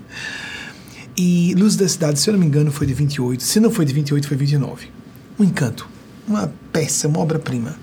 E 1.17 1.55
Luzes 1.55 1.77
da 1.77 1.89
Cidade, 1.89 2.19
se 2.19 2.29
eu 2.29 2.33
não 2.33 2.41
me 2.41 2.47
engano, 2.47 2.73
foi 2.73 2.87
de 2.87 2.95
28. 2.95 3.45
Se 3.45 3.61
não 3.61 3.71
foi 3.71 3.85
de 3.85 3.93
28, 3.93 4.27
foi 4.27 4.37
29. 4.37 4.89
Um 5.39 5.45
encanto, 5.45 5.89
uma 6.27 6.53
peça, 6.73 7.07
uma 7.07 7.21
obra-prima. 7.21 7.77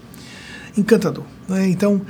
Encantador. 0.77 1.25
Né? 1.47 1.69
Então, 1.69 2.01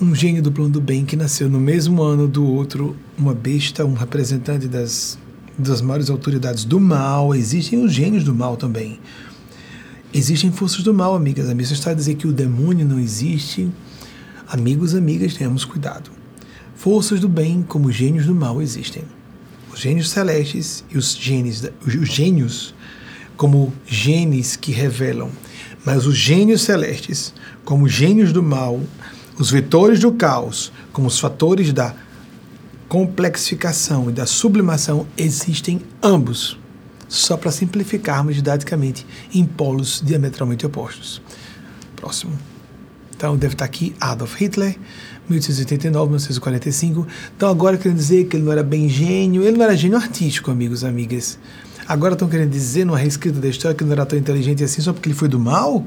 um 0.00 0.14
gênio 0.14 0.40
do 0.40 0.52
plano 0.52 0.70
do 0.70 0.80
bem 0.80 1.04
que 1.04 1.16
nasceu 1.16 1.48
no 1.48 1.58
mesmo 1.58 2.02
ano 2.02 2.28
do 2.28 2.46
outro, 2.46 2.96
uma 3.18 3.34
besta, 3.34 3.84
um 3.84 3.94
representante 3.94 4.68
das, 4.68 5.18
das 5.58 5.80
maiores 5.80 6.08
autoridades 6.08 6.64
do 6.64 6.78
mal. 6.78 7.34
Existem 7.34 7.84
os 7.84 7.92
gênios 7.92 8.22
do 8.22 8.32
mal 8.32 8.56
também. 8.56 9.00
Existem 10.14 10.52
forças 10.52 10.84
do 10.84 10.94
mal, 10.94 11.16
amigas. 11.16 11.48
A 11.50 11.54
missa 11.54 11.72
está 11.72 11.90
a 11.90 11.94
dizer 11.94 12.14
que 12.14 12.28
o 12.28 12.32
demônio 12.32 12.86
não 12.86 13.00
existe. 13.00 13.68
Amigos, 14.46 14.94
amigas, 14.94 15.34
tenhamos 15.34 15.64
cuidado. 15.64 16.10
Forças 16.76 17.18
do 17.18 17.28
bem, 17.28 17.64
como 17.66 17.90
gênios 17.90 18.24
do 18.24 18.34
mal, 18.34 18.62
existem. 18.62 19.02
Os 19.72 19.80
gênios 19.80 20.10
celestes 20.10 20.84
e 20.90 20.96
os 20.96 21.16
gênios, 21.16 21.64
os 21.84 22.08
gênios 22.08 22.72
como 23.36 23.72
genes 23.86 24.56
que 24.56 24.72
revelam, 24.72 25.30
mas 25.84 26.06
os 26.06 26.16
gênios 26.16 26.62
celestes, 26.62 27.32
como 27.64 27.88
gênios 27.88 28.32
do 28.32 28.42
mal, 28.42 28.80
os 29.38 29.50
vetores 29.50 30.00
do 30.00 30.12
caos, 30.12 30.72
como 30.92 31.06
os 31.06 31.18
fatores 31.18 31.72
da 31.72 31.94
complexificação 32.88 34.10
e 34.10 34.12
da 34.12 34.26
sublimação, 34.26 35.06
existem 35.16 35.80
ambos, 36.02 36.58
só 37.08 37.36
para 37.36 37.50
simplificarmos 37.50 38.34
didaticamente, 38.34 39.06
em 39.32 39.44
polos 39.44 40.02
diametralmente 40.04 40.66
opostos. 40.66 41.22
Próximo. 41.94 42.32
Então 43.14 43.36
deve 43.36 43.54
estar 43.54 43.64
aqui 43.64 43.94
Adolf 44.00 44.36
Hitler, 44.40 44.76
1889, 45.28 46.06
1945. 46.06 47.06
Então 47.36 47.48
agora 47.48 47.76
querendo 47.76 47.96
dizer 47.96 48.26
que 48.26 48.36
ele 48.36 48.44
não 48.44 48.52
era 48.52 48.62
bem 48.62 48.88
gênio, 48.88 49.42
ele 49.42 49.56
não 49.56 49.64
era 49.64 49.76
gênio 49.76 49.96
artístico, 49.98 50.50
amigos, 50.50 50.84
amigas. 50.84 51.38
Agora 51.86 52.14
estão 52.14 52.28
querendo 52.28 52.50
dizer 52.50 52.84
numa 52.84 52.98
reescrita 52.98 53.40
da 53.40 53.48
história 53.48 53.74
que 53.76 53.82
ele 53.82 53.88
não 53.88 53.94
era 53.94 54.06
tão 54.06 54.18
inteligente 54.18 54.62
assim 54.62 54.80
só 54.80 54.92
porque 54.92 55.08
ele 55.08 55.16
foi 55.16 55.28
do 55.28 55.38
mal? 55.38 55.84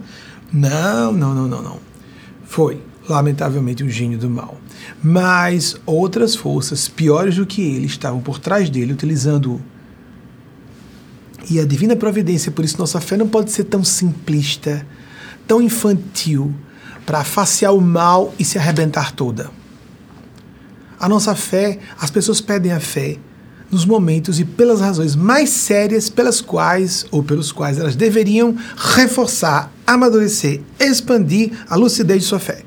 Não, 0.51 1.13
não, 1.13 1.33
não, 1.33 1.47
não, 1.47 1.61
não. 1.61 1.79
Foi, 2.43 2.81
lamentavelmente, 3.09 3.83
um 3.83 3.89
gênio 3.89 4.17
do 4.17 4.29
mal. 4.29 4.57
Mas 5.03 5.75
outras 5.85 6.35
forças 6.35 6.87
piores 6.87 7.35
do 7.35 7.45
que 7.45 7.61
ele 7.61 7.85
estavam 7.85 8.21
por 8.21 8.39
trás 8.39 8.69
dele, 8.69 8.93
utilizando-o. 8.93 9.61
E 11.49 11.59
a 11.59 11.65
divina 11.65 11.95
providência, 11.95 12.51
por 12.51 12.63
isso 12.63 12.77
nossa 12.77 13.01
fé 13.01 13.17
não 13.17 13.27
pode 13.27 13.51
ser 13.51 13.65
tão 13.65 13.83
simplista, 13.83 14.85
tão 15.47 15.61
infantil, 15.61 16.53
para 17.05 17.23
facear 17.23 17.73
o 17.73 17.81
mal 17.81 18.33
e 18.37 18.45
se 18.45 18.57
arrebentar 18.57 19.11
toda. 19.11 19.49
A 20.99 21.09
nossa 21.09 21.33
fé, 21.35 21.79
as 21.99 22.11
pessoas 22.11 22.39
pedem 22.39 22.71
a 22.71 22.79
fé 22.79 23.17
nos 23.71 23.85
momentos 23.85 24.39
e 24.39 24.45
pelas 24.45 24.81
razões 24.81 25.15
mais 25.15 25.49
sérias 25.49 26.09
pelas 26.09 26.41
quais 26.41 27.05
ou 27.09 27.23
pelos 27.23 27.51
quais 27.51 27.79
elas 27.79 27.95
deveriam 27.95 28.55
reforçar, 28.75 29.71
amadurecer, 29.87 30.61
expandir 30.79 31.51
a 31.69 31.75
lucidez 31.75 32.21
de 32.21 32.27
sua 32.27 32.39
fé. 32.39 32.63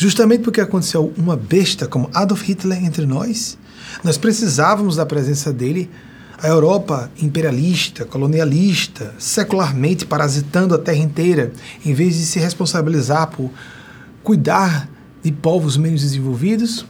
Justamente 0.00 0.42
porque 0.42 0.62
aconteceu 0.62 1.12
uma 1.14 1.36
besta 1.36 1.86
como 1.86 2.08
Adolf 2.14 2.40
Hitler 2.48 2.82
entre 2.82 3.04
nós, 3.04 3.58
nós 4.02 4.16
precisávamos 4.16 4.96
da 4.96 5.04
presença 5.04 5.52
dele. 5.52 5.90
A 6.42 6.48
Europa 6.48 7.10
imperialista, 7.20 8.06
colonialista, 8.06 9.14
secularmente 9.18 10.06
parasitando 10.06 10.74
a 10.74 10.78
terra 10.78 10.96
inteira, 10.96 11.52
em 11.84 11.92
vez 11.92 12.14
de 12.14 12.24
se 12.24 12.38
responsabilizar 12.38 13.26
por 13.26 13.50
cuidar 14.24 14.88
de 15.22 15.30
povos 15.30 15.76
menos 15.76 16.00
desenvolvidos, 16.00 16.86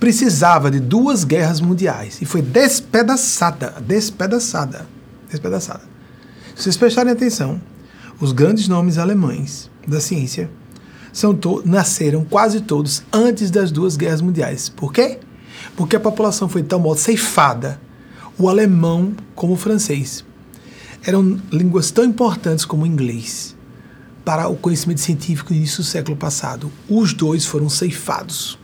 precisava 0.00 0.70
de 0.70 0.80
duas 0.80 1.22
guerras 1.22 1.60
mundiais 1.60 2.22
e 2.22 2.24
foi 2.24 2.40
despedaçada, 2.40 3.74
despedaçada, 3.86 4.86
despedaçada. 5.30 5.82
Se 6.56 6.62
vocês 6.62 6.78
prestarem 6.78 7.12
atenção, 7.12 7.60
os 8.18 8.32
grandes 8.32 8.68
nomes 8.68 8.96
alemães 8.96 9.70
da 9.86 10.00
ciência 10.00 10.48
são 11.14 11.38
nasceram 11.64 12.24
quase 12.24 12.60
todos 12.60 13.04
antes 13.12 13.48
das 13.48 13.70
duas 13.70 13.96
guerras 13.96 14.20
mundiais. 14.20 14.68
Por 14.68 14.92
quê? 14.92 15.20
Porque 15.76 15.94
a 15.94 16.00
população 16.00 16.48
foi 16.48 16.60
de 16.60 16.68
tal 16.68 16.80
modo 16.80 16.98
ceifada, 16.98 17.80
o 18.36 18.48
alemão 18.48 19.14
como 19.34 19.52
o 19.52 19.56
francês. 19.56 20.24
Eram 21.04 21.40
línguas 21.52 21.92
tão 21.92 22.04
importantes 22.04 22.64
como 22.64 22.82
o 22.82 22.86
inglês 22.86 23.54
para 24.24 24.48
o 24.48 24.56
conhecimento 24.56 25.00
científico 25.00 25.50
no 25.52 25.56
início 25.56 25.78
do 25.78 25.84
século 25.84 26.16
passado. 26.16 26.72
Os 26.88 27.14
dois 27.14 27.46
foram 27.46 27.68
ceifados. 27.68 28.58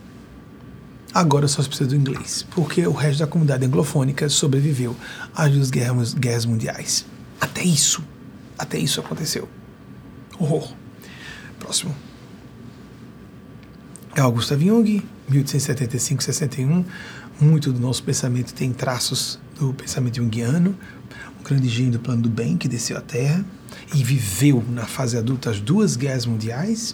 Agora 1.13 1.47
só 1.47 1.61
se 1.61 1.69
precisa 1.69 1.89
do 1.89 1.95
inglês, 1.95 2.45
porque 2.51 2.85
o 2.85 2.91
resto 2.91 3.19
da 3.19 3.27
comunidade 3.27 3.65
anglofônica 3.65 4.27
sobreviveu 4.27 4.95
às 5.33 5.51
duas 5.51 5.69
guerras, 5.69 6.13
guerras 6.13 6.45
mundiais. 6.45 7.05
Até 7.39 7.63
isso, 7.63 8.03
até 8.57 8.77
isso 8.77 8.99
aconteceu. 8.99 9.47
Horror. 10.37 10.73
Próximo. 11.59 12.10
É 14.13 14.19
Augusto 14.19 14.59
Jung, 14.59 15.01
1875-61. 15.31 16.83
Muito 17.39 17.71
do 17.71 17.79
nosso 17.79 18.03
pensamento 18.03 18.53
tem 18.53 18.73
traços 18.73 19.39
do 19.57 19.73
pensamento 19.73 20.17
junguiano, 20.17 20.77
um 21.39 21.43
grande 21.43 21.69
gênio 21.69 21.93
do 21.93 21.99
plano 21.99 22.21
do 22.21 22.29
bem 22.29 22.57
que 22.57 22.67
desceu 22.67 22.97
à 22.97 23.01
Terra 23.01 23.43
e 23.95 24.03
viveu 24.03 24.61
na 24.69 24.85
fase 24.85 25.17
adulta 25.17 25.49
as 25.49 25.61
duas 25.61 25.95
guerras 25.95 26.25
mundiais 26.25 26.93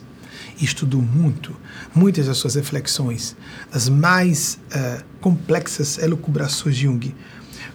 e 0.61 0.63
estudou 0.63 1.01
muito, 1.01 1.55
muitas 1.93 2.27
das 2.27 2.37
suas 2.37 2.53
reflexões, 2.53 3.35
das 3.71 3.89
mais 3.89 4.59
uh, 4.67 5.03
complexas 5.19 5.97
elucubrações 5.97 6.75
de 6.75 6.83
Jung, 6.83 7.15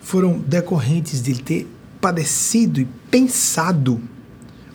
foram 0.01 0.39
decorrentes 0.39 1.21
de 1.21 1.33
ele 1.33 1.43
ter 1.43 1.69
padecido 2.01 2.81
e 2.81 2.85
pensado 3.11 4.01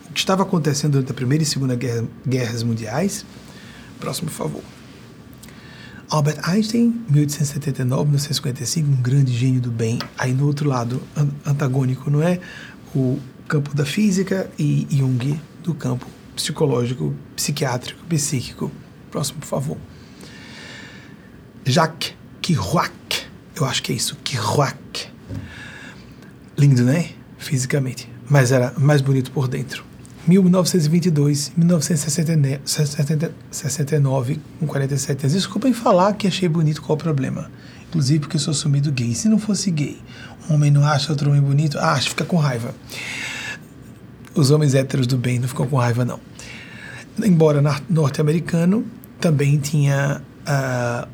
o 0.10 0.14
que 0.14 0.20
estava 0.20 0.44
acontecendo 0.44 0.94
durante 0.94 1.12
a 1.12 1.16
Primeira 1.16 1.44
e 1.44 1.48
Segunda 1.48 1.76
Guerra, 1.76 2.06
Guerras 2.28 2.64
Mundiais. 2.64 3.26
Próximo, 4.00 4.30
por 4.30 4.36
favor. 4.36 4.64
Albert 6.10 6.40
Einstein, 6.44 7.04
1879-1955, 7.12 8.86
um 8.86 9.02
grande 9.02 9.34
gênio 9.34 9.60
do 9.60 9.70
bem. 9.70 10.00
Aí 10.18 10.34
no 10.34 10.46
outro 10.46 10.68
lado, 10.70 11.02
antagônico, 11.46 12.10
não 12.10 12.24
é? 12.24 12.40
O 12.96 13.20
campo 13.48 13.76
da 13.76 13.86
física 13.86 14.50
e 14.58 14.88
Jung 14.90 15.40
do 15.64 15.74
campo 15.74 16.08
psicológico, 16.36 17.14
psiquiátrico, 17.36 18.06
psíquico. 18.06 18.72
Próximo, 19.12 19.40
por 19.40 19.48
favor. 19.48 19.78
Jacques 21.66 22.14
Kerouac. 22.42 22.94
Eu 23.56 23.66
acho 23.66 23.84
que 23.84 23.92
é 23.92 23.96
isso, 23.96 24.16
Kerouac. 24.24 25.10
Lindo, 26.58 26.84
né? 26.84 27.10
Fisicamente. 27.38 28.10
Mas 28.30 28.52
era 28.52 28.74
mais 28.78 29.02
bonito 29.02 29.32
por 29.32 29.48
dentro. 29.48 29.87
1922, 30.28 31.54
1969, 31.56 34.42
com 34.60 34.68
47 34.68 35.22
anos. 35.22 35.34
Desculpem 35.34 35.74
falar 35.74 36.14
que 36.14 36.28
achei 36.28 36.50
bonito, 36.50 36.82
qual 36.82 36.98
o 36.98 37.00
problema? 37.00 37.50
Inclusive 37.88 38.20
porque 38.20 38.36
eu 38.36 38.42
sou 38.42 38.54
sumido 38.54 38.92
gay. 38.92 39.16
Se 39.16 39.30
não 39.30 39.40
fosse 39.40 39.72
gay, 39.72 39.98
um 40.50 40.56
homem 40.56 40.70
não 40.70 40.86
acha 40.86 41.12
outro 41.12 41.30
homem 41.30 41.42
bonito? 41.42 41.80
Ah, 41.80 41.94
acha, 41.94 42.10
fica 42.10 42.26
com 42.26 42.36
raiva. 42.36 42.76
Os 44.36 44.52
homens 44.52 44.76
héteros 44.76 45.08
do 45.08 45.18
bem 45.18 45.40
não 45.40 45.48
ficam 45.48 45.66
com 45.66 45.78
raiva, 45.78 46.04
não. 46.04 46.20
Embora 47.24 47.64
norte-americano, 47.90 48.86
também 49.20 49.58
tinha 49.58 50.22
a 50.46 51.08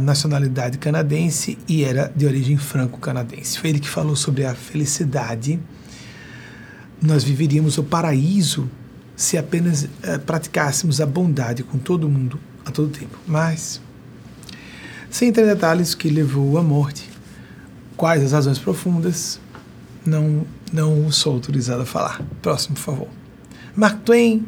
nacionalidade 0.00 0.78
canadense 0.78 1.56
e 1.68 1.84
era 1.84 2.12
de 2.14 2.26
origem 2.26 2.56
franco-canadense. 2.56 3.58
Foi 3.58 3.70
ele 3.70 3.78
que 3.78 3.88
falou 3.88 4.16
sobre 4.16 4.44
a 4.44 4.54
felicidade 4.54 5.60
nós 7.00 7.24
viveríamos 7.24 7.78
o 7.78 7.82
paraíso 7.82 8.68
se 9.16 9.36
apenas 9.36 9.84
uh, 9.84 10.18
praticássemos 10.24 11.00
a 11.00 11.06
bondade 11.06 11.62
com 11.62 11.78
todo 11.78 12.08
mundo 12.08 12.38
a 12.64 12.70
todo 12.70 12.88
tempo. 12.88 13.18
Mas, 13.26 13.80
sem 15.10 15.28
entrar 15.28 15.44
em 15.44 15.46
detalhes 15.46 15.94
que 15.94 16.08
levou 16.08 16.56
à 16.58 16.62
morte, 16.62 17.10
quais 17.96 18.22
as 18.22 18.32
razões 18.32 18.58
profundas, 18.58 19.40
não, 20.04 20.46
não 20.72 21.10
sou 21.12 21.34
autorizado 21.34 21.82
a 21.82 21.86
falar. 21.86 22.22
Próximo, 22.40 22.74
por 22.76 22.82
favor. 22.82 23.08
Mark 23.76 24.00
Twain, 24.02 24.46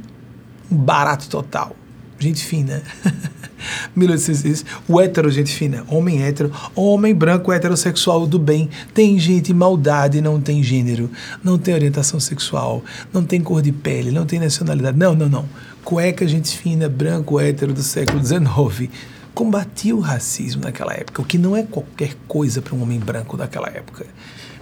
um 0.71 0.77
barato 0.77 1.29
total. 1.29 1.77
Gente 2.23 2.45
fina. 2.45 2.81
1806, 3.97 4.65
o 4.87 5.01
hétero, 5.01 5.29
gente 5.29 5.53
fina, 5.53 5.85
homem 5.89 6.23
hétero, 6.23 6.53
homem 6.73 7.13
branco 7.13 7.53
heterossexual 7.53 8.29
do 8.29 8.39
bem. 8.39 8.71
Tem 8.95 9.19
gente 9.19 9.53
maldade, 9.53 10.21
não 10.21 10.41
tem 10.41 10.63
gênero, 10.63 11.11
não 11.43 11.59
tem 11.59 11.75
orientação 11.75 12.21
sexual, 12.21 12.85
não 13.13 13.25
tem 13.25 13.41
cor 13.41 13.61
de 13.61 13.73
pele, 13.73 14.13
não 14.13 14.25
tem 14.25 14.39
nacionalidade. 14.39 14.97
Não, 14.97 15.17
não, 15.17 15.29
não. 15.29 15.49
Cueca, 15.83 16.29
gente 16.29 16.57
fina, 16.57 16.89
branco 16.89 17.41
hétero 17.41 17.73
do 17.73 17.83
século 17.83 18.25
XIX. 18.25 18.89
Combatia 19.35 19.97
o 19.97 20.01
racismo 20.01 20.63
naquela 20.63 20.93
época, 20.93 21.23
o 21.23 21.25
que 21.25 21.37
não 21.37 21.57
é 21.57 21.65
qualquer 21.65 22.15
coisa 22.29 22.63
para 22.63 22.77
um 22.77 22.83
homem 22.83 23.01
branco 23.01 23.37
daquela 23.37 23.67
época. 23.67 24.07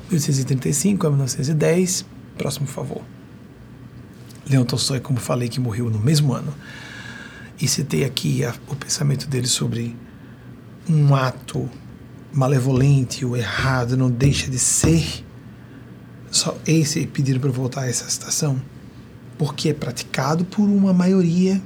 1835 0.08 1.06
a 1.06 1.10
1910. 1.10 2.06
Próximo, 2.38 2.66
favor. 2.66 3.02
Leon 4.48 4.64
Tolstói, 4.64 4.98
como 4.98 5.20
falei, 5.20 5.50
que 5.50 5.60
morreu 5.60 5.90
no 5.90 5.98
mesmo 5.98 6.32
ano 6.32 6.54
e 7.60 7.68
citei 7.68 8.04
aqui 8.04 8.44
a, 8.44 8.54
o 8.68 8.74
pensamento 8.74 9.28
dele 9.28 9.46
sobre 9.46 9.96
um 10.88 11.14
ato 11.14 11.68
malevolente 12.32 13.24
ou 13.24 13.36
errado 13.36 13.96
não 13.96 14.10
deixa 14.10 14.50
de 14.50 14.58
ser. 14.58 15.24
Só 16.30 16.56
esse 16.66 17.06
pediram 17.06 17.40
para 17.40 17.50
voltar 17.50 17.82
a 17.82 17.88
essa 17.88 18.08
citação, 18.08 18.60
porque 19.36 19.70
é 19.70 19.74
praticado 19.74 20.44
por 20.44 20.62
uma 20.62 20.92
maioria. 20.92 21.60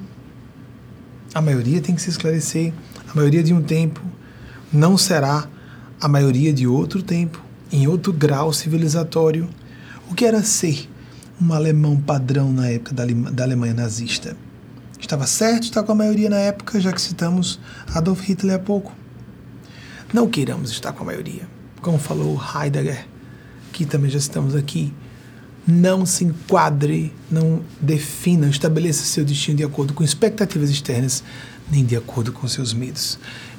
A 1.34 1.40
maioria 1.40 1.80
tem 1.80 1.94
que 1.94 2.02
se 2.02 2.10
esclarecer. 2.10 2.72
A 3.08 3.14
maioria 3.14 3.42
de 3.42 3.52
um 3.52 3.62
tempo 3.62 4.00
não 4.72 4.96
será 4.96 5.48
a 6.00 6.08
maioria 6.08 6.52
de 6.52 6.66
outro 6.66 7.02
tempo, 7.02 7.42
em 7.70 7.86
outro 7.86 8.12
grau 8.12 8.52
civilizatório. 8.52 9.48
O 10.10 10.14
que 10.14 10.24
era 10.24 10.42
ser 10.42 10.88
um 11.40 11.52
alemão 11.52 11.96
padrão 11.96 12.52
na 12.52 12.68
época 12.68 12.94
da, 12.94 13.04
da 13.04 13.44
Alemanha 13.44 13.74
nazista? 13.74 14.36
Estava 15.04 15.26
certo 15.26 15.64
estar 15.64 15.82
com 15.82 15.92
a 15.92 15.94
maioria 15.94 16.30
na 16.30 16.38
época, 16.38 16.80
já 16.80 16.90
que 16.90 17.00
citamos 17.00 17.60
Adolf 17.94 18.22
Hitler 18.22 18.56
há 18.56 18.58
pouco. 18.58 18.90
Não 20.14 20.26
queiramos 20.26 20.70
estar 20.70 20.94
com 20.94 21.02
a 21.02 21.06
maioria. 21.06 21.46
Como 21.82 21.98
falou 21.98 22.40
Heidegger, 22.42 23.06
que 23.70 23.84
também 23.84 24.10
já 24.10 24.18
citamos 24.18 24.54
aqui, 24.54 24.94
não 25.66 26.06
se 26.06 26.24
enquadre, 26.24 27.12
não 27.30 27.60
defina, 27.78 28.48
estabeleça 28.48 29.04
seu 29.04 29.26
destino 29.26 29.58
de 29.58 29.64
acordo 29.64 29.92
com 29.92 30.02
expectativas 30.02 30.70
externas, 30.70 31.22
nem 31.70 31.84
de 31.84 31.96
acordo 31.96 32.32
com 32.32 32.48
seus 32.48 32.72
medos. 32.72 33.18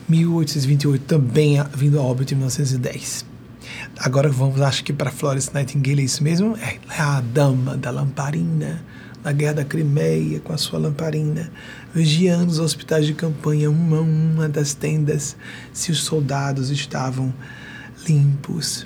1828 0.09 1.05
também 1.05 1.63
vindo 1.75 1.99
a 1.99 2.01
óbito 2.01 2.33
em 2.33 2.37
1910. 2.37 3.23
Agora 3.99 4.29
vamos, 4.29 4.59
acho 4.61 4.83
que 4.83 4.91
para 4.91 5.11
Florence 5.11 5.53
Nightingale 5.53 6.01
é 6.01 6.05
isso 6.05 6.23
mesmo? 6.23 6.57
É, 6.57 6.79
é 6.89 7.01
a 7.01 7.21
dama 7.21 7.77
da 7.77 7.91
lamparina 7.91 8.83
na 9.25 9.31
Guerra 9.31 9.53
da 9.55 9.65
Crimeia 9.65 10.39
com 10.39 10.53
a 10.53 10.57
sua 10.57 10.77
lamparina, 10.77 11.51
vigiando 11.91 12.51
os 12.51 12.59
hospitais 12.59 13.07
de 13.07 13.15
campanha, 13.15 13.71
uma 13.71 13.97
a 13.97 14.01
uma 14.01 14.47
das 14.47 14.75
tendas, 14.75 15.35
se 15.73 15.91
os 15.91 16.03
soldados 16.03 16.69
estavam 16.69 17.33
limpos. 18.07 18.85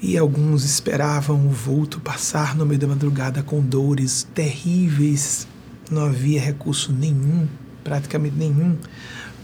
E 0.00 0.16
alguns 0.16 0.64
esperavam 0.64 1.44
o 1.44 1.50
vulto 1.50 1.98
passar 1.98 2.54
no 2.54 2.64
meio 2.64 2.78
da 2.78 2.86
madrugada 2.86 3.42
com 3.42 3.60
dores 3.60 4.28
terríveis. 4.32 5.48
Não 5.90 6.04
havia 6.04 6.40
recurso 6.40 6.92
nenhum, 6.92 7.48
praticamente 7.82 8.36
nenhum, 8.36 8.76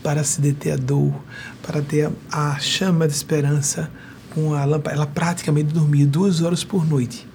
para 0.00 0.22
se 0.22 0.40
deter 0.40 0.74
a 0.74 0.76
dor, 0.76 1.12
para 1.60 1.82
ter 1.82 2.08
a, 2.30 2.56
chama 2.60 3.08
de 3.08 3.14
esperança 3.14 3.90
com 4.30 4.54
a 4.54 4.64
lâmpada. 4.64 4.94
Ela 4.94 5.06
praticamente 5.08 5.74
dormia 5.74 6.06
duas 6.06 6.40
horas 6.40 6.62
por 6.62 6.86
noite 6.86 7.26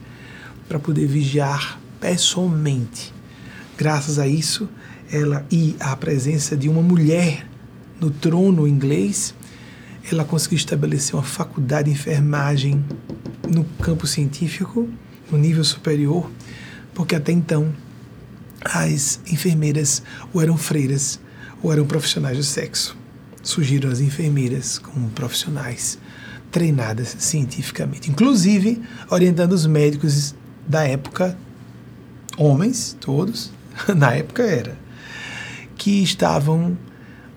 para 0.70 0.80
poder 0.80 1.08
vigiar 1.08 1.79
pessoalmente. 2.00 3.14
Graças 3.78 4.20
a 4.20 4.28
isso, 4.28 4.70
ela 5.12 5.46
e 5.52 5.76
a 5.80 5.96
presença 5.96 6.56
de 6.56 6.70
uma 6.70 6.82
mulher 6.82 7.48
no 8.00 8.10
trono 8.10 8.68
inglês, 8.68 9.34
ela 10.12 10.24
conseguiu 10.24 10.58
estabelecer 10.58 11.16
uma 11.16 11.24
faculdade 11.24 11.86
de 11.86 11.92
enfermagem 11.92 12.84
no 13.50 13.64
campo 13.82 14.08
científico, 14.08 14.88
no 15.32 15.38
nível 15.38 15.64
superior, 15.64 16.30
porque 16.94 17.16
até 17.16 17.32
então 17.32 17.74
as 18.64 19.20
enfermeiras 19.28 20.04
ou 20.34 20.42
eram 20.42 20.58
freiras 20.58 21.20
ou 21.62 21.72
eram 21.72 21.86
profissionais 21.86 22.38
do 22.38 22.44
sexo. 22.44 22.98
Surgiram 23.42 23.90
as 23.90 24.00
enfermeiras 24.00 24.78
como 24.78 25.10
profissionais 25.10 25.98
treinadas 26.52 27.16
cientificamente, 27.20 28.10
inclusive 28.10 28.82
orientando 29.10 29.54
os 29.54 29.66
médicos 29.66 30.36
da 30.68 30.84
época, 30.84 31.38
homens 32.40 32.96
todos, 33.00 33.52
na 33.96 34.14
época 34.14 34.44
era, 34.44 34.78
que 35.76 36.02
estavam, 36.02 36.78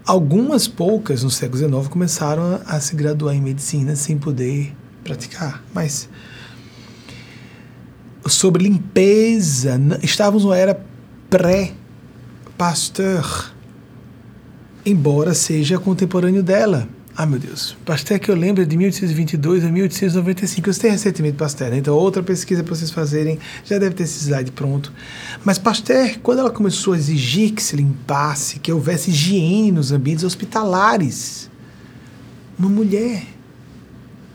algumas 0.07 0.69
poucas 0.69 1.23
no 1.23 1.31
século 1.31 1.59
XIX 1.59 1.89
começaram 1.89 2.61
a, 2.67 2.77
a 2.77 2.81
se 2.81 2.95
graduar 2.95 3.35
em 3.35 3.41
medicina 3.41 3.97
sem 3.97 4.17
poder 4.17 4.75
praticar, 5.03 5.63
mas 5.75 6.09
sobre 8.27 8.63
limpeza, 8.63 9.81
estávamos 10.03 10.45
numa 10.45 10.57
era 10.57 10.81
pré-Pasteur, 11.29 11.83
embora 14.87 15.35
seja 15.35 15.79
contemporâneo 15.79 16.43
dela. 16.43 16.89
Ah, 17.15 17.27
meu 17.27 17.39
Deus. 17.39 17.77
Pasteur 17.85 18.19
que 18.19 18.31
eu 18.31 18.35
lembro 18.35 18.63
é 18.63 18.65
de 18.65 18.75
1822 18.75 19.65
a 19.65 19.69
1895. 19.69 20.69
Eu 20.69 20.73
citei 20.73 20.91
recentemente 20.91 21.37
Pasteur, 21.37 21.71
né? 21.71 21.77
então 21.77 21.95
outra 21.95 22.23
pesquisa 22.23 22.65
para 22.65 22.75
vocês 22.75 22.91
fazerem 22.91 23.39
já 23.65 23.79
deve 23.79 23.95
ter 23.95 24.05
esse 24.05 24.25
slide 24.25 24.51
pronto. 24.53 24.91
Mas 25.45 25.59
Pasteur, 25.59 26.19
quando 26.23 26.39
ela 26.39 26.51
começou 26.51 26.95
a 26.95 26.97
exigir 26.97 27.53
que 27.53 27.63
se 27.63 27.77
limpasse, 27.77 28.59
que 28.59 28.73
houvesse 28.73 29.11
higiene 29.11 29.71
nos 29.71 29.93
ambientes 29.93 30.25
hospitalares, 30.25 31.51
uma 32.59 32.71
mulher, 32.71 33.27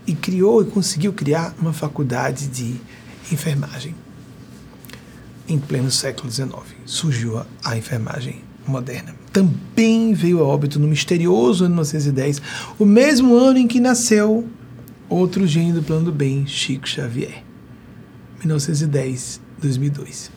e 0.06 0.14
criou 0.14 0.62
e 0.62 0.66
conseguiu 0.66 1.12
criar 1.12 1.54
uma 1.60 1.72
faculdade 1.72 2.46
de 2.46 2.76
enfermagem. 3.30 3.94
Em 5.48 5.58
pleno 5.58 5.90
século 5.90 6.30
XIX 6.30 6.50
surgiu 6.86 7.38
a, 7.38 7.46
a 7.64 7.76
enfermagem 7.76 8.47
moderna. 8.70 9.14
Também 9.32 10.12
veio 10.12 10.40
a 10.40 10.44
óbito 10.44 10.78
no 10.78 10.86
misterioso 10.86 11.64
ano 11.64 11.74
1910, 11.74 12.42
o 12.78 12.84
mesmo 12.84 13.36
ano 13.36 13.58
em 13.58 13.66
que 13.66 13.80
nasceu 13.80 14.46
outro 15.08 15.46
gênio 15.46 15.74
do 15.74 15.82
plano 15.82 16.06
do 16.06 16.12
bem, 16.12 16.46
Chico 16.46 16.88
Xavier. 16.88 17.42
1910, 18.38 19.40
2002. 19.60 20.30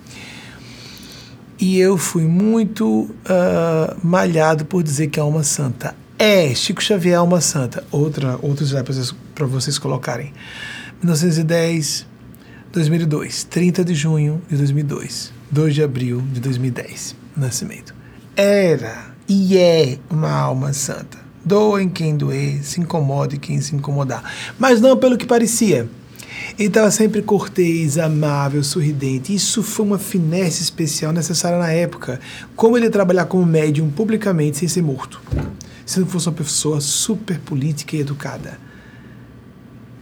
E 1.59 1.77
eu 1.77 1.97
fui 1.97 2.23
muito 2.23 3.03
uh, 3.03 3.95
malhado 4.03 4.65
por 4.65 4.81
dizer 4.81 5.07
que 5.07 5.19
é 5.19 5.23
uma 5.23 5.43
santa. 5.43 5.95
É, 6.17 6.53
Chico 6.55 6.81
Xavier 6.81 7.15
é 7.15 7.21
uma 7.21 7.41
santa. 7.41 7.83
Outra, 7.91 8.39
outro 8.41 8.65
slide 8.65 8.83
para 8.83 8.93
vocês, 8.93 9.13
vocês 9.35 9.77
colocarem. 9.77 10.33
1910, 11.03 12.07
2002, 12.71 13.43
30 13.43 13.83
de 13.83 13.93
junho 13.93 14.41
de 14.49 14.57
2002, 14.57 15.33
2 15.51 15.75
de 15.75 15.83
abril 15.83 16.23
de 16.31 16.39
2010, 16.39 17.15
nascimento 17.35 18.00
era 18.41 19.13
e 19.27 19.57
é 19.57 19.99
uma 20.09 20.31
alma 20.31 20.73
santa. 20.73 21.19
Doa 21.43 21.81
em 21.81 21.89
quem 21.89 22.17
doer, 22.17 22.63
se 22.63 22.79
incomode 22.79 23.37
quem 23.37 23.61
se 23.61 23.75
incomodar. 23.75 24.23
Mas 24.59 24.81
não 24.81 24.97
pelo 24.97 25.17
que 25.17 25.25
parecia. 25.25 25.87
Ele 26.57 26.67
estava 26.67 26.91
sempre 26.91 27.21
cortês, 27.21 27.97
amável, 27.97 28.63
sorridente. 28.63 29.33
Isso 29.33 29.63
foi 29.63 29.85
uma 29.85 29.97
finesse 29.97 30.61
especial 30.61 31.11
necessária 31.11 31.57
na 31.57 31.71
época. 31.71 32.19
Como 32.55 32.77
ele 32.77 32.85
ia 32.85 32.91
trabalhar 32.91 33.25
como 33.25 33.45
médium 33.45 33.89
publicamente 33.89 34.57
sem 34.57 34.67
ser 34.67 34.81
morto. 34.81 35.21
Se 35.85 35.99
não 35.99 36.07
fosse 36.07 36.27
uma 36.27 36.35
pessoa 36.35 36.81
super 36.81 37.39
política 37.39 37.95
e 37.95 38.01
educada. 38.01 38.59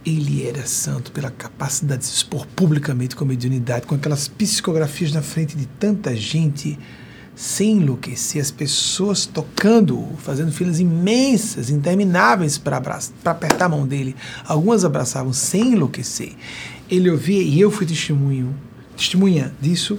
Ele 0.04 0.46
era 0.46 0.66
santo 0.66 1.12
pela 1.12 1.30
capacidade 1.30 2.00
de 2.00 2.08
se 2.08 2.16
expor 2.16 2.46
publicamente 2.56 3.14
com 3.14 3.24
mediunidade, 3.24 3.86
com 3.86 3.94
aquelas 3.94 4.28
psicografias 4.28 5.12
na 5.12 5.20
frente 5.20 5.56
de 5.56 5.66
tanta 5.66 6.16
gente 6.16 6.78
sem 7.34 7.78
enlouquecer, 7.78 8.40
as 8.40 8.50
pessoas 8.50 9.24
tocando, 9.24 10.06
fazendo 10.18 10.52
filas 10.52 10.78
imensas, 10.78 11.70
intermináveis 11.70 12.58
para 12.58 12.76
apertar 13.24 13.64
a 13.64 13.68
mão 13.68 13.86
dele. 13.86 14.14
Algumas 14.44 14.84
abraçavam 14.84 15.32
sem 15.32 15.72
enlouquecer. 15.72 16.32
Ele 16.90 17.08
ouvia 17.08 17.42
e 17.42 17.60
eu 17.60 17.70
fui 17.70 17.86
testemunho, 17.86 18.54
testemunha 18.96 19.54
disso. 19.60 19.98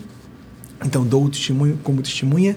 Então 0.86 1.06
dou 1.06 1.26
o 1.26 1.30
testemunho 1.30 1.80
como 1.84 2.02
testemunha. 2.02 2.56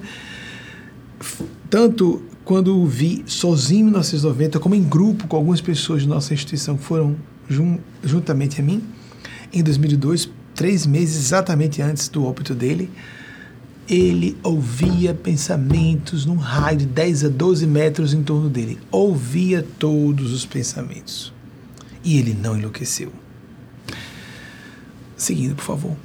Tanto 1.70 2.22
quando 2.44 2.78
o 2.78 2.86
vi 2.86 3.24
sozinho 3.26 3.80
em 3.80 3.84
1990, 3.84 4.58
como 4.60 4.74
em 4.74 4.82
grupo 4.82 5.26
com 5.26 5.36
algumas 5.36 5.60
pessoas 5.60 6.02
de 6.02 6.08
nossa 6.08 6.34
instituição 6.34 6.76
que 6.76 6.84
foram 6.84 7.16
jun 7.48 7.78
juntamente 8.02 8.60
a 8.60 8.64
mim, 8.64 8.82
em 9.52 9.62
2002, 9.62 10.28
três 10.54 10.86
meses 10.86 11.16
exatamente 11.26 11.80
antes 11.80 12.08
do 12.08 12.24
óbito 12.24 12.54
dele 12.54 12.90
ele 13.88 14.36
ouvia 14.42 15.12
pensamentos 15.12 16.24
num 16.24 16.36
raio 16.36 16.78
de 16.78 16.86
10 16.86 17.24
a 17.24 17.28
12 17.28 17.66
metros 17.66 18.14
em 18.14 18.22
torno 18.22 18.48
dele. 18.48 18.78
Ouvia 18.90 19.66
todos 19.78 20.32
os 20.32 20.46
pensamentos. 20.46 21.32
E 22.02 22.18
ele 22.18 22.34
não 22.34 22.56
enlouqueceu. 22.56 23.12
Seguindo, 25.16 25.54
por 25.54 25.64
favor. 25.64 25.96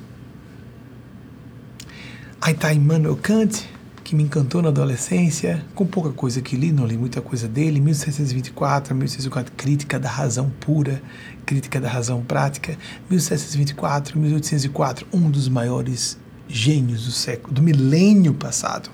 Aí 2.42 2.54
está 2.54 2.74
Immanuel 2.74 3.18
Kant, 3.18 3.68
que 4.04 4.16
me 4.16 4.24
encantou 4.24 4.62
na 4.62 4.70
adolescência, 4.70 5.64
com 5.76 5.86
pouca 5.86 6.10
coisa 6.10 6.42
que 6.42 6.56
li, 6.56 6.72
não 6.72 6.86
li 6.86 6.98
muita 6.98 7.22
coisa 7.22 7.48
dele, 7.48 7.82
1724 7.82 8.94
a 8.94 8.96
1804, 8.96 9.54
Crítica 9.56 10.00
da 10.00 10.10
Razão 10.10 10.50
Pura, 10.60 11.02
Crítica 11.46 11.82
da 11.82 11.90
Razão 11.90 12.24
Prática, 12.24 12.78
1724 13.10 14.18
a 14.18 14.22
1804, 14.22 15.08
um 15.12 15.30
dos 15.30 15.48
maiores 15.50 16.18
gênios 16.50 17.06
do 17.06 17.12
século, 17.12 17.54
do 17.54 17.62
milênio 17.62 18.34
passado. 18.34 18.90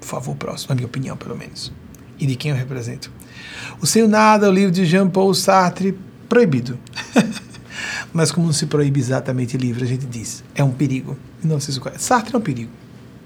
Por 0.00 0.06
favor, 0.06 0.36
próximo, 0.36 0.70
na 0.70 0.76
minha 0.76 0.86
opinião, 0.86 1.16
pelo 1.16 1.36
menos. 1.36 1.72
E 2.18 2.26
de 2.26 2.36
quem 2.36 2.52
eu 2.52 2.56
represento. 2.56 3.10
O 3.80 3.86
Sem 3.86 4.06
Nada, 4.06 4.48
o 4.48 4.52
livro 4.52 4.70
de 4.70 4.86
Jean-Paul 4.86 5.34
Sartre, 5.34 5.98
proibido. 6.28 6.78
Mas 8.12 8.30
como 8.30 8.46
não 8.46 8.52
se 8.52 8.66
proíbe 8.66 9.00
exatamente 9.00 9.56
livro, 9.56 9.82
a 9.82 9.86
gente 9.86 10.06
diz, 10.06 10.44
é 10.54 10.62
um 10.62 10.70
perigo. 10.70 11.16
Não 11.42 11.58
sei 11.58 11.74
se 11.74 11.80
Sartre 11.98 12.34
é 12.34 12.38
um 12.38 12.42
perigo. 12.42 12.70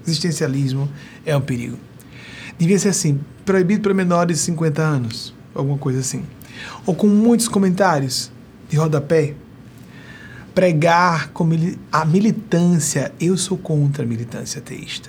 Existencialismo 0.05 0.89
é 1.25 1.35
um 1.35 1.41
perigo. 1.41 1.77
Devia 2.57 2.79
ser 2.79 2.89
assim, 2.89 3.19
proibido 3.45 3.83
para 3.83 3.93
menores 3.93 4.37
de 4.37 4.43
50 4.43 4.81
anos, 4.81 5.33
alguma 5.53 5.77
coisa 5.77 5.99
assim. 5.99 6.23
Ou 6.85 6.95
com 6.95 7.07
muitos 7.07 7.47
comentários 7.47 8.31
de 8.69 8.77
rodapé, 8.77 9.35
pregar 10.57 11.29
a 11.91 12.03
militância. 12.03 13.11
Eu 13.19 13.37
sou 13.37 13.59
contra 13.59 14.03
a 14.03 14.07
militância 14.07 14.57
ateísta. 14.57 15.07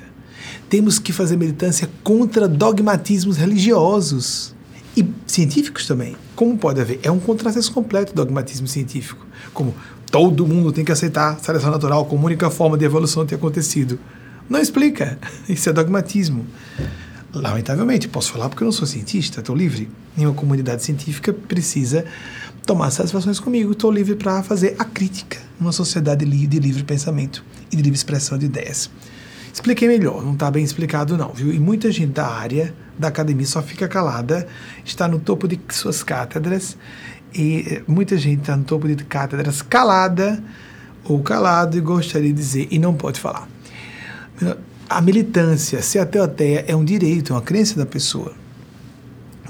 Temos 0.69 0.99
que 0.99 1.11
fazer 1.11 1.39
militância 1.39 1.89
contra 2.05 2.47
dogmatismos 2.47 3.39
religiosos 3.39 4.55
e 4.95 5.09
científicos 5.27 5.87
também. 5.87 6.15
Como 6.37 6.59
pode 6.59 6.83
haver? 6.83 7.01
É 7.03 7.11
um 7.11 7.19
contrassenso 7.19 7.73
completo 7.73 8.15
dogmatismo 8.15 8.69
científico. 8.69 9.27
Como 9.55 9.75
todo 10.11 10.47
mundo 10.47 10.70
tem 10.70 10.85
que 10.85 10.93
aceitar 10.93 11.33
a 11.33 11.37
seleção 11.37 11.70
natural 11.70 12.05
como 12.05 12.27
única 12.27 12.51
forma 12.51 12.77
de 12.77 12.85
evolução 12.85 13.25
ter 13.25 13.37
acontecido. 13.37 13.99
Não 14.51 14.61
explica. 14.61 15.19
Isso 15.49 15.70
é 15.70 15.73
dogmatismo. 15.73 16.45
Lamentavelmente, 17.33 18.07
posso 18.07 18.33
falar 18.33 18.51
porque 18.51 18.62
eu 18.62 18.66
não 18.66 18.73
sou 18.73 18.87
cientista, 18.87 19.41
estou 19.41 19.57
livre. 19.57 19.89
Nenhuma 20.15 20.35
comunidade 20.35 20.85
científica 20.85 21.33
precisa 21.33 22.05
tomar 22.69 22.90
satisfações 22.90 23.40
comigo. 23.40 23.73
Estou 23.73 23.90
livre 23.90 24.15
para 24.15 24.43
fazer 24.43 24.77
a 24.78 24.85
crítica 24.85 25.39
numa 25.59 25.73
sociedade 25.73 26.27
de 26.27 26.59
livre 26.61 26.85
pensamento 26.85 27.43
e 27.73 27.77
de 27.77 27.82
livre 27.82 27.97
expressão 27.97 28.36
de 28.36 28.45
ideias. 28.45 28.90
Expliquei 29.51 29.89
melhor, 29.89 30.23
não 30.23 30.35
está 30.35 30.51
bem 30.51 30.62
explicado 30.62 31.16
não, 31.16 31.32
viu? 31.32 31.51
E 31.51 31.59
muita 31.59 31.90
gente 31.90 32.12
da 32.12 32.28
área 32.28 32.74
da 32.99 33.09
academia 33.09 33.47
só 33.47 33.62
fica 33.62 33.89
calada, 33.89 34.47
está 34.85 35.09
no 35.09 35.19
topo 35.19 35.49
de 35.49 35.59
suas 35.70 36.03
cátedras 36.03 36.77
e 37.32 37.65
eh, 37.66 37.82
muita 37.89 38.19
gente 38.19 38.40
está 38.40 38.55
no 38.55 38.65
topo 38.65 38.86
de 38.86 39.03
cátedras 39.03 39.62
calada 39.62 40.43
ou 41.05 41.23
calado 41.23 41.78
e 41.78 41.81
gostaria 41.81 42.28
de 42.28 42.39
dizer 42.39 42.69
e 42.70 42.78
não 42.78 42.93
pode 42.93 43.19
falar. 43.19 43.49
A 44.90 45.01
militância, 45.01 45.81
ser 45.81 46.01
ateia, 46.01 46.66
é 46.69 46.77
um 46.77 46.85
direito, 46.85 47.32
é 47.32 47.36
uma 47.36 47.43
crença 47.43 47.78
da 47.78 47.86
pessoa. 47.86 48.35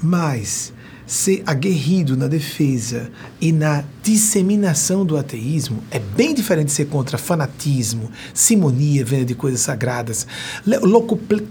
Mas 0.01 0.71
ser 1.09 1.41
aguerrido 1.43 2.15
na 2.15 2.27
defesa 2.27 3.09
e 3.41 3.51
na 3.51 3.83
disseminação 4.03 5.03
do 5.03 5.17
ateísmo 5.17 5.83
é 5.89 5.97
bem 5.97 6.35
diferente 6.35 6.67
de 6.67 6.73
ser 6.73 6.85
contra 6.85 7.17
fanatismo, 7.17 8.11
simonia, 8.31 9.03
venda 9.03 9.25
de 9.25 9.33
coisas 9.33 9.59
sagradas, 9.59 10.27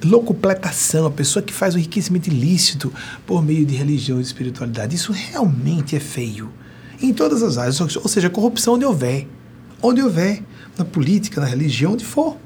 locupletação, 0.05 1.07
a 1.07 1.11
pessoa 1.11 1.43
que 1.43 1.53
faz 1.53 1.75
o 1.75 1.79
enriquecimento 1.79 2.29
ilícito 2.29 2.93
por 3.27 3.43
meio 3.43 3.67
de 3.67 3.75
religião 3.75 4.21
e 4.21 4.23
espiritualidade. 4.23 4.95
Isso 4.95 5.11
realmente 5.11 5.97
é 5.97 6.01
feio. 6.01 6.53
Em 7.03 7.13
todas 7.13 7.43
as 7.43 7.59
áreas, 7.59 7.81
ou 7.81 8.09
seja, 8.09 8.31
corrupção 8.31 8.75
onde 8.75 8.85
houver. 8.85 9.27
Onde 9.83 10.01
houver, 10.01 10.41
na 10.77 10.85
política, 10.85 11.41
na 11.41 11.49
religião, 11.49 11.95
onde 11.95 12.05
for. 12.05 12.37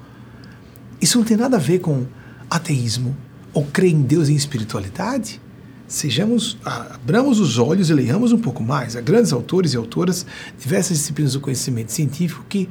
Isso 0.99 1.19
não 1.19 1.27
tem 1.27 1.37
nada 1.37 1.59
a 1.59 1.61
ver 1.61 1.81
com 1.81 2.07
ateísmo 2.49 3.15
ou 3.53 3.67
crer 3.67 3.93
em 3.93 4.01
Deus 4.01 4.29
e 4.29 4.33
em 4.33 4.37
espiritualidade 4.37 5.43
sejamos, 5.93 6.57
abramos 6.65 7.39
os 7.39 7.59
olhos 7.59 7.91
e 7.91 7.95
leiamos 7.95 8.33
um 8.33 8.39
pouco 8.39 8.63
mais. 8.63 8.97
Há 8.97 9.01
grandes 9.01 9.33
autores 9.33 9.75
e 9.75 9.77
autoras, 9.77 10.25
diversas 10.59 10.97
disciplinas 10.97 11.35
do 11.35 11.41
conhecimento 11.41 11.93
científico 11.93 12.45
que 12.49 12.69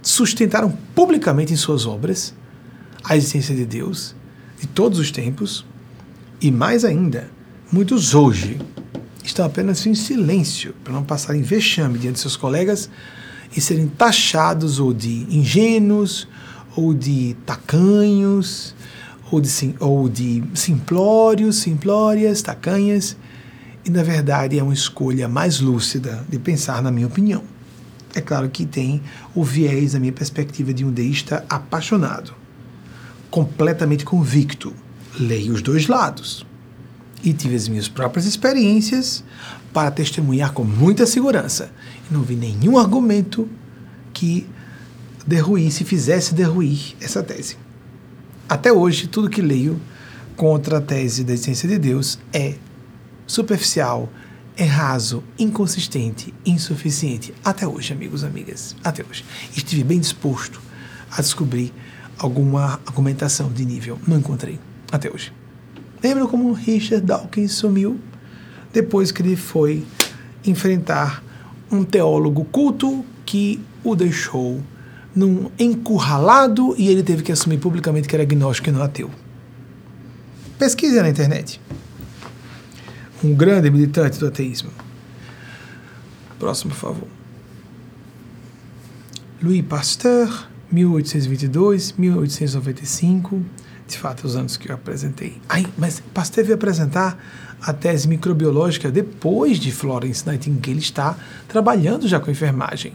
sustentaram 0.00 0.70
publicamente 0.94 1.52
em 1.52 1.56
suas 1.56 1.84
obras 1.84 2.32
a 3.02 3.16
existência 3.16 3.54
de 3.54 3.66
Deus 3.66 4.14
de 4.60 4.66
todos 4.68 4.98
os 4.98 5.10
tempos 5.10 5.64
e 6.40 6.50
mais 6.50 6.84
ainda, 6.84 7.28
muitos 7.72 8.14
hoje 8.14 8.58
estão 9.24 9.44
apenas 9.44 9.84
em 9.84 9.94
silêncio 9.94 10.74
para 10.84 10.92
não 10.92 11.02
passarem 11.02 11.42
vexame 11.42 11.98
diante 11.98 12.14
de 12.14 12.20
seus 12.20 12.36
colegas 12.36 12.88
e 13.54 13.60
serem 13.60 13.88
taxados 13.88 14.78
ou 14.78 14.94
de 14.94 15.26
ingênuos 15.28 16.28
ou 16.76 16.94
de 16.94 17.36
tacanhos 17.44 18.74
ou 19.30 19.40
de, 19.40 19.74
ou 19.78 20.08
de 20.08 20.42
simplórios, 20.54 21.56
simplórias, 21.56 22.42
tacanhas, 22.42 23.16
e 23.84 23.90
na 23.90 24.02
verdade 24.02 24.58
é 24.58 24.62
uma 24.62 24.74
escolha 24.74 25.28
mais 25.28 25.60
lúcida 25.60 26.24
de 26.28 26.38
pensar, 26.38 26.82
na 26.82 26.90
minha 26.90 27.06
opinião. 27.06 27.42
É 28.14 28.20
claro 28.20 28.48
que 28.50 28.66
tem 28.66 29.00
o 29.34 29.44
viés, 29.44 29.94
a 29.94 30.00
minha 30.00 30.12
perspectiva 30.12 30.74
de 30.74 30.84
um 30.84 30.90
deísta 30.90 31.44
apaixonado, 31.48 32.34
completamente 33.30 34.04
convicto. 34.04 34.74
Leio 35.18 35.54
os 35.54 35.62
dois 35.62 35.86
lados. 35.86 36.44
E 37.22 37.32
tive 37.32 37.54
as 37.54 37.68
minhas 37.68 37.88
próprias 37.88 38.26
experiências 38.26 39.22
para 39.72 39.90
testemunhar 39.90 40.52
com 40.52 40.64
muita 40.64 41.06
segurança. 41.06 41.70
E 42.10 42.14
não 42.14 42.22
vi 42.22 42.34
nenhum 42.34 42.78
argumento 42.78 43.48
que 44.12 44.46
derruísse, 45.26 45.84
fizesse 45.84 46.34
derruir 46.34 46.96
essa 47.00 47.22
tese. 47.22 47.56
Até 48.50 48.72
hoje, 48.72 49.06
tudo 49.06 49.30
que 49.30 49.40
leio 49.40 49.80
contra 50.36 50.78
a 50.78 50.80
tese 50.80 51.22
da 51.22 51.32
existência 51.32 51.68
de 51.68 51.78
Deus 51.78 52.18
é 52.32 52.56
superficial, 53.24 54.08
é 54.56 54.64
raso, 54.64 55.22
inconsistente, 55.38 56.34
insuficiente. 56.44 57.32
Até 57.44 57.64
hoje, 57.64 57.92
amigos, 57.92 58.24
amigas, 58.24 58.74
até 58.82 59.04
hoje. 59.08 59.24
Estive 59.56 59.84
bem 59.84 60.00
disposto 60.00 60.60
a 61.12 61.22
descobrir 61.22 61.72
alguma 62.18 62.80
argumentação 62.84 63.52
de 63.52 63.64
nível. 63.64 64.00
Não 64.04 64.18
encontrei, 64.18 64.58
até 64.90 65.08
hoje. 65.08 65.32
Lembra 66.02 66.26
como 66.26 66.52
Richard 66.52 67.06
Dawkins 67.06 67.52
sumiu 67.52 68.00
depois 68.72 69.12
que 69.12 69.22
ele 69.22 69.36
foi 69.36 69.86
enfrentar 70.44 71.22
um 71.70 71.84
teólogo 71.84 72.44
culto 72.46 73.04
que 73.24 73.60
o 73.84 73.94
deixou 73.94 74.60
num 75.14 75.50
encurralado 75.58 76.74
e 76.78 76.88
ele 76.88 77.02
teve 77.02 77.22
que 77.22 77.32
assumir 77.32 77.58
publicamente 77.58 78.08
que 78.08 78.14
era 78.14 78.22
agnóstico 78.22 78.68
e 78.68 78.72
não 78.72 78.82
ateu. 78.82 79.10
Pesquise 80.58 81.00
na 81.00 81.08
internet. 81.08 81.60
Um 83.22 83.34
grande 83.34 83.70
militante 83.70 84.18
do 84.18 84.26
ateísmo. 84.26 84.70
Próximo, 86.38 86.70
por 86.70 86.78
favor. 86.78 87.08
Louis 89.42 89.62
Pasteur, 89.62 90.48
1822, 90.70 91.92
1895. 91.92 93.42
De 93.86 93.98
fato, 93.98 94.26
os 94.26 94.36
anos 94.36 94.56
que 94.56 94.70
eu 94.70 94.74
apresentei. 94.74 95.38
Ai, 95.48 95.66
mas 95.76 96.00
Pasteur 96.14 96.44
veio 96.44 96.54
apresentar 96.54 97.18
a 97.60 97.72
tese 97.72 98.06
microbiológica 98.08 98.90
depois 98.90 99.58
de 99.58 99.72
Florence 99.72 100.26
Nightingale 100.26 100.78
está 100.78 101.16
trabalhando 101.48 102.06
já 102.06 102.20
com 102.20 102.30
enfermagem. 102.30 102.92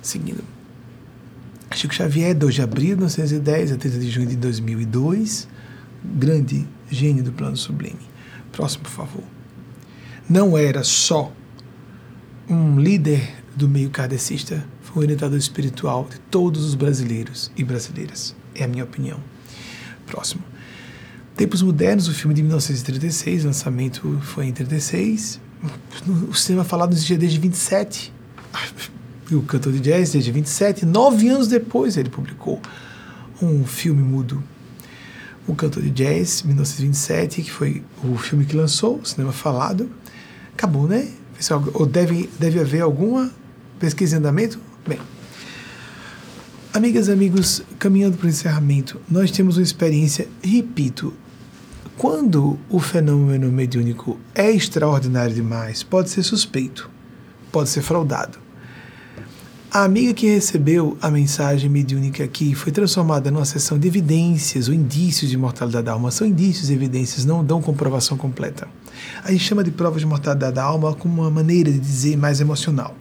Seguindo. 0.00 0.57
Chico 1.74 1.94
Xavier, 1.94 2.34
2 2.34 2.54
de 2.54 2.62
abril 2.62 2.90
de 2.90 2.96
1910 2.96 3.72
a 3.72 3.76
30 3.76 3.98
de 3.98 4.10
junho 4.10 4.26
de 4.26 4.36
2002, 4.36 5.48
grande 6.02 6.66
gênio 6.90 7.22
do 7.22 7.32
plano 7.32 7.56
sublime. 7.56 8.00
Próximo, 8.52 8.84
por 8.84 8.90
favor. 8.90 9.24
Não 10.28 10.56
era 10.56 10.82
só 10.82 11.32
um 12.48 12.80
líder 12.80 13.36
do 13.54 13.68
meio 13.68 13.90
kardecista, 13.90 14.64
foi 14.82 15.02
um 15.02 15.04
orientador 15.04 15.38
espiritual 15.38 16.08
de 16.10 16.18
todos 16.30 16.64
os 16.64 16.74
brasileiros 16.74 17.50
e 17.56 17.62
brasileiras. 17.62 18.34
É 18.54 18.64
a 18.64 18.68
minha 18.68 18.84
opinião. 18.84 19.18
Próximo. 20.06 20.42
Tempos 21.36 21.62
Modernos, 21.62 22.08
o 22.08 22.14
filme 22.14 22.34
de 22.34 22.42
1936, 22.42 23.44
o 23.44 23.46
lançamento 23.48 24.18
foi 24.22 24.46
em 24.46 24.52
36. 24.52 25.40
O 26.28 26.34
cinema 26.34 26.64
falado 26.64 26.92
existia 26.92 27.18
desde 27.18 27.38
27 27.38 28.12
e 28.54 28.97
o 29.34 29.42
cantor 29.42 29.72
de 29.72 29.80
jazz 29.80 30.12
desde 30.12 30.30
27. 30.30 30.86
Nove 30.86 31.28
anos 31.28 31.48
depois 31.48 31.96
ele 31.96 32.08
publicou 32.08 32.60
um 33.42 33.64
filme 33.64 34.02
mudo. 34.02 34.42
O 35.46 35.54
cantor 35.54 35.82
de 35.82 35.90
jazz, 35.90 36.42
1927, 36.42 37.42
que 37.42 37.50
foi 37.50 37.82
o 38.04 38.16
filme 38.18 38.44
que 38.44 38.54
lançou, 38.54 38.98
o 38.98 39.06
cinema 39.06 39.32
falado. 39.32 39.88
Acabou, 40.52 40.86
né? 40.86 41.08
Ou 41.74 41.86
deve, 41.86 42.28
deve 42.38 42.60
haver 42.60 42.82
alguma 42.82 43.30
pesquisa 43.78 44.16
em 44.16 44.18
andamento? 44.18 44.58
Bem, 44.86 44.98
amigas 46.72 47.08
amigos, 47.08 47.62
caminhando 47.78 48.16
para 48.16 48.26
o 48.26 48.28
encerramento, 48.28 49.00
nós 49.08 49.30
temos 49.30 49.56
uma 49.56 49.62
experiência, 49.62 50.28
repito, 50.42 51.14
quando 51.96 52.58
o 52.68 52.78
fenômeno 52.78 53.50
mediúnico 53.50 54.18
é 54.34 54.50
extraordinário 54.50 55.34
demais, 55.34 55.82
pode 55.82 56.10
ser 56.10 56.22
suspeito, 56.22 56.90
pode 57.50 57.68
ser 57.70 57.82
fraudado. 57.82 58.38
A 59.70 59.84
amiga 59.84 60.14
que 60.14 60.26
recebeu 60.26 60.96
a 60.98 61.10
mensagem 61.10 61.68
mediúnica 61.68 62.24
aqui 62.24 62.54
foi 62.54 62.72
transformada 62.72 63.30
numa 63.30 63.44
sessão 63.44 63.78
de 63.78 63.86
evidências 63.86 64.66
ou 64.66 64.72
indícios 64.72 65.30
de 65.30 65.36
mortalidade 65.36 65.84
da 65.84 65.92
alma. 65.92 66.10
São 66.10 66.26
indícios 66.26 66.70
e 66.70 66.72
evidências, 66.72 67.26
não 67.26 67.44
dão 67.44 67.60
comprovação 67.60 68.16
completa. 68.16 68.66
A 69.22 69.30
gente 69.30 69.44
chama 69.44 69.62
de 69.62 69.70
prova 69.70 69.98
de 69.98 70.06
mortalidade 70.06 70.54
da 70.54 70.64
alma 70.64 70.94
como 70.94 71.20
uma 71.20 71.30
maneira 71.30 71.70
de 71.70 71.78
dizer 71.78 72.16
mais 72.16 72.40
emocional. 72.40 72.96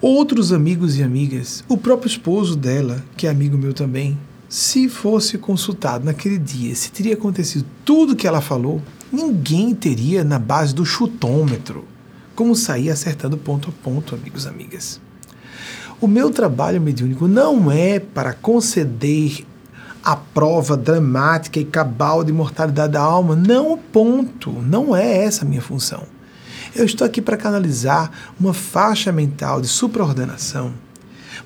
Outros 0.00 0.52
amigos 0.52 0.98
e 0.98 1.04
amigas, 1.04 1.62
o 1.68 1.78
próprio 1.78 2.08
esposo 2.08 2.56
dela, 2.56 3.04
que 3.16 3.28
é 3.28 3.30
amigo 3.30 3.56
meu 3.56 3.72
também, 3.72 4.18
se 4.48 4.88
fosse 4.88 5.38
consultado 5.38 6.04
naquele 6.04 6.36
dia, 6.36 6.74
se 6.74 6.90
teria 6.90 7.14
acontecido 7.14 7.64
tudo 7.84 8.16
que 8.16 8.26
ela 8.26 8.40
falou, 8.40 8.82
ninguém 9.12 9.72
teria 9.72 10.24
na 10.24 10.40
base 10.40 10.74
do 10.74 10.84
chutômetro 10.84 11.91
como 12.34 12.54
sair 12.56 12.90
acertando 12.90 13.36
ponto 13.36 13.68
a 13.68 13.84
ponto, 13.84 14.14
amigos 14.14 14.46
amigas. 14.46 15.00
O 16.00 16.08
meu 16.08 16.30
trabalho 16.30 16.80
mediúnico 16.80 17.28
não 17.28 17.70
é 17.70 18.00
para 18.00 18.32
conceder 18.32 19.46
a 20.02 20.16
prova 20.16 20.76
dramática 20.76 21.60
e 21.60 21.64
cabal 21.64 22.24
de 22.24 22.32
mortalidade 22.32 22.94
da 22.94 23.00
alma. 23.00 23.36
Não, 23.36 23.78
ponto. 23.78 24.50
Não 24.50 24.96
é 24.96 25.18
essa 25.24 25.44
a 25.44 25.48
minha 25.48 25.62
função. 25.62 26.02
Eu 26.74 26.84
estou 26.84 27.06
aqui 27.06 27.20
para 27.22 27.36
canalizar 27.36 28.10
uma 28.40 28.52
faixa 28.52 29.12
mental 29.12 29.60
de 29.60 29.68
supraordenação, 29.68 30.72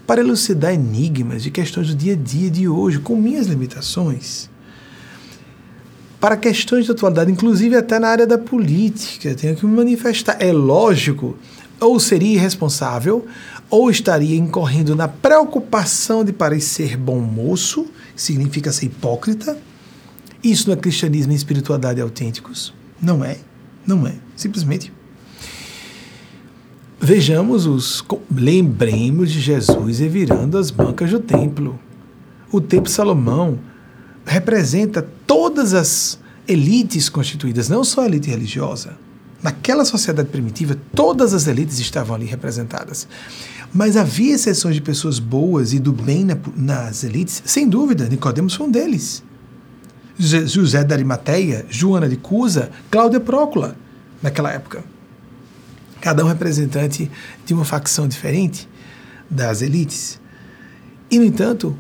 para 0.07 0.21
elucidar 0.21 0.73
enigmas 0.73 1.43
de 1.43 1.51
questões 1.51 1.89
do 1.89 1.95
dia 1.95 2.15
a 2.15 2.17
dia 2.17 2.51
de 2.51 2.69
hoje, 2.69 3.01
com 3.01 3.17
minhas 3.17 3.47
limitações 3.47 4.49
para 6.27 6.37
questões 6.37 6.87
de 6.87 6.91
atualidade, 6.91 7.31
inclusive 7.31 7.77
até 7.77 8.01
na 8.01 8.09
área 8.09 8.27
da 8.27 8.37
política. 8.37 9.33
Tenho 9.37 9.55
que 9.55 9.65
me 9.65 9.77
manifestar. 9.77 10.37
É 10.41 10.53
lógico, 10.53 11.37
ou 11.79 12.01
seria 12.01 12.35
irresponsável, 12.35 13.25
ou 13.71 13.89
estaria 13.89 14.37
incorrendo 14.37 14.97
na 14.97 15.07
preocupação 15.07 16.25
de 16.25 16.33
parecer 16.33 16.97
bom 16.97 17.21
moço, 17.21 17.87
significa 18.17 18.73
ser 18.73 18.87
hipócrita. 18.87 19.57
Isso 20.43 20.67
não 20.67 20.75
é 20.75 20.77
cristianismo 20.77 21.31
e 21.31 21.37
espiritualidade 21.37 22.01
autênticos. 22.01 22.75
Não 23.01 23.25
é, 23.25 23.37
não 23.87 24.05
é, 24.05 24.15
simplesmente. 24.35 24.93
Vejamos 27.01 27.67
os. 27.67 28.05
Lembremos 28.35 29.31
de 29.31 29.41
Jesus 29.41 30.01
revirando 30.01 30.59
as 30.59 30.73
bancas 30.73 31.09
do 31.09 31.21
templo. 31.21 31.79
O 32.51 32.61
templo 32.61 32.91
Salomão 32.91 33.61
representa 34.27 35.07
todas 35.27 35.73
as 35.73 36.19
elites 36.49 37.09
constituídas, 37.09 37.69
não 37.69 37.85
só 37.85 38.03
a 38.03 38.07
elite 38.07 38.29
religiosa. 38.29 38.97
Naquela 39.43 39.85
sociedade 39.85 40.29
primitiva, 40.29 40.77
todas 40.95 41.33
as 41.33 41.47
elites 41.47 41.79
estavam 41.79 42.17
ali 42.17 42.27
representadas. 42.27 43.07
Mas 43.73 43.97
havia 43.97 44.35
exceções 44.35 44.75
de 44.75 44.81
pessoas 44.81 45.19
boas 45.19 45.73
e 45.73 45.79
do 45.79 45.93
bem 45.93 46.25
na, 46.25 46.37
nas 46.57 47.05
elites? 47.05 47.43
Sem 47.45 47.69
dúvida, 47.69 48.09
Nicodemos 48.09 48.55
foi 48.55 48.67
um 48.67 48.71
deles. 48.71 49.23
José 50.19 50.83
da 50.83 50.95
Arimateia, 50.95 51.67
Joana 51.69 52.09
de 52.09 52.17
Cusa, 52.17 52.71
Cláudia 52.91 53.21
Prócula, 53.21 53.77
naquela 54.23 54.51
época. 54.51 54.83
Cada 56.01 56.25
um 56.25 56.29
representante 56.29 57.11
de 57.45 57.55
uma 57.55 57.65
facção 57.65 58.09
diferente 58.09 58.69
das 59.29 59.61
elites. 59.61 60.19
E, 61.11 61.19
no 61.19 61.25
entanto, 61.25 61.77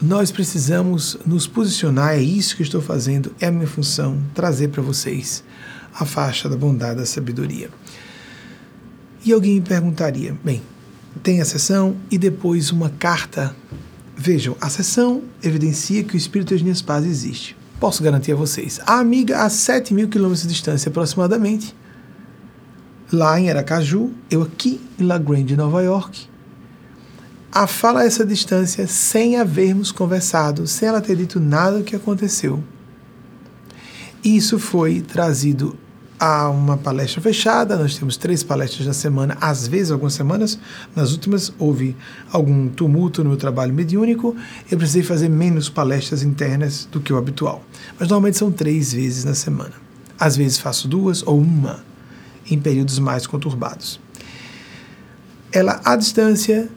nós 0.00 0.30
precisamos 0.30 1.16
nos 1.24 1.46
posicionar, 1.46 2.14
é 2.14 2.20
isso 2.20 2.56
que 2.56 2.62
estou 2.62 2.82
fazendo, 2.82 3.34
é 3.40 3.46
a 3.46 3.50
minha 3.50 3.66
função, 3.66 4.18
trazer 4.34 4.68
para 4.68 4.82
vocês 4.82 5.42
a 5.94 6.04
faixa 6.04 6.48
da 6.48 6.56
bondade, 6.56 7.00
da 7.00 7.06
sabedoria. 7.06 7.70
E 9.24 9.32
alguém 9.32 9.54
me 9.54 9.60
perguntaria: 9.60 10.36
bem, 10.44 10.62
tem 11.22 11.40
a 11.40 11.44
sessão 11.44 11.96
e 12.10 12.18
depois 12.18 12.70
uma 12.70 12.90
carta. 12.90 13.56
Vejam, 14.18 14.56
a 14.60 14.70
sessão 14.70 15.22
evidencia 15.42 16.02
que 16.02 16.14
o 16.14 16.16
espírito 16.16 16.56
de 16.56 16.62
minhas 16.62 16.80
paz 16.80 17.04
existe. 17.04 17.56
Posso 17.78 18.02
garantir 18.02 18.32
a 18.32 18.36
vocês. 18.36 18.80
A 18.86 18.98
amiga 18.98 19.42
a 19.42 19.50
7 19.50 19.92
mil 19.92 20.08
quilômetros 20.08 20.42
de 20.42 20.48
distância 20.48 20.88
aproximadamente, 20.88 21.74
lá 23.12 23.38
em 23.38 23.50
Aracaju, 23.50 24.10
eu 24.30 24.42
aqui 24.42 24.80
em 24.98 25.04
La 25.04 25.18
Grande, 25.18 25.54
Nova 25.54 25.82
York, 25.82 26.28
a 27.56 27.66
fala 27.66 28.04
essa 28.04 28.22
distância 28.22 28.86
sem 28.86 29.38
havermos 29.38 29.90
conversado, 29.90 30.66
sem 30.66 30.90
ela 30.90 31.00
ter 31.00 31.16
dito 31.16 31.40
nada 31.40 31.78
do 31.78 31.84
que 31.84 31.96
aconteceu. 31.96 32.62
Isso 34.22 34.58
foi 34.58 35.00
trazido 35.00 35.74
a 36.20 36.50
uma 36.50 36.76
palestra 36.76 37.18
fechada, 37.22 37.78
nós 37.78 37.96
temos 37.96 38.18
três 38.18 38.42
palestras 38.42 38.86
na 38.86 38.92
semana, 38.92 39.38
às 39.40 39.66
vezes 39.66 39.90
algumas 39.90 40.12
semanas, 40.12 40.58
nas 40.94 41.12
últimas 41.12 41.50
houve 41.58 41.96
algum 42.30 42.68
tumulto 42.68 43.24
no 43.24 43.30
meu 43.30 43.38
trabalho 43.38 43.72
mediúnico, 43.72 44.36
eu 44.70 44.76
precisei 44.76 45.02
fazer 45.02 45.30
menos 45.30 45.70
palestras 45.70 46.22
internas 46.22 46.86
do 46.92 47.00
que 47.00 47.10
o 47.10 47.16
habitual. 47.16 47.64
Mas 47.98 48.06
normalmente 48.10 48.36
são 48.36 48.52
três 48.52 48.92
vezes 48.92 49.24
na 49.24 49.34
semana. 49.34 49.72
Às 50.20 50.36
vezes 50.36 50.58
faço 50.58 50.86
duas 50.86 51.22
ou 51.26 51.40
uma, 51.40 51.82
em 52.50 52.58
períodos 52.58 52.98
mais 52.98 53.26
conturbados. 53.26 53.98
Ela, 55.50 55.80
à 55.82 55.96
distância, 55.96 56.68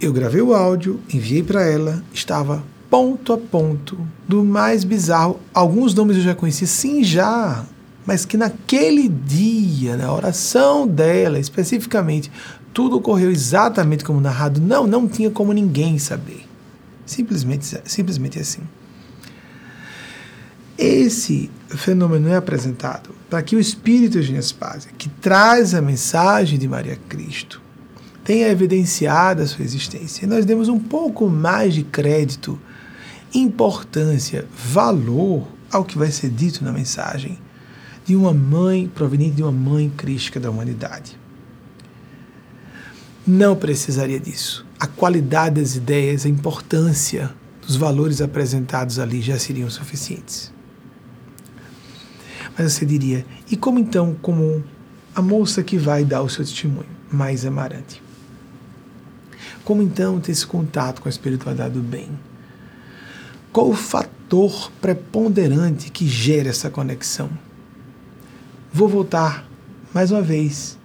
eu 0.00 0.12
gravei 0.12 0.40
o 0.40 0.54
áudio, 0.54 1.00
enviei 1.12 1.42
para 1.42 1.62
ela, 1.62 2.02
estava 2.12 2.62
ponto 2.88 3.32
a 3.32 3.38
ponto 3.38 3.98
do 4.26 4.44
mais 4.44 4.84
bizarro. 4.84 5.40
Alguns 5.52 5.94
nomes 5.94 6.16
eu 6.16 6.22
já 6.22 6.34
conheci, 6.34 6.66
sim, 6.66 7.02
já, 7.02 7.64
mas 8.06 8.24
que 8.24 8.36
naquele 8.36 9.08
dia, 9.08 9.96
na 9.96 10.12
oração 10.12 10.86
dela 10.86 11.38
especificamente, 11.38 12.30
tudo 12.72 12.96
ocorreu 12.96 13.30
exatamente 13.30 14.04
como 14.04 14.20
narrado. 14.20 14.60
Não, 14.60 14.86
não 14.86 15.08
tinha 15.08 15.30
como 15.30 15.52
ninguém 15.52 15.98
saber. 15.98 16.46
Simplesmente, 17.04 17.80
simplesmente 17.84 18.38
assim. 18.38 18.62
Esse 20.76 21.50
fenômeno 21.68 22.28
é 22.28 22.36
apresentado 22.36 23.10
para 23.28 23.42
que 23.42 23.56
o 23.56 23.60
Espírito 23.60 24.22
de 24.22 24.32
Nespásia, 24.32 24.90
que 24.96 25.08
traz 25.08 25.74
a 25.74 25.82
mensagem 25.82 26.58
de 26.58 26.68
Maria 26.68 26.96
Cristo, 27.08 27.60
tenha 28.28 28.48
evidenciado 28.48 29.40
a 29.40 29.46
sua 29.46 29.64
existência. 29.64 30.26
E 30.26 30.28
nós 30.28 30.44
demos 30.44 30.68
um 30.68 30.78
pouco 30.78 31.30
mais 31.30 31.72
de 31.72 31.82
crédito, 31.82 32.60
importância, 33.34 34.46
valor 34.54 35.48
ao 35.72 35.82
que 35.82 35.96
vai 35.96 36.10
ser 36.10 36.28
dito 36.28 36.62
na 36.62 36.70
mensagem 36.70 37.38
de 38.04 38.14
uma 38.14 38.34
mãe, 38.34 38.86
proveniente 38.86 39.36
de 39.36 39.42
uma 39.42 39.50
mãe 39.50 39.88
crística 39.88 40.38
da 40.38 40.50
humanidade. 40.50 41.18
Não 43.26 43.56
precisaria 43.56 44.20
disso. 44.20 44.66
A 44.78 44.86
qualidade 44.86 45.58
das 45.58 45.74
ideias, 45.74 46.26
a 46.26 46.28
importância 46.28 47.34
dos 47.66 47.76
valores 47.76 48.20
apresentados 48.20 48.98
ali 48.98 49.22
já 49.22 49.38
seriam 49.38 49.70
suficientes. 49.70 50.52
Mas 52.58 52.74
você 52.74 52.84
diria, 52.84 53.24
e 53.50 53.56
como 53.56 53.78
então, 53.78 54.14
como 54.20 54.62
a 55.14 55.22
moça 55.22 55.62
que 55.62 55.78
vai 55.78 56.04
dar 56.04 56.20
o 56.20 56.28
seu 56.28 56.44
testemunho, 56.44 56.90
mais 57.10 57.46
amarante? 57.46 58.06
Como 59.68 59.82
então 59.82 60.18
ter 60.18 60.32
esse 60.32 60.46
contato 60.46 61.02
com 61.02 61.10
a 61.10 61.10
espiritualidade 61.10 61.74
do 61.74 61.82
bem? 61.82 62.08
Qual 63.52 63.68
o 63.68 63.74
fator 63.74 64.72
preponderante 64.80 65.90
que 65.90 66.08
gera 66.08 66.48
essa 66.48 66.70
conexão? 66.70 67.28
Vou 68.72 68.88
voltar 68.88 69.46
mais 69.92 70.10
uma 70.10 70.22
vez, 70.22 70.78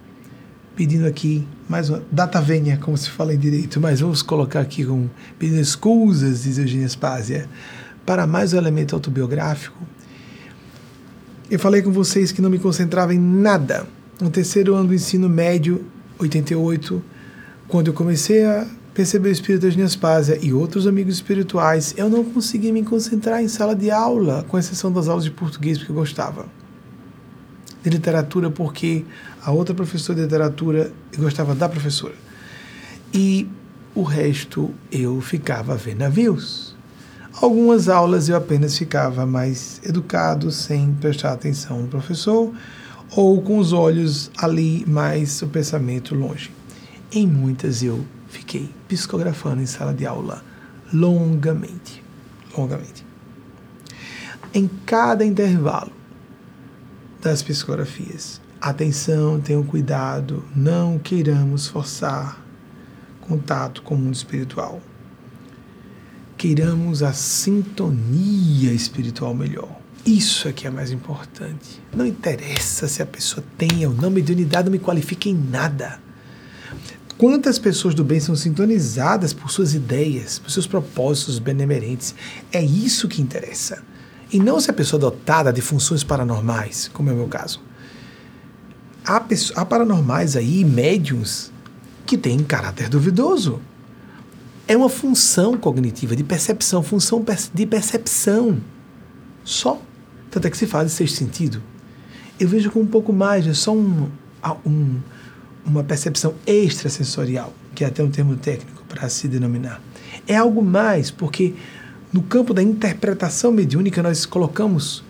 pedindo 0.76 1.06
aqui 1.06 1.48
mais 1.66 1.88
uma 1.88 2.02
data 2.12 2.42
vênia, 2.42 2.76
como 2.76 2.94
se 2.98 3.08
fala 3.08 3.32
em 3.32 3.38
direito, 3.38 3.80
mas 3.80 4.00
vamos 4.00 4.20
colocar 4.20 4.60
aqui 4.60 4.84
com 4.84 5.08
pedindo 5.38 5.62
escusas, 5.62 6.42
diz 6.42 6.58
Eugênia 6.58 6.86
Spásia, 6.86 7.48
para 8.04 8.26
mais 8.26 8.52
um 8.52 8.58
elemento 8.58 8.94
autobiográfico. 8.94 9.78
Eu 11.50 11.58
falei 11.58 11.80
com 11.80 11.90
vocês 11.90 12.30
que 12.32 12.42
não 12.42 12.50
me 12.50 12.58
concentrava 12.58 13.14
em 13.14 13.18
nada. 13.18 13.86
No 14.20 14.28
terceiro 14.28 14.74
ano 14.74 14.88
do 14.88 14.94
ensino 14.94 15.26
médio, 15.26 15.86
88, 16.18 17.13
quando 17.68 17.88
eu 17.88 17.94
comecei 17.94 18.44
a 18.44 18.66
perceber 18.92 19.30
o 19.30 19.32
espírito 19.32 19.68
de 19.68 19.76
Nespásia 19.76 20.38
e 20.40 20.52
outros 20.52 20.86
amigos 20.86 21.14
espirituais, 21.14 21.94
eu 21.96 22.08
não 22.08 22.24
conseguia 22.24 22.72
me 22.72 22.84
concentrar 22.84 23.42
em 23.42 23.48
sala 23.48 23.74
de 23.74 23.90
aula, 23.90 24.44
com 24.48 24.58
exceção 24.58 24.92
das 24.92 25.08
aulas 25.08 25.24
de 25.24 25.30
português, 25.30 25.78
porque 25.78 25.90
eu 25.90 25.96
gostava. 25.96 26.46
De 27.82 27.90
literatura, 27.90 28.50
porque 28.50 29.04
a 29.42 29.50
outra 29.50 29.74
professora 29.74 30.16
de 30.16 30.22
literatura, 30.22 30.92
eu 31.12 31.20
gostava 31.20 31.54
da 31.54 31.68
professora. 31.68 32.14
E 33.12 33.48
o 33.94 34.02
resto 34.02 34.72
eu 34.90 35.20
ficava 35.20 35.76
vendo 35.76 35.98
navios. 35.98 36.74
Algumas 37.40 37.88
aulas 37.88 38.28
eu 38.28 38.36
apenas 38.36 38.78
ficava 38.78 39.26
mais 39.26 39.80
educado, 39.84 40.52
sem 40.52 40.94
prestar 40.94 41.32
atenção 41.32 41.82
no 41.82 41.88
professor, 41.88 42.52
ou 43.10 43.42
com 43.42 43.58
os 43.58 43.72
olhos 43.72 44.30
ali, 44.38 44.84
mais 44.86 45.42
o 45.42 45.48
pensamento 45.48 46.14
longe. 46.14 46.50
Em 47.16 47.28
muitas 47.28 47.80
eu 47.80 48.04
fiquei 48.26 48.68
psicografando 48.88 49.62
em 49.62 49.66
sala 49.66 49.94
de 49.94 50.04
aula 50.04 50.44
longamente, 50.92 52.02
longamente. 52.58 53.06
Em 54.52 54.68
cada 54.84 55.24
intervalo 55.24 55.92
das 57.22 57.40
psicografias, 57.40 58.40
atenção, 58.60 59.40
tenham 59.40 59.62
cuidado, 59.62 60.44
não 60.56 60.98
queiramos 60.98 61.68
forçar 61.68 62.44
contato 63.20 63.82
com 63.82 63.94
o 63.94 63.98
mundo 63.98 64.14
espiritual. 64.14 64.82
Queiramos 66.36 67.00
a 67.04 67.12
sintonia 67.12 68.72
espiritual 68.72 69.32
melhor. 69.32 69.70
Isso 70.04 70.48
é 70.48 70.52
que 70.52 70.66
é 70.66 70.70
mais 70.70 70.90
importante. 70.90 71.80
Não 71.94 72.04
interessa 72.04 72.88
se 72.88 73.00
a 73.00 73.06
pessoa 73.06 73.46
tem 73.56 73.86
ou 73.86 73.94
não 73.94 74.10
mediunidade, 74.10 74.64
não 74.64 74.72
me 74.72 74.80
qualifica 74.80 75.28
em 75.28 75.34
nada. 75.34 76.02
Quantas 77.16 77.58
pessoas 77.58 77.94
do 77.94 78.02
bem 78.02 78.18
são 78.18 78.34
sintonizadas 78.34 79.32
por 79.32 79.50
suas 79.50 79.72
ideias, 79.72 80.38
por 80.38 80.50
seus 80.50 80.66
propósitos 80.66 81.38
benemerentes? 81.38 82.14
É 82.52 82.62
isso 82.62 83.06
que 83.06 83.22
interessa. 83.22 83.82
E 84.32 84.40
não 84.40 84.58
se 84.58 84.68
a 84.68 84.74
pessoa 84.74 84.98
dotada 84.98 85.52
de 85.52 85.60
funções 85.60 86.02
paranormais, 86.02 86.90
como 86.92 87.10
é 87.10 87.12
o 87.12 87.16
meu 87.16 87.28
caso. 87.28 87.60
Há, 89.06 89.24
há 89.54 89.64
paranormais 89.64 90.34
aí, 90.34 90.64
médiums, 90.64 91.52
que 92.04 92.18
têm 92.18 92.42
caráter 92.42 92.88
duvidoso. 92.88 93.60
É 94.66 94.76
uma 94.76 94.88
função 94.88 95.56
cognitiva, 95.56 96.16
de 96.16 96.24
percepção, 96.24 96.82
função 96.82 97.24
de 97.52 97.66
percepção. 97.66 98.58
Só. 99.44 99.80
Tanto 100.30 100.48
é 100.48 100.50
que 100.50 100.56
se 100.56 100.66
fala 100.66 100.86
de 100.86 100.90
sexto 100.90 101.16
sentido. 101.16 101.62
Eu 102.40 102.48
vejo 102.48 102.72
com 102.72 102.80
um 102.80 102.86
pouco 102.86 103.12
mais, 103.12 103.46
é 103.46 103.54
só 103.54 103.72
um, 103.72 104.08
um 104.66 104.98
uma 105.64 105.82
percepção 105.82 106.34
extrasensorial, 106.46 107.52
que 107.74 107.84
é 107.84 107.86
até 107.86 108.02
um 108.02 108.10
termo 108.10 108.36
técnico 108.36 108.82
para 108.88 109.08
se 109.08 109.26
denominar. 109.28 109.80
É 110.26 110.36
algo 110.36 110.62
mais, 110.62 111.10
porque 111.10 111.54
no 112.12 112.22
campo 112.22 112.54
da 112.54 112.62
interpretação 112.62 113.50
mediúnica 113.50 114.02
nós 114.02 114.24
colocamos 114.24 115.02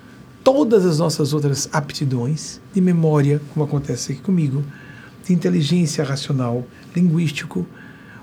todas 0.42 0.84
as 0.84 0.98
nossas 0.98 1.32
outras 1.32 1.68
aptidões 1.72 2.60
de 2.72 2.80
memória, 2.80 3.40
como 3.52 3.64
acontece 3.64 4.12
aqui 4.12 4.20
comigo, 4.20 4.64
de 5.26 5.32
inteligência 5.32 6.04
racional, 6.04 6.66
linguístico, 6.94 7.66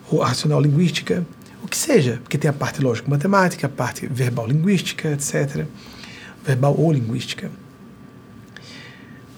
ou 0.09 0.19
racional 0.19 0.61
linguística, 0.61 1.25
o 1.63 1.67
que 1.67 1.77
seja, 1.77 2.19
porque 2.23 2.37
tem 2.37 2.49
a 2.49 2.53
parte 2.53 2.81
lógico-matemática, 2.81 3.67
a 3.67 3.69
parte 3.69 4.07
verbal-linguística, 4.07 5.11
etc. 5.11 5.65
Verbal 6.43 6.75
ou 6.77 6.91
linguística. 6.91 7.51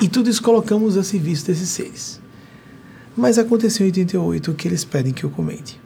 E 0.01 0.07
tudo 0.07 0.29
isso 0.29 0.41
colocamos 0.41 0.97
a 0.97 1.03
serviço 1.03 1.45
desses 1.45 1.69
seres. 1.69 2.22
Mas 3.15 3.37
aconteceu 3.37 3.85
em 3.85 3.89
88 3.89 4.51
o 4.51 4.53
que 4.53 4.67
eles 4.67 4.83
pedem 4.83 5.13
que 5.13 5.23
eu 5.23 5.29
comente. 5.29 5.79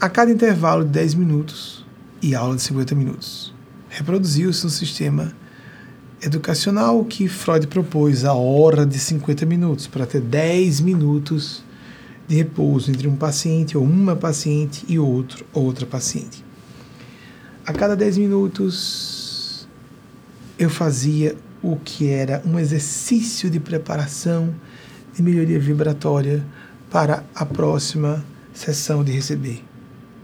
A 0.00 0.08
cada 0.08 0.30
intervalo 0.30 0.84
de 0.84 0.90
10 0.90 1.14
minutos 1.14 1.84
e 2.20 2.34
aula 2.34 2.56
de 2.56 2.62
50 2.62 2.94
minutos, 2.94 3.52
reproduziu-se 3.88 4.66
um 4.66 4.70
sistema 4.70 5.32
educacional 6.22 7.04
que 7.04 7.28
Freud 7.28 7.66
propôs 7.66 8.24
a 8.24 8.32
hora 8.32 8.86
de 8.86 8.98
50 8.98 9.44
minutos, 9.44 9.86
para 9.88 10.06
ter 10.06 10.20
10 10.20 10.80
minutos 10.80 11.64
de 12.28 12.36
repouso 12.36 12.90
entre 12.90 13.08
um 13.08 13.16
paciente 13.16 13.76
ou 13.76 13.82
uma 13.82 14.14
paciente 14.14 14.84
e 14.88 14.98
outro, 14.98 15.44
outra 15.52 15.84
paciente. 15.84 16.44
A 17.66 17.72
cada 17.72 17.96
10 17.96 18.18
minutos 18.18 19.68
eu 20.58 20.70
fazia 20.70 21.36
o 21.62 21.76
que 21.76 22.08
era 22.08 22.42
um 22.46 22.58
exercício 22.58 23.50
de 23.50 23.58
preparação 23.58 24.54
de 25.14 25.22
melhoria 25.22 25.58
vibratória 25.58 26.44
para 26.90 27.24
a 27.34 27.44
próxima 27.44 28.24
sessão 28.52 29.02
de 29.02 29.12
receber 29.12 29.64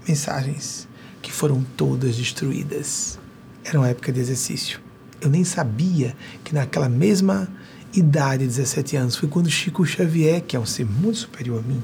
mensagens 0.06 0.88
que 1.20 1.32
foram 1.32 1.64
todas 1.76 2.16
destruídas. 2.16 3.18
Era 3.64 3.78
uma 3.78 3.88
época 3.88 4.12
de 4.12 4.20
exercício. 4.20 4.80
Eu 5.20 5.28
nem 5.28 5.44
sabia 5.44 6.16
que 6.44 6.54
naquela 6.54 6.88
mesma 6.88 7.48
idade, 7.92 8.46
17 8.46 8.96
anos, 8.96 9.16
foi 9.16 9.28
quando 9.28 9.50
Chico 9.50 9.84
Xavier, 9.84 10.42
que 10.42 10.56
é 10.56 10.60
um 10.60 10.66
ser 10.66 10.86
muito 10.86 11.18
superior 11.18 11.62
a 11.64 11.68
mim, 11.68 11.82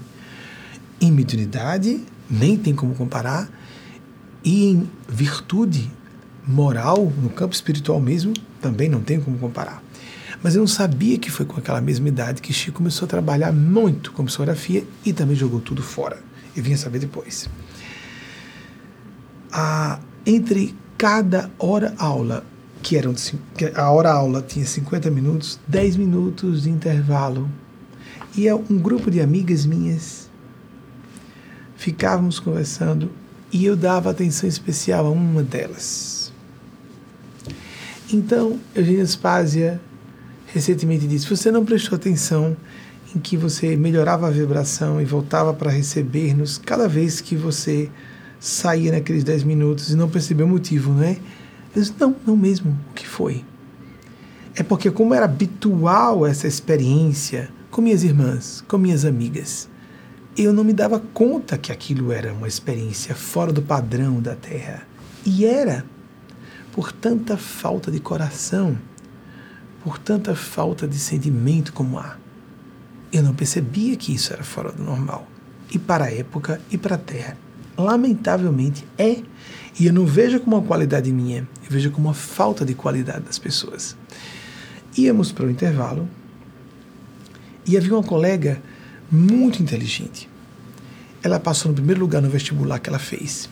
em 1.00 1.10
mediunidade, 1.10 2.02
nem 2.30 2.56
tem 2.56 2.74
como 2.74 2.94
comparar, 2.94 3.50
e 4.44 4.66
em 4.66 4.88
virtude 5.08 5.90
moral, 6.46 7.12
no 7.20 7.30
campo 7.30 7.54
espiritual 7.54 8.00
mesmo, 8.00 8.34
também 8.60 8.88
não 8.88 9.00
tem 9.00 9.20
como 9.20 9.38
comparar. 9.38 9.82
Mas 10.44 10.54
eu 10.54 10.60
não 10.60 10.66
sabia 10.66 11.18
que 11.18 11.30
foi 11.30 11.46
com 11.46 11.58
aquela 11.58 11.80
mesma 11.80 12.06
idade 12.06 12.42
que 12.42 12.52
Chico 12.52 12.76
começou 12.76 13.06
a 13.06 13.08
trabalhar 13.08 13.50
muito 13.50 14.12
com 14.12 14.26
psicografia 14.26 14.84
e 15.02 15.10
também 15.10 15.34
jogou 15.34 15.58
tudo 15.58 15.82
fora. 15.82 16.18
Eu 16.54 16.62
vinha 16.62 16.76
saber 16.76 16.98
depois. 16.98 17.48
Entre 20.26 20.74
cada 20.98 21.50
hora 21.58 21.94
aula, 21.96 22.44
que 22.82 22.94
eram 22.94 23.14
a 23.74 23.90
hora 23.90 24.12
aula 24.12 24.42
tinha 24.42 24.66
50 24.66 25.10
minutos, 25.10 25.58
10 25.66 25.96
minutos 25.96 26.64
de 26.64 26.68
intervalo. 26.68 27.50
E 28.36 28.52
um 28.52 28.78
grupo 28.78 29.10
de 29.10 29.22
amigas 29.22 29.64
minhas 29.64 30.28
ficávamos 31.74 32.38
conversando 32.38 33.10
e 33.50 33.64
eu 33.64 33.76
dava 33.76 34.10
atenção 34.10 34.46
especial 34.46 35.06
a 35.06 35.10
uma 35.10 35.42
delas. 35.42 36.30
Então, 38.12 38.60
Eugênia 38.74 39.06
Spásia 39.06 39.80
recentemente 40.54 41.08
disse: 41.08 41.28
Você 41.28 41.50
não 41.50 41.64
prestou 41.64 41.96
atenção 41.96 42.56
em 43.14 43.18
que 43.18 43.36
você 43.36 43.76
melhorava 43.76 44.28
a 44.28 44.30
vibração 44.30 45.00
e 45.00 45.04
voltava 45.04 45.52
para 45.52 45.70
receber-nos 45.70 46.58
cada 46.58 46.88
vez 46.88 47.20
que 47.20 47.34
você 47.34 47.90
saía 48.38 48.92
naqueles 48.92 49.24
10 49.24 49.42
minutos 49.42 49.90
e 49.90 49.96
não 49.96 50.08
percebeu 50.08 50.46
o 50.46 50.48
motivo, 50.48 50.92
não 50.92 51.02
é? 51.02 51.18
Eu 51.74 51.82
disse: 51.82 51.94
Não, 51.98 52.14
não 52.24 52.36
mesmo. 52.36 52.78
O 52.90 52.94
que 52.94 53.06
foi? 53.06 53.44
É 54.54 54.62
porque, 54.62 54.90
como 54.92 55.12
era 55.12 55.24
habitual 55.24 56.24
essa 56.24 56.46
experiência 56.46 57.50
com 57.72 57.82
minhas 57.82 58.04
irmãs, 58.04 58.62
com 58.68 58.78
minhas 58.78 59.04
amigas, 59.04 59.68
eu 60.36 60.52
não 60.52 60.62
me 60.62 60.72
dava 60.72 61.00
conta 61.00 61.58
que 61.58 61.72
aquilo 61.72 62.12
era 62.12 62.32
uma 62.32 62.46
experiência 62.46 63.16
fora 63.16 63.52
do 63.52 63.60
padrão 63.60 64.20
da 64.20 64.36
Terra. 64.36 64.86
E 65.26 65.44
era 65.44 65.84
por 66.70 66.92
tanta 66.92 67.36
falta 67.36 67.90
de 67.90 67.98
coração, 67.98 68.78
por 69.84 69.98
tanta 69.98 70.34
falta 70.34 70.88
de 70.88 70.98
sentimento 70.98 71.72
como 71.74 71.98
há. 71.98 72.16
Eu 73.12 73.22
não 73.22 73.34
percebia 73.34 73.94
que 73.96 74.14
isso 74.14 74.32
era 74.32 74.42
fora 74.42 74.72
do 74.72 74.82
normal. 74.82 75.28
E 75.70 75.78
para 75.78 76.06
a 76.06 76.10
época 76.12 76.58
e 76.70 76.78
para 76.78 76.94
a 76.94 76.98
Terra, 76.98 77.36
lamentavelmente 77.76 78.86
é. 78.96 79.22
E 79.78 79.86
eu 79.86 79.92
não 79.92 80.06
vejo 80.06 80.40
como 80.40 80.56
uma 80.56 80.66
qualidade 80.66 81.12
minha, 81.12 81.46
eu 81.62 81.70
vejo 81.70 81.90
como 81.90 82.08
uma 82.08 82.14
falta 82.14 82.64
de 82.64 82.74
qualidade 82.74 83.24
das 83.24 83.38
pessoas. 83.38 83.94
Íamos 84.96 85.32
para 85.32 85.44
o 85.44 85.50
intervalo 85.50 86.08
e 87.66 87.76
havia 87.76 87.92
uma 87.92 88.02
colega 88.02 88.62
muito 89.10 89.62
inteligente. 89.62 90.30
Ela 91.22 91.38
passou 91.38 91.70
no 91.70 91.74
primeiro 91.74 92.00
lugar 92.00 92.22
no 92.22 92.30
vestibular 92.30 92.78
que 92.78 92.88
ela 92.88 92.98
fez, 92.98 93.50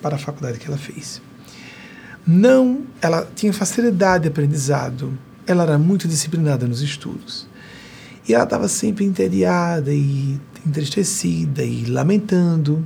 para 0.00 0.16
a 0.16 0.18
faculdade 0.18 0.58
que 0.58 0.66
ela 0.66 0.78
fez. 0.78 1.20
Não, 2.26 2.82
ela 3.02 3.28
tinha 3.34 3.52
facilidade 3.52 4.22
de 4.22 4.28
aprendizado, 4.28 5.16
ela 5.46 5.64
era 5.64 5.78
muito 5.78 6.08
disciplinada 6.08 6.66
nos 6.66 6.80
estudos. 6.80 7.46
E 8.26 8.32
ela 8.32 8.44
estava 8.44 8.66
sempre 8.68 9.04
entediada 9.04 9.92
e 9.92 10.40
entristecida 10.66 11.62
e 11.62 11.84
lamentando. 11.84 12.84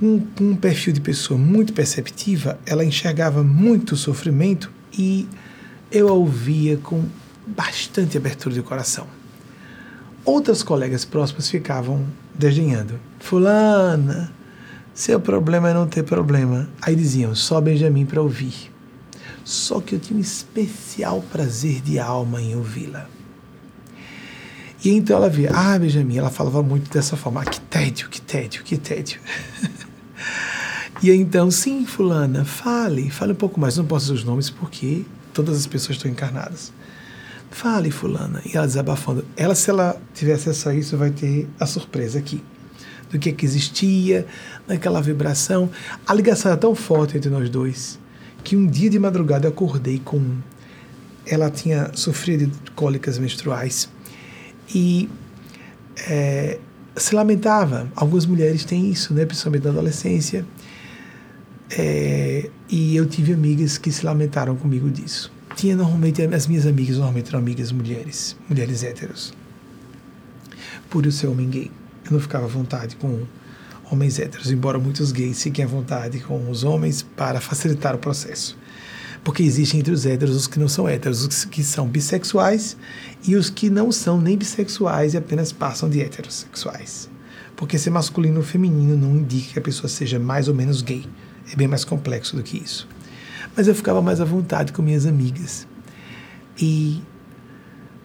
Um, 0.00 0.22
um 0.40 0.56
perfil 0.56 0.92
de 0.92 1.00
pessoa 1.00 1.38
muito 1.38 1.72
perceptiva, 1.72 2.58
ela 2.66 2.84
enxergava 2.84 3.42
muito 3.42 3.96
sofrimento 3.96 4.70
e 4.96 5.28
eu 5.90 6.08
a 6.08 6.12
ouvia 6.12 6.76
com 6.76 7.04
bastante 7.46 8.16
abertura 8.16 8.54
de 8.54 8.62
coração. 8.62 9.06
Outras 10.24 10.62
colegas 10.62 11.04
próximas 11.04 11.48
ficavam 11.48 12.04
desdenhando. 12.34 12.98
Fulana, 13.20 14.32
seu 14.96 15.20
problema 15.20 15.68
é 15.68 15.74
não 15.74 15.86
ter 15.86 16.02
problema. 16.02 16.66
Aí 16.80 16.96
diziam, 16.96 17.34
só 17.34 17.60
Benjamin 17.60 18.06
para 18.06 18.22
ouvir. 18.22 18.72
Só 19.44 19.78
que 19.78 19.94
eu 19.94 20.00
tinha 20.00 20.16
um 20.16 20.22
especial 20.22 21.22
prazer 21.30 21.82
de 21.82 21.98
alma 21.98 22.40
em 22.40 22.56
ouvi-la. 22.56 23.06
E 24.82 24.88
então 24.88 25.18
ela 25.18 25.28
via, 25.28 25.50
ah, 25.52 25.78
Benjamin, 25.78 26.16
ela 26.16 26.30
falava 26.30 26.62
muito 26.62 26.90
dessa 26.90 27.14
forma, 27.14 27.42
ah, 27.42 27.44
que 27.44 27.60
tédio, 27.60 28.08
que 28.08 28.22
tédio, 28.22 28.64
que 28.64 28.78
tédio. 28.78 29.20
e 31.02 31.10
então, 31.10 31.50
sim, 31.50 31.84
fulana, 31.84 32.46
fale, 32.46 33.10
fale 33.10 33.32
um 33.32 33.36
pouco 33.36 33.60
mais. 33.60 33.76
Não 33.76 33.84
posso 33.84 34.06
dizer 34.06 34.14
os 34.14 34.24
nomes 34.24 34.48
porque 34.48 35.04
todas 35.34 35.58
as 35.58 35.66
pessoas 35.66 35.98
estão 35.98 36.10
encarnadas. 36.10 36.72
Fale, 37.50 37.90
fulana. 37.90 38.40
E 38.46 38.56
ela 38.56 38.66
desabafando. 38.66 39.26
Ela, 39.36 39.54
se 39.54 39.68
ela 39.68 40.00
tiver 40.14 40.32
acesso 40.32 40.70
a 40.70 40.74
isso, 40.74 40.96
vai 40.96 41.10
ter 41.10 41.46
a 41.60 41.66
surpresa 41.66 42.18
aqui. 42.18 42.42
Do 43.10 43.18
que, 43.18 43.28
é 43.28 43.32
que 43.32 43.44
existia, 43.44 44.26
naquela 44.66 45.00
vibração. 45.00 45.70
A 46.06 46.12
ligação 46.12 46.50
era 46.50 46.60
tão 46.60 46.74
forte 46.74 47.16
entre 47.16 47.30
nós 47.30 47.48
dois 47.48 47.98
que 48.42 48.56
um 48.56 48.66
dia 48.66 48.88
de 48.88 48.98
madrugada 48.98 49.46
eu 49.46 49.50
acordei 49.50 50.00
com. 50.04 50.22
Ela 51.24 51.50
tinha 51.50 51.90
sofrido 51.94 52.46
de 52.46 52.70
cólicas 52.72 53.18
menstruais 53.18 53.88
e 54.72 55.08
é, 56.08 56.58
se 56.96 57.14
lamentava. 57.14 57.88
Algumas 57.96 58.26
mulheres 58.26 58.64
têm 58.64 58.90
isso, 58.90 59.12
né, 59.12 59.24
principalmente 59.24 59.64
na 59.64 59.70
adolescência. 59.70 60.44
É, 61.70 62.48
e 62.68 62.94
eu 62.94 63.06
tive 63.06 63.32
amigas 63.32 63.76
que 63.76 63.90
se 63.90 64.06
lamentaram 64.06 64.54
comigo 64.54 64.88
disso 64.88 65.32
tinha 65.56 65.74
normalmente 65.74 66.22
as 66.22 66.46
minhas 66.46 66.66
amigas 66.66 66.96
normalmente 66.96 67.28
eram 67.30 67.38
amigas 67.38 67.72
mulheres, 67.72 68.36
mulheres 68.48 68.84
héteros. 68.84 69.32
Por 70.90 71.06
eu 71.06 71.10
ser 71.10 71.26
homem 71.28 71.48
gay, 71.48 71.70
eu 72.06 72.12
não 72.12 72.20
ficava 72.20 72.44
à 72.44 72.48
vontade 72.48 72.96
com 72.96 73.22
homens 73.90 74.18
héteros, 74.18 74.50
embora 74.50 74.78
muitos 74.78 75.12
gays 75.12 75.42
fiquem 75.42 75.64
à 75.64 75.68
vontade 75.68 76.20
com 76.20 76.50
os 76.50 76.64
homens 76.64 77.02
para 77.02 77.40
facilitar 77.40 77.94
o 77.94 77.98
processo. 77.98 78.58
Porque 79.22 79.42
existem 79.42 79.80
entre 79.80 79.92
os 79.92 80.06
héteros 80.06 80.36
os 80.36 80.46
que 80.46 80.58
não 80.58 80.68
são 80.68 80.88
héteros, 80.88 81.24
os 81.24 81.44
que 81.44 81.62
são 81.62 81.86
bissexuais 81.86 82.76
e 83.26 83.34
os 83.34 83.50
que 83.50 83.68
não 83.68 83.90
são 83.90 84.20
nem 84.20 84.36
bissexuais 84.36 85.14
e 85.14 85.16
apenas 85.16 85.52
passam 85.52 85.88
de 85.88 86.00
heterossexuais. 86.00 87.08
Porque 87.56 87.78
ser 87.78 87.90
masculino 87.90 88.38
ou 88.38 88.42
feminino 88.42 88.96
não 88.96 89.16
indica 89.16 89.54
que 89.54 89.58
a 89.58 89.62
pessoa 89.62 89.88
seja 89.88 90.18
mais 90.18 90.46
ou 90.46 90.54
menos 90.54 90.82
gay. 90.82 91.04
É 91.52 91.56
bem 91.56 91.66
mais 91.66 91.84
complexo 91.84 92.36
do 92.36 92.42
que 92.42 92.58
isso 92.58 92.88
mas 93.56 93.66
eu 93.66 93.74
ficava 93.74 94.02
mais 94.02 94.20
à 94.20 94.24
vontade 94.24 94.72
com 94.72 94.82
minhas 94.82 95.06
amigas. 95.06 95.66
E 96.60 97.02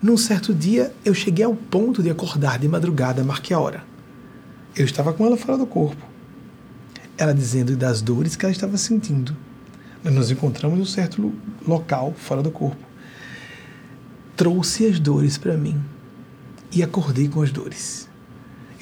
num 0.01 0.15
certo 0.15 0.53
dia 0.53 0.93
eu 1.03 1.13
cheguei 1.13 1.43
ao 1.43 1.53
ponto 1.53 2.01
de 2.01 2.09
acordar 2.09 2.57
de 2.57 2.67
madrugada, 2.67 3.23
marquei 3.23 3.55
a 3.55 3.59
hora. 3.59 3.90
Eu 4.75 4.85
estava 4.85 5.13
com 5.13 5.25
ela 5.25 5.37
fora 5.37 5.57
do 5.57 5.65
corpo. 5.65 6.05
Ela 7.17 7.33
dizendo 7.33 7.75
das 7.75 8.01
dores 8.01 8.35
que 8.35 8.45
ela 8.45 8.51
estava 8.51 8.77
sentindo. 8.77 9.35
Nós 10.03 10.13
nos 10.13 10.31
encontramos 10.31 10.79
em 10.79 10.81
um 10.81 10.85
certo 10.85 11.33
local 11.67 12.13
fora 12.17 12.41
do 12.41 12.51
corpo. 12.51 12.83
Trouxe 14.35 14.87
as 14.87 14.99
dores 14.99 15.37
para 15.37 15.55
mim 15.55 15.81
e 16.71 16.81
acordei 16.81 17.27
com 17.27 17.41
as 17.41 17.51
dores. 17.51 18.09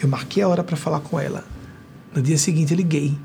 Eu 0.01 0.07
marquei 0.07 0.41
a 0.41 0.47
hora 0.47 0.63
para 0.63 0.77
falar 0.77 1.01
com 1.01 1.19
ela. 1.19 1.43
No 2.15 2.21
dia 2.21 2.37
seguinte, 2.37 2.71
eu 2.71 2.77
liguei 2.77 3.17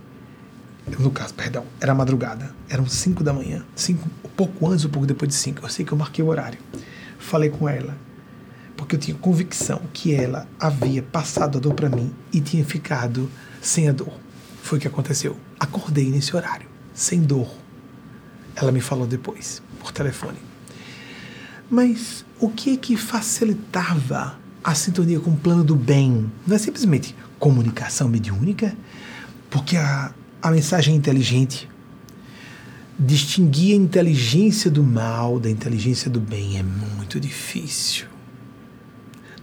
no 0.87 1.11
caso, 1.11 1.33
perdão, 1.33 1.65
era 1.81 1.95
madrugada, 1.95 2.55
eram 2.69 2.87
5 2.87 3.25
da 3.25 3.33
manhã, 3.33 3.65
cinco, 3.75 4.09
pouco 4.37 4.69
antes, 4.69 4.85
um 4.85 4.91
pouco 4.91 5.07
depois 5.07 5.29
de 5.31 5.35
5. 5.35 5.65
Eu 5.65 5.69
sei 5.71 5.85
que 5.85 5.93
eu 5.93 5.99
marquei 5.99 6.23
o 6.23 6.29
horário. 6.29 6.59
Falei 7.19 7.49
com 7.49 7.67
ela, 7.69 7.97
porque 8.77 8.97
eu 8.97 9.01
tinha 9.01 9.17
convicção 9.17 9.81
que 9.93 10.15
ela 10.15 10.49
havia 10.59 11.03
passado 11.03 11.59
a 11.59 11.61
dor 11.61 11.75
para 11.75 11.89
mim 11.89 12.13
e 12.33 12.41
tinha 12.41 12.65
ficado 12.65 13.31
sem 13.61 13.89
a 13.89 13.93
dor. 13.93 14.13
Foi 14.63 14.79
o 14.79 14.81
que 14.81 14.89
aconteceu. 14.89 15.37
Acordei 15.59 16.11
nesse 16.11 16.35
horário, 16.35 16.67
sem 16.93 17.21
dor. 17.21 17.51
Ela 18.57 18.73
me 18.73 18.81
falou 18.81 19.07
depois, 19.07 19.63
por 19.79 19.93
telefone. 19.93 20.39
Mas 21.71 22.25
o 22.39 22.49
que 22.49 22.75
é 22.75 22.77
que 22.77 22.97
facilitava 22.97 24.39
a 24.63 24.75
sintonia 24.75 25.21
com 25.21 25.31
o 25.31 25.37
plano 25.37 25.65
do 25.65 25.75
bem? 25.75 26.31
Não 26.47 26.57
é 26.57 26.59
simplesmente 26.59 27.15
comunicação 27.39 28.09
mediúnica, 28.09 28.75
porque 29.51 29.77
a, 29.77 30.13
a 30.43 30.51
mensagem 30.51 30.95
inteligente. 30.97 31.69
Distinguir 32.97 33.75
a 33.75 33.77
inteligência 33.77 34.71
do 34.71 34.85
mal 34.85 35.41
da 35.41 35.51
inteligência 35.51 36.09
do 36.09 36.21
bem 36.21 36.59
é 36.59 36.63
muito 36.63 37.19
difícil. 37.19 38.14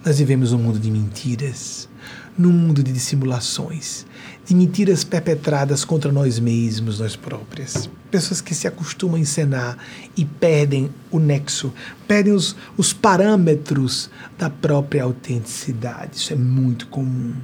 Nós 0.04 0.18
vivemos 0.18 0.52
um 0.52 0.58
mundo 0.58 0.80
de 0.80 0.90
mentiras, 0.90 1.88
num 2.36 2.52
mundo 2.52 2.82
de 2.82 2.92
dissimulações, 2.92 4.04
de 4.44 4.56
mentiras 4.56 5.04
perpetradas 5.04 5.86
contra 5.86 6.12
nós 6.12 6.40
mesmos, 6.40 7.00
nós 7.00 7.16
próprias. 7.16 7.88
Pessoas 8.10 8.42
que 8.42 8.56
se 8.56 8.68
acostumam 8.68 9.18
a 9.18 9.20
encenar 9.20 9.78
e 10.18 10.26
perdem 10.26 10.90
o 11.12 11.20
nexo, 11.20 11.72
perdem 12.08 12.34
os, 12.34 12.56
os 12.76 12.92
parâmetros 12.92 14.10
da 14.40 14.50
própria 14.50 15.04
autenticidade. 15.04 16.18
Isso 16.18 16.34
é 16.34 16.36
muito 16.36 16.88
comum. 16.88 17.36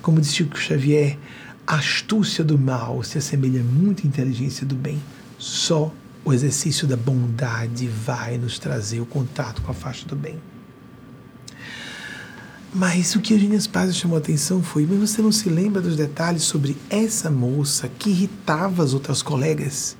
Como 0.00 0.18
disse 0.18 0.36
Chico 0.36 0.58
Xavier, 0.58 1.18
a 1.66 1.76
astúcia 1.76 2.42
do 2.42 2.58
mal 2.58 3.02
se 3.02 3.18
assemelha 3.18 3.62
muito 3.62 4.02
à 4.02 4.08
inteligência 4.08 4.64
do 4.64 4.74
bem. 4.74 4.98
Só 5.38 5.92
o 6.24 6.32
exercício 6.32 6.88
da 6.88 6.96
bondade 6.96 7.86
vai 7.86 8.38
nos 8.38 8.58
trazer 8.58 9.00
o 9.00 9.06
contato 9.06 9.60
com 9.60 9.70
a 9.70 9.74
faixa 9.74 10.06
do 10.06 10.16
bem. 10.16 10.40
Mas 12.78 13.14
o 13.14 13.22
que 13.22 13.32
Eugênia 13.32 13.58
Spazio 13.58 13.94
chamou 13.94 14.16
a 14.16 14.18
atenção 14.18 14.62
foi: 14.62 14.84
mas 14.84 15.10
você 15.10 15.22
não 15.22 15.32
se 15.32 15.48
lembra 15.48 15.80
dos 15.80 15.96
detalhes 15.96 16.42
sobre 16.42 16.76
essa 16.90 17.30
moça 17.30 17.88
que 17.88 18.10
irritava 18.10 18.82
as 18.82 18.92
outras 18.92 19.22
colegas? 19.22 19.96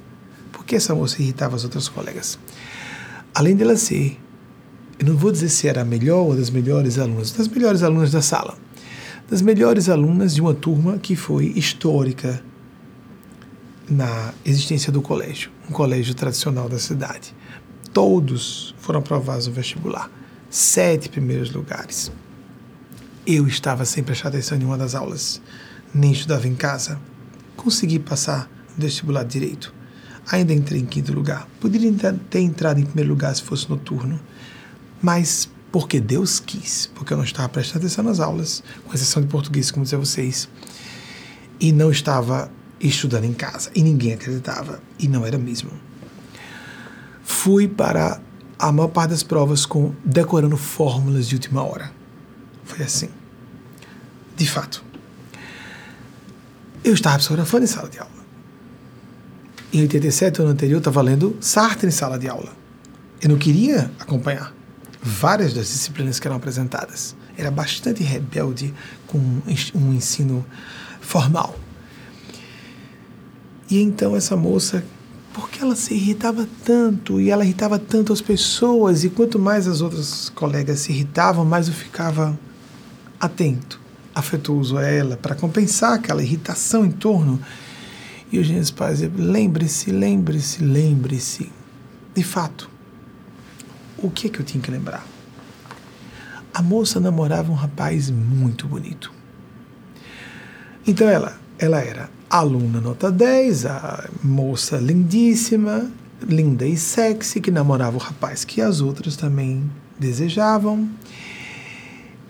Por 0.53 0.62
que 0.62 0.77
essa 0.77 0.94
moça 0.94 1.23
irritava 1.23 1.57
as 1.57 1.65
outras 1.65 1.89
colegas? 1.89 2.39
Além 3.35 3.57
dela 3.57 3.77
ser, 3.77 4.20
eu 4.98 5.07
não 5.07 5.16
vou 5.16 5.32
dizer 5.32 5.48
se 5.48 5.66
era 5.66 5.81
a 5.81 5.85
melhor 5.86 6.27
ou 6.27 6.36
das 6.36 6.51
melhores 6.51 6.98
alunas, 6.98 7.31
das 7.31 7.48
melhores 7.48 7.82
alunas 7.82 8.12
da 8.12 8.20
sala, 8.20 8.59
das 9.27 9.40
melhores 9.40 9.89
alunas 9.89 10.35
de 10.35 10.43
uma 10.43 10.53
turma 10.53 10.98
que 10.98 11.16
foi 11.16 11.47
histórica 11.57 12.44
na 13.89 14.35
existência 14.44 14.93
do 14.93 15.01
colégio, 15.01 15.51
um 15.66 15.73
colégio 15.73 16.15
tradicional 16.15 16.69
da 16.69 16.78
cidade. 16.78 17.35
Todos 17.94 18.74
foram 18.81 19.01
aprovados 19.01 19.47
no 19.47 19.55
vestibular, 19.55 20.11
sete 20.51 21.09
primeiros 21.09 21.51
lugares. 21.51 22.12
Eu 23.27 23.48
estava 23.48 23.85
sem 23.85 24.05
prestar 24.05 24.28
atenção 24.28 24.55
em 24.55 24.61
nenhuma 24.61 24.78
das 24.78 24.94
aulas, 24.94 25.43
nem 25.93 26.12
estudava 26.12 26.47
em 26.47 26.55
casa. 26.55 26.97
Consegui 27.57 27.98
passar 27.98 28.48
no 28.77 28.85
vestibular 28.85 29.24
direito. 29.24 29.74
Ainda 30.31 30.53
entrei 30.53 30.81
em 30.81 30.86
quinto 30.86 31.12
lugar. 31.12 31.48
Poderia 31.61 31.93
ter 32.31 32.39
entrado 32.39 32.78
em 32.78 32.85
primeiro 32.85 33.11
lugar 33.11 33.35
se 33.35 33.43
fosse 33.43 33.69
noturno, 33.69 34.20
mas 35.03 35.48
porque 35.73 35.98
Deus 35.98 36.39
quis, 36.39 36.86
porque 36.94 37.12
eu 37.12 37.16
não 37.16 37.24
estava 37.24 37.48
prestando 37.48 37.85
atenção 37.85 38.05
nas 38.05 38.20
aulas, 38.20 38.62
com 38.85 38.94
exceção 38.94 39.20
de 39.20 39.27
português, 39.27 39.73
como 39.73 39.82
dizer 39.82 39.97
a 39.97 39.98
vocês, 39.98 40.48
e 41.59 41.73
não 41.73 41.90
estava 41.90 42.48
estudando 42.78 43.24
em 43.24 43.35
casa, 43.35 43.73
e 43.74 43.82
ninguém 43.82 44.12
acreditava, 44.12 44.81
e 45.01 45.09
não 45.09 45.27
era 45.27 45.36
mesmo. 45.36 45.70
Fui 47.24 47.66
para 47.66 48.20
a 48.57 48.70
maior 48.70 48.89
parte 48.89 49.11
das 49.11 49.24
provas 49.24 49.66
com 49.66 49.93
decorando 50.05 50.57
fórmulas 50.57 51.27
de 51.27 51.35
última 51.35 51.65
hora. 51.65 51.90
Foi 52.65 52.85
assim. 52.85 53.09
De 54.36 54.48
fato. 54.48 54.84
Eu 56.84 56.94
estava 56.94 57.18
psicografando 57.18 57.64
em 57.64 57.66
sala 57.66 57.88
de 57.88 57.98
aula. 57.98 58.12
Em 59.72 59.80
87, 59.80 60.40
ano 60.40 60.50
anterior, 60.50 60.76
eu 60.76 60.78
estava 60.78 61.02
lendo 61.02 61.36
Sartre 61.40 61.88
em 61.88 61.90
sala 61.90 62.18
de 62.18 62.28
aula. 62.28 62.52
Eu 63.20 63.30
não 63.30 63.38
queria 63.38 63.90
acompanhar 63.98 64.54
várias 65.02 65.54
das 65.54 65.68
disciplinas 65.68 66.20
que 66.20 66.28
eram 66.28 66.36
apresentadas. 66.36 67.16
Era 67.36 67.50
bastante 67.50 68.02
rebelde 68.02 68.72
com 69.06 69.18
um 69.74 69.92
ensino 69.92 70.44
formal. 71.00 71.58
E 73.70 73.80
então 73.80 74.14
essa 74.14 74.36
moça, 74.36 74.84
porque 75.32 75.60
ela 75.62 75.74
se 75.74 75.94
irritava 75.94 76.48
tanto 76.64 77.20
e 77.20 77.30
ela 77.30 77.44
irritava 77.44 77.78
tanto 77.78 78.12
as 78.12 78.20
pessoas, 78.20 79.02
e 79.02 79.10
quanto 79.10 79.38
mais 79.38 79.66
as 79.66 79.80
outras 79.80 80.28
colegas 80.28 80.80
se 80.80 80.92
irritavam, 80.92 81.44
mais 81.44 81.68
eu 81.68 81.74
ficava 81.74 82.38
atento, 83.18 83.80
afetuoso 84.16 84.78
a 84.78 84.82
ela, 84.82 85.18
para 85.18 85.34
compensar 85.34 85.93
aquela 85.93 86.22
irritação 86.22 86.86
em 86.86 86.90
torno. 86.90 87.38
E 88.32 88.38
o 88.38 88.43
Gênesis 88.43 88.70
Paz 88.70 89.01
lembre-se, 89.14 89.90
lembre-se, 89.90 90.64
lembre-se. 90.64 91.52
De 92.14 92.24
fato, 92.24 92.70
o 93.98 94.10
que 94.10 94.28
é 94.28 94.30
que 94.30 94.40
eu 94.40 94.44
tinha 94.44 94.62
que 94.62 94.70
lembrar? 94.70 95.06
A 96.55 96.62
moça 96.62 96.98
namorava 96.98 97.52
um 97.52 97.55
rapaz 97.55 98.10
muito 98.10 98.66
bonito. 98.66 99.12
Então 100.86 101.06
ela, 101.06 101.38
ela 101.59 101.80
era 101.80 102.09
aluna 102.30 102.80
nota 102.80 103.12
10, 103.12 103.66
a 103.66 104.09
moça 104.24 104.78
lindíssima, 104.78 105.90
linda 106.26 106.66
e 106.66 106.76
sexy, 106.76 107.38
que 107.38 107.51
namorava 107.51 107.97
o 107.97 108.01
rapaz 108.01 108.47
que 108.47 108.62
as 108.62 108.80
outras 108.80 109.14
também 109.14 109.70
desejavam. 109.98 110.88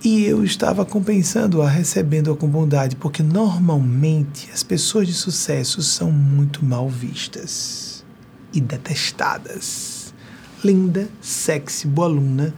E 0.06 0.24
eu 0.24 0.44
estava 0.44 0.86
compensando-a, 0.86 1.68
recebendo-a 1.68 2.36
com 2.36 2.46
bondade, 2.46 2.94
porque 2.94 3.24
normalmente 3.24 4.48
as 4.52 4.62
pessoas 4.62 5.08
de 5.08 5.12
sucesso 5.12 5.82
são 5.82 6.12
muito 6.12 6.64
mal 6.64 6.88
vistas 6.88 8.04
e 8.52 8.60
detestadas. 8.60 10.14
Linda, 10.62 11.08
sexy, 11.20 11.88
boa 11.88 12.06
aluna 12.06 12.54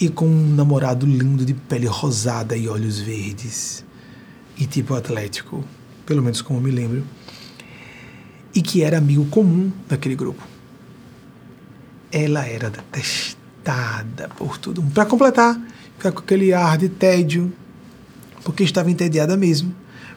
e 0.00 0.08
com 0.08 0.26
um 0.26 0.52
namorado 0.52 1.06
lindo 1.06 1.44
de 1.44 1.54
pele 1.54 1.86
rosada 1.86 2.56
e 2.56 2.68
olhos 2.68 2.98
verdes 2.98 3.84
e 4.58 4.66
tipo 4.66 4.94
atlético, 4.94 5.64
pelo 6.04 6.24
menos 6.24 6.42
como 6.42 6.60
me 6.60 6.72
lembro, 6.72 7.04
e 8.52 8.60
que 8.60 8.82
era 8.82 8.98
amigo 8.98 9.26
comum 9.26 9.70
daquele 9.88 10.16
grupo. 10.16 10.42
Ela 12.10 12.44
era 12.48 12.68
detestada 12.68 14.28
por 14.36 14.58
tudo. 14.58 14.82
Para 14.92 15.06
completar, 15.06 15.56
ficar 15.96 16.12
com 16.12 16.20
aquele 16.20 16.52
ar 16.52 16.76
de 16.76 16.88
tédio, 16.88 17.52
porque 18.44 18.62
estava 18.62 18.90
entediada 18.90 19.36
mesmo. 19.36 19.74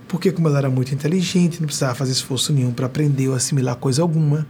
Porque, 0.08 0.32
como 0.32 0.48
ela 0.48 0.60
era 0.60 0.70
muito 0.70 0.94
inteligente, 0.94 1.60
não 1.60 1.68
precisava 1.68 1.94
fazer 1.94 2.14
esforço 2.14 2.54
nenhum 2.54 2.72
para 2.72 2.86
aprender 2.86 3.28
ou 3.28 3.36
assimilar 3.36 3.76
coisa 3.76 4.02
alguma. 4.02 4.48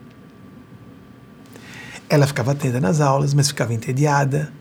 Ela 2.08 2.28
ficava 2.28 2.52
atenta 2.52 2.80
nas 2.80 3.02
aulas, 3.02 3.34
mas 3.34 3.48
ficava 3.48 3.74
entediada. 3.74 4.54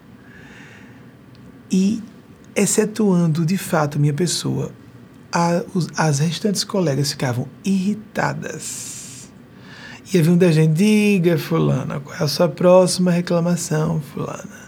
E, 1.71 2.03
excetuando 2.55 3.45
de 3.45 3.59
fato 3.59 4.01
minha 4.01 4.15
pessoa, 4.15 4.73
a, 5.31 5.63
os, 5.75 5.89
as 5.97 6.19
restantes 6.19 6.65
colegas 6.65 7.11
ficavam 7.11 7.47
irritadas. 7.63 9.29
E 10.13 10.19
havia 10.19 10.33
um 10.33 10.39
da 10.39 10.51
gente, 10.51 10.73
diga, 10.73 11.37
Fulana, 11.37 12.01
qual 12.01 12.17
é 12.17 12.23
a 12.23 12.29
sua 12.29 12.49
próxima 12.49 13.11
reclamação, 13.11 14.01
Fulana? 14.01 14.66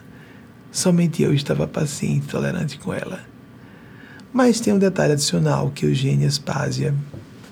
Somente 0.71 1.23
eu 1.23 1.33
estava 1.33 1.67
paciente 1.67 2.25
e 2.25 2.29
tolerante 2.29 2.79
com 2.79 2.93
ela. 2.93 3.21
Mas 4.33 4.61
tem 4.61 4.73
um 4.73 4.79
detalhe 4.79 5.13
adicional 5.13 5.71
que 5.71 5.87
Eugênia 5.87 6.29
Aspásia, 6.29 6.95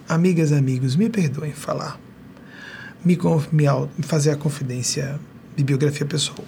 amigas 0.09 0.53
amigos, 0.53 0.95
me 0.95 1.09
perdoem 1.09 1.53
falar, 1.53 1.99
me, 3.05 3.19
me 3.53 4.03
fazer 4.03 4.31
a 4.31 4.37
confidência 4.37 5.19
de 5.57 5.65
biografia 5.65 6.05
pessoal. 6.05 6.45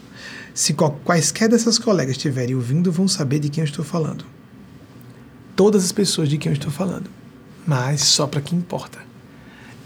Se 0.53 0.75
quaisquer 0.75 1.49
dessas 1.49 1.79
colegas 1.79 2.17
estiverem 2.17 2.55
ouvindo, 2.55 2.93
vão 2.93 3.09
saber 3.09 3.39
de 3.39 3.49
quem 3.49 3.63
eu 3.63 3.67
estou 3.67 3.85
falando. 3.85 4.25
Todas 5.57 5.85
as 5.85 5.93
pessoas 5.93 6.29
de 6.29 6.37
quem 6.37 6.51
eu 6.51 6.57
estou 6.57 6.71
falando. 6.71 7.09
Mas 7.67 8.03
só 8.03 8.27
para 8.27 8.41
quem 8.41 8.59
importa. 8.59 8.99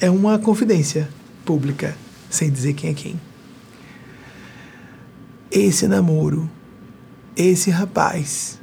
É 0.01 0.11
uma 0.11 0.39
confidência 0.39 1.09
pública, 1.45 1.97
sem 2.29 2.51
dizer 2.51 2.75
quem 2.75 2.91
é 2.91 2.95
quem. 2.95 3.21
Esse 5.51 5.87
namoro 5.87 6.51
esse 7.37 7.71
rapaz, 7.71 8.61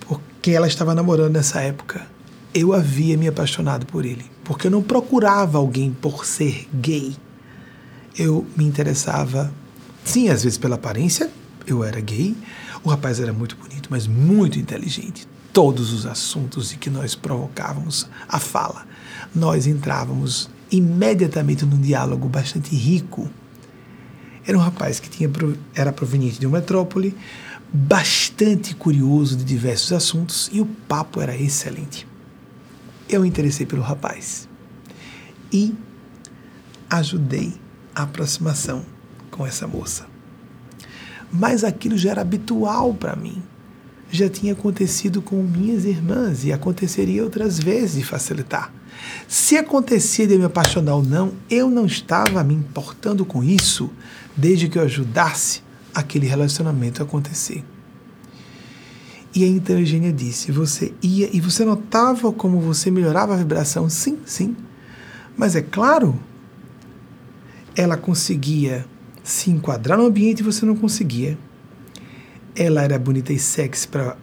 porque 0.00 0.50
ela 0.50 0.66
estava 0.66 0.94
namorando 0.94 1.34
nessa 1.34 1.60
época, 1.60 2.06
eu 2.54 2.72
havia 2.72 3.16
me 3.16 3.26
apaixonado 3.26 3.86
por 3.86 4.04
ele, 4.04 4.24
porque 4.44 4.66
eu 4.66 4.70
não 4.70 4.82
procurava 4.82 5.58
alguém 5.58 5.92
por 5.92 6.26
ser 6.26 6.68
gay. 6.74 7.16
Eu 8.18 8.46
me 8.56 8.64
interessava, 8.64 9.52
sim, 10.04 10.28
às 10.28 10.42
vezes 10.42 10.58
pela 10.58 10.74
aparência, 10.74 11.30
eu 11.66 11.82
era 11.82 12.00
gay. 12.00 12.36
O 12.84 12.90
rapaz 12.90 13.20
era 13.20 13.32
muito 13.32 13.56
bonito, 13.56 13.88
mas 13.90 14.06
muito 14.06 14.58
inteligente. 14.58 15.26
Todos 15.52 15.92
os 15.92 16.04
assuntos 16.04 16.72
em 16.72 16.76
que 16.76 16.90
nós 16.90 17.14
provocávamos 17.14 18.08
a 18.28 18.38
fala, 18.38 18.86
nós 19.34 19.66
entrávamos 19.66 20.50
imediatamente 20.70 21.64
num 21.64 21.80
diálogo 21.80 22.28
bastante 22.28 22.74
rico. 22.74 23.30
Era 24.46 24.58
um 24.58 24.60
rapaz 24.60 24.98
que 24.98 25.08
tinha, 25.08 25.30
era 25.74 25.92
proveniente 25.92 26.40
de 26.40 26.46
uma 26.46 26.58
metrópole, 26.58 27.14
bastante 27.72 28.74
curioso 28.74 29.34
de 29.36 29.44
diversos 29.44 29.92
assuntos 29.92 30.50
e 30.52 30.60
o 30.60 30.66
papo 30.66 31.20
era 31.20 31.34
excelente. 31.34 32.06
Eu 33.08 33.24
interessei 33.24 33.64
pelo 33.64 33.80
rapaz 33.80 34.46
e 35.50 35.74
ajudei 36.90 37.54
a 37.94 38.02
aproximação 38.02 38.84
com 39.30 39.46
essa 39.46 39.66
moça. 39.66 40.06
Mas 41.32 41.64
aquilo 41.64 41.96
já 41.96 42.10
era 42.10 42.20
habitual 42.20 42.92
para 42.92 43.16
mim. 43.16 43.42
Já 44.10 44.28
tinha 44.28 44.52
acontecido 44.52 45.22
com 45.22 45.42
minhas 45.42 45.86
irmãs 45.86 46.44
e 46.44 46.52
aconteceria 46.52 47.24
outras 47.24 47.58
vezes 47.58 47.96
de 47.96 48.04
facilitar. 48.04 48.70
Se 49.26 49.56
acontecia 49.56 50.26
de 50.26 50.34
eu 50.34 50.38
me 50.38 50.44
apaixonar 50.44 50.96
ou 50.96 51.02
não, 51.02 51.32
eu 51.48 51.70
não 51.70 51.86
estava 51.86 52.44
me 52.44 52.52
importando 52.52 53.24
com 53.24 53.42
isso, 53.42 53.90
desde 54.36 54.68
que 54.68 54.78
eu 54.78 54.82
ajudasse 54.82 55.62
aquele 55.94 56.26
relacionamento 56.26 57.02
acontecer. 57.02 57.64
E 59.34 59.44
aí 59.44 59.50
então 59.50 59.78
Eugênia 59.78 60.12
disse: 60.12 60.52
você 60.52 60.92
ia 61.02 61.28
e 61.32 61.40
você 61.40 61.64
notava 61.64 62.32
como 62.32 62.60
você 62.60 62.90
melhorava 62.90 63.34
a 63.34 63.36
vibração? 63.36 63.88
Sim, 63.88 64.18
sim. 64.26 64.56
Mas 65.36 65.56
é 65.56 65.62
claro, 65.62 66.18
ela 67.74 67.96
conseguia 67.96 68.84
se 69.22 69.50
enquadrar 69.50 69.96
no 69.96 70.06
ambiente 70.06 70.40
e 70.40 70.42
você 70.42 70.66
não 70.66 70.76
conseguia. 70.76 71.38
Ela 72.54 72.82
era 72.82 72.98
bonita 72.98 73.32
e 73.32 73.38
sexy 73.38 73.88
para 73.88 74.16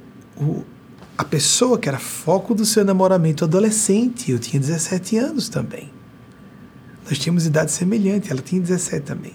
a 1.18 1.24
pessoa 1.24 1.80
que 1.80 1.90
era 1.90 1.98
foco 1.98 2.54
do 2.54 2.66
seu 2.66 2.86
namoramento 2.86 3.44
adolescente. 3.44 4.32
Eu 4.32 4.38
tinha 4.38 4.60
17 4.60 5.18
anos 5.18 5.50
também. 5.50 5.92
Nós 7.10 7.18
tínhamos 7.18 7.48
idade 7.48 7.72
semelhante, 7.72 8.32
ela 8.32 8.42
tinha 8.42 8.62
17 8.62 9.04
também. 9.04 9.34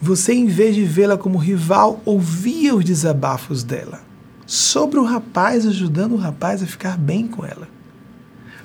Você, 0.00 0.32
em 0.32 0.46
vez 0.46 0.74
de 0.74 0.84
vê-la 0.84 1.16
como 1.16 1.38
rival, 1.38 2.00
ouvia 2.04 2.74
os 2.74 2.84
desabafos 2.84 3.64
dela 3.64 4.00
sobre 4.46 4.98
o 4.98 5.04
rapaz, 5.04 5.66
ajudando 5.66 6.12
o 6.12 6.16
rapaz 6.16 6.62
a 6.62 6.66
ficar 6.66 6.96
bem 6.96 7.26
com 7.26 7.44
ela. 7.44 7.68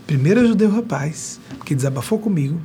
Primeiro 0.07 0.39
ajudei 0.41 0.67
o 0.67 0.71
rapaz, 0.71 1.39
que 1.65 1.75
desabafou 1.75 2.19
comigo. 2.19 2.59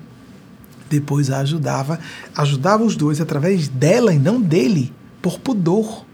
Depois 0.89 1.31
a 1.31 1.39
ajudava, 1.39 1.99
ajudava 2.37 2.85
os 2.85 2.95
dois 2.95 3.21
através 3.21 3.69
dela 3.69 4.15
e 4.15 4.19
não 4.19 4.41
dele, 4.41 4.93
por 5.21 5.39
pudor. 5.41 6.07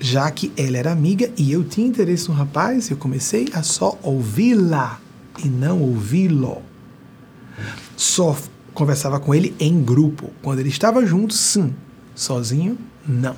Já 0.00 0.30
que 0.30 0.52
ela 0.56 0.76
era 0.76 0.92
amiga 0.92 1.30
e 1.36 1.52
eu 1.52 1.64
tinha 1.64 1.86
interesse 1.86 2.28
no 2.28 2.34
rapaz, 2.34 2.90
eu 2.90 2.96
comecei 2.96 3.48
a 3.52 3.62
só 3.62 3.98
ouvi-la 4.02 5.00
e 5.42 5.48
não 5.48 5.80
ouvi-lo. 5.80 6.62
Só 7.96 8.36
conversava 8.74 9.18
com 9.20 9.34
ele 9.34 9.54
em 9.58 9.82
grupo. 9.82 10.30
Quando 10.42 10.58
ele 10.58 10.68
estava 10.68 11.06
junto, 11.06 11.32
sim. 11.32 11.72
Sozinho, 12.14 12.76
não. 13.06 13.36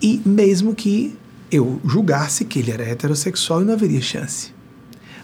E 0.00 0.22
mesmo 0.24 0.74
que 0.74 1.16
eu 1.50 1.80
julgasse 1.84 2.44
que 2.44 2.58
ele 2.58 2.70
era 2.70 2.84
heterossexual 2.84 3.60
não 3.60 3.74
haveria 3.74 4.00
chance. 4.00 4.52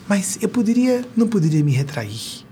Mas 0.09 0.39
eu 0.41 0.49
poderia, 0.49 1.05
não 1.17 1.29
poderia 1.29 1.63
me 1.63 1.73
retrair. 1.73 2.45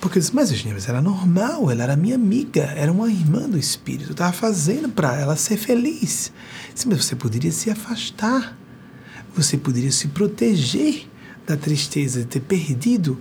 Porque 0.00 0.18
eu 0.18 0.20
disse, 0.20 0.34
mas 0.34 0.50
Eugênia, 0.50 0.74
mas 0.74 0.88
era 0.88 1.02
normal, 1.02 1.70
ela 1.70 1.82
era 1.82 1.96
minha 1.96 2.14
amiga, 2.14 2.62
era 2.76 2.92
uma 2.92 3.10
irmã 3.10 3.48
do 3.48 3.58
espírito, 3.58 4.12
estava 4.12 4.32
fazendo 4.32 4.88
para 4.88 5.18
ela 5.18 5.34
ser 5.34 5.56
feliz. 5.56 6.32
Disse, 6.72 6.88
mas 6.88 7.04
você 7.04 7.16
poderia 7.16 7.50
se 7.50 7.68
afastar, 7.68 8.56
você 9.34 9.56
poderia 9.56 9.90
se 9.90 10.08
proteger 10.08 11.08
da 11.46 11.56
tristeza 11.56 12.20
de 12.20 12.26
ter 12.26 12.40
perdido 12.40 13.18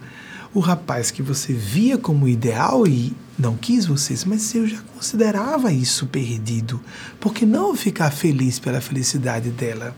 o 0.54 0.60
rapaz 0.60 1.12
que 1.12 1.22
você 1.22 1.54
via 1.54 1.98
como 1.98 2.28
ideal 2.28 2.88
e 2.88 3.14
não 3.38 3.56
quis 3.56 3.86
vocês, 3.86 4.26
mas 4.26 4.54
eu 4.56 4.68
já 4.68 4.82
considerava 4.94 5.72
isso 5.72 6.08
perdido. 6.08 6.82
Por 7.20 7.34
que 7.34 7.46
não 7.46 7.76
ficar 7.76 8.12
feliz 8.12 8.58
pela 8.58 8.82
felicidade 8.82 9.50
dela? 9.50 9.96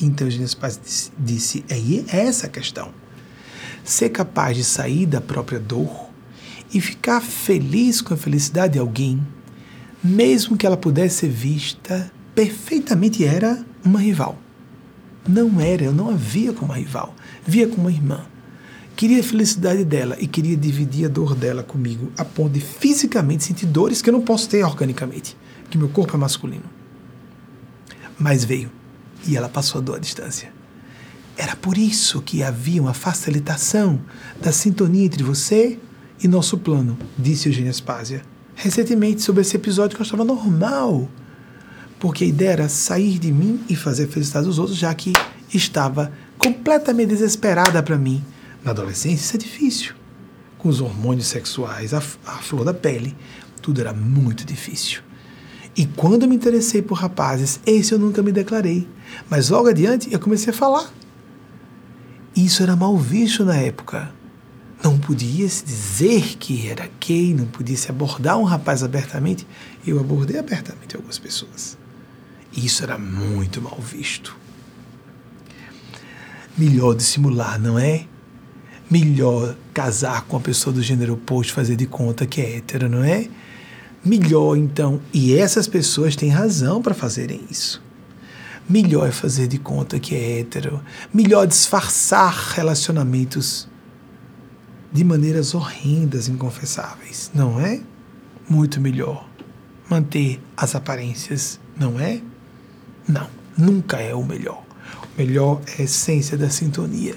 Então 0.00 0.30
Jesus 0.30 0.54
Paz 0.54 1.10
disse: 1.18 1.64
é 1.68 2.16
essa 2.16 2.46
a 2.46 2.50
questão. 2.50 2.92
Ser 3.84 4.10
capaz 4.10 4.56
de 4.56 4.64
sair 4.64 5.06
da 5.06 5.20
própria 5.20 5.58
dor 5.58 6.08
e 6.72 6.80
ficar 6.80 7.20
feliz 7.20 8.00
com 8.00 8.14
a 8.14 8.16
felicidade 8.16 8.74
de 8.74 8.78
alguém, 8.78 9.20
mesmo 10.02 10.56
que 10.56 10.66
ela 10.66 10.76
pudesse 10.76 11.16
ser 11.16 11.28
vista 11.28 12.10
perfeitamente, 12.34 13.24
era 13.24 13.64
uma 13.84 14.00
rival. 14.00 14.38
Não 15.28 15.60
era, 15.60 15.84
eu 15.84 15.92
não 15.92 16.10
a 16.10 16.14
via 16.14 16.52
como 16.52 16.72
uma 16.72 16.78
rival, 16.78 17.14
via 17.44 17.66
como 17.66 17.82
uma 17.82 17.92
irmã 17.92 18.31
queria 19.02 19.18
a 19.18 19.24
felicidade 19.24 19.84
dela 19.84 20.16
e 20.20 20.28
queria 20.28 20.56
dividir 20.56 21.06
a 21.06 21.08
dor 21.08 21.34
dela 21.34 21.64
comigo, 21.64 22.12
a 22.16 22.24
ponto 22.24 22.52
de 22.52 22.60
fisicamente 22.60 23.42
sentir 23.42 23.66
dores 23.66 24.00
que 24.00 24.08
eu 24.08 24.12
não 24.12 24.20
posso 24.20 24.48
ter 24.48 24.62
organicamente, 24.62 25.36
porque 25.60 25.76
meu 25.76 25.88
corpo 25.88 26.14
é 26.14 26.18
masculino. 26.20 26.62
Mas 28.16 28.44
veio 28.44 28.70
e 29.26 29.36
ela 29.36 29.48
passou 29.48 29.80
a 29.80 29.82
dor 29.82 29.96
à 29.96 29.98
distância. 29.98 30.52
Era 31.36 31.56
por 31.56 31.76
isso 31.76 32.22
que 32.22 32.44
havia 32.44 32.80
uma 32.80 32.94
facilitação 32.94 34.00
da 34.40 34.52
sintonia 34.52 35.06
entre 35.06 35.24
você 35.24 35.80
e 36.22 36.28
nosso 36.28 36.56
plano, 36.56 36.96
disse 37.18 37.48
Eugênia 37.48 37.72
Aspásia. 37.72 38.22
Recentemente, 38.54 39.20
sobre 39.20 39.40
esse 39.40 39.56
episódio 39.56 39.96
que 39.96 40.02
eu 40.02 40.04
estava 40.04 40.24
normal, 40.24 41.10
porque 41.98 42.22
a 42.22 42.28
ideia 42.28 42.50
era 42.50 42.68
sair 42.68 43.18
de 43.18 43.32
mim 43.32 43.58
e 43.68 43.74
fazer 43.74 44.04
a 44.04 44.08
felicidade 44.08 44.46
dos 44.46 44.60
outros, 44.60 44.78
já 44.78 44.94
que 44.94 45.12
estava 45.52 46.12
completamente 46.38 47.08
desesperada 47.08 47.82
para 47.82 47.98
mim 47.98 48.22
na 48.64 48.70
adolescência, 48.70 49.24
isso 49.24 49.36
é 49.36 49.38
difícil. 49.38 49.94
Com 50.58 50.68
os 50.68 50.80
hormônios 50.80 51.26
sexuais, 51.26 51.92
a, 51.92 51.98
a 51.98 52.38
flor 52.38 52.64
da 52.64 52.72
pele, 52.74 53.16
tudo 53.60 53.80
era 53.80 53.92
muito 53.92 54.44
difícil. 54.44 55.02
E 55.76 55.86
quando 55.86 56.22
eu 56.22 56.28
me 56.28 56.36
interessei 56.36 56.82
por 56.82 56.94
rapazes, 56.94 57.60
esse 57.64 57.92
eu 57.92 57.98
nunca 57.98 58.22
me 58.22 58.30
declarei. 58.30 58.86
Mas 59.28 59.48
logo 59.48 59.68
adiante 59.68 60.12
eu 60.12 60.20
comecei 60.20 60.52
a 60.52 60.56
falar. 60.56 60.92
Isso 62.36 62.62
era 62.62 62.76
mal 62.76 62.96
visto 62.96 63.44
na 63.44 63.56
época. 63.56 64.12
Não 64.82 64.98
podia 64.98 65.48
se 65.48 65.64
dizer 65.64 66.36
que 66.38 66.68
era 66.68 66.90
gay, 67.00 67.32
não 67.32 67.46
podia 67.46 67.76
se 67.76 67.90
abordar 67.90 68.36
um 68.36 68.42
rapaz 68.42 68.82
abertamente. 68.82 69.46
Eu 69.86 70.00
abordei 70.00 70.38
abertamente 70.38 70.96
algumas 70.96 71.18
pessoas. 71.18 71.78
Isso 72.54 72.82
era 72.82 72.98
muito 72.98 73.62
mal 73.62 73.78
visto. 73.80 74.36
Melhor 76.58 76.94
dissimular, 76.94 77.58
não 77.58 77.78
é? 77.78 78.06
Melhor 78.92 79.56
casar 79.72 80.26
com 80.26 80.36
uma 80.36 80.42
pessoa 80.42 80.70
do 80.70 80.82
gênero 80.82 81.14
oposto, 81.14 81.54
fazer 81.54 81.76
de 81.76 81.86
conta 81.86 82.26
que 82.26 82.42
é 82.42 82.58
hétero, 82.58 82.90
não 82.90 83.02
é? 83.02 83.26
Melhor, 84.04 84.54
então, 84.58 85.00
e 85.14 85.34
essas 85.34 85.66
pessoas 85.66 86.14
têm 86.14 86.28
razão 86.28 86.82
para 86.82 86.92
fazerem 86.92 87.40
isso. 87.50 87.82
Melhor 88.68 89.08
é 89.08 89.10
fazer 89.10 89.48
de 89.48 89.56
conta 89.56 89.98
que 89.98 90.14
é 90.14 90.40
hétero. 90.40 90.82
Melhor 91.12 91.46
disfarçar 91.46 92.34
relacionamentos 92.54 93.66
de 94.92 95.02
maneiras 95.04 95.54
horrendas, 95.54 96.28
inconfessáveis, 96.28 97.30
não 97.34 97.58
é? 97.58 97.80
Muito 98.46 98.78
melhor 98.78 99.26
manter 99.88 100.38
as 100.54 100.74
aparências, 100.74 101.58
não 101.78 101.98
é? 101.98 102.20
Não, 103.08 103.26
nunca 103.56 103.96
é 103.96 104.14
o 104.14 104.22
melhor. 104.22 104.62
O 105.16 105.18
melhor 105.18 105.62
é 105.78 105.80
a 105.80 105.84
essência 105.84 106.36
da 106.36 106.50
sintonia 106.50 107.16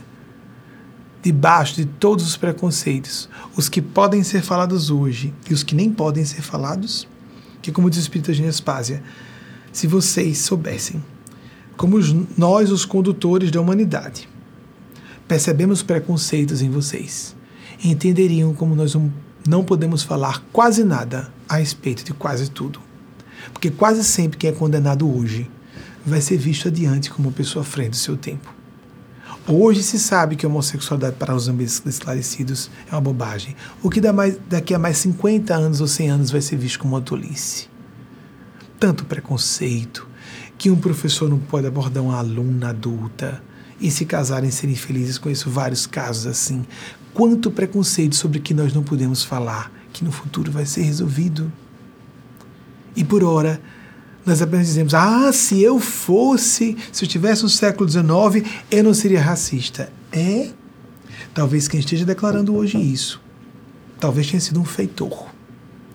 debaixo 1.26 1.76
de 1.76 1.86
todos 1.86 2.24
os 2.24 2.38
preconceitos, 2.38 3.28
os 3.58 3.68
que 3.68 3.82
podem 3.82 4.22
ser 4.22 4.44
falados 4.44 4.92
hoje 4.92 5.34
e 5.50 5.56
os 5.56 5.64
que 5.64 5.74
nem 5.74 5.90
podem 5.90 6.24
ser 6.24 6.44
falados, 6.44 7.08
que 7.64 7.72
como 7.72 7.90
diz 7.90 7.98
o 7.98 8.02
Espírito 8.04 8.32
de 8.32 9.02
se 9.74 9.88
vocês 9.88 10.38
soubessem, 10.38 11.04
como 11.76 11.98
nós, 12.38 12.70
os 12.70 12.86
condutores 12.86 13.50
da 13.50 13.60
humanidade, 13.60 14.30
percebemos 15.28 15.82
preconceitos 15.82 16.62
em 16.62 16.70
vocês, 16.70 17.36
entenderiam 17.84 18.54
como 18.54 18.76
nós 18.76 18.96
não 19.48 19.64
podemos 19.64 20.04
falar 20.04 20.44
quase 20.54 20.84
nada 20.84 21.34
a 21.50 21.58
respeito 21.58 22.06
de 22.06 22.14
quase 22.14 22.52
tudo. 22.52 22.80
Porque 23.52 23.72
quase 23.72 24.04
sempre 24.04 24.38
quem 24.38 24.52
é 24.52 24.54
condenado 24.54 25.12
hoje 25.12 25.50
vai 26.06 26.22
ser 26.22 26.38
visto 26.38 26.68
adiante 26.68 27.10
como 27.10 27.32
pessoa 27.32 27.64
à 27.64 27.66
frente 27.66 27.90
do 27.90 27.96
seu 27.96 28.16
tempo. 28.16 28.55
Hoje 29.48 29.84
se 29.84 30.00
sabe 30.00 30.36
que 30.36 30.44
a 30.44 30.50
homossexualidade 30.50 31.18
para 31.18 31.36
os 31.36 31.48
ambientes 31.48 31.80
esclarecidos 31.86 32.72
é 32.92 32.96
uma 32.96 33.02
bobagem. 33.02 33.56
O 33.84 33.92
que 33.92 34.02
mais, 34.12 34.36
daqui 34.50 34.74
a 34.74 34.80
mais 34.80 34.98
50 34.98 35.54
anos 35.54 35.82
ou 35.82 35.88
100 35.88 36.10
anos 36.10 36.32
vai 36.32 36.42
ser 36.42 36.56
visto 36.56 36.80
como 36.80 36.96
uma 36.96 37.02
tolice. 37.02 37.68
Tanto 38.80 39.06
preconceito, 39.06 40.08
que 40.58 40.72
um 40.72 40.76
professor 40.76 41.30
não 41.30 41.38
pode 41.38 41.68
abordar 41.68 42.04
uma 42.04 42.18
aluna 42.18 42.70
adulta 42.70 43.44
e 43.80 43.92
se 43.92 44.04
casarem 44.04 44.50
serem 44.50 44.76
felizes. 44.76 45.20
Conheço 45.20 45.48
vários 45.48 45.86
casos 45.86 46.26
assim. 46.26 46.66
Quanto 47.14 47.52
preconceito 47.52 48.16
sobre 48.16 48.40
que 48.40 48.54
nós 48.54 48.74
não 48.74 48.82
podemos 48.82 49.24
falar, 49.24 49.72
que 49.94 50.04
no 50.04 50.12
futuro 50.12 50.52
vai 50.52 50.66
ser 50.66 50.82
resolvido. 50.82 51.54
E 52.96 53.04
por 53.04 53.24
ora, 53.24 53.62
nós 54.26 54.42
apenas 54.42 54.68
dizemos: 54.68 54.94
ah, 54.94 55.32
se 55.32 55.62
eu 55.62 55.80
fosse, 55.80 56.76
se 56.92 57.06
eu 57.06 57.10
tivesse 57.10 57.44
no 57.44 57.50
século 57.50 57.88
XIX, 57.88 58.04
eu 58.72 58.84
não 58.84 58.94
seria 58.94 59.22
racista. 59.22 59.92
É? 60.12 60.50
Talvez 61.34 61.68
quem 61.68 61.80
esteja 61.80 62.06
declarando 62.06 62.56
hoje 62.56 62.78
isso, 62.78 63.22
talvez 64.00 64.28
tenha 64.28 64.40
sido 64.40 64.60
um 64.60 64.66
feitor, 64.66 65.28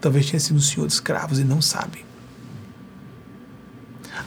talvez 0.01 0.31
tenha 0.31 0.39
sido 0.39 0.57
um 0.57 0.61
senhor 0.61 0.87
de 0.87 0.93
escravos 0.93 1.39
e 1.39 1.45
não 1.45 1.61
sabe. 1.61 2.05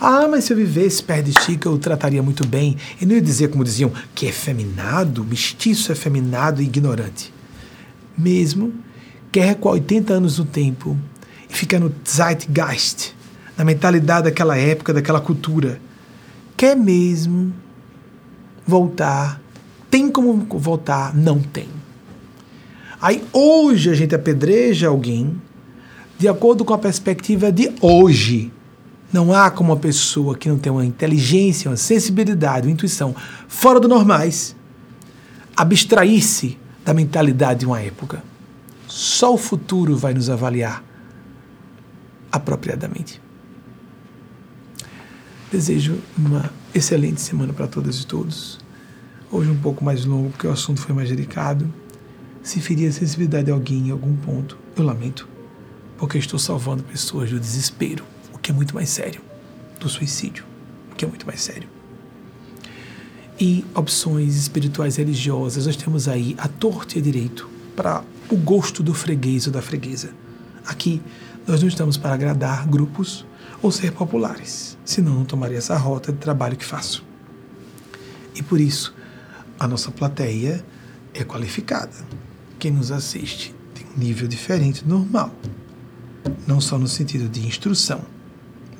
Ah, 0.01 0.27
mas 0.27 0.45
se 0.45 0.53
eu 0.53 0.57
vivesse 0.57 1.01
perto 1.01 1.30
de 1.30 1.39
Chica, 1.41 1.69
eu 1.69 1.77
trataria 1.77 2.21
muito 2.21 2.45
bem. 2.45 2.75
E 2.99 3.05
não 3.05 3.15
ia 3.15 3.21
dizer, 3.21 3.49
como 3.49 3.63
diziam, 3.63 3.91
que 4.13 4.27
é 4.27 4.31
feminado, 4.31 5.23
mestiço 5.23 5.91
é 5.91 5.95
feminado 5.95 6.61
e 6.61 6.65
ignorante. 6.65 7.34
Mesmo 8.17 8.73
que 9.31 9.39
é 9.39 9.53
com 9.53 9.69
80 9.69 10.13
anos 10.13 10.39
no 10.39 10.45
tempo 10.45 10.97
e 11.49 11.53
fica 11.53 11.80
no 11.80 11.93
Zeitgeist, 12.07 13.12
na 13.57 13.63
mentalidade 13.63 14.25
daquela 14.25 14.57
época, 14.57 14.93
daquela 14.93 15.21
cultura. 15.21 15.80
Quer 16.57 16.75
mesmo 16.75 17.53
voltar? 18.65 19.41
Tem 19.89 20.09
como 20.09 20.47
voltar? 20.49 21.15
Não 21.15 21.39
tem. 21.39 21.67
Aí 23.01 23.23
hoje 23.34 23.89
a 23.89 23.93
gente 23.93 24.15
apedreja 24.15 24.88
alguém 24.88 25.39
de 26.17 26.27
acordo 26.27 26.63
com 26.63 26.73
a 26.73 26.77
perspectiva 26.77 27.51
de 27.51 27.71
hoje, 27.81 28.51
Não 29.11 29.31
há 29.31 29.51
como 29.51 29.71
uma 29.71 29.80
pessoa 29.80 30.35
que 30.35 30.49
não 30.49 30.57
tem 30.57 30.71
uma 30.71 30.84
inteligência, 30.84 31.69
uma 31.69 31.77
sensibilidade, 31.77 32.65
uma 32.65 32.73
intuição 32.73 33.15
fora 33.47 33.80
do 33.80 33.88
normais 33.88 34.55
abstrair-se 35.55 36.57
da 36.84 36.93
mentalidade 36.93 37.61
de 37.61 37.65
uma 37.65 37.80
época. 37.80 38.23
Só 38.88 39.34
o 39.34 39.38
futuro 39.38 39.95
vai 39.95 40.13
nos 40.13 40.30
avaliar 40.30 40.84
apropriadamente. 42.31 43.21
Desejo 45.53 45.99
uma 46.17 46.51
excelente 46.73 47.21
semana 47.21 47.53
para 47.53 47.67
todas 47.67 48.01
e 48.01 48.07
todos. 48.07 48.57
Hoje 49.31 49.51
um 49.51 49.59
pouco 49.59 49.85
mais 49.85 50.03
longo, 50.03 50.31
porque 50.31 50.47
o 50.47 50.51
assunto 50.51 50.81
foi 50.81 50.95
mais 50.95 51.09
delicado. 51.09 51.71
Se 52.41 52.59
ferir 52.59 52.89
a 52.89 52.91
sensibilidade 52.91 53.45
de 53.45 53.51
alguém 53.51 53.89
em 53.89 53.91
algum 53.91 54.15
ponto, 54.15 54.57
eu 54.75 54.84
lamento, 54.84 55.30
porque 55.95 56.17
estou 56.17 56.39
salvando 56.39 56.81
pessoas 56.81 57.30
do 57.30 57.39
desespero, 57.39 58.03
o 58.34 58.39
que 58.39 58.49
é 58.49 58.53
muito 58.53 58.73
mais 58.73 58.89
sério, 58.89 59.21
do 59.80 59.88
suicídio, 59.88 60.43
o 60.91 60.95
que 60.95 61.05
é 61.05 61.07
muito 61.07 61.27
mais 61.27 61.39
sério. 61.39 61.69
E 63.39 63.63
opções 63.75 64.35
espirituais 64.35 64.95
religiosas, 64.95 65.67
nós 65.67 65.75
temos 65.75 66.07
aí 66.07 66.34
a 66.39 66.47
torta 66.47 66.97
e 66.97 66.99
a 66.99 67.03
direito 67.03 67.47
para 67.75 68.03
o 68.27 68.35
gosto 68.35 68.81
do 68.81 68.95
freguês 68.95 69.45
ou 69.45 69.53
da 69.53 69.61
freguesa. 69.61 70.15
Aqui, 70.65 70.99
nós 71.45 71.61
não 71.61 71.67
estamos 71.67 71.95
para 71.95 72.15
agradar 72.15 72.67
grupos 72.67 73.23
ou 73.64 73.72
ser 73.72 73.94
populares, 73.94 74.77
senão 74.84 75.15
não 75.15 75.26
tomaria 75.26 75.57
essa 75.57 75.77
rota 75.77 76.11
de 76.11 76.18
trabalho 76.18 76.57
que 76.57 76.65
faço. 76.65 77.03
E 78.35 78.44
por 78.44 78.60
isso, 78.60 78.94
a 79.57 79.65
nossa 79.65 79.90
plateia 79.90 80.64
é 81.14 81.23
qualificada. 81.23 81.94
Quem 82.60 82.72
nos 82.72 82.91
assiste 82.91 83.56
tem 83.73 83.85
um 83.95 83.99
nível 83.99 84.27
diferente 84.27 84.84
do 84.84 84.90
normal, 84.90 85.34
não 86.45 86.60
só 86.60 86.77
no 86.77 86.90
sentido 86.90 87.30
de 87.30 87.48
instrução, 87.48 88.02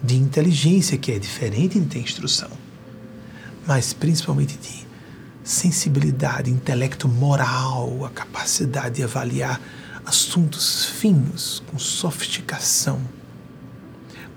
de 0.04 0.18
inteligência, 0.18 0.98
que 0.98 1.14
é 1.14 1.18
diferente 1.18 1.80
de 1.80 1.86
ter 1.86 2.00
instrução, 2.00 2.50
mas 3.66 3.94
principalmente 3.94 4.58
de 4.58 4.86
sensibilidade, 5.46 6.52
intelecto 6.52 7.08
moral, 7.08 8.04
a 8.04 8.10
capacidade 8.10 8.96
de 8.96 9.04
avaliar 9.04 9.62
assuntos 10.06 10.84
finos, 10.86 11.64
com 11.68 11.80
sofisticação 11.80 13.00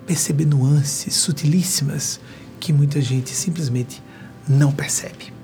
perceber 0.06 0.46
nuances 0.46 1.14
sutilíssimas 1.14 2.20
que 2.60 2.72
muita 2.72 3.00
gente 3.00 3.30
simplesmente 3.30 4.02
não 4.48 4.72
percebe. 4.72 5.34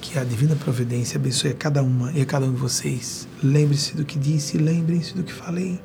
Que 0.00 0.18
a 0.18 0.24
divina 0.24 0.56
providência 0.56 1.18
abençoe 1.18 1.50
a 1.50 1.54
cada 1.54 1.82
uma 1.82 2.12
e 2.12 2.20
a 2.20 2.26
cada 2.26 2.46
um 2.46 2.52
de 2.52 2.60
vocês. 2.60 3.28
Lembre-se 3.42 3.94
do 3.94 4.04
que 4.04 4.18
disse, 4.18 4.58
lembrem-se 4.58 5.14
do 5.14 5.22
que 5.22 5.32
falei. 5.32 5.80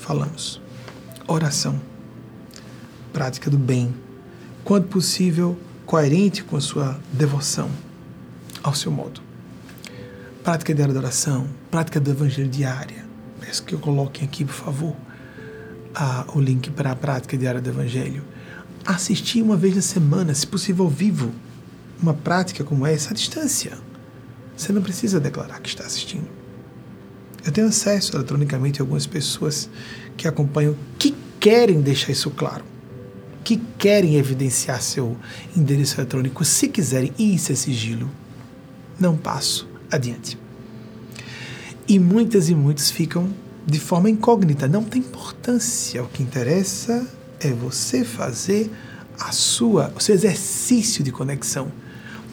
Falamos. 0.00 0.60
Oração. 1.26 1.80
Prática 3.12 3.50
do 3.50 3.58
bem. 3.58 3.94
Quando 4.62 4.86
possível, 4.86 5.58
coerente 5.84 6.44
com 6.44 6.56
a 6.56 6.60
sua 6.60 6.98
devoção 7.12 7.70
ao 8.62 8.74
seu 8.74 8.90
modo. 8.90 9.20
Prática 10.42 10.74
diária 10.74 10.92
da 10.92 11.00
oração, 11.00 11.48
prática 11.70 11.98
do 11.98 12.10
evangelho 12.10 12.48
diária. 12.48 13.04
Peço 13.40 13.62
que 13.64 13.74
eu 13.74 13.78
coloquem 13.78 14.24
aqui, 14.24 14.44
por 14.44 14.54
favor 14.54 14.96
o 16.34 16.40
link 16.40 16.70
para 16.70 16.92
a 16.92 16.96
prática 16.96 17.36
diária 17.36 17.60
do 17.60 17.70
Evangelho. 17.70 18.24
Assistir 18.84 19.42
uma 19.42 19.56
vez 19.56 19.76
na 19.76 19.82
semana, 19.82 20.34
se 20.34 20.46
possível 20.46 20.84
ao 20.84 20.90
vivo, 20.90 21.32
uma 22.00 22.14
prática 22.14 22.64
como 22.64 22.86
essa 22.86 23.10
à 23.10 23.14
distância. 23.14 23.78
Você 24.56 24.72
não 24.72 24.82
precisa 24.82 25.18
declarar 25.18 25.60
que 25.60 25.68
está 25.68 25.84
assistindo. 25.84 26.28
Eu 27.44 27.52
tenho 27.52 27.66
acesso 27.66 28.16
eletronicamente 28.16 28.80
a 28.80 28.82
algumas 28.82 29.06
pessoas 29.06 29.68
que 30.16 30.26
acompanham, 30.26 30.76
que 30.98 31.14
querem 31.38 31.80
deixar 31.80 32.12
isso 32.12 32.30
claro, 32.30 32.64
que 33.42 33.60
querem 33.78 34.16
evidenciar 34.16 34.80
seu 34.80 35.16
endereço 35.56 36.00
eletrônico, 36.00 36.44
se 36.44 36.68
quiserem, 36.68 37.12
e 37.18 37.34
isso 37.34 37.52
é 37.52 37.54
sigilo. 37.54 38.10
Não 38.98 39.16
passo 39.16 39.68
adiante. 39.90 40.38
E 41.86 41.98
muitas 41.98 42.48
e 42.48 42.54
muitos 42.54 42.90
ficam 42.90 43.28
de 43.66 43.80
forma 43.80 44.10
incógnita. 44.10 44.68
Não 44.68 44.84
tem 44.84 45.00
importância. 45.00 46.02
O 46.02 46.08
que 46.08 46.22
interessa 46.22 47.06
é 47.40 47.50
você 47.50 48.04
fazer 48.04 48.70
a 49.18 49.32
sua, 49.32 49.92
o 49.96 50.00
seu 50.00 50.14
exercício 50.14 51.02
de 51.02 51.10
conexão. 51.10 51.70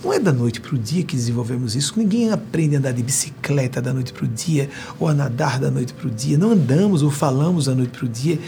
Não 0.03 0.11
é 0.11 0.19
da 0.19 0.33
noite 0.33 0.59
para 0.59 0.75
o 0.75 0.79
dia 0.79 1.03
que 1.03 1.15
desenvolvemos 1.15 1.75
isso. 1.75 1.93
Ninguém 1.97 2.31
aprende 2.31 2.75
a 2.75 2.79
andar 2.79 2.91
de 2.91 3.03
bicicleta 3.03 3.79
da 3.79 3.93
noite 3.93 4.11
para 4.11 4.25
o 4.25 4.27
dia 4.27 4.69
ou 4.99 5.07
a 5.07 5.13
nadar 5.13 5.59
da 5.59 5.69
noite 5.69 5.93
para 5.93 6.07
o 6.07 6.11
dia. 6.11 6.37
Não 6.37 6.51
andamos 6.51 7.03
ou 7.03 7.11
falamos 7.11 7.65
da 7.65 7.75
noite 7.75 7.97
para 7.97 8.05
o 8.05 8.09
dia. 8.09 8.39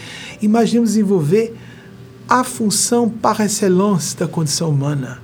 Imaginemos 0.42 0.90
desenvolver 0.90 1.56
a 2.28 2.42
função 2.42 3.08
par 3.08 3.40
excellence 3.40 4.16
da 4.16 4.26
condição 4.26 4.70
humana, 4.70 5.22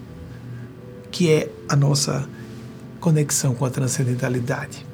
que 1.11 1.29
é 1.29 1.51
a 1.69 1.75
nossa 1.75 2.29
conexão 3.01 3.55
com 3.55 3.65
a 3.65 3.71
transcendentalidade. 3.71 4.90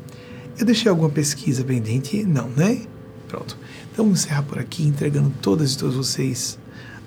Eu 0.59 0.65
deixei 0.65 0.89
alguma 0.89 1.11
pesquisa 1.11 1.63
pendente? 1.65 2.25
Não, 2.25 2.49
né? 2.49 2.81
Pronto. 3.29 3.59
Então 3.93 4.05
vamos 4.05 4.21
encerrar 4.21 4.43
por 4.43 4.59
aqui, 4.59 4.85
entregando 4.85 5.33
todas 5.43 5.75
e 5.75 5.79
todos 5.79 5.97
vocês 5.97 6.59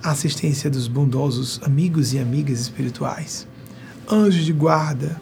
a 0.03 0.11
assistência 0.11 0.69
dos 0.69 0.87
bondosos 0.87 1.59
amigos 1.63 2.13
e 2.13 2.19
amigas 2.19 2.61
espirituais, 2.61 3.47
anjos 4.09 4.45
de 4.45 4.53
guarda, 4.53 5.19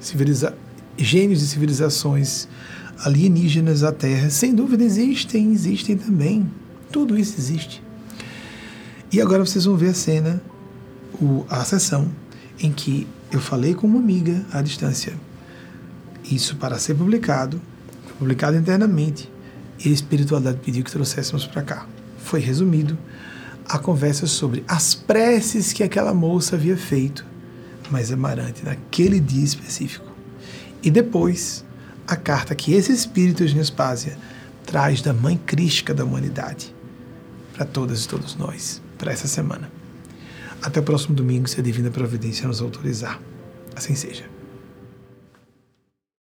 civiliza 0.00 0.56
gênios 0.96 1.40
de 1.40 1.46
civilizações 1.46 2.48
alienígenas 2.98 3.82
à 3.82 3.92
Terra. 3.92 4.30
Sem 4.30 4.54
dúvida 4.54 4.84
existem, 4.84 5.52
existem 5.52 5.96
também. 5.96 6.50
Tudo 6.90 7.18
isso 7.18 7.34
existe. 7.38 7.82
E 9.12 9.20
agora 9.20 9.44
vocês 9.44 9.64
vão 9.64 9.76
ver 9.76 9.90
a 9.90 9.94
cena, 9.94 10.42
o, 11.20 11.44
a 11.48 11.64
sessão 11.64 12.08
em 12.60 12.72
que 12.72 13.06
eu 13.30 13.40
falei 13.40 13.74
com 13.74 13.86
uma 13.86 13.98
amiga 13.98 14.44
à 14.52 14.62
distância 14.62 15.12
isso 16.24 16.56
para 16.56 16.78
ser 16.78 16.94
publicado, 16.94 17.60
publicado 18.18 18.56
internamente, 18.56 19.30
e 19.84 19.88
a 19.88 19.92
espiritualidade 19.92 20.58
pediu 20.64 20.84
que 20.84 20.90
trouxéssemos 20.90 21.46
para 21.46 21.62
cá. 21.62 21.86
Foi 22.18 22.40
resumido 22.40 22.96
a 23.66 23.78
conversa 23.78 24.26
sobre 24.26 24.64
as 24.68 24.94
preces 24.94 25.72
que 25.72 25.82
aquela 25.82 26.14
moça 26.14 26.56
havia 26.56 26.76
feito, 26.76 27.24
mas 27.90 28.12
Amarante, 28.12 28.64
naquele 28.64 29.20
dia 29.20 29.44
específico. 29.44 30.06
E 30.82 30.90
depois, 30.90 31.64
a 32.06 32.16
carta 32.16 32.54
que 32.54 32.72
esse 32.72 32.92
espírito 32.92 33.44
de 33.44 33.54
Nespásia 33.54 34.16
traz 34.66 35.00
da 35.00 35.12
Mãe 35.12 35.36
Crística 35.36 35.94
da 35.94 36.04
humanidade 36.04 36.74
para 37.54 37.64
todas 37.64 38.04
e 38.04 38.08
todos 38.08 38.36
nós, 38.36 38.82
para 38.98 39.12
essa 39.12 39.28
semana. 39.28 39.70
Até 40.62 40.80
o 40.80 40.82
próximo 40.82 41.14
domingo, 41.14 41.48
se 41.48 41.60
a 41.60 41.62
Divina 41.62 41.90
Providência 41.90 42.48
nos 42.48 42.60
autorizar. 42.60 43.20
Assim 43.76 43.94
seja. 43.94 44.33